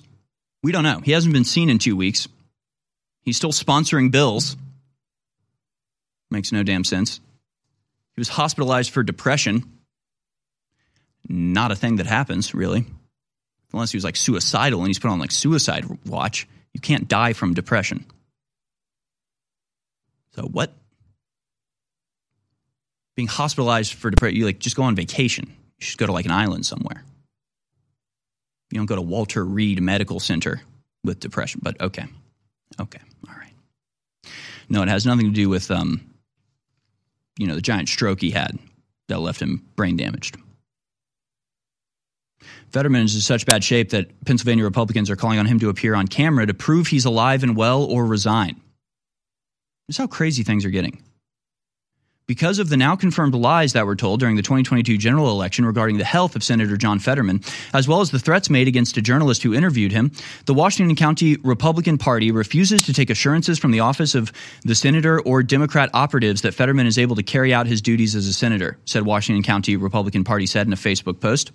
We 0.62 0.72
don't 0.72 0.84
know. 0.84 1.00
He 1.00 1.12
hasn't 1.12 1.32
been 1.32 1.44
seen 1.44 1.70
in 1.70 1.78
two 1.78 1.96
weeks. 1.96 2.28
He's 3.22 3.36
still 3.36 3.52
sponsoring 3.52 4.10
bills. 4.10 4.56
Makes 6.30 6.52
no 6.52 6.62
damn 6.62 6.84
sense. 6.84 7.20
He 8.14 8.20
was 8.20 8.28
hospitalized 8.28 8.90
for 8.90 9.02
depression. 9.02 9.64
Not 11.28 11.72
a 11.72 11.76
thing 11.76 11.96
that 11.96 12.06
happens, 12.06 12.54
really. 12.54 12.84
Unless 13.72 13.92
he 13.92 13.96
was 13.96 14.04
like 14.04 14.16
suicidal 14.16 14.80
and 14.80 14.88
he's 14.88 14.98
put 14.98 15.10
on 15.10 15.18
like 15.18 15.30
suicide 15.30 15.84
watch. 16.06 16.46
You 16.74 16.80
can't 16.80 17.08
die 17.08 17.32
from 17.32 17.54
depression. 17.54 18.04
So 20.34 20.42
what? 20.42 20.72
being 23.20 23.28
hospitalized 23.28 23.92
for 23.92 24.08
depression, 24.10 24.36
you 24.36 24.46
like 24.46 24.58
just 24.58 24.76
go 24.76 24.82
on 24.84 24.96
vacation. 24.96 25.46
You 25.78 25.84
should 25.84 25.98
go 25.98 26.06
to 26.06 26.12
like 26.12 26.24
an 26.24 26.30
island 26.30 26.64
somewhere. 26.64 27.04
You 28.70 28.78
don't 28.78 28.86
go 28.86 28.96
to 28.96 29.02
Walter 29.02 29.44
Reed 29.44 29.82
Medical 29.82 30.20
Center 30.20 30.60
with 31.04 31.20
depression, 31.20 31.60
but 31.62 31.80
okay. 31.80 32.04
Okay. 32.80 33.00
All 33.28 33.34
right. 33.34 33.52
No, 34.68 34.82
it 34.82 34.88
has 34.88 35.04
nothing 35.04 35.26
to 35.26 35.32
do 35.32 35.48
with, 35.48 35.70
um, 35.70 36.14
you 37.38 37.46
know, 37.46 37.54
the 37.54 37.62
giant 37.62 37.88
stroke 37.88 38.20
he 38.20 38.30
had 38.30 38.58
that 39.08 39.18
left 39.18 39.40
him 39.42 39.66
brain 39.74 39.96
damaged. 39.96 40.36
Fetterman 42.70 43.02
is 43.02 43.16
in 43.16 43.20
such 43.20 43.46
bad 43.46 43.64
shape 43.64 43.90
that 43.90 44.24
Pennsylvania 44.24 44.64
Republicans 44.64 45.10
are 45.10 45.16
calling 45.16 45.40
on 45.40 45.46
him 45.46 45.58
to 45.58 45.68
appear 45.68 45.94
on 45.94 46.06
camera 46.06 46.46
to 46.46 46.54
prove 46.54 46.86
he's 46.86 47.04
alive 47.04 47.42
and 47.42 47.56
well 47.56 47.82
or 47.82 48.06
resign. 48.06 48.60
This 49.88 49.94
is 49.94 49.98
how 49.98 50.06
crazy 50.06 50.44
things 50.44 50.64
are 50.64 50.70
getting 50.70 51.02
because 52.30 52.60
of 52.60 52.68
the 52.68 52.76
now 52.76 52.94
confirmed 52.94 53.34
lies 53.34 53.72
that 53.72 53.84
were 53.84 53.96
told 53.96 54.20
during 54.20 54.36
the 54.36 54.42
2022 54.42 54.96
general 54.96 55.32
election 55.32 55.64
regarding 55.64 55.98
the 55.98 56.04
health 56.04 56.36
of 56.36 56.44
Senator 56.44 56.76
John 56.76 57.00
Fetterman, 57.00 57.40
as 57.74 57.88
well 57.88 58.02
as 58.02 58.12
the 58.12 58.20
threats 58.20 58.48
made 58.48 58.68
against 58.68 58.96
a 58.96 59.02
journalist 59.02 59.42
who 59.42 59.52
interviewed 59.52 59.90
him, 59.90 60.12
the 60.46 60.54
Washington 60.54 60.94
County 60.94 61.38
Republican 61.42 61.98
Party 61.98 62.30
refuses 62.30 62.82
to 62.82 62.92
take 62.92 63.10
assurances 63.10 63.58
from 63.58 63.72
the 63.72 63.80
office 63.80 64.14
of 64.14 64.30
the 64.62 64.76
senator 64.76 65.20
or 65.22 65.42
Democrat 65.42 65.90
operatives 65.92 66.42
that 66.42 66.54
Fetterman 66.54 66.86
is 66.86 66.98
able 66.98 67.16
to 67.16 67.24
carry 67.24 67.52
out 67.52 67.66
his 67.66 67.82
duties 67.82 68.14
as 68.14 68.28
a 68.28 68.32
senator, 68.32 68.78
said 68.84 69.04
Washington 69.04 69.42
County 69.42 69.74
Republican 69.74 70.22
Party 70.22 70.46
said 70.46 70.68
in 70.68 70.72
a 70.72 70.76
Facebook 70.76 71.18
post. 71.18 71.50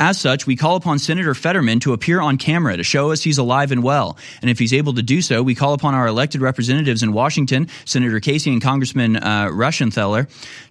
As 0.00 0.18
such, 0.18 0.48
we 0.48 0.56
call 0.56 0.74
upon 0.74 0.98
Senator 0.98 1.32
Fetterman 1.32 1.78
to 1.78 1.92
appear 1.92 2.20
on 2.20 2.38
camera 2.38 2.76
to 2.76 2.82
show 2.82 3.12
us 3.12 3.22
he's 3.22 3.38
alive 3.38 3.70
and 3.70 3.84
well. 3.84 4.18
And 4.42 4.50
if 4.50 4.58
he's 4.58 4.72
able 4.72 4.94
to 4.94 5.02
do 5.02 5.22
so, 5.22 5.44
we 5.44 5.54
call 5.54 5.74
upon 5.74 5.94
our 5.94 6.08
elected 6.08 6.40
representatives 6.40 7.04
in 7.04 7.12
Washington, 7.12 7.68
Senator 7.84 8.18
Casey 8.18 8.50
and 8.50 8.60
Congressman 8.60 9.14
uh, 9.14 9.48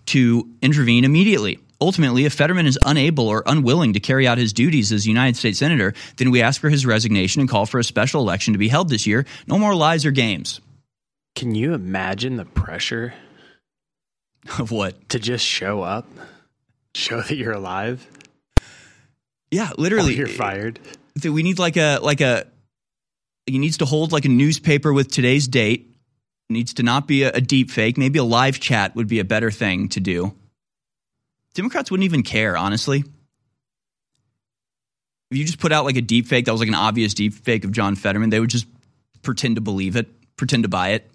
To 0.08 0.50
intervene 0.62 1.04
immediately. 1.04 1.60
Ultimately, 1.80 2.26
if 2.26 2.34
Fetterman 2.34 2.66
is 2.66 2.80
unable 2.86 3.28
or 3.28 3.44
unwilling 3.46 3.94
to 3.94 4.00
carry 4.00 4.28
out 4.28 4.40
his 4.40 4.52
duties 4.52 4.92
as 4.92 5.06
United 5.06 5.38
States 5.38 5.60
Senator, 5.60 5.94
then 6.18 6.32
we 6.32 6.42
ask 6.42 6.60
for 6.60 6.70
his 6.70 6.86
resignation 6.86 7.40
and 7.40 7.50
call 7.50 7.68
for 7.68 7.80
a 7.80 7.84
special 7.84 8.22
election 8.22 8.54
to 8.54 8.58
be 8.58 8.68
held 8.68 8.90
this 8.90 9.06
year. 9.06 9.26
No 9.46 9.60
more 9.60 9.76
lies 9.76 10.06
or 10.06 10.12
games. 10.12 10.60
Can 11.36 11.54
you 11.54 11.74
imagine 11.76 12.36
the 12.38 12.46
pressure 12.46 13.14
of 14.60 14.72
what? 14.72 15.10
To 15.10 15.20
just 15.20 15.46
show 15.46 15.84
up, 15.84 16.08
show 16.96 17.22
that 17.22 17.36
you're 17.36 17.54
alive. 17.54 18.08
Yeah, 19.52 19.70
literally, 19.78 20.16
you're 20.16 20.28
fired. 20.28 20.80
We 21.24 21.44
need 21.44 21.60
like 21.60 21.78
a 21.78 22.00
like 22.00 22.22
a. 22.22 22.48
He 23.46 23.60
needs 23.60 23.78
to 23.78 23.86
hold 23.86 24.12
like 24.12 24.26
a 24.26 24.30
newspaper 24.30 24.92
with 24.92 25.10
today's 25.10 25.48
date 25.48 25.87
needs 26.50 26.74
to 26.76 26.84
not 26.84 27.08
be 27.08 27.24
a, 27.24 27.32
a 27.32 27.42
deep 27.42 27.72
fake. 27.72 27.98
Maybe 27.98 28.20
a 28.20 28.24
live 28.24 28.60
chat 28.60 28.96
would 28.96 29.08
be 29.08 29.20
a 29.20 29.26
better 29.26 29.52
thing 29.52 29.90
to 29.90 30.00
do. 30.00 30.34
Democrats 31.54 31.92
wouldn't 31.92 32.06
even 32.06 32.24
care, 32.24 32.56
honestly. 32.56 33.04
If 35.30 35.38
you 35.38 35.44
just 35.44 35.60
put 35.60 35.72
out 35.72 35.86
like 35.86 35.98
a 35.98 36.02
deep 36.02 36.28
fake 36.28 36.46
that 36.46 36.52
was 36.52 36.62
like 36.62 36.70
an 36.70 36.76
obvious 36.76 37.14
deep 37.14 37.34
fake 37.34 37.66
of 37.66 37.72
John 37.72 37.96
Fetterman, 37.96 38.30
they 38.30 38.40
would 38.40 38.50
just 38.50 38.68
pretend 39.24 39.56
to 39.56 39.62
believe 39.62 39.96
it, 39.96 40.08
pretend 40.38 40.64
to 40.64 40.70
buy 40.70 40.90
it. 40.90 41.10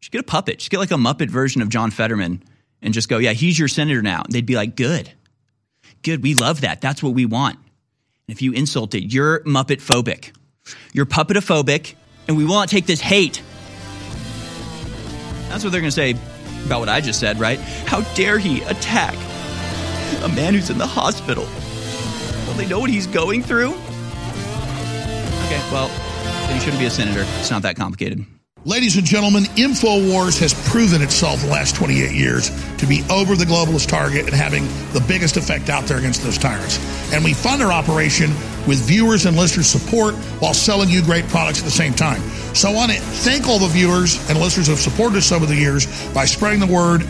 Just 0.00 0.10
get 0.10 0.20
a 0.20 0.24
puppet. 0.24 0.58
Just 0.58 0.70
get 0.70 0.78
like 0.78 0.90
a 0.90 0.96
Muppet 0.96 1.30
version 1.30 1.62
of 1.62 1.68
John 1.68 1.90
Fetterman 1.90 2.42
and 2.82 2.92
just 2.92 3.08
go, 3.08 3.18
yeah, 3.18 3.32
he's 3.32 3.58
your 3.58 3.68
senator 3.68 4.02
now. 4.02 4.22
And 4.24 4.32
they'd 4.32 4.44
be 4.44 4.56
like, 4.56 4.76
good. 4.76 5.10
Good. 6.02 6.22
We 6.22 6.34
love 6.34 6.62
that. 6.62 6.80
That's 6.80 7.02
what 7.02 7.14
we 7.14 7.24
want. 7.24 7.56
And 7.56 8.34
if 8.34 8.42
you 8.42 8.52
insult 8.52 8.94
it, 8.94 9.12
you're 9.12 9.40
Muppet 9.40 9.80
phobic. 9.80 10.34
You're 10.92 11.06
puppetophobic, 11.06 11.94
and 12.26 12.36
we 12.36 12.44
will 12.44 12.54
not 12.54 12.68
take 12.68 12.86
this 12.86 13.00
hate 13.00 13.42
that's 15.54 15.62
what 15.62 15.70
they're 15.70 15.80
going 15.80 15.88
to 15.88 15.92
say 15.92 16.16
about 16.66 16.80
what 16.80 16.88
I 16.88 17.00
just 17.00 17.20
said, 17.20 17.38
right? 17.38 17.60
How 17.86 18.00
dare 18.14 18.38
he 18.40 18.62
attack 18.62 19.14
a 20.24 20.28
man 20.34 20.52
who's 20.52 20.68
in 20.68 20.78
the 20.78 20.86
hospital? 20.86 21.46
Don't 22.46 22.56
they 22.56 22.66
know 22.66 22.80
what 22.80 22.90
he's 22.90 23.06
going 23.06 23.40
through? 23.40 23.70
Okay, 25.44 25.62
well, 25.70 25.86
then 26.48 26.54
he 26.56 26.60
shouldn't 26.60 26.80
be 26.80 26.86
a 26.86 26.90
senator. 26.90 27.24
It's 27.38 27.52
not 27.52 27.62
that 27.62 27.76
complicated. 27.76 28.26
Ladies 28.66 28.96
and 28.96 29.04
gentlemen, 29.04 29.44
InfoWars 29.60 30.40
has 30.40 30.54
proven 30.70 31.02
itself 31.02 31.42
the 31.42 31.48
last 31.48 31.76
28 31.76 32.12
years 32.12 32.48
to 32.78 32.86
be 32.86 33.04
over 33.10 33.36
the 33.36 33.44
globalist 33.44 33.88
target 33.88 34.24
and 34.24 34.32
having 34.32 34.64
the 34.94 35.04
biggest 35.06 35.36
effect 35.36 35.68
out 35.68 35.84
there 35.84 35.98
against 35.98 36.22
those 36.22 36.38
tyrants. 36.38 36.78
And 37.12 37.22
we 37.22 37.34
fund 37.34 37.60
our 37.60 37.70
operation 37.70 38.30
with 38.66 38.78
viewers 38.78 39.26
and 39.26 39.36
listeners' 39.36 39.66
support 39.66 40.14
while 40.40 40.54
selling 40.54 40.88
you 40.88 41.02
great 41.02 41.28
products 41.28 41.58
at 41.58 41.66
the 41.66 41.70
same 41.70 41.92
time. 41.92 42.22
So 42.54 42.70
I 42.70 42.74
want 42.74 42.90
to 42.92 42.98
thank 42.98 43.46
all 43.46 43.58
the 43.58 43.68
viewers 43.68 44.16
and 44.30 44.40
listeners 44.40 44.68
who 44.68 44.72
have 44.72 44.80
supported 44.80 45.18
us 45.18 45.30
over 45.30 45.44
the 45.44 45.54
years 45.54 45.84
by 46.14 46.24
spreading 46.24 46.60
the 46.60 46.72
word, 46.72 47.02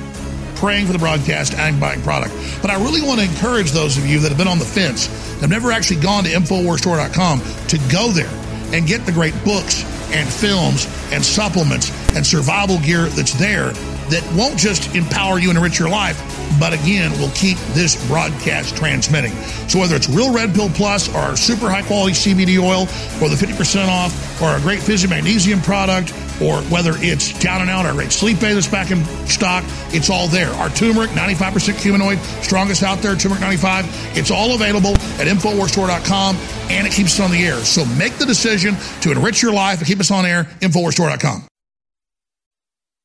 praying 0.57 0.89
for 0.89 0.93
the 0.93 0.99
broadcast, 0.99 1.55
and 1.55 1.79
buying 1.79 2.03
product. 2.03 2.35
But 2.63 2.73
I 2.73 2.83
really 2.83 3.01
want 3.01 3.21
to 3.21 3.27
encourage 3.27 3.71
those 3.71 3.97
of 3.97 4.05
you 4.05 4.19
that 4.19 4.31
have 4.31 4.39
been 4.39 4.49
on 4.49 4.59
the 4.59 4.65
fence, 4.65 5.07
have 5.39 5.51
never 5.51 5.71
actually 5.71 6.01
gone 6.01 6.25
to 6.25 6.31
InfoWarsStore.com 6.31 7.41
to 7.69 7.79
go 7.93 8.09
there 8.09 8.44
and 8.73 8.87
get 8.87 9.05
the 9.07 9.13
great 9.13 9.35
books 9.45 9.85
and 10.13 10.29
films 10.29 10.87
and 11.13 11.25
supplements 11.25 11.91
and 12.15 12.25
survival 12.25 12.79
gear 12.81 13.07
that's 13.07 13.33
there 13.33 13.73
that 14.11 14.23
won't 14.37 14.59
just 14.59 14.95
empower 14.95 15.39
you 15.39 15.49
and 15.49 15.57
enrich 15.57 15.79
your 15.79 15.89
life, 15.89 16.21
but 16.61 16.73
again, 16.73 17.11
will 17.19 17.31
keep 17.31 17.59
this 17.73 17.97
broadcast 18.07 18.77
transmitting. 18.77 19.33
So 19.69 19.79
whether 19.79 19.97
it's 19.97 20.09
Real 20.09 20.33
Red 20.33 20.55
Pill 20.55 20.69
Plus 20.71 21.09
or 21.09 21.19
our 21.19 21.37
super 21.37 21.71
high 21.71 21.83
quality 21.83 22.13
CBD 22.13 22.63
oil 22.63 22.83
or 23.23 23.29
the 23.29 23.37
50% 23.37 23.89
off 23.89 24.43
or 24.43 24.55
a 24.55 24.61
great 24.61 24.81
Fizzy 24.81 25.09
Magnesium 25.09 25.61
product 25.63 26.13
or 26.43 26.63
whether 26.65 26.93
it's 26.97 27.39
Down 27.39 27.61
and 27.61 27.71
Out, 27.71 27.87
our 27.87 27.93
great 27.93 28.13
sleep 28.13 28.43
aid 28.43 28.57
that's 28.57 28.69
back 28.69 28.91
in 28.91 29.05
stock, 29.27 29.65
it's 29.89 30.11
all 30.11 30.29
there. 30.29 30.51
Our 30.55 30.71
turmeric, 30.71 31.11
95% 31.11 31.75
curcuminoid, 31.75 32.19
strongest 32.43 32.83
out 32.83 32.99
there, 32.99 33.15
turmeric 33.17 33.41
95. 33.41 33.87
It's 34.17 34.31
all 34.31 34.55
available 34.55 34.95
at 35.21 35.27
InfoWarsStore.com 35.27 36.37
and 36.71 36.87
it 36.87 36.93
keeps 36.93 37.19
us 37.19 37.25
on 37.25 37.31
the 37.31 37.45
air. 37.45 37.59
So 37.59 37.85
make 37.97 38.15
the 38.15 38.27
decision 38.27 38.77
to 39.03 39.13
enrich 39.13 39.43
your 39.43 39.53
life 39.53 39.79
and 39.79 39.87
keep 39.87 40.01
us 40.01 40.11
on 40.11 40.27
air, 40.27 40.45
InfoWarsStore.com. 40.61 41.47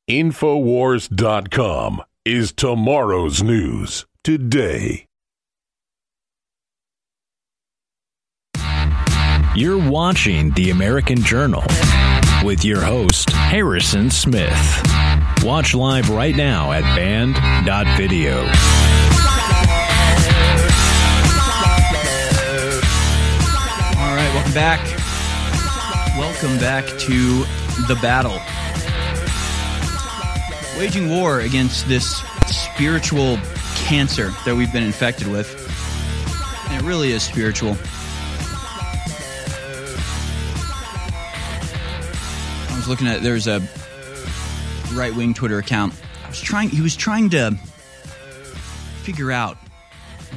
Infowars.com 0.08 2.02
is 2.24 2.52
tomorrow's 2.52 3.42
news 3.42 4.06
today. 4.24 5.06
You're 9.54 9.90
watching 9.90 10.52
The 10.52 10.70
American 10.70 11.22
Journal 11.22 11.64
with 12.44 12.64
your 12.64 12.80
host, 12.80 13.30
Harrison 13.30 14.10
Smith. 14.10 14.82
Watch 15.42 15.74
live 15.74 16.08
right 16.08 16.34
now 16.34 16.72
at 16.72 16.82
band.video. 16.96 18.38
All 24.00 24.16
right, 24.16 24.30
welcome 24.34 24.54
back. 24.54 24.80
Welcome 26.18 26.58
back 26.58 26.84
to 26.86 27.44
the 27.86 27.98
battle 28.00 28.38
waging 30.80 31.10
war 31.10 31.40
against 31.40 31.86
this 31.88 32.22
spiritual 32.46 33.36
cancer 33.74 34.30
that 34.46 34.56
we've 34.56 34.72
been 34.72 34.82
infected 34.82 35.26
with. 35.26 35.54
And 36.70 36.82
it 36.82 36.88
really 36.88 37.12
is 37.12 37.22
spiritual. 37.22 37.76
Looking 42.90 43.06
at 43.06 43.22
there's 43.22 43.46
a 43.46 43.60
right 44.94 45.14
wing 45.14 45.32
Twitter 45.32 45.58
account. 45.58 45.94
I 46.24 46.28
was 46.28 46.40
trying 46.40 46.70
he 46.70 46.82
was 46.82 46.96
trying 46.96 47.30
to 47.30 47.52
figure 49.02 49.30
out 49.30 49.56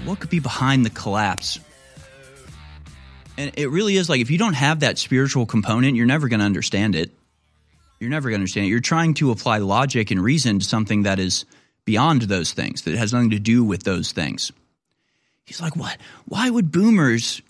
what 0.05 0.19
could 0.19 0.30
be 0.30 0.39
behind 0.39 0.85
the 0.85 0.91
collapse. 0.91 1.59
And 3.39 3.51
it 3.57 3.71
really 3.71 3.97
is 3.97 4.07
like 4.07 4.21
if 4.21 4.30
you 4.30 4.38
don't 4.38 4.53
have 4.53 4.81
that 4.81 4.99
spiritual 4.99 5.47
component, 5.47 5.97
you're 5.97 6.05
never 6.05 6.27
going 6.27 6.41
to 6.41 6.45
understand 6.45 6.95
it. 6.95 7.09
You're 7.99 8.11
never 8.11 8.30
going 8.30 8.38
to 8.38 8.41
understand 8.41 8.67
it. 8.67 8.69
You're 8.69 8.81
trying 8.81 9.15
to 9.15 9.31
apply 9.31 9.57
logic 9.57 10.11
and 10.11 10.23
reason 10.23 10.59
to 10.59 10.65
something 10.65 11.03
that 11.03 11.17
is 11.17 11.45
beyond 11.85 12.21
those 12.23 12.53
things, 12.53 12.84
that 12.84 12.95
has 12.95 13.13
nothing 13.13 13.31
to 13.31 13.39
do 13.39 13.63
with 13.63 13.81
those 13.81 14.11
things. 14.11 14.51
He's 15.43 15.59
like, 15.59 15.75
what? 15.75 15.97
Why 16.25 16.51
would 16.51 16.71
boomers 16.71 17.41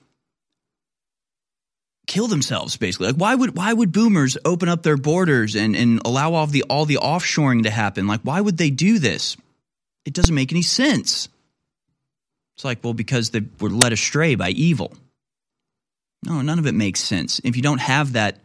kill 2.05 2.27
themselves 2.27 2.75
basically 2.75 3.07
like 3.07 3.15
why 3.15 3.33
would 3.33 3.55
why 3.55 3.71
would 3.71 3.91
boomers 3.91 4.37
open 4.43 4.67
up 4.67 4.83
their 4.83 4.97
borders 4.97 5.55
and 5.55 5.75
and 5.75 6.01
allow 6.05 6.33
all 6.33 6.47
the 6.47 6.63
all 6.63 6.85
the 6.85 6.97
offshoring 7.01 7.63
to 7.63 7.69
happen 7.69 8.07
like 8.07 8.21
why 8.21 8.41
would 8.41 8.57
they 8.57 8.69
do 8.69 8.99
this 8.99 9.37
it 10.05 10.13
doesn't 10.13 10.35
make 10.35 10.51
any 10.51 10.61
sense 10.61 11.29
it's 12.55 12.65
like 12.65 12.83
well 12.83 12.93
because 12.93 13.29
they 13.29 13.41
were 13.59 13.69
led 13.69 13.93
astray 13.93 14.35
by 14.35 14.49
evil 14.49 14.91
no 16.25 16.41
none 16.41 16.59
of 16.59 16.67
it 16.67 16.73
makes 16.73 16.99
sense 16.99 17.39
if 17.45 17.55
you 17.55 17.61
don't 17.61 17.79
have 17.79 18.13
that 18.13 18.37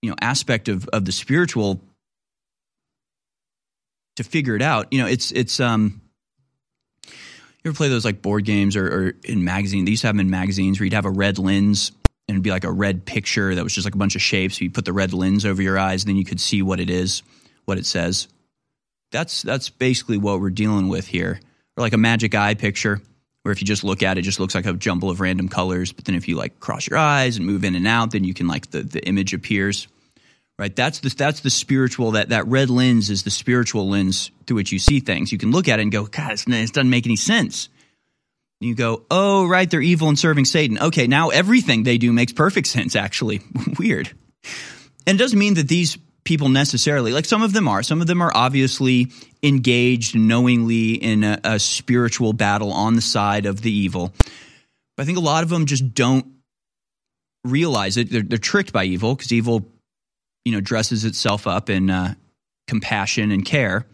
you 0.00 0.10
know 0.10 0.16
aspect 0.20 0.68
of 0.68 0.88
of 0.92 1.04
the 1.04 1.12
spiritual 1.12 1.80
to 4.16 4.24
figure 4.24 4.56
it 4.56 4.62
out. 4.62 4.92
You 4.92 5.00
know, 5.00 5.06
it's 5.06 5.32
it's 5.32 5.60
um. 5.60 6.00
You 7.64 7.70
ever 7.70 7.76
play 7.76 7.88
those 7.88 8.04
like 8.04 8.20
board 8.20 8.44
games 8.44 8.76
or, 8.76 8.86
or 8.86 9.12
in 9.24 9.42
magazines? 9.42 9.86
They 9.86 9.92
used 9.92 10.02
to 10.02 10.08
have 10.08 10.14
them 10.14 10.20
in 10.20 10.30
magazines 10.30 10.78
where 10.78 10.84
you'd 10.84 10.92
have 10.92 11.06
a 11.06 11.10
red 11.10 11.38
lens 11.38 11.92
and 12.28 12.36
it'd 12.36 12.42
be 12.42 12.50
like 12.50 12.64
a 12.64 12.72
red 12.72 13.04
picture 13.04 13.54
that 13.54 13.64
was 13.64 13.74
just 13.74 13.86
like 13.86 13.94
a 13.94 13.98
bunch 13.98 14.14
of 14.14 14.22
shapes. 14.22 14.60
You 14.60 14.70
put 14.70 14.84
the 14.84 14.92
red 14.92 15.12
lens 15.12 15.44
over 15.44 15.60
your 15.60 15.78
eyes, 15.78 16.02
and 16.02 16.08
then 16.08 16.16
you 16.16 16.24
could 16.24 16.40
see 16.40 16.62
what 16.62 16.80
it 16.80 16.88
is, 16.88 17.22
what 17.64 17.78
it 17.78 17.86
says. 17.86 18.28
That's 19.12 19.42
that's 19.42 19.68
basically 19.68 20.16
what 20.16 20.40
we're 20.40 20.50
dealing 20.50 20.88
with 20.88 21.06
here, 21.06 21.40
or 21.76 21.82
like 21.82 21.92
a 21.92 21.98
magic 21.98 22.34
eye 22.34 22.54
picture, 22.54 23.00
where 23.42 23.52
if 23.52 23.60
you 23.60 23.66
just 23.66 23.84
look 23.84 24.02
at 24.02 24.16
it, 24.16 24.20
it 24.20 24.24
just 24.24 24.40
looks 24.40 24.54
like 24.54 24.66
a 24.66 24.72
jumble 24.72 25.10
of 25.10 25.20
random 25.20 25.48
colors. 25.48 25.92
But 25.92 26.06
then 26.06 26.14
if 26.14 26.28
you 26.28 26.36
like 26.36 26.60
cross 26.60 26.88
your 26.88 26.98
eyes 26.98 27.36
and 27.36 27.46
move 27.46 27.64
in 27.64 27.74
and 27.74 27.86
out, 27.86 28.12
then 28.12 28.24
you 28.24 28.32
can 28.32 28.46
like 28.46 28.70
the, 28.70 28.82
the 28.82 29.06
image 29.06 29.34
appears. 29.34 29.86
Right? 30.58 30.74
That's 30.74 31.00
the 31.00 31.08
that's 31.08 31.40
the 31.40 31.50
spiritual 31.50 32.12
that 32.12 32.28
that 32.28 32.46
red 32.46 32.70
lens 32.70 33.10
is 33.10 33.24
the 33.24 33.30
spiritual 33.30 33.88
lens 33.88 34.30
through 34.46 34.56
which 34.56 34.70
you 34.70 34.78
see 34.78 35.00
things. 35.00 35.32
You 35.32 35.38
can 35.38 35.50
look 35.50 35.68
at 35.68 35.80
it 35.80 35.82
and 35.82 35.90
go, 35.90 36.04
God, 36.06 36.32
it 36.32 36.44
doesn't 36.46 36.90
make 36.90 37.06
any 37.06 37.16
sense. 37.16 37.68
And 38.60 38.68
you 38.68 38.74
go, 38.76 39.02
oh, 39.10 39.46
right, 39.46 39.68
they're 39.68 39.80
evil 39.80 40.08
and 40.08 40.18
serving 40.18 40.44
Satan. 40.44 40.78
Okay, 40.78 41.06
now 41.06 41.30
everything 41.30 41.82
they 41.82 41.98
do 41.98 42.12
makes 42.12 42.32
perfect 42.32 42.68
sense, 42.68 42.94
actually. 42.94 43.40
Weird. 43.78 44.10
And 45.06 45.16
it 45.16 45.22
doesn't 45.22 45.38
mean 45.38 45.54
that 45.54 45.68
these 45.68 45.98
people 46.24 46.48
necessarily, 46.48 47.12
like 47.12 47.26
some 47.26 47.42
of 47.42 47.52
them 47.52 47.68
are, 47.68 47.82
some 47.82 48.00
of 48.00 48.06
them 48.06 48.22
are 48.22 48.32
obviously 48.34 49.08
engaged 49.42 50.16
knowingly 50.16 50.92
in 50.92 51.24
a, 51.24 51.38
a 51.44 51.58
spiritual 51.58 52.32
battle 52.32 52.72
on 52.72 52.94
the 52.94 53.02
side 53.02 53.44
of 53.46 53.60
the 53.60 53.70
evil. 53.70 54.14
But 54.96 55.02
I 55.02 55.04
think 55.04 55.18
a 55.18 55.22
lot 55.22 55.42
of 55.42 55.50
them 55.50 55.66
just 55.66 55.92
don't 55.92 56.26
realize 57.44 57.96
it. 57.96 58.10
They're, 58.10 58.22
they're 58.22 58.38
tricked 58.38 58.72
by 58.72 58.84
evil 58.84 59.14
because 59.14 59.32
evil, 59.32 59.68
you 60.44 60.52
know, 60.52 60.60
dresses 60.60 61.04
itself 61.04 61.46
up 61.46 61.70
in 61.70 61.90
uh, 61.90 62.14
compassion 62.66 63.30
and 63.30 63.44
care. 63.44 63.86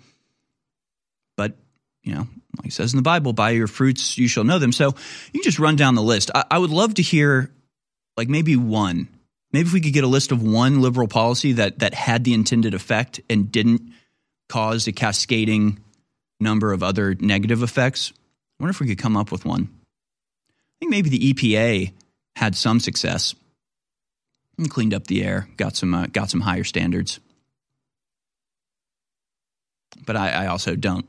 But, 1.37 1.57
you 2.03 2.15
know, 2.15 2.27
like 2.59 2.69
it 2.69 2.73
says 2.73 2.93
in 2.93 2.97
the 2.97 3.03
Bible, 3.03 3.33
by 3.33 3.51
your 3.51 3.67
fruits 3.67 4.19
you 4.19 4.29
shall 4.29 4.45
know 4.45 4.59
them. 4.59 4.73
So 4.73 4.95
you 5.33 5.43
just 5.43 5.59
run 5.59 5.77
down 5.77 5.95
the 5.95 6.03
list. 6.03 6.31
I, 6.35 6.45
I 6.51 6.59
would 6.59 6.71
love 6.71 6.95
to 6.95 7.03
hear, 7.03 7.51
like, 8.17 8.29
maybe 8.29 8.57
one. 8.57 9.09
Maybe 9.53 9.67
if 9.67 9.73
we 9.73 9.81
could 9.81 9.93
get 9.93 10.05
a 10.05 10.09
list 10.09 10.33
of 10.33 10.43
one 10.43 10.81
liberal 10.81 11.09
policy 11.09 11.55
that 11.55 11.81
that 11.81 11.93
had 11.95 12.23
the 12.23 12.35
intended 12.35 12.75
effect 12.75 13.21
and 13.29 13.51
didn't 13.51 13.83
cause 14.49 14.87
a 14.87 14.93
cascading 14.93 15.81
number 16.39 16.73
of 16.73 16.83
other 16.83 17.15
negative 17.15 17.63
effects. 17.63 18.13
I 18.13 18.63
wonder 18.63 18.71
if 18.71 18.81
we 18.81 18.87
could 18.87 18.99
come 18.99 19.17
up 19.17 19.33
with 19.33 19.45
one. 19.45 19.69
I 20.51 20.77
think 20.79 20.91
maybe 20.91 21.11
the 21.11 21.33
EPA 21.33 21.93
had 22.37 22.57
some 22.57 22.81
success 22.81 23.35
and 24.61 24.71
cleaned 24.71 24.95
up 24.95 25.07
the 25.07 25.25
air, 25.25 25.49
got 25.57 25.75
some 25.75 25.95
uh, 25.95 26.07
got 26.07 26.31
some 26.31 26.41
higher 26.41 26.65
standards. 26.65 27.19
But 30.07 30.17
I, 30.17 30.45
I 30.45 30.47
also 30.47 30.77
don't 30.77 31.07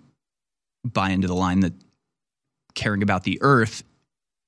buy 0.83 1.11
into 1.11 1.27
the 1.27 1.35
line 1.35 1.61
that 1.61 1.73
caring 2.73 3.03
about 3.03 3.23
the 3.23 3.37
earth 3.41 3.83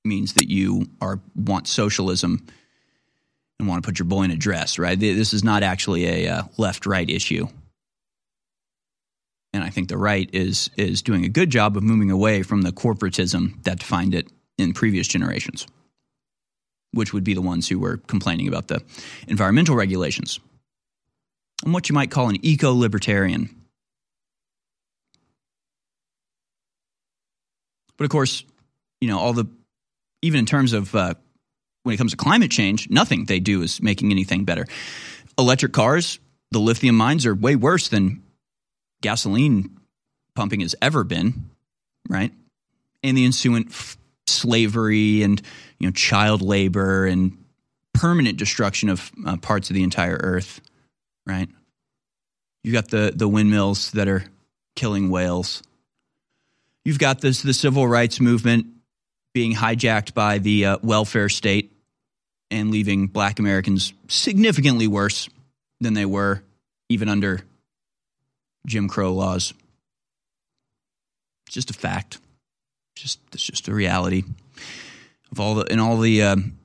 means 0.04 0.34
that 0.34 0.50
you 0.50 0.88
are 1.02 1.20
want 1.36 1.68
socialism 1.68 2.46
and 3.60 3.68
want 3.68 3.84
to 3.84 3.88
put 3.88 4.00
your 4.00 4.08
boy 4.08 4.24
in 4.24 4.32
a 4.32 4.36
dress, 4.36 4.80
right? 4.80 5.00
This 5.00 5.34
is 5.34 5.44
not 5.44 5.64
actually 5.64 6.26
a 6.26 6.32
uh, 6.32 6.44
left 6.58 6.86
right 6.86 7.10
issue. 7.10 7.48
And 9.54 9.64
I 9.64 9.70
think 9.70 9.88
the 9.88 9.98
right 9.98 10.30
is 10.34 10.72
is 10.78 11.02
doing 11.04 11.26
a 11.26 11.30
good 11.30 11.50
job 11.50 11.78
of 11.78 11.84
moving 11.84 12.10
away 12.10 12.42
from 12.42 12.64
the 12.64 12.72
corporatism 12.72 13.64
that 13.64 13.80
defined 13.80 14.16
it 14.16 14.28
in 14.58 14.74
previous 14.74 15.08
generations, 15.08 15.68
which 16.94 17.14
would 17.14 17.24
be 17.24 17.34
the 17.34 17.42
ones 17.42 17.68
who 17.68 17.80
were 17.80 17.98
complaining 17.98 18.48
about 18.48 18.68
the 18.68 18.82
environmental 19.28 19.76
regulations. 19.76 20.40
I'm 21.66 21.74
what 21.74 21.90
you 21.90 21.96
might 21.96 22.12
call 22.12 22.30
an 22.30 22.38
eco 22.42 22.74
libertarian. 22.74 23.50
But 27.98 28.06
of 28.06 28.10
course, 28.10 28.44
you 29.02 29.08
know, 29.08 29.20
all 29.20 29.34
the, 29.34 29.46
even 30.22 30.40
in 30.40 30.46
terms 30.46 30.74
of 30.74 30.94
uh, 30.96 31.14
when 31.84 31.94
it 31.94 31.98
comes 31.98 32.12
to 32.12 32.18
climate 32.18 32.52
change, 32.52 32.90
nothing 32.90 33.26
they 33.26 33.40
do 33.40 33.62
is 33.62 33.82
making 33.82 34.12
anything 34.12 34.46
better. 34.46 34.66
Electric 35.38 35.74
cars, 35.74 36.20
the 36.52 36.60
lithium 36.60 36.96
mines 36.96 37.26
are 37.26 37.36
way 37.36 37.56
worse 37.56 37.90
than 37.90 38.24
gasoline 39.02 39.78
pumping 40.36 40.62
has 40.62 40.76
ever 40.82 41.04
been, 41.04 41.50
right? 42.10 42.32
And 43.04 43.18
the 43.18 43.26
ensuing 43.26 43.70
slavery 44.28 45.22
and 45.24 45.42
you 45.80 45.88
know 45.88 45.92
child 45.92 46.42
labor 46.42 47.06
and 47.06 47.38
permanent 47.94 48.38
destruction 48.38 48.90
of 48.90 49.12
uh, 49.26 49.38
parts 49.38 49.70
of 49.70 49.76
the 49.76 49.84
entire 49.84 50.18
earth, 50.22 50.62
right? 51.26 51.50
You 52.64 52.72
got 52.72 52.90
the 52.90 53.14
the 53.16 53.28
windmills 53.28 53.92
that 53.92 54.08
are 54.08 54.24
killing 54.76 55.10
whales. 55.10 55.64
You've 56.86 57.00
got 57.00 57.22
this 57.22 57.42
the 57.42 57.54
civil 57.54 57.88
rights 57.88 58.20
movement 58.20 58.68
being 59.34 59.54
hijacked 59.54 60.14
by 60.14 60.38
the 60.38 60.66
uh, 60.66 60.78
welfare 60.84 61.30
state 61.30 61.72
and 62.52 62.70
leaving 62.72 63.08
black 63.08 63.40
Americans 63.40 63.94
significantly 64.08 64.88
worse 64.88 65.28
than 65.80 65.94
they 65.94 66.06
were 66.06 66.44
even 66.90 67.10
under 67.10 67.42
Jim 68.68 68.88
Crow 68.88 69.14
laws. 69.14 69.54
It's 71.48 71.56
just 71.56 71.72
a 71.72 71.74
fact. 71.74 72.20
Just 72.96 73.20
it's 73.34 73.44
just 73.44 73.68
a 73.68 73.74
reality 73.74 74.24
of 75.32 75.40
all 75.40 75.56
the 75.56 75.64
in 75.72 75.80
all 75.80 75.98
the 75.98 76.24
um, 76.24 76.58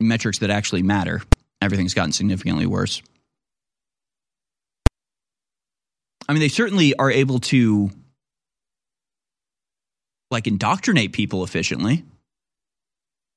metrics 0.00 0.38
that 0.38 0.50
actually 0.50 0.82
matter. 0.82 1.22
Everything's 1.60 1.94
gotten 1.94 2.12
significantly 2.12 2.66
worse. 2.66 3.02
I 6.28 6.32
mean, 6.32 6.40
they 6.40 6.48
certainly 6.48 6.94
are 6.96 7.10
able 7.10 7.40
to 7.40 7.90
like 10.30 10.46
indoctrinate 10.46 11.12
people 11.12 11.44
efficiently. 11.44 12.04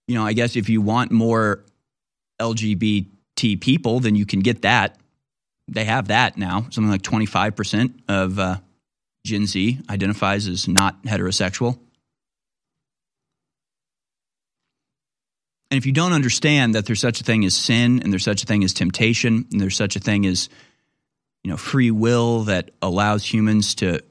You 0.08 0.16
know, 0.16 0.26
I 0.26 0.34
guess 0.34 0.56
if 0.56 0.70
you 0.70 0.82
want 0.82 1.12
more 1.12 1.64
LGBT 2.40 3.60
people, 3.60 4.00
then 4.00 4.16
you 4.16 4.26
can 4.26 4.40
get 4.40 4.62
that 4.62 4.98
they 5.68 5.86
have 5.86 6.08
that 6.08 6.38
now. 6.38 6.68
Something 6.70 6.92
like 6.92 7.02
25% 7.02 7.94
of 8.08 8.40
uh, 8.40 8.58
Gen 9.26 9.48
Z 9.48 9.80
identifies 9.90 10.48
as 10.48 10.68
not 10.68 11.04
heterosexual. 11.04 11.78
And 15.72 15.78
if 15.80 15.86
you 15.86 15.92
don't 15.92 16.14
understand 16.14 16.76
that 16.76 16.86
there's 16.86 17.02
such 17.02 17.20
a 17.20 17.24
thing 17.24 17.44
as 17.44 17.56
sin 17.56 18.02
and 18.02 18.14
there's 18.14 18.24
such 18.24 18.44
a 18.44 18.46
thing 18.46 18.64
as 18.64 18.74
temptation 18.74 19.48
and 19.52 19.60
there's 19.60 19.76
such 19.76 19.96
a 19.96 20.00
thing 20.00 20.26
as 20.26 20.48
you 21.44 21.50
know 21.50 21.58
free 21.58 21.92
will 21.92 22.44
that 22.44 22.72
allows 22.82 23.26
humans 23.26 23.76
to 23.76 24.02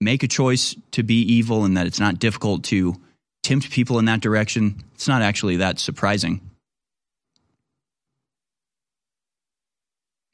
make 0.00 0.22
a 0.22 0.28
choice 0.28 0.74
to 0.90 1.02
be 1.02 1.22
evil 1.22 1.64
and 1.64 1.76
that 1.76 1.86
it's 1.86 2.00
not 2.00 2.18
difficult 2.18 2.64
to 2.64 2.94
tempt 3.42 3.70
people 3.70 3.98
in 3.98 4.04
that 4.06 4.20
direction, 4.20 4.82
it's 4.94 5.08
not 5.08 5.22
actually 5.22 5.56
that 5.56 5.78
surprising. 5.78 6.40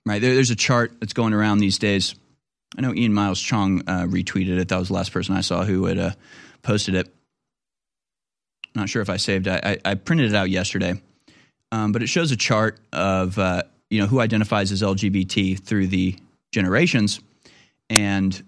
Right. 0.07 0.21
There, 0.21 0.35
there's 0.35 0.51
a 0.51 0.57
chart 0.57 0.95
that's 1.01 1.13
going 1.13 1.33
around 1.33 1.59
these 1.59 1.79
days. 1.79 2.15
I 2.77 2.81
know 2.81 2.95
Ian 2.95 3.13
Miles 3.13 3.41
Cheong 3.41 3.83
uh, 3.87 4.05
retweeted 4.05 4.59
it. 4.59 4.69
That 4.69 4.79
was 4.79 4.89
the 4.89 4.95
last 4.95 5.13
person 5.13 5.37
I 5.37 5.43
saw 5.43 5.65
who 5.65 5.87
had 5.87 5.99
uh, 5.99 6.11
posted 6.63 6.95
it. 6.95 7.15
Not 8.75 8.89
sure 8.89 9.03
if 9.03 9.11
I 9.11 9.17
saved 9.17 9.47
it. 9.47 9.65
I, 9.65 9.79
I 9.85 9.95
printed 9.95 10.31
it 10.31 10.35
out 10.35 10.51
yesterday. 10.51 11.01
Um, 11.71 11.93
but 11.93 12.03
it 12.03 12.09
shows 12.09 12.31
a 12.31 12.37
chart 12.37 12.81
of 12.93 13.39
uh, 13.39 13.63
you 13.91 14.01
know 14.01 14.07
who 14.07 14.21
identifies 14.21 14.73
as 14.73 14.83
LGBT 14.83 15.59
through 15.59 15.89
the 15.89 16.17
generations, 16.53 17.21
and 17.91 18.43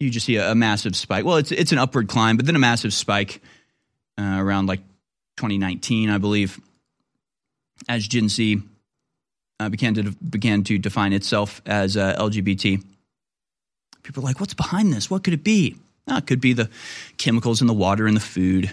you 0.00 0.10
just 0.10 0.26
see 0.26 0.36
a, 0.36 0.52
a 0.52 0.54
massive 0.54 0.94
spike. 0.96 1.24
Well, 1.24 1.36
it's 1.36 1.52
it's 1.52 1.72
an 1.72 1.78
upward 1.78 2.08
climb, 2.08 2.36
but 2.36 2.46
then 2.46 2.56
a 2.56 2.58
massive 2.58 2.92
spike 2.92 3.40
uh, 4.18 4.36
around 4.38 4.66
like 4.66 4.80
2019, 5.36 6.10
I 6.10 6.18
believe, 6.18 6.60
as 7.88 8.06
Gen 8.06 8.28
Z 8.28 8.62
uh, 9.60 9.68
began 9.68 9.94
to 9.94 10.10
began 10.12 10.64
to 10.64 10.78
define 10.78 11.12
itself 11.12 11.62
as 11.66 11.96
uh, 11.96 12.16
LGBT. 12.18 12.82
People 14.02 14.22
are 14.22 14.26
like, 14.26 14.40
"What's 14.40 14.54
behind 14.54 14.92
this? 14.92 15.10
What 15.10 15.24
could 15.24 15.34
it 15.34 15.44
be?" 15.44 15.76
No, 16.06 16.16
it 16.16 16.26
could 16.26 16.40
be 16.40 16.52
the 16.52 16.68
chemicals 17.16 17.60
in 17.60 17.66
the 17.66 17.74
water 17.74 18.06
and 18.06 18.16
the 18.16 18.20
food. 18.20 18.72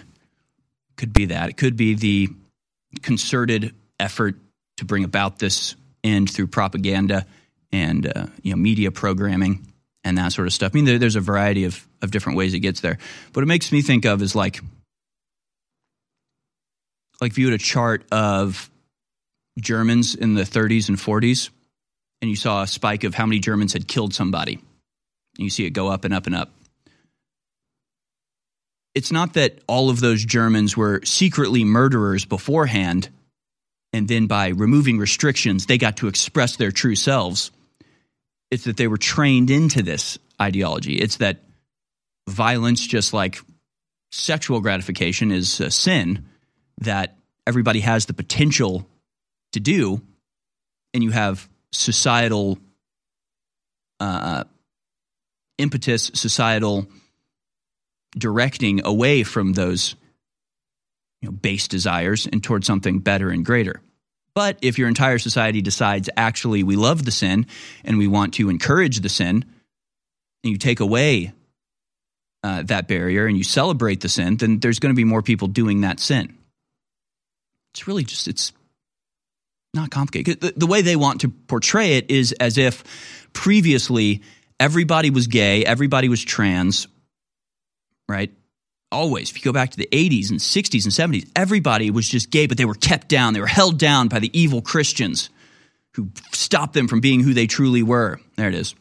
Could 0.96 1.12
be 1.12 1.26
that. 1.26 1.48
It 1.48 1.56
could 1.56 1.76
be 1.76 1.94
the 1.94 2.28
concerted 3.02 3.74
effort 3.98 4.36
to 4.76 4.84
bring 4.84 5.04
about 5.04 5.38
this 5.38 5.74
end 6.04 6.30
through 6.30 6.48
propaganda 6.48 7.26
and 7.70 8.06
uh, 8.06 8.26
you 8.42 8.52
know 8.52 8.56
media 8.56 8.90
programming 8.90 9.66
and 10.04 10.18
that 10.18 10.32
sort 10.32 10.46
of 10.46 10.52
stuff. 10.52 10.72
I 10.72 10.74
mean, 10.74 10.84
there, 10.84 10.98
there's 10.98 11.16
a 11.16 11.20
variety 11.20 11.64
of 11.64 11.86
of 12.02 12.10
different 12.10 12.36
ways 12.36 12.54
it 12.54 12.60
gets 12.60 12.80
there. 12.80 12.98
What 13.32 13.42
it 13.42 13.46
makes 13.46 13.72
me 13.72 13.82
think 13.82 14.04
of 14.04 14.20
is 14.20 14.34
like 14.34 14.60
like 17.20 17.30
if 17.30 17.38
you 17.38 17.46
had 17.46 17.54
a 17.54 17.62
chart 17.62 18.04
of 18.10 18.68
Germans 19.60 20.14
in 20.14 20.34
the 20.34 20.42
30s 20.42 20.88
and 20.88 20.98
40s, 20.98 21.50
and 22.20 22.30
you 22.30 22.36
saw 22.36 22.62
a 22.62 22.66
spike 22.66 23.04
of 23.04 23.14
how 23.14 23.26
many 23.26 23.40
Germans 23.40 23.72
had 23.72 23.88
killed 23.88 24.14
somebody. 24.14 24.54
And 24.54 25.44
you 25.44 25.50
see 25.50 25.66
it 25.66 25.70
go 25.70 25.88
up 25.88 26.04
and 26.04 26.14
up 26.14 26.26
and 26.26 26.34
up. 26.34 26.50
It's 28.94 29.12
not 29.12 29.34
that 29.34 29.58
all 29.66 29.88
of 29.88 30.00
those 30.00 30.24
Germans 30.24 30.76
were 30.76 31.00
secretly 31.04 31.64
murderers 31.64 32.24
beforehand, 32.24 33.08
and 33.92 34.06
then 34.06 34.26
by 34.26 34.48
removing 34.48 34.98
restrictions, 34.98 35.66
they 35.66 35.78
got 35.78 35.98
to 35.98 36.08
express 36.08 36.56
their 36.56 36.70
true 36.70 36.96
selves. 36.96 37.50
It's 38.50 38.64
that 38.64 38.76
they 38.76 38.88
were 38.88 38.98
trained 38.98 39.50
into 39.50 39.82
this 39.82 40.18
ideology. 40.40 40.96
It's 40.96 41.16
that 41.16 41.38
violence, 42.28 42.86
just 42.86 43.14
like 43.14 43.40
sexual 44.10 44.60
gratification, 44.60 45.30
is 45.30 45.60
a 45.60 45.70
sin 45.70 46.26
that 46.78 47.16
everybody 47.46 47.80
has 47.80 48.06
the 48.06 48.14
potential 48.14 48.86
to 49.52 49.60
do, 49.60 50.00
and 50.94 51.02
you 51.02 51.10
have 51.10 51.48
societal 51.72 52.58
uh, 54.00 54.44
impetus, 55.58 56.10
societal 56.14 56.86
directing 58.16 58.84
away 58.84 59.22
from 59.22 59.52
those 59.52 59.96
you 61.20 61.28
know, 61.28 61.32
base 61.32 61.68
desires 61.68 62.26
and 62.26 62.42
towards 62.42 62.66
something 62.66 62.98
better 62.98 63.30
and 63.30 63.44
greater. 63.44 63.80
But 64.34 64.58
if 64.62 64.78
your 64.78 64.88
entire 64.88 65.18
society 65.18 65.62
decides 65.62 66.08
actually 66.16 66.62
we 66.62 66.76
love 66.76 67.04
the 67.04 67.10
sin 67.10 67.46
and 67.84 67.98
we 67.98 68.08
want 68.08 68.34
to 68.34 68.48
encourage 68.48 69.00
the 69.00 69.08
sin, 69.08 69.44
and 70.44 70.50
you 70.50 70.58
take 70.58 70.80
away 70.80 71.32
uh, 72.42 72.62
that 72.62 72.88
barrier 72.88 73.26
and 73.26 73.36
you 73.36 73.44
celebrate 73.44 74.00
the 74.00 74.08
sin, 74.08 74.36
then 74.36 74.58
there's 74.58 74.80
going 74.80 74.92
to 74.92 74.96
be 74.96 75.04
more 75.04 75.22
people 75.22 75.48
doing 75.48 75.82
that 75.82 76.00
sin. 76.00 76.36
It's 77.72 77.86
really 77.86 78.04
just 78.04 78.26
it's 78.26 78.52
not 79.74 79.90
complicated. 79.90 80.40
The, 80.40 80.52
the 80.56 80.66
way 80.66 80.82
they 80.82 80.96
want 80.96 81.22
to 81.22 81.28
portray 81.28 81.94
it 81.94 82.10
is 82.10 82.32
as 82.32 82.58
if 82.58 82.84
previously 83.32 84.22
everybody 84.60 85.10
was 85.10 85.26
gay, 85.26 85.64
everybody 85.64 86.08
was 86.08 86.22
trans, 86.22 86.86
right? 88.08 88.30
Always. 88.90 89.30
If 89.30 89.38
you 89.38 89.42
go 89.42 89.52
back 89.52 89.70
to 89.70 89.78
the 89.78 89.88
80s 89.90 90.30
and 90.30 90.38
60s 90.38 90.84
and 90.84 91.14
70s, 91.14 91.30
everybody 91.34 91.90
was 91.90 92.06
just 92.06 92.30
gay, 92.30 92.46
but 92.46 92.58
they 92.58 92.66
were 92.66 92.74
kept 92.74 93.08
down. 93.08 93.32
They 93.32 93.40
were 93.40 93.46
held 93.46 93.78
down 93.78 94.08
by 94.08 94.18
the 94.18 94.30
evil 94.38 94.60
Christians 94.60 95.30
who 95.94 96.10
stopped 96.32 96.74
them 96.74 96.88
from 96.88 97.00
being 97.00 97.20
who 97.20 97.32
they 97.32 97.46
truly 97.46 97.82
were. 97.82 98.20
There 98.36 98.48
it 98.48 98.54
is. 98.54 98.74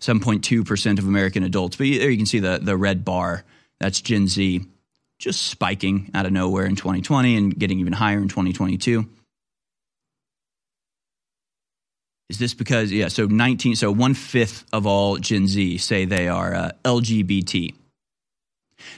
7.2% 0.00 0.98
of 0.98 1.06
American 1.06 1.42
adults. 1.42 1.76
But 1.76 1.84
there 1.84 2.10
you 2.10 2.16
can 2.18 2.26
see 2.26 2.40
the, 2.40 2.58
the 2.62 2.76
red 2.76 3.04
bar. 3.04 3.44
That's 3.80 4.02
Gen 4.02 4.28
Z 4.28 4.60
just 5.18 5.42
spiking 5.46 6.10
out 6.12 6.26
of 6.26 6.32
nowhere 6.32 6.66
in 6.66 6.76
2020 6.76 7.36
and 7.36 7.58
getting 7.58 7.80
even 7.80 7.94
higher 7.94 8.18
in 8.18 8.28
2022. 8.28 9.08
Is 12.34 12.40
this 12.40 12.54
because, 12.54 12.90
yeah, 12.90 13.06
so 13.06 13.26
19, 13.26 13.76
so 13.76 13.92
one 13.92 14.12
fifth 14.12 14.64
of 14.72 14.88
all 14.88 15.18
Gen 15.18 15.46
Z 15.46 15.78
say 15.78 16.04
they 16.04 16.26
are 16.26 16.52
uh, 16.52 16.70
LGBT. 16.84 17.72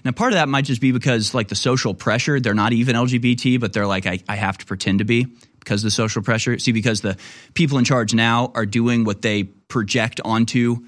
Now, 0.06 0.12
part 0.12 0.32
of 0.32 0.36
that 0.36 0.48
might 0.48 0.64
just 0.64 0.80
be 0.80 0.90
because, 0.90 1.34
like, 1.34 1.48
the 1.48 1.54
social 1.54 1.92
pressure, 1.92 2.40
they're 2.40 2.54
not 2.54 2.72
even 2.72 2.96
LGBT, 2.96 3.60
but 3.60 3.74
they're 3.74 3.86
like, 3.86 4.06
I, 4.06 4.20
I 4.26 4.36
have 4.36 4.56
to 4.56 4.64
pretend 4.64 5.00
to 5.00 5.04
be 5.04 5.26
because 5.58 5.82
of 5.82 5.88
the 5.88 5.90
social 5.90 6.22
pressure. 6.22 6.58
See, 6.58 6.72
because 6.72 7.02
the 7.02 7.18
people 7.52 7.76
in 7.76 7.84
charge 7.84 8.14
now 8.14 8.52
are 8.54 8.64
doing 8.64 9.04
what 9.04 9.20
they 9.20 9.44
project 9.44 10.18
onto 10.24 10.78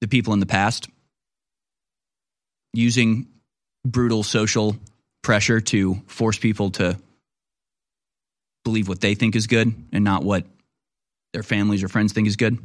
the 0.00 0.06
people 0.06 0.34
in 0.34 0.38
the 0.38 0.46
past, 0.46 0.88
using 2.72 3.26
brutal 3.84 4.22
social 4.22 4.76
pressure 5.22 5.60
to 5.60 5.96
force 6.06 6.38
people 6.38 6.70
to 6.70 6.96
believe 8.62 8.86
what 8.86 9.00
they 9.00 9.16
think 9.16 9.34
is 9.34 9.48
good 9.48 9.74
and 9.92 10.04
not 10.04 10.22
what 10.22 10.46
their 11.32 11.42
families 11.42 11.82
or 11.82 11.88
friends 11.88 12.12
think 12.12 12.26
is 12.28 12.36
good. 12.36 12.58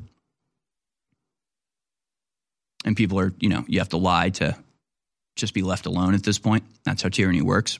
And 2.85 2.97
people 2.97 3.19
are, 3.19 3.33
you 3.39 3.49
know, 3.49 3.63
you 3.67 3.79
have 3.79 3.89
to 3.89 3.97
lie 3.97 4.29
to 4.31 4.57
just 5.35 5.53
be 5.53 5.61
left 5.61 5.85
alone 5.85 6.13
at 6.13 6.23
this 6.23 6.37
point. 6.37 6.63
That's 6.83 7.01
how 7.01 7.09
tyranny 7.09 7.41
works. 7.41 7.79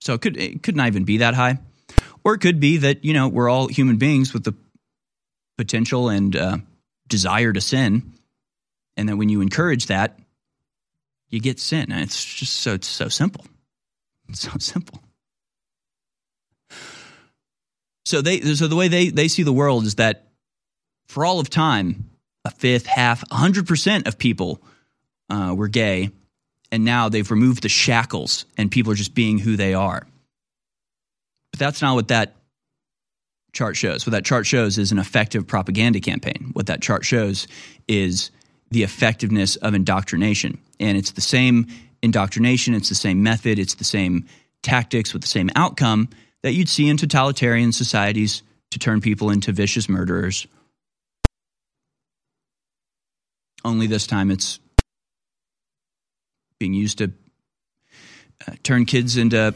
So 0.00 0.14
it 0.14 0.20
could 0.20 0.36
it 0.36 0.62
could 0.62 0.76
not 0.76 0.88
even 0.88 1.04
be 1.04 1.18
that 1.18 1.34
high, 1.34 1.58
or 2.24 2.34
it 2.34 2.38
could 2.38 2.60
be 2.60 2.78
that 2.78 3.04
you 3.04 3.14
know 3.14 3.28
we're 3.28 3.48
all 3.48 3.68
human 3.68 3.96
beings 3.96 4.34
with 4.34 4.44
the 4.44 4.54
potential 5.56 6.08
and 6.08 6.34
uh, 6.36 6.58
desire 7.08 7.52
to 7.52 7.60
sin, 7.60 8.12
and 8.96 9.08
that 9.08 9.16
when 9.16 9.28
you 9.28 9.40
encourage 9.40 9.86
that, 9.86 10.18
you 11.30 11.40
get 11.40 11.58
sin. 11.58 11.90
And 11.90 12.02
it's 12.02 12.22
just 12.22 12.54
so 12.54 12.74
it's 12.74 12.88
so 12.88 13.08
simple. 13.08 13.46
It's 14.28 14.40
so 14.50 14.50
simple. 14.58 15.00
So 18.04 18.20
they 18.20 18.40
so 18.40 18.68
the 18.68 18.76
way 18.76 18.88
they 18.88 19.08
they 19.08 19.28
see 19.28 19.42
the 19.42 19.52
world 19.52 19.84
is 19.84 19.96
that 19.96 20.28
for 21.06 21.24
all 21.24 21.40
of 21.40 21.50
time, 21.50 22.10
a 22.44 22.50
fifth, 22.50 22.86
half, 22.86 23.24
hundred 23.30 23.66
percent 23.66 24.06
of 24.06 24.18
people 24.18 24.62
uh, 25.30 25.54
were 25.56 25.68
gay, 25.68 26.10
and 26.70 26.84
now 26.84 27.08
they've 27.08 27.30
removed 27.30 27.62
the 27.62 27.68
shackles, 27.68 28.44
and 28.58 28.70
people 28.70 28.92
are 28.92 28.96
just 28.96 29.14
being 29.14 29.38
who 29.38 29.56
they 29.56 29.74
are. 29.74 30.06
But 31.50 31.60
that's 31.60 31.80
not 31.80 31.94
what 31.94 32.08
that 32.08 32.34
chart 33.52 33.76
shows. 33.76 34.04
What 34.04 34.10
that 34.10 34.24
chart 34.24 34.46
shows 34.46 34.76
is 34.76 34.92
an 34.92 34.98
effective 34.98 35.46
propaganda 35.46 36.00
campaign. 36.00 36.50
What 36.52 36.66
that 36.66 36.82
chart 36.82 37.04
shows 37.04 37.46
is 37.88 38.30
the 38.70 38.82
effectiveness 38.82 39.56
of 39.56 39.74
indoctrination. 39.74 40.58
And 40.80 40.98
it's 40.98 41.12
the 41.12 41.20
same 41.20 41.68
indoctrination, 42.02 42.74
it's 42.74 42.88
the 42.88 42.94
same 42.96 43.22
method, 43.22 43.58
it's 43.58 43.74
the 43.74 43.84
same 43.84 44.26
tactics 44.62 45.12
with 45.12 45.22
the 45.22 45.28
same 45.28 45.50
outcome 45.54 46.08
that 46.44 46.52
you'd 46.52 46.68
see 46.68 46.90
in 46.90 46.98
totalitarian 46.98 47.72
societies 47.72 48.42
to 48.70 48.78
turn 48.78 49.00
people 49.00 49.30
into 49.30 49.50
vicious 49.50 49.88
murderers. 49.88 50.46
Only 53.64 53.86
this 53.86 54.06
time 54.06 54.30
it's 54.30 54.60
being 56.60 56.74
used 56.74 56.98
to 56.98 57.12
uh, 58.46 58.52
turn 58.62 58.84
kids 58.84 59.16
into 59.16 59.54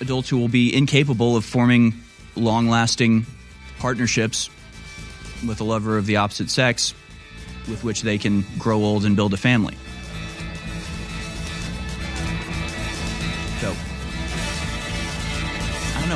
adults 0.00 0.28
who 0.28 0.38
will 0.38 0.46
be 0.46 0.72
incapable 0.72 1.36
of 1.36 1.44
forming 1.44 1.92
long 2.36 2.68
lasting 2.68 3.26
partnerships 3.80 4.48
with 5.44 5.60
a 5.60 5.64
lover 5.64 5.98
of 5.98 6.06
the 6.06 6.18
opposite 6.18 6.48
sex 6.48 6.94
with 7.68 7.82
which 7.82 8.02
they 8.02 8.18
can 8.18 8.44
grow 8.56 8.84
old 8.84 9.04
and 9.04 9.16
build 9.16 9.34
a 9.34 9.36
family. 9.36 9.76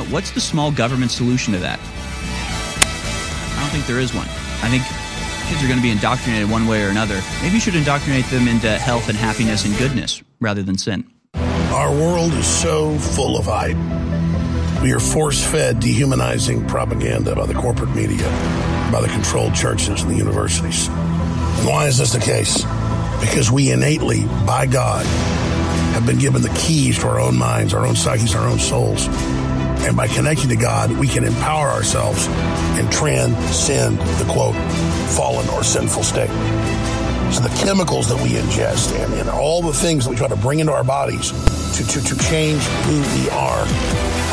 What's 0.09 0.31
the 0.31 0.39
small 0.39 0.71
government 0.71 1.11
solution 1.11 1.51
to 1.53 1.59
that? 1.59 1.79
I 1.79 3.59
don't 3.59 3.69
think 3.71 3.85
there 3.87 3.99
is 3.99 4.13
one. 4.13 4.27
I 4.63 4.69
think 4.69 4.83
kids 5.49 5.61
are 5.61 5.67
going 5.67 5.79
to 5.79 5.83
be 5.83 5.91
indoctrinated 5.91 6.49
one 6.49 6.65
way 6.65 6.81
or 6.85 6.87
another. 6.87 7.21
Maybe 7.41 7.55
you 7.55 7.59
should 7.59 7.75
indoctrinate 7.75 8.23
them 8.27 8.47
into 8.47 8.69
health 8.69 9.09
and 9.09 9.17
happiness 9.17 9.65
and 9.65 9.77
goodness 9.77 10.23
rather 10.39 10.63
than 10.63 10.77
sin. 10.77 11.05
Our 11.35 11.91
world 11.91 12.31
is 12.33 12.47
so 12.47 12.97
full 12.97 13.37
of 13.37 13.47
hype. 13.47 13.75
We 14.81 14.93
are 14.93 14.99
force 14.99 15.45
fed 15.45 15.81
dehumanizing 15.81 16.67
propaganda 16.67 17.35
by 17.35 17.45
the 17.45 17.53
corporate 17.53 17.93
media, 17.93 18.29
by 18.93 19.01
the 19.01 19.09
controlled 19.09 19.55
churches 19.55 20.03
and 20.03 20.11
the 20.11 20.15
universities. 20.15 20.87
And 20.87 21.67
why 21.67 21.87
is 21.87 21.97
this 21.97 22.13
the 22.13 22.19
case? 22.21 22.63
Because 23.19 23.51
we 23.51 23.71
innately, 23.71 24.23
by 24.45 24.67
God, 24.67 25.05
have 25.93 26.05
been 26.05 26.19
given 26.19 26.41
the 26.41 26.53
keys 26.57 26.97
to 26.99 27.07
our 27.07 27.19
own 27.19 27.35
minds, 27.35 27.73
our 27.73 27.85
own 27.85 27.97
psyches, 27.97 28.35
our 28.35 28.47
own 28.47 28.59
souls. 28.59 29.09
And 29.85 29.95
by 29.95 30.07
connecting 30.07 30.49
to 30.49 30.55
God, 30.55 30.91
we 30.91 31.07
can 31.07 31.23
empower 31.23 31.69
ourselves 31.69 32.27
and 32.77 32.91
transcend 32.91 33.99
the 33.99 34.25
quote, 34.31 34.55
fallen 35.15 35.47
or 35.49 35.63
sinful 35.63 36.03
state. 36.03 36.29
So 37.31 37.41
the 37.41 37.63
chemicals 37.65 38.07
that 38.09 38.21
we 38.23 38.31
ingest 38.31 38.97
and, 38.97 39.13
and 39.13 39.29
all 39.29 39.61
the 39.61 39.73
things 39.73 40.05
that 40.05 40.09
we 40.09 40.15
try 40.15 40.27
to 40.27 40.35
bring 40.37 40.59
into 40.59 40.71
our 40.71 40.83
bodies 40.83 41.31
to, 41.77 41.85
to, 41.85 42.03
to 42.03 42.17
change 42.23 42.61
who 42.63 43.21
we 43.21 43.29
are 43.29 43.65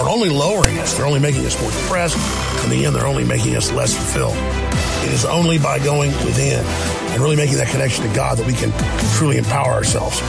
are 0.00 0.08
only 0.08 0.28
lowering 0.28 0.78
us. 0.78 0.96
They're 0.96 1.06
only 1.06 1.20
making 1.20 1.44
us 1.44 1.60
more 1.60 1.70
depressed. 1.70 2.16
In 2.64 2.70
the 2.70 2.86
end, 2.86 2.94
they're 2.94 3.06
only 3.06 3.24
making 3.24 3.56
us 3.56 3.72
less 3.72 3.94
fulfilled. 3.94 4.63
It 5.04 5.12
is 5.12 5.24
only 5.24 5.58
by 5.58 5.78
going 5.78 6.10
within 6.24 6.64
and 6.64 7.22
really 7.22 7.36
making 7.36 7.58
that 7.58 7.68
connection 7.68 8.08
to 8.08 8.14
God 8.14 8.38
that 8.38 8.46
we 8.46 8.54
can 8.54 8.72
truly 9.16 9.36
empower 9.36 9.72
ourselves. 9.72 10.20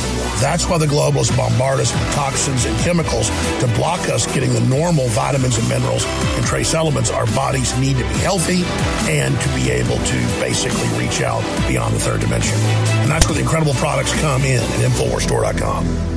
That's 0.41 0.67
why 0.67 0.77
the 0.77 0.85
globalists 0.85 1.35
bombard 1.35 1.79
us 1.79 1.93
with 1.93 2.13
toxins 2.13 2.65
and 2.65 2.77
chemicals 2.79 3.29
to 3.59 3.67
block 3.75 4.01
us 4.09 4.31
getting 4.33 4.53
the 4.53 4.61
normal 4.61 5.07
vitamins 5.09 5.57
and 5.57 5.67
minerals 5.69 6.05
and 6.05 6.45
trace 6.45 6.73
elements 6.73 7.09
our 7.09 7.25
bodies 7.27 7.77
need 7.79 7.97
to 7.97 8.03
be 8.03 8.19
healthy 8.19 8.63
and 9.09 9.39
to 9.39 9.49
be 9.55 9.71
able 9.71 9.97
to 9.97 10.17
basically 10.39 10.87
reach 10.99 11.21
out 11.21 11.41
beyond 11.67 11.95
the 11.95 11.99
third 11.99 12.21
dimension. 12.21 12.57
And 13.01 13.09
that's 13.09 13.25
where 13.25 13.35
the 13.35 13.41
incredible 13.41 13.73
products 13.75 14.13
come 14.21 14.43
in 14.43 14.61
at 14.61 14.91
InfoWarsStore.com. 14.91 16.14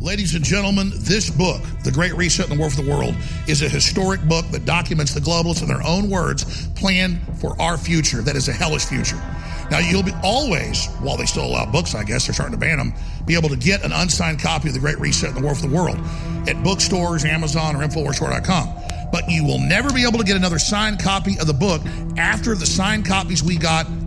Ladies 0.00 0.34
and 0.34 0.44
gentlemen, 0.44 0.92
this 0.94 1.30
book, 1.30 1.62
The 1.82 1.90
Great 1.90 2.14
Reset 2.14 2.48
and 2.48 2.56
the 2.56 2.60
War 2.60 2.70
for 2.70 2.82
the 2.82 2.88
World, 2.88 3.14
is 3.48 3.62
a 3.62 3.68
historic 3.68 4.22
book 4.22 4.44
that 4.50 4.66
documents 4.66 5.14
the 5.14 5.20
globalists 5.20 5.62
in 5.62 5.68
their 5.68 5.82
own 5.82 6.10
words 6.10 6.68
plan 6.68 7.18
for 7.40 7.60
our 7.60 7.78
future 7.78 8.20
that 8.22 8.36
is 8.36 8.48
a 8.48 8.52
hellish 8.52 8.84
future. 8.84 9.16
Now, 9.70 9.78
you'll 9.78 10.02
be 10.02 10.12
always, 10.22 10.86
while 11.00 11.16
they 11.16 11.24
still 11.24 11.46
allow 11.46 11.64
books, 11.64 11.94
I 11.94 12.04
guess, 12.04 12.26
they're 12.26 12.34
starting 12.34 12.54
to 12.54 12.60
ban 12.60 12.76
them, 12.76 12.92
be 13.24 13.34
able 13.34 13.48
to 13.48 13.56
get 13.56 13.84
an 13.84 13.92
unsigned 13.92 14.38
copy 14.38 14.68
of 14.68 14.74
The 14.74 14.80
Great 14.80 15.00
Reset 15.00 15.30
and 15.30 15.38
the 15.38 15.42
War 15.42 15.54
for 15.54 15.66
the 15.66 15.74
World 15.74 15.98
at 16.46 16.62
bookstores, 16.62 17.24
Amazon, 17.24 17.74
or 17.74 17.80
InfoWarsStore.com 17.80 18.82
but 19.12 19.30
you 19.30 19.44
will 19.44 19.60
never 19.60 19.92
be 19.92 20.02
able 20.02 20.18
to 20.18 20.24
get 20.24 20.36
another 20.36 20.58
signed 20.58 21.00
copy 21.00 21.38
of 21.38 21.46
the 21.46 21.54
book 21.54 21.80
after 22.16 22.54
the 22.54 22.66
signed 22.66 23.06
copies 23.06 23.42
we 23.42 23.56
got 23.56 23.86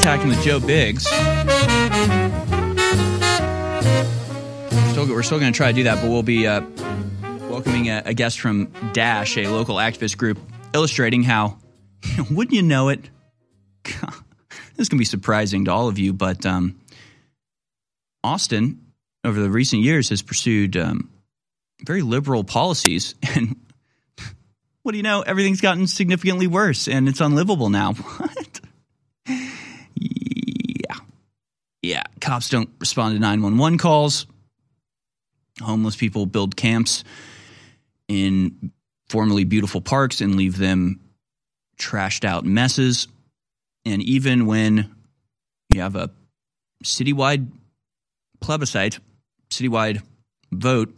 contacting 0.00 0.30
with 0.30 0.42
Joe 0.42 0.58
Biggs. 0.58 1.06
Still, 4.92 5.06
we're 5.06 5.22
still 5.22 5.38
going 5.38 5.52
to 5.52 5.56
try 5.56 5.68
to 5.68 5.74
do 5.74 5.82
that, 5.82 6.00
but 6.00 6.08
we'll 6.08 6.22
be 6.22 6.46
uh, 6.46 6.62
welcoming 7.50 7.90
a, 7.90 8.04
a 8.06 8.14
guest 8.14 8.40
from 8.40 8.72
Dash, 8.94 9.36
a 9.36 9.46
local 9.48 9.76
activist 9.76 10.16
group, 10.16 10.38
illustrating 10.72 11.22
how, 11.22 11.58
wouldn't 12.30 12.54
you 12.54 12.62
know 12.62 12.88
it, 12.88 13.10
this 13.84 13.94
is 14.78 14.88
going 14.88 14.96
to 14.96 15.00
be 15.00 15.04
surprising 15.04 15.66
to 15.66 15.70
all 15.70 15.88
of 15.88 15.98
you, 15.98 16.14
but 16.14 16.46
um, 16.46 16.80
Austin, 18.24 18.80
over 19.22 19.38
the 19.38 19.50
recent 19.50 19.82
years, 19.82 20.08
has 20.08 20.22
pursued 20.22 20.78
um, 20.78 21.10
very 21.84 22.00
liberal 22.00 22.42
policies. 22.42 23.14
And 23.36 23.56
what 24.82 24.92
do 24.92 24.96
you 24.96 25.02
know? 25.02 25.20
Everything's 25.20 25.60
gotten 25.60 25.86
significantly 25.86 26.46
worse 26.46 26.88
and 26.88 27.06
it's 27.06 27.20
unlivable 27.20 27.68
now. 27.68 27.92
What? 27.92 28.60
Yeah. 30.00 30.96
Yeah. 31.82 32.02
Cops 32.20 32.48
don't 32.48 32.70
respond 32.78 33.14
to 33.14 33.20
911 33.20 33.78
calls. 33.78 34.26
Homeless 35.60 35.96
people 35.96 36.26
build 36.26 36.56
camps 36.56 37.04
in 38.08 38.72
formerly 39.08 39.44
beautiful 39.44 39.80
parks 39.80 40.20
and 40.20 40.36
leave 40.36 40.56
them 40.56 41.00
trashed 41.78 42.24
out 42.24 42.44
messes. 42.44 43.08
And 43.84 44.02
even 44.02 44.46
when 44.46 44.94
you 45.68 45.80
have 45.80 45.96
a 45.96 46.10
citywide 46.84 47.50
plebiscite, 48.40 48.98
citywide 49.50 50.02
vote 50.52 50.96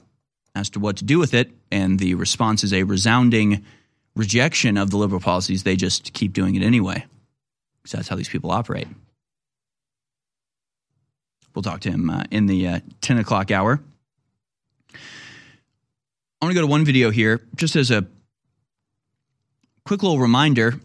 as 0.55 0.71
to 0.71 0.81
what 0.81 0.99
to 0.99 1.05
do 1.05 1.19
with 1.19 1.35
it, 1.35 1.51
and 1.71 1.99
the 1.99 2.15
response 2.15 2.63
is 2.65 2.73
a 2.73 2.83
resounding 2.83 3.65
rejection 4.15 4.77
of 4.77 4.91
the 4.91 4.97
liberal 4.97 5.21
policies, 5.21 5.63
they 5.63 5.77
just 5.77 6.13
keep 6.13 6.33
doing 6.33 6.55
it 6.55 6.63
anyway. 6.63 7.05
Because 7.83 7.93
that's 7.93 8.09
how 8.09 8.17
these 8.17 8.29
people 8.29 8.51
operate. 8.51 8.87
We'll 11.55 11.63
talk 11.63 11.81
to 11.81 11.91
him 11.91 12.09
uh, 12.11 12.25
in 12.31 12.47
the 12.47 12.69
uh, 12.69 12.81
10 13.01 13.19
o'clock 13.19 13.51
hour. 13.51 13.81
I 14.95 16.45
want 16.45 16.53
to 16.53 16.55
go 16.55 16.63
to 16.63 16.67
one 16.67 16.85
video 16.85 17.11
here 17.11 17.41
just 17.55 17.77
as 17.77 17.91
a 17.91 18.07
quick 19.85 20.03
little 20.03 20.19
reminder 20.19 20.81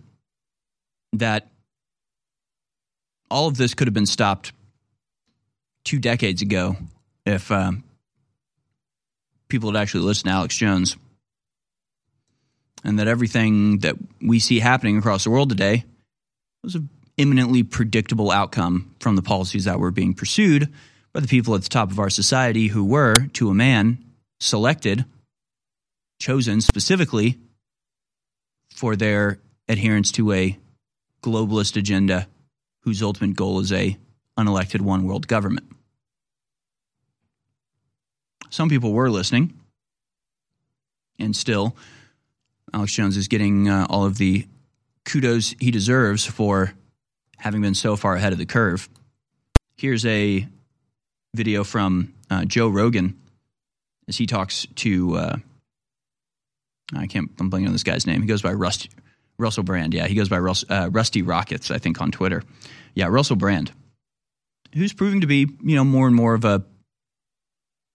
that 1.13 1.49
all 3.31 3.47
of 3.47 3.57
this 3.57 3.73
could 3.73 3.87
have 3.87 3.93
been 3.93 4.05
stopped 4.05 4.51
two 5.83 5.99
decades 5.99 6.41
ago 6.41 6.75
if 7.25 7.51
um, 7.51 7.83
people 9.47 9.71
had 9.71 9.81
actually 9.81 10.03
listened 10.03 10.29
to 10.29 10.35
Alex 10.35 10.55
Jones. 10.55 10.97
And 12.83 12.99
that 12.99 13.07
everything 13.07 13.79
that 13.79 13.95
we 14.21 14.39
see 14.39 14.59
happening 14.59 14.97
across 14.97 15.23
the 15.23 15.29
world 15.29 15.49
today 15.49 15.83
was 16.63 16.75
an 16.75 16.89
imminently 17.17 17.63
predictable 17.63 18.31
outcome 18.31 18.93
from 18.99 19.15
the 19.15 19.21
policies 19.21 19.65
that 19.65 19.79
were 19.79 19.91
being 19.91 20.13
pursued 20.13 20.71
by 21.13 21.19
the 21.19 21.27
people 21.27 21.55
at 21.55 21.63
the 21.63 21.69
top 21.69 21.91
of 21.91 21.99
our 21.99 22.09
society 22.09 22.67
who 22.67 22.85
were, 22.85 23.27
to 23.33 23.49
a 23.49 23.53
man, 23.53 23.97
selected, 24.39 25.05
chosen 26.19 26.61
specifically 26.61 27.37
for 28.73 28.95
their 28.95 29.39
adherence 29.67 30.11
to 30.11 30.31
a 30.31 30.57
globalist 31.23 31.75
agenda 31.75 32.27
whose 32.81 33.01
ultimate 33.01 33.35
goal 33.35 33.59
is 33.59 33.71
a 33.71 33.97
unelected 34.37 34.81
one 34.81 35.05
world 35.05 35.27
government. 35.27 35.65
Some 38.49 38.69
people 38.69 38.93
were 38.93 39.09
listening, 39.09 39.59
and 41.19 41.35
still, 41.35 41.75
Alex 42.73 42.93
Jones 42.93 43.17
is 43.17 43.27
getting 43.27 43.67
uh, 43.67 43.87
all 43.89 44.05
of 44.05 44.17
the 44.17 44.47
kudos 45.05 45.55
he 45.59 45.71
deserves 45.71 46.25
for 46.25 46.73
having 47.37 47.61
been 47.61 47.75
so 47.75 47.95
far 47.95 48.15
ahead 48.15 48.33
of 48.33 48.39
the 48.39 48.45
curve. 48.45 48.89
Here's 49.77 50.05
a 50.05 50.47
video 51.35 51.63
from 51.63 52.13
uh, 52.29 52.45
Joe 52.45 52.67
Rogan 52.67 53.19
as 54.07 54.17
he 54.17 54.25
talks 54.25 54.65
to 54.75 55.15
uh, 55.15 55.37
I 56.95 57.07
can't 57.07 57.29
I'm 57.39 57.51
blanking 57.51 57.67
on 57.67 57.73
this 57.73 57.83
guy's 57.83 58.07
name. 58.07 58.21
He 58.21 58.27
goes 58.27 58.41
by 58.41 58.53
Rust, 58.53 58.89
Russell 59.37 59.63
Brand. 59.63 59.93
Yeah, 59.93 60.07
he 60.07 60.15
goes 60.15 60.29
by 60.29 60.39
Rus, 60.39 60.63
uh, 60.69 60.89
Rusty 60.91 61.21
Rockets, 61.21 61.71
I 61.71 61.77
think, 61.77 62.01
on 62.01 62.11
Twitter. 62.11 62.43
Yeah, 62.93 63.07
Russell 63.07 63.35
Brand, 63.35 63.71
who's 64.73 64.93
proving 64.93 65.21
to 65.21 65.27
be 65.27 65.47
you 65.61 65.75
know 65.75 65.83
more 65.83 66.07
and 66.07 66.15
more 66.15 66.33
of 66.33 66.45
a 66.45 66.63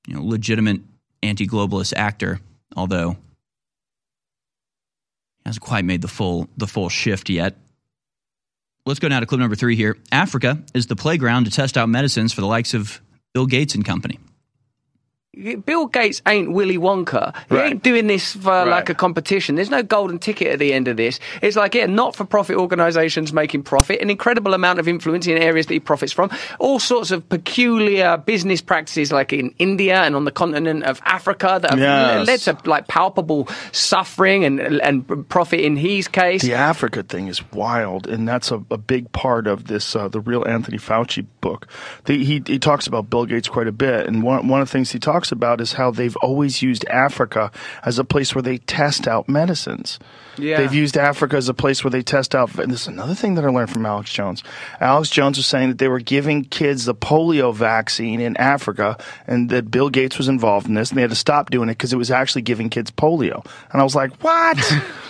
you 0.07 0.15
know 0.15 0.23
legitimate 0.23 0.81
anti-globalist 1.23 1.95
actor, 1.97 2.41
although 2.77 3.17
hasn't 5.47 5.65
quite 5.65 5.85
made 5.85 6.03
the 6.03 6.09
full 6.09 6.49
the 6.57 6.67
full 6.67 6.89
shift 6.89 7.31
yet. 7.31 7.57
Let's 8.85 8.99
go 8.99 9.07
now 9.07 9.21
to 9.21 9.27
clip 9.27 9.39
number 9.39 9.55
three 9.55 9.77
here. 9.77 9.97
Africa 10.11 10.61
is 10.75 10.89
the 10.89 10.97
playground 10.97 11.45
to 11.45 11.53
test 11.53 11.79
out 11.79 11.89
medicines 11.89 12.33
for 12.33 12.41
the 12.41 12.49
likes 12.49 12.75
of 12.75 13.01
Bill 13.33 13.47
Gates 13.47 13.77
and 13.77 13.85
company. 13.85 14.19
Bill 15.65 15.87
Gates 15.87 16.21
ain't 16.27 16.53
Willy 16.53 16.77
Wonka. 16.77 17.35
He 17.49 17.55
Right. 17.57 17.71
ain't 17.73 17.83
doing 17.83 18.07
this 18.07 18.35
for 18.35 18.67
like 18.67 18.91
a 18.91 18.95
competition. 18.95 19.55
There's 19.55 19.71
no 19.71 19.83
golden 19.83 20.19
ticket 20.19 20.49
at 20.49 20.59
the 20.59 20.75
end 20.75 20.89
of 20.89 20.99
this. 20.99 21.21
It's 21.41 21.57
like, 21.57 21.75
yeah, 21.75 21.87
not 21.87 22.15
for 22.15 22.27
profit 22.27 22.57
organizations 22.59 23.33
making 23.33 23.63
profit, 23.63 24.03
an 24.03 24.11
incredible 24.11 24.53
amount 24.53 24.79
of 24.79 24.87
influence 24.89 25.27
in 25.27 25.39
areas 25.39 25.67
that 25.69 25.73
he 25.73 25.81
profits 25.81 26.13
from, 26.13 26.29
all 26.59 26.79
sorts 26.79 27.11
of 27.13 27.27
peculiar 27.31 28.19
business 28.19 28.61
practices 28.61 29.11
like 29.11 29.33
in 29.33 29.55
India 29.59 30.03
and 30.03 30.15
on 30.15 30.27
the 30.27 30.31
continent 30.31 30.85
of 30.85 31.01
Africa 31.07 31.59
that 31.63 31.71
have 31.71 31.79
Yes. 31.79 32.27
led 32.27 32.41
to 32.41 32.69
like 32.69 32.87
palpable 32.89 33.49
suffering 33.73 34.45
and, 34.45 34.61
and 34.61 35.27
profit 35.31 35.61
in 35.61 35.77
his 35.79 36.09
case. 36.09 36.43
The 36.43 36.53
Africa 36.53 37.03
thing 37.03 37.29
is 37.29 37.41
wild, 37.53 38.07
and 38.07 38.29
that's 38.29 38.51
a, 38.51 38.63
a 38.71 38.77
big 38.77 39.11
part 39.13 39.47
of 39.47 39.67
this, 39.67 39.97
uh, 39.97 40.09
the 40.09 40.21
real 40.21 40.45
Anthony 40.47 40.77
Fauci 40.77 41.25
book. 41.41 41.69
The, 42.05 42.23
he, 42.23 42.43
he 42.47 42.59
talks 42.59 42.87
about 42.87 43.09
Bill 43.09 43.25
Gates 43.25 43.49
quite 43.49 43.67
a 43.67 43.73
bit, 43.73 44.07
and 44.07 44.23
one, 44.23 44.47
one 44.49 44.61
of 44.61 44.69
the 44.69 44.73
things 44.73 44.93
he 44.93 44.99
talks 44.99 45.22
about 45.31 45.61
is 45.61 45.75
how 45.75 45.91
they've 45.93 46.17
always 46.17 46.63
used 46.63 46.85
Africa 46.87 47.53
as 47.85 47.99
a 47.99 48.05
place 48.05 48.35
where 48.35 48.43
they 48.43 48.59
test 48.59 49.07
out 49.07 49.29
medicines. 49.29 49.99
Yeah. 50.39 50.57
They've 50.57 50.73
used 50.75 50.97
Africa 50.97 51.37
as 51.37 51.49
a 51.49 51.55
place 51.55 51.85
where 51.85 51.91
they 51.91 52.03
test 52.03 52.35
out. 52.35 52.53
And 52.59 52.73
this 52.73 52.83
is 52.83 52.89
another 52.89 53.15
thing 53.15 53.35
that 53.35 53.45
I 53.45 53.49
learned 53.51 53.71
from 53.71 53.85
Alex 53.87 54.11
Jones. 54.13 54.43
Alex 54.81 55.11
Jones 55.11 55.37
was 55.37 55.47
saying 55.47 55.69
that 55.69 55.79
they 55.79 55.89
were 55.89 56.01
giving 56.01 56.45
kids 56.45 56.87
the 56.87 56.95
polio 56.95 57.55
vaccine 57.55 58.21
in 58.21 58.37
Africa, 58.39 58.97
and 59.27 59.51
that 59.51 59.71
Bill 59.71 59.91
Gates 59.91 60.17
was 60.19 60.29
involved 60.29 60.67
in 60.67 60.75
this, 60.75 60.89
and 60.89 60.97
they 60.97 61.03
had 61.03 61.11
to 61.11 61.17
stop 61.17 61.51
doing 61.51 61.69
it 61.69 61.73
because 61.73 61.93
it 61.93 61.99
was 61.99 62.11
actually 62.11 62.43
giving 62.43 62.71
kids 62.71 62.91
polio. 62.91 63.45
And 63.71 63.81
I 63.81 63.85
was 63.85 63.95
like, 63.95 64.17
what? 64.25 64.59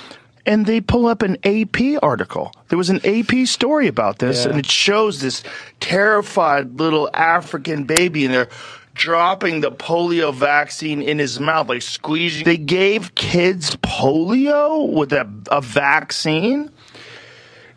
and 0.46 0.66
they 0.66 0.80
pull 0.80 1.06
up 1.06 1.22
an 1.22 1.36
AP 1.44 2.02
article. 2.02 2.52
There 2.68 2.78
was 2.78 2.90
an 2.90 3.00
AP 3.04 3.46
story 3.46 3.86
about 3.86 4.18
this, 4.18 4.44
Yeah. 4.44 4.50
and 4.50 4.58
it 4.58 4.66
shows 4.66 5.20
this 5.20 5.44
terrified 5.78 6.80
little 6.80 7.08
African 7.14 7.84
baby, 7.84 8.24
and 8.24 8.34
they're 8.34 8.48
dropping 8.94 9.60
the 9.60 9.72
polio 9.72 10.34
vaccine 10.34 11.02
in 11.02 11.18
his 11.18 11.40
mouth, 11.40 11.68
like 11.68 11.82
squeezing. 11.82 12.44
They 12.44 12.56
gave 12.56 13.14
kids 13.14 13.76
polio 13.76 14.90
with 14.92 15.12
a, 15.12 15.28
a 15.50 15.60
vaccine. 15.60 16.70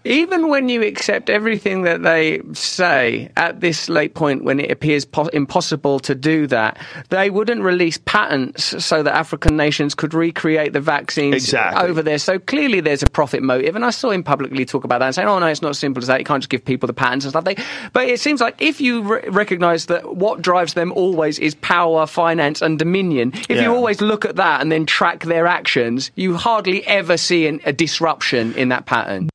Even 0.06 0.50
when 0.50 0.70
you 0.70 0.84
accept 0.84 1.32
everything 1.32 1.82
that 1.82 2.04
they 2.04 2.42
say 2.54 3.32
at 3.36 3.60
this 3.60 3.90
late 3.90 4.14
point 4.14 4.44
when 4.44 4.60
it 4.60 4.70
appears 4.70 5.04
po- 5.04 5.26
impossible 5.28 6.00
to 6.02 6.14
do 6.14 6.46
that, 6.48 6.78
they 7.10 7.32
wouldn't 7.32 7.62
release 7.64 7.98
patents 8.06 8.86
so 8.86 9.02
that 9.02 9.16
African 9.16 9.58
nations 9.58 9.96
could 9.96 10.14
recreate 10.14 10.74
the 10.74 10.80
vaccines 10.80 11.34
Exactly. 11.34 11.90
over 11.90 12.04
there. 12.04 12.20
So 12.20 12.38
clearly 12.38 12.82
there's 12.82 13.02
a 13.02 13.10
profit 13.10 13.42
motive. 13.42 13.76
And 13.76 13.84
I 13.84 13.90
saw 13.90 14.12
him 14.12 14.24
publicly 14.24 14.64
talk 14.64 14.84
about 14.84 15.00
that 15.00 15.08
and 15.08 15.16
saying, 15.16 15.28
oh 15.28 15.40
no, 15.40 15.48
it's 15.48 15.64
not 15.64 15.70
as 15.70 15.80
simple 15.80 16.02
as 16.04 16.08
that. 16.08 16.20
You 16.20 16.26
can't 16.26 16.42
just 16.42 16.50
give 16.52 16.64
people 16.64 16.86
the 16.88 16.94
patents 16.94 17.26
and 17.26 17.32
stuff. 17.32 17.44
They, 17.44 17.56
but 17.92 18.08
it 18.08 18.20
seems 18.20 18.40
like 18.42 18.62
if 18.62 18.80
you 18.80 19.02
re- 19.02 19.28
recognize 19.30 19.88
that 19.88 20.16
what 20.16 20.40
drives 20.42 20.76
them 20.76 20.92
always 20.92 21.40
is 21.40 21.56
power, 21.56 22.06
finance, 22.06 22.62
and 22.62 22.78
dominion, 22.78 23.32
if 23.34 23.50
Yeah. 23.50 23.64
you 23.64 23.74
always 23.74 24.02
look 24.02 24.24
at 24.24 24.36
that 24.36 24.62
and 24.62 24.72
then 24.72 24.86
track 24.86 25.24
their 25.24 25.48
actions, 25.48 26.12
you 26.16 26.36
hardly 26.36 26.86
ever 26.86 27.18
see 27.18 27.48
an, 27.48 27.60
a 27.66 27.74
disruption 27.74 28.54
in 28.54 28.70
that 28.70 28.86
pattern. 28.86 29.30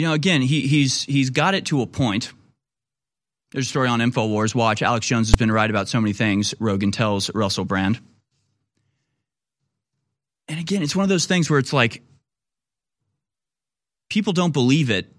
You 0.00 0.06
know, 0.06 0.14
again, 0.14 0.40
he, 0.40 0.66
he's 0.66 1.02
he's 1.02 1.28
got 1.28 1.52
it 1.52 1.66
to 1.66 1.82
a 1.82 1.86
point. 1.86 2.32
There's 3.52 3.66
a 3.66 3.68
story 3.68 3.86
on 3.86 4.00
Infowars. 4.00 4.54
Watch. 4.54 4.80
Alex 4.80 5.06
Jones 5.06 5.28
has 5.28 5.36
been 5.36 5.52
right 5.52 5.68
about 5.68 5.88
so 5.88 6.00
many 6.00 6.14
things. 6.14 6.54
Rogan 6.58 6.90
tells 6.90 7.30
Russell 7.34 7.66
Brand. 7.66 8.00
And 10.48 10.58
again, 10.58 10.82
it's 10.82 10.96
one 10.96 11.02
of 11.02 11.10
those 11.10 11.26
things 11.26 11.50
where 11.50 11.58
it's 11.58 11.74
like 11.74 12.02
people 14.08 14.32
don't 14.32 14.54
believe 14.54 14.88
it 14.88 15.12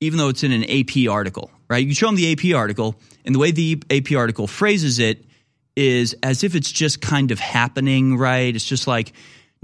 even 0.00 0.18
though 0.18 0.30
it's 0.30 0.42
in 0.42 0.52
an 0.52 0.64
AP 0.64 1.10
article, 1.10 1.50
right? 1.68 1.86
You 1.86 1.92
show 1.94 2.06
them 2.06 2.16
the 2.16 2.32
AP 2.32 2.56
article, 2.56 2.96
and 3.26 3.34
the 3.34 3.38
way 3.38 3.50
the 3.50 3.82
AP 3.90 4.12
article 4.16 4.46
phrases 4.46 4.98
it 4.98 5.24
is 5.74 6.14
as 6.22 6.44
if 6.44 6.54
it's 6.54 6.72
just 6.72 7.02
kind 7.02 7.30
of 7.30 7.38
happening, 7.38 8.16
right? 8.16 8.54
It's 8.54 8.64
just 8.64 8.86
like 8.86 9.12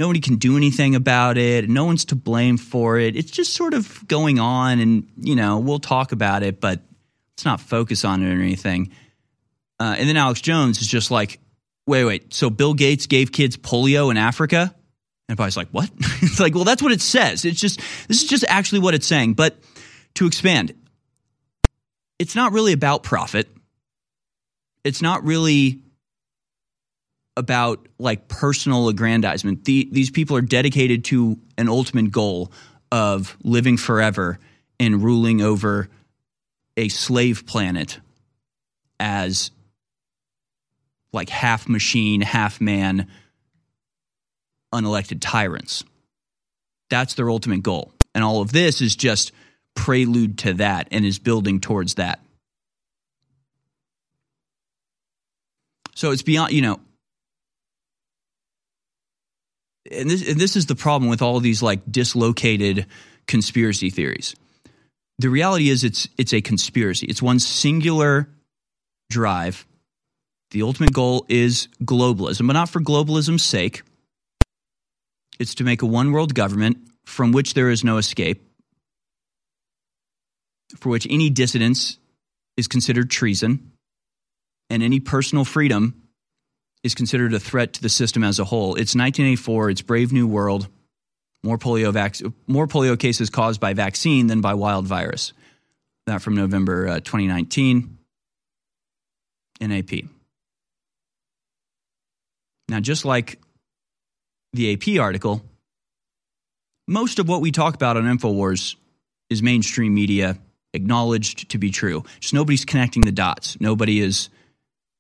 nobody 0.02 0.18
can 0.18 0.34
do 0.34 0.56
anything 0.56 0.96
about 0.96 1.38
it, 1.38 1.68
no 1.68 1.84
one's 1.84 2.06
to 2.06 2.16
blame 2.16 2.56
for 2.56 2.98
it. 2.98 3.14
It's 3.14 3.30
just 3.30 3.54
sort 3.54 3.72
of 3.72 4.08
going 4.08 4.40
on, 4.40 4.80
and 4.80 5.06
you 5.16 5.36
know, 5.36 5.60
we'll 5.60 5.78
talk 5.78 6.10
about 6.10 6.42
it, 6.42 6.60
but 6.60 6.80
let's 7.32 7.44
not 7.44 7.60
focus 7.60 8.04
on 8.04 8.20
it 8.20 8.36
or 8.36 8.42
anything. 8.42 8.90
Uh, 9.78 9.94
and 9.96 10.08
then 10.08 10.16
Alex 10.16 10.40
Jones 10.40 10.80
is 10.80 10.88
just 10.88 11.12
like, 11.12 11.38
wait, 11.86 12.04
wait. 12.04 12.34
So 12.34 12.50
Bill 12.50 12.74
Gates 12.74 13.06
gave 13.06 13.30
kids 13.30 13.56
polio 13.56 14.10
in 14.10 14.16
Africa? 14.16 14.74
And 15.28 15.38
everybody's 15.38 15.56
like, 15.56 15.68
what? 15.68 15.88
it's 16.20 16.40
like, 16.40 16.56
well, 16.56 16.64
that's 16.64 16.82
what 16.82 16.90
it 16.90 17.00
says. 17.00 17.44
It's 17.44 17.60
just, 17.60 17.78
this 18.08 18.24
is 18.24 18.28
just 18.28 18.44
actually 18.48 18.80
what 18.80 18.94
it's 18.94 19.06
saying. 19.06 19.34
But 19.34 19.56
to 20.14 20.26
expand, 20.26 20.74
it's 22.18 22.34
not 22.34 22.50
really 22.52 22.72
about 22.72 23.04
profit. 23.04 23.48
It's 24.82 25.00
not 25.00 25.22
really 25.22 25.81
about 27.36 27.86
like 27.98 28.28
personal 28.28 28.88
aggrandizement. 28.88 29.64
The, 29.64 29.88
these 29.90 30.10
people 30.10 30.36
are 30.36 30.42
dedicated 30.42 31.04
to 31.06 31.38
an 31.56 31.68
ultimate 31.68 32.10
goal 32.10 32.52
of 32.90 33.36
living 33.42 33.76
forever 33.76 34.38
and 34.78 35.02
ruling 35.02 35.40
over 35.40 35.88
a 36.76 36.88
slave 36.88 37.46
planet 37.46 37.98
as 39.00 39.50
like 41.12 41.28
half 41.28 41.68
machine, 41.68 42.20
half 42.20 42.60
man, 42.60 43.08
unelected 44.72 45.18
tyrants. 45.20 45.84
That's 46.90 47.14
their 47.14 47.30
ultimate 47.30 47.62
goal. 47.62 47.92
And 48.14 48.22
all 48.22 48.40
of 48.40 48.52
this 48.52 48.80
is 48.80 48.94
just 48.94 49.32
prelude 49.74 50.38
to 50.38 50.54
that 50.54 50.88
and 50.90 51.04
is 51.04 51.18
building 51.18 51.60
towards 51.60 51.94
that. 51.94 52.20
So 55.94 56.10
it's 56.10 56.22
beyond, 56.22 56.52
you 56.52 56.62
know, 56.62 56.80
and 59.90 60.08
this, 60.08 60.28
and 60.28 60.40
this 60.40 60.56
is 60.56 60.66
the 60.66 60.76
problem 60.76 61.10
with 61.10 61.22
all 61.22 61.40
these 61.40 61.62
like 61.62 61.80
dislocated 61.90 62.86
conspiracy 63.26 63.90
theories. 63.90 64.34
The 65.18 65.30
reality 65.30 65.68
is 65.68 65.84
it's 65.84 66.08
it's 66.18 66.32
a 66.32 66.40
conspiracy. 66.40 67.06
It's 67.06 67.22
one 67.22 67.38
singular 67.38 68.28
drive. 69.10 69.66
The 70.50 70.62
ultimate 70.62 70.92
goal 70.92 71.24
is 71.28 71.68
globalism, 71.82 72.46
but 72.46 72.52
not 72.52 72.68
for 72.68 72.80
globalism's 72.80 73.42
sake. 73.42 73.82
It's 75.38 75.54
to 75.56 75.64
make 75.64 75.82
a 75.82 75.86
one 75.86 76.12
world 76.12 76.34
government 76.34 76.78
from 77.04 77.32
which 77.32 77.54
there 77.54 77.70
is 77.70 77.82
no 77.82 77.96
escape, 77.96 78.46
for 80.76 80.90
which 80.90 81.06
any 81.08 81.30
dissidence 81.30 81.98
is 82.56 82.68
considered 82.68 83.10
treason, 83.10 83.72
and 84.68 84.82
any 84.82 85.00
personal 85.00 85.44
freedom 85.44 86.01
is 86.82 86.94
considered 86.94 87.32
a 87.32 87.40
threat 87.40 87.74
to 87.74 87.82
the 87.82 87.88
system 87.88 88.24
as 88.24 88.38
a 88.38 88.44
whole. 88.44 88.74
It's 88.74 88.94
1984, 88.94 89.70
it's 89.70 89.82
Brave 89.82 90.12
New 90.12 90.26
World. 90.26 90.68
More 91.44 91.58
polio, 91.58 91.92
vac- 91.92 92.16
more 92.46 92.66
polio 92.66 92.98
cases 92.98 93.30
caused 93.30 93.60
by 93.60 93.74
vaccine 93.74 94.26
than 94.28 94.40
by 94.40 94.54
wild 94.54 94.86
virus. 94.86 95.32
That 96.06 96.22
from 96.22 96.34
November 96.34 96.88
uh, 96.88 97.00
2019 97.00 97.98
NAP. 99.60 99.90
Now, 102.68 102.80
just 102.80 103.04
like 103.04 103.40
the 104.52 104.72
AP 104.72 105.00
article, 105.00 105.42
most 106.88 107.18
of 107.18 107.28
what 107.28 107.40
we 107.40 107.52
talk 107.52 107.74
about 107.74 107.96
on 107.96 108.04
InfoWars 108.04 108.76
is 109.30 109.42
mainstream 109.42 109.94
media 109.94 110.38
acknowledged 110.74 111.50
to 111.50 111.58
be 111.58 111.70
true. 111.70 112.04
Just 112.20 112.34
nobody's 112.34 112.64
connecting 112.64 113.02
the 113.02 113.12
dots. 113.12 113.60
Nobody 113.60 114.00
is 114.00 114.28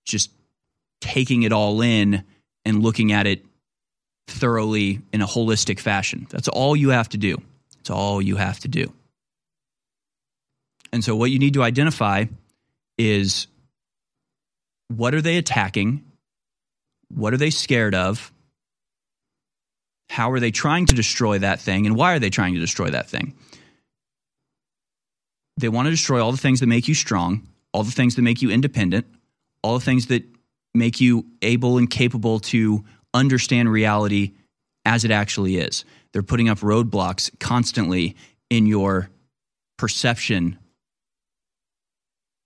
just 0.04 0.30
taking 1.02 1.42
it 1.42 1.52
all 1.52 1.82
in 1.82 2.24
and 2.64 2.82
looking 2.82 3.12
at 3.12 3.26
it 3.26 3.44
thoroughly 4.28 5.02
in 5.12 5.20
a 5.20 5.26
holistic 5.26 5.78
fashion. 5.78 6.26
That's 6.30 6.48
all 6.48 6.74
you 6.74 6.90
have 6.90 7.10
to 7.10 7.18
do. 7.18 7.42
It's 7.80 7.90
all 7.90 8.22
you 8.22 8.36
have 8.36 8.60
to 8.60 8.68
do. 8.68 8.92
And 10.92 11.04
so, 11.04 11.16
what 11.16 11.30
you 11.30 11.38
need 11.38 11.54
to 11.54 11.62
identify 11.62 12.26
is 12.96 13.48
what 14.88 15.14
are 15.14 15.22
they 15.22 15.36
attacking? 15.36 16.04
What 17.08 17.34
are 17.34 17.38
they 17.38 17.50
scared 17.50 17.94
of? 17.94 18.32
How 20.08 20.30
are 20.30 20.40
they 20.40 20.50
trying 20.50 20.86
to 20.86 20.94
destroy 20.94 21.38
that 21.38 21.60
thing? 21.60 21.86
And 21.86 21.96
why 21.96 22.14
are 22.14 22.18
they 22.18 22.30
trying 22.30 22.54
to 22.54 22.60
destroy 22.60 22.90
that 22.90 23.08
thing? 23.08 23.34
They 25.56 25.68
want 25.68 25.86
to 25.86 25.90
destroy 25.90 26.22
all 26.22 26.32
the 26.32 26.38
things 26.38 26.60
that 26.60 26.66
make 26.66 26.88
you 26.88 26.94
strong, 26.94 27.48
all 27.72 27.82
the 27.82 27.90
things 27.90 28.16
that 28.16 28.22
make 28.22 28.42
you 28.42 28.50
independent, 28.50 29.06
all 29.62 29.78
the 29.78 29.84
things 29.84 30.06
that 30.08 30.24
make 30.74 31.00
you 31.00 31.26
able 31.42 31.78
and 31.78 31.90
capable 31.90 32.40
to 32.40 32.84
understand 33.14 33.70
reality 33.70 34.32
as 34.84 35.04
it 35.04 35.10
actually 35.10 35.56
is. 35.56 35.84
They're 36.12 36.22
putting 36.22 36.48
up 36.48 36.58
roadblocks 36.58 37.30
constantly 37.38 38.16
in 38.50 38.66
your 38.66 39.10
perception 39.78 40.58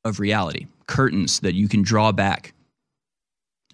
of 0.04 0.20
reality, 0.20 0.66
curtains 0.86 1.40
that 1.40 1.54
you 1.54 1.68
can 1.68 1.82
draw 1.82 2.12
back. 2.12 2.52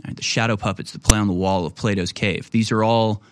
Right, 0.05 0.16
the 0.16 0.23
shadow 0.23 0.57
puppets 0.57 0.93
that 0.93 1.03
play 1.03 1.19
on 1.19 1.29
the 1.29 1.35
wall 1.35 1.66
of 1.66 1.74
Plato's 1.74 2.12
cave. 2.12 2.51
These 2.51 2.73
are 2.73 2.83
all 2.83 3.23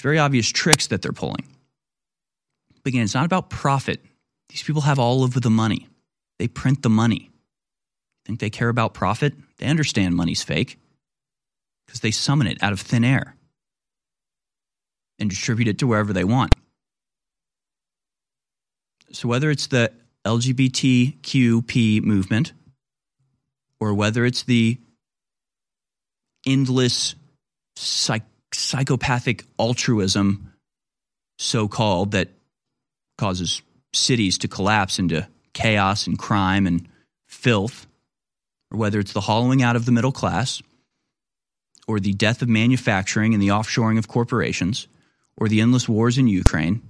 very 0.00 0.18
obvious 0.18 0.48
tricks 0.48 0.88
that 0.88 1.00
they're 1.02 1.12
pulling. 1.12 1.46
But 2.82 2.88
again, 2.88 3.04
it's 3.04 3.14
not 3.14 3.24
about 3.24 3.50
profit. 3.50 4.00
These 4.48 4.62
people 4.62 4.82
have 4.82 4.98
all 4.98 5.22
of 5.22 5.40
the 5.40 5.50
money. 5.50 5.88
They 6.38 6.48
print 6.48 6.82
the 6.82 6.90
money. 6.90 7.30
Think 8.24 8.40
they 8.40 8.50
care 8.50 8.68
about 8.68 8.94
profit? 8.94 9.34
They 9.62 9.68
understand 9.68 10.16
money's 10.16 10.42
fake 10.42 10.76
because 11.86 12.00
they 12.00 12.10
summon 12.10 12.48
it 12.48 12.60
out 12.64 12.72
of 12.72 12.80
thin 12.80 13.04
air 13.04 13.36
and 15.20 15.30
distribute 15.30 15.68
it 15.68 15.78
to 15.78 15.86
wherever 15.86 16.12
they 16.12 16.24
want. 16.24 16.56
So, 19.12 19.28
whether 19.28 19.52
it's 19.52 19.68
the 19.68 19.92
LGBTQP 20.26 22.02
movement 22.02 22.54
or 23.78 23.94
whether 23.94 24.24
it's 24.24 24.42
the 24.42 24.80
endless 26.44 27.14
psych- 27.76 28.26
psychopathic 28.52 29.44
altruism, 29.60 30.54
so 31.38 31.68
called, 31.68 32.10
that 32.10 32.30
causes 33.16 33.62
cities 33.94 34.38
to 34.38 34.48
collapse 34.48 34.98
into 34.98 35.28
chaos 35.52 36.08
and 36.08 36.18
crime 36.18 36.66
and 36.66 36.88
filth, 37.28 37.86
or 38.72 38.78
whether 38.78 38.98
it's 38.98 39.12
the 39.12 39.20
hollowing 39.20 39.62
out 39.62 39.76
of 39.76 39.84
the 39.84 39.92
middle 39.92 40.12
class, 40.12 40.62
or 41.86 42.00
the 42.00 42.12
death 42.12 42.42
of 42.42 42.48
manufacturing 42.48 43.34
and 43.34 43.42
the 43.42 43.48
offshoring 43.48 43.98
of 43.98 44.08
corporations, 44.08 44.88
or 45.36 45.48
the 45.48 45.60
endless 45.60 45.88
wars 45.88 46.18
in 46.18 46.26
Ukraine, 46.26 46.82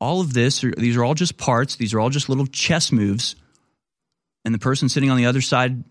all 0.00 0.20
of 0.20 0.32
this, 0.32 0.64
these 0.76 0.96
are 0.96 1.04
all 1.04 1.14
just 1.14 1.36
parts, 1.36 1.76
these 1.76 1.92
are 1.92 2.00
all 2.00 2.10
just 2.10 2.28
little 2.28 2.46
chess 2.46 2.92
moves. 2.92 3.34
And 4.44 4.54
the 4.54 4.58
person 4.58 4.88
sitting 4.88 5.10
on 5.10 5.16
the 5.16 5.26
other 5.26 5.40
side 5.40 5.82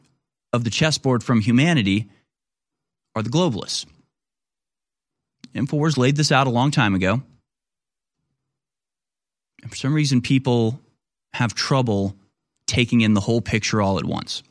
of 0.54 0.64
the 0.64 0.70
chessboard 0.70 1.24
from 1.24 1.42
humanity 1.42 2.10
are 3.16 3.22
the 3.22 3.30
globalists. 3.30 3.86
InfoWars 5.54 5.98
laid 5.98 6.16
this 6.16 6.32
out 6.32 6.48
a 6.48 6.52
long 6.52 6.72
time 6.72 6.96
ago. 6.96 7.22
And 9.62 9.70
for 9.70 9.76
some 9.76 9.94
reason, 9.94 10.22
people 10.22 10.80
have 11.34 11.54
trouble 11.54 12.16
taking 12.68 13.02
in 13.02 13.14
the 13.14 13.22
whole 13.22 13.42
picture 13.42 13.82
all 13.82 14.00
at 14.00 14.06
once. 14.06 14.44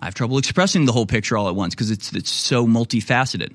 I 0.00 0.06
have 0.06 0.14
trouble 0.14 0.38
expressing 0.38 0.84
the 0.84 0.92
whole 0.92 1.06
picture 1.06 1.36
all 1.36 1.48
at 1.48 1.54
once 1.54 1.74
because 1.74 1.90
it's, 1.90 2.12
it's 2.12 2.30
so 2.30 2.66
multifaceted. 2.66 3.54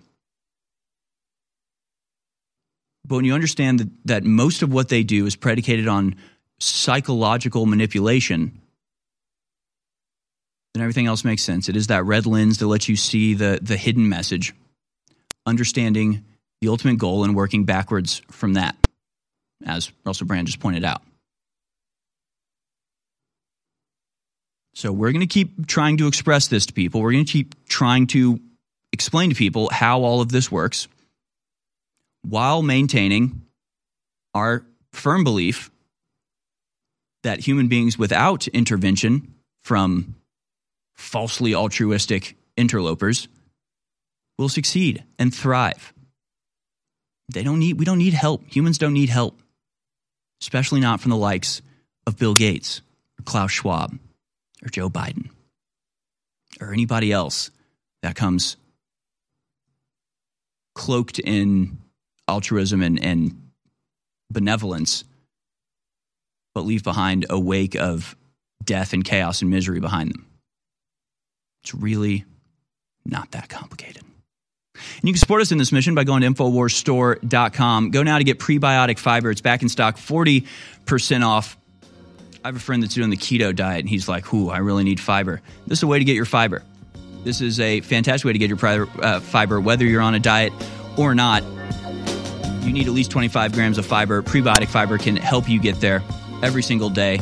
But 3.05 3.15
when 3.15 3.26
you 3.26 3.34
understand 3.34 3.80
that, 3.80 3.89
that 4.05 4.23
most 4.23 4.61
of 4.61 4.72
what 4.72 4.89
they 4.89 5.03
do 5.03 5.26
is 5.26 5.35
predicated 5.35 5.88
on 5.88 6.15
psychological 6.59 7.65
manipulation, 7.65 8.59
then 10.73 10.81
everything 10.81 11.07
else 11.07 11.23
makes 11.23 11.43
sense. 11.43 11.68
It 11.68 11.76
is 11.76 11.88
that 11.88 12.05
red 12.05 12.26
lens 12.26 12.59
that 12.59 12.68
lets 12.68 12.88
you 12.88 12.95
see 12.95 13.34
the, 13.34 13.59
the 13.61 13.76
hidden 13.76 14.07
message, 14.07 14.53
understanding 15.45 16.23
the 16.61 16.69
ultimate 16.69 16.97
goal 16.97 17.23
and 17.23 17.35
working 17.35 17.65
backwards 17.65 18.22
from 18.30 18.53
that, 18.53 18.76
as 19.65 19.91
Russell 20.05 20.27
Brand 20.27 20.47
just 20.47 20.59
pointed 20.59 20.85
out. 20.85 21.01
So 24.73 24.91
we're 24.91 25.11
going 25.11 25.22
to 25.22 25.27
keep 25.27 25.68
trying 25.68 25.98
to 25.98 26.07
express 26.07 26.48
this 26.48 26.65
to 26.68 26.73
people. 26.73 27.02
We're 27.02 27.11
going 27.11 27.26
to 27.26 27.31
keep 27.31 27.68
trying 27.68 28.07
to 28.07 28.39
explain 28.93 29.30
to 29.30 29.35
people 29.35 29.69
how 29.72 30.02
all 30.02 30.22
of 30.22 30.31
this 30.31 30.52
works 30.52 30.88
while 32.23 32.61
maintaining 32.61 33.41
our 34.34 34.65
firm 34.91 35.23
belief 35.23 35.72
that 37.23 37.39
human 37.39 37.68
beings 37.68 37.98
without 37.98 38.48
intervention 38.48 39.35
from 39.61 40.15
falsely 40.95 41.53
altruistic 41.53 42.35
interlopers 42.57 43.27
will 44.38 44.49
succeed 44.49 45.03
and 45.19 45.34
thrive. 45.34 45.93
They 47.34 47.43
don't 47.43 47.60
need 47.60 47.77
we 47.80 47.85
don't 47.85 47.98
need 47.98 48.14
help. 48.14 48.43
Humans 48.48 48.77
don't 48.77 48.93
need 48.93 49.10
help. 49.10 49.41
Especially 50.41 50.80
not 50.80 50.99
from 50.99 51.11
the 51.11 51.18
likes 51.18 51.61
of 52.07 52.18
Bill 52.18 52.34
Gates 52.34 52.81
or 53.19 53.23
Klaus 53.23 53.52
Schwab 53.52 53.98
or 54.63 54.69
Joe 54.69 54.89
Biden 54.89 55.29
or 56.59 56.73
anybody 56.73 57.11
else 57.11 57.51
that 58.01 58.15
comes 58.15 58.57
cloaked 60.75 61.19
in 61.19 61.77
altruism 62.27 62.81
and, 62.81 63.03
and 63.03 63.51
benevolence, 64.29 65.03
but 66.53 66.61
leave 66.61 66.83
behind 66.83 67.25
a 67.29 67.39
wake 67.39 67.75
of 67.75 68.15
death 68.63 68.93
and 68.93 69.03
chaos 69.03 69.41
and 69.41 69.49
misery 69.49 69.79
behind 69.79 70.13
them. 70.13 70.25
It's 71.63 71.73
really 71.75 72.25
not 73.05 73.31
that 73.31 73.49
complicated. 73.49 74.03
And 74.73 75.03
you 75.03 75.13
can 75.13 75.19
support 75.19 75.41
us 75.41 75.51
in 75.51 75.57
this 75.57 75.71
mission 75.71 75.95
by 75.95 76.03
going 76.03 76.21
to 76.21 76.27
InfoWarsStore.com. 76.27 77.91
Go 77.91 78.03
now 78.03 78.17
to 78.17 78.23
get 78.23 78.39
prebiotic 78.39 78.97
fiber. 78.97 79.29
It's 79.29 79.41
back 79.41 79.61
in 79.61 79.69
stock, 79.69 79.97
40% 79.97 80.45
off. 81.25 81.57
I 82.43 82.47
have 82.47 82.55
a 82.55 82.59
friend 82.59 82.81
that's 82.81 82.95
doing 82.95 83.11
the 83.11 83.18
keto 83.18 83.55
diet, 83.55 83.81
and 83.81 83.89
he's 83.89 84.07
like, 84.07 84.34
Ooh, 84.34 84.49
I 84.49 84.57
really 84.59 84.84
need 84.84 84.99
fiber. 84.99 85.41
This 85.68 85.80
is 85.80 85.84
a 85.84 85.88
way 85.88 85.99
to 85.99 86.05
get 86.05 86.15
your 86.15 86.26
fiber. 86.26 86.63
This 87.23 87.39
is 87.39 87.59
a 87.59 87.81
fantastic 87.81 88.26
way 88.26 88.34
to 88.34 88.39
get 88.39 88.49
your 88.49 88.88
uh, 89.01 89.19
fiber, 89.19 89.61
whether 89.61 89.85
you're 89.85 90.01
on 90.01 90.15
a 90.15 90.19
diet 90.19 90.51
or 90.97 91.13
not. 91.13 91.43
You 92.61 92.73
need 92.73 92.88
at 92.88 92.93
least 92.93 93.11
25 93.11 93.53
grams 93.53 93.77
of 93.77 93.85
fiber. 93.85 94.22
Prebiotic 94.22 94.68
fiber 94.68 94.97
can 94.97 95.15
help 95.18 95.47
you 95.47 95.59
get 95.59 95.80
there 95.80 96.03
every 96.41 96.63
single 96.63 96.89
day. 96.89 97.19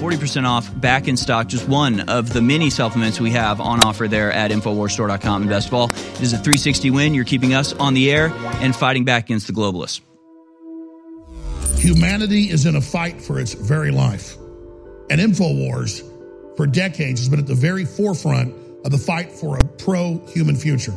40% 0.00 0.46
off, 0.46 0.80
back 0.80 1.08
in 1.08 1.16
stock. 1.16 1.46
Just 1.46 1.68
one 1.68 2.00
of 2.08 2.32
the 2.32 2.40
many 2.40 2.70
supplements 2.70 3.20
we 3.20 3.30
have 3.30 3.60
on 3.60 3.84
offer 3.84 4.08
there 4.08 4.32
at 4.32 4.50
InfoWarsStore.com. 4.50 5.42
And 5.42 5.50
best 5.50 5.68
of 5.68 5.74
all, 5.74 5.90
it 5.90 6.22
is 6.22 6.32
a 6.32 6.36
360 6.38 6.90
win. 6.90 7.14
You're 7.14 7.24
keeping 7.24 7.52
us 7.52 7.74
on 7.74 7.92
the 7.92 8.10
air 8.10 8.32
and 8.60 8.74
fighting 8.74 9.04
back 9.04 9.24
against 9.24 9.46
the 9.46 9.52
globalists. 9.52 10.00
Humanity 11.76 12.50
is 12.50 12.66
in 12.66 12.76
a 12.76 12.80
fight 12.80 13.20
for 13.20 13.38
its 13.38 13.52
very 13.52 13.90
life. 13.90 14.36
And 15.10 15.20
InfoWars, 15.20 16.56
for 16.56 16.66
decades, 16.66 17.20
has 17.20 17.28
been 17.28 17.40
at 17.40 17.46
the 17.46 17.54
very 17.54 17.84
forefront 17.84 18.54
of 18.84 18.92
the 18.92 18.98
fight 18.98 19.32
for 19.32 19.58
a 19.58 19.64
pro 19.64 20.18
human 20.28 20.54
future. 20.56 20.94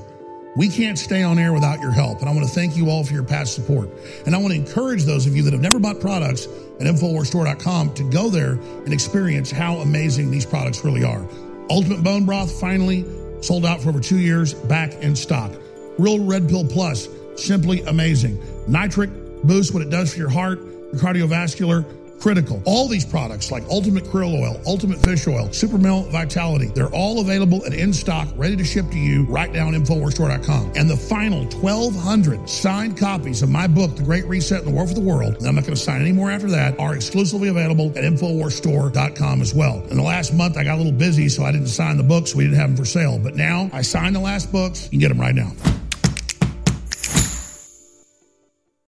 We 0.55 0.69
can't 0.69 0.99
stay 0.99 1.23
on 1.23 1.39
air 1.39 1.51
without 1.51 1.79
your 1.79 1.91
help. 1.91 2.19
And 2.19 2.29
I 2.29 2.33
want 2.33 2.47
to 2.47 2.53
thank 2.53 2.77
you 2.77 2.91
all 2.91 3.03
for 3.03 3.13
your 3.13 3.23
past 3.23 3.55
support. 3.55 3.89
And 4.27 4.35
I 4.35 4.37
want 4.37 4.53
to 4.53 4.59
encourage 4.59 5.03
those 5.03 5.25
of 5.25 5.35
you 5.35 5.41
that 5.43 5.53
have 5.53 5.61
never 5.63 5.79
bought 5.79 5.99
products 5.99 6.45
at 6.79 6.85
InfoWarsStore.com 6.85 7.95
to 7.95 8.09
go 8.11 8.29
there 8.29 8.51
and 8.51 8.93
experience 8.93 9.49
how 9.49 9.77
amazing 9.77 10.29
these 10.29 10.45
products 10.45 10.85
really 10.85 11.03
are. 11.03 11.27
Ultimate 11.71 12.03
Bone 12.03 12.25
Broth 12.25 12.51
finally 12.59 13.03
sold 13.41 13.65
out 13.65 13.81
for 13.81 13.89
over 13.89 13.99
two 13.99 14.19
years, 14.19 14.53
back 14.53 14.93
in 14.95 15.15
stock. 15.15 15.51
Real 15.97 16.23
Red 16.23 16.47
Pill 16.47 16.65
Plus, 16.65 17.09
simply 17.35 17.81
amazing. 17.81 18.39
Nitric 18.67 19.09
Boost, 19.43 19.73
what 19.73 19.81
it 19.81 19.89
does 19.89 20.13
for 20.13 20.19
your 20.19 20.29
heart, 20.29 20.59
your 20.61 21.01
cardiovascular 21.01 21.83
critical. 22.19 22.61
All 22.65 22.87
these 22.87 23.05
products 23.05 23.51
like 23.51 23.63
Ultimate 23.69 24.05
Krill 24.05 24.39
Oil, 24.41 24.61
Ultimate 24.65 24.99
Fish 24.99 25.27
Oil, 25.27 25.51
Super 25.51 25.77
Male 25.77 26.03
Vitality, 26.03 26.67
they're 26.67 26.93
all 26.93 27.19
available 27.19 27.63
and 27.63 27.73
in 27.73 27.93
stock, 27.93 28.27
ready 28.35 28.55
to 28.55 28.63
ship 28.63 28.89
to 28.91 28.97
you 28.97 29.25
right 29.25 29.51
now 29.51 29.67
on 29.67 29.73
InfoWarsStore.com. 29.73 30.73
And 30.75 30.89
the 30.89 30.97
final 30.97 31.43
1,200 31.45 32.49
signed 32.49 32.97
copies 32.97 33.41
of 33.41 33.49
my 33.49 33.67
book, 33.67 33.95
The 33.95 34.03
Great 34.03 34.25
Reset 34.25 34.59
and 34.59 34.67
the 34.67 34.71
War 34.71 34.87
for 34.87 34.93
the 34.93 35.01
World, 35.01 35.35
and 35.35 35.47
I'm 35.47 35.55
not 35.55 35.63
going 35.63 35.75
to 35.75 35.81
sign 35.81 36.01
any 36.01 36.11
more 36.11 36.31
after 36.31 36.49
that, 36.51 36.79
are 36.79 36.95
exclusively 36.95 37.49
available 37.49 37.89
at 37.97 38.03
InfoWarsStore.com 38.03 39.41
as 39.41 39.53
well. 39.53 39.83
In 39.89 39.97
the 39.97 40.03
last 40.03 40.33
month, 40.33 40.57
I 40.57 40.63
got 40.63 40.75
a 40.75 40.77
little 40.77 40.91
busy, 40.91 41.29
so 41.29 41.43
I 41.43 41.51
didn't 41.51 41.67
sign 41.67 41.97
the 41.97 42.03
books. 42.03 42.35
We 42.35 42.45
didn't 42.45 42.59
have 42.59 42.69
them 42.69 42.77
for 42.77 42.85
sale. 42.85 43.19
But 43.19 43.35
now 43.35 43.69
I 43.73 43.81
signed 43.81 44.15
the 44.15 44.19
last 44.19 44.51
books. 44.51 44.85
You 44.85 44.91
can 44.91 44.99
get 44.99 45.09
them 45.09 45.19
right 45.19 45.35
now. 45.35 45.51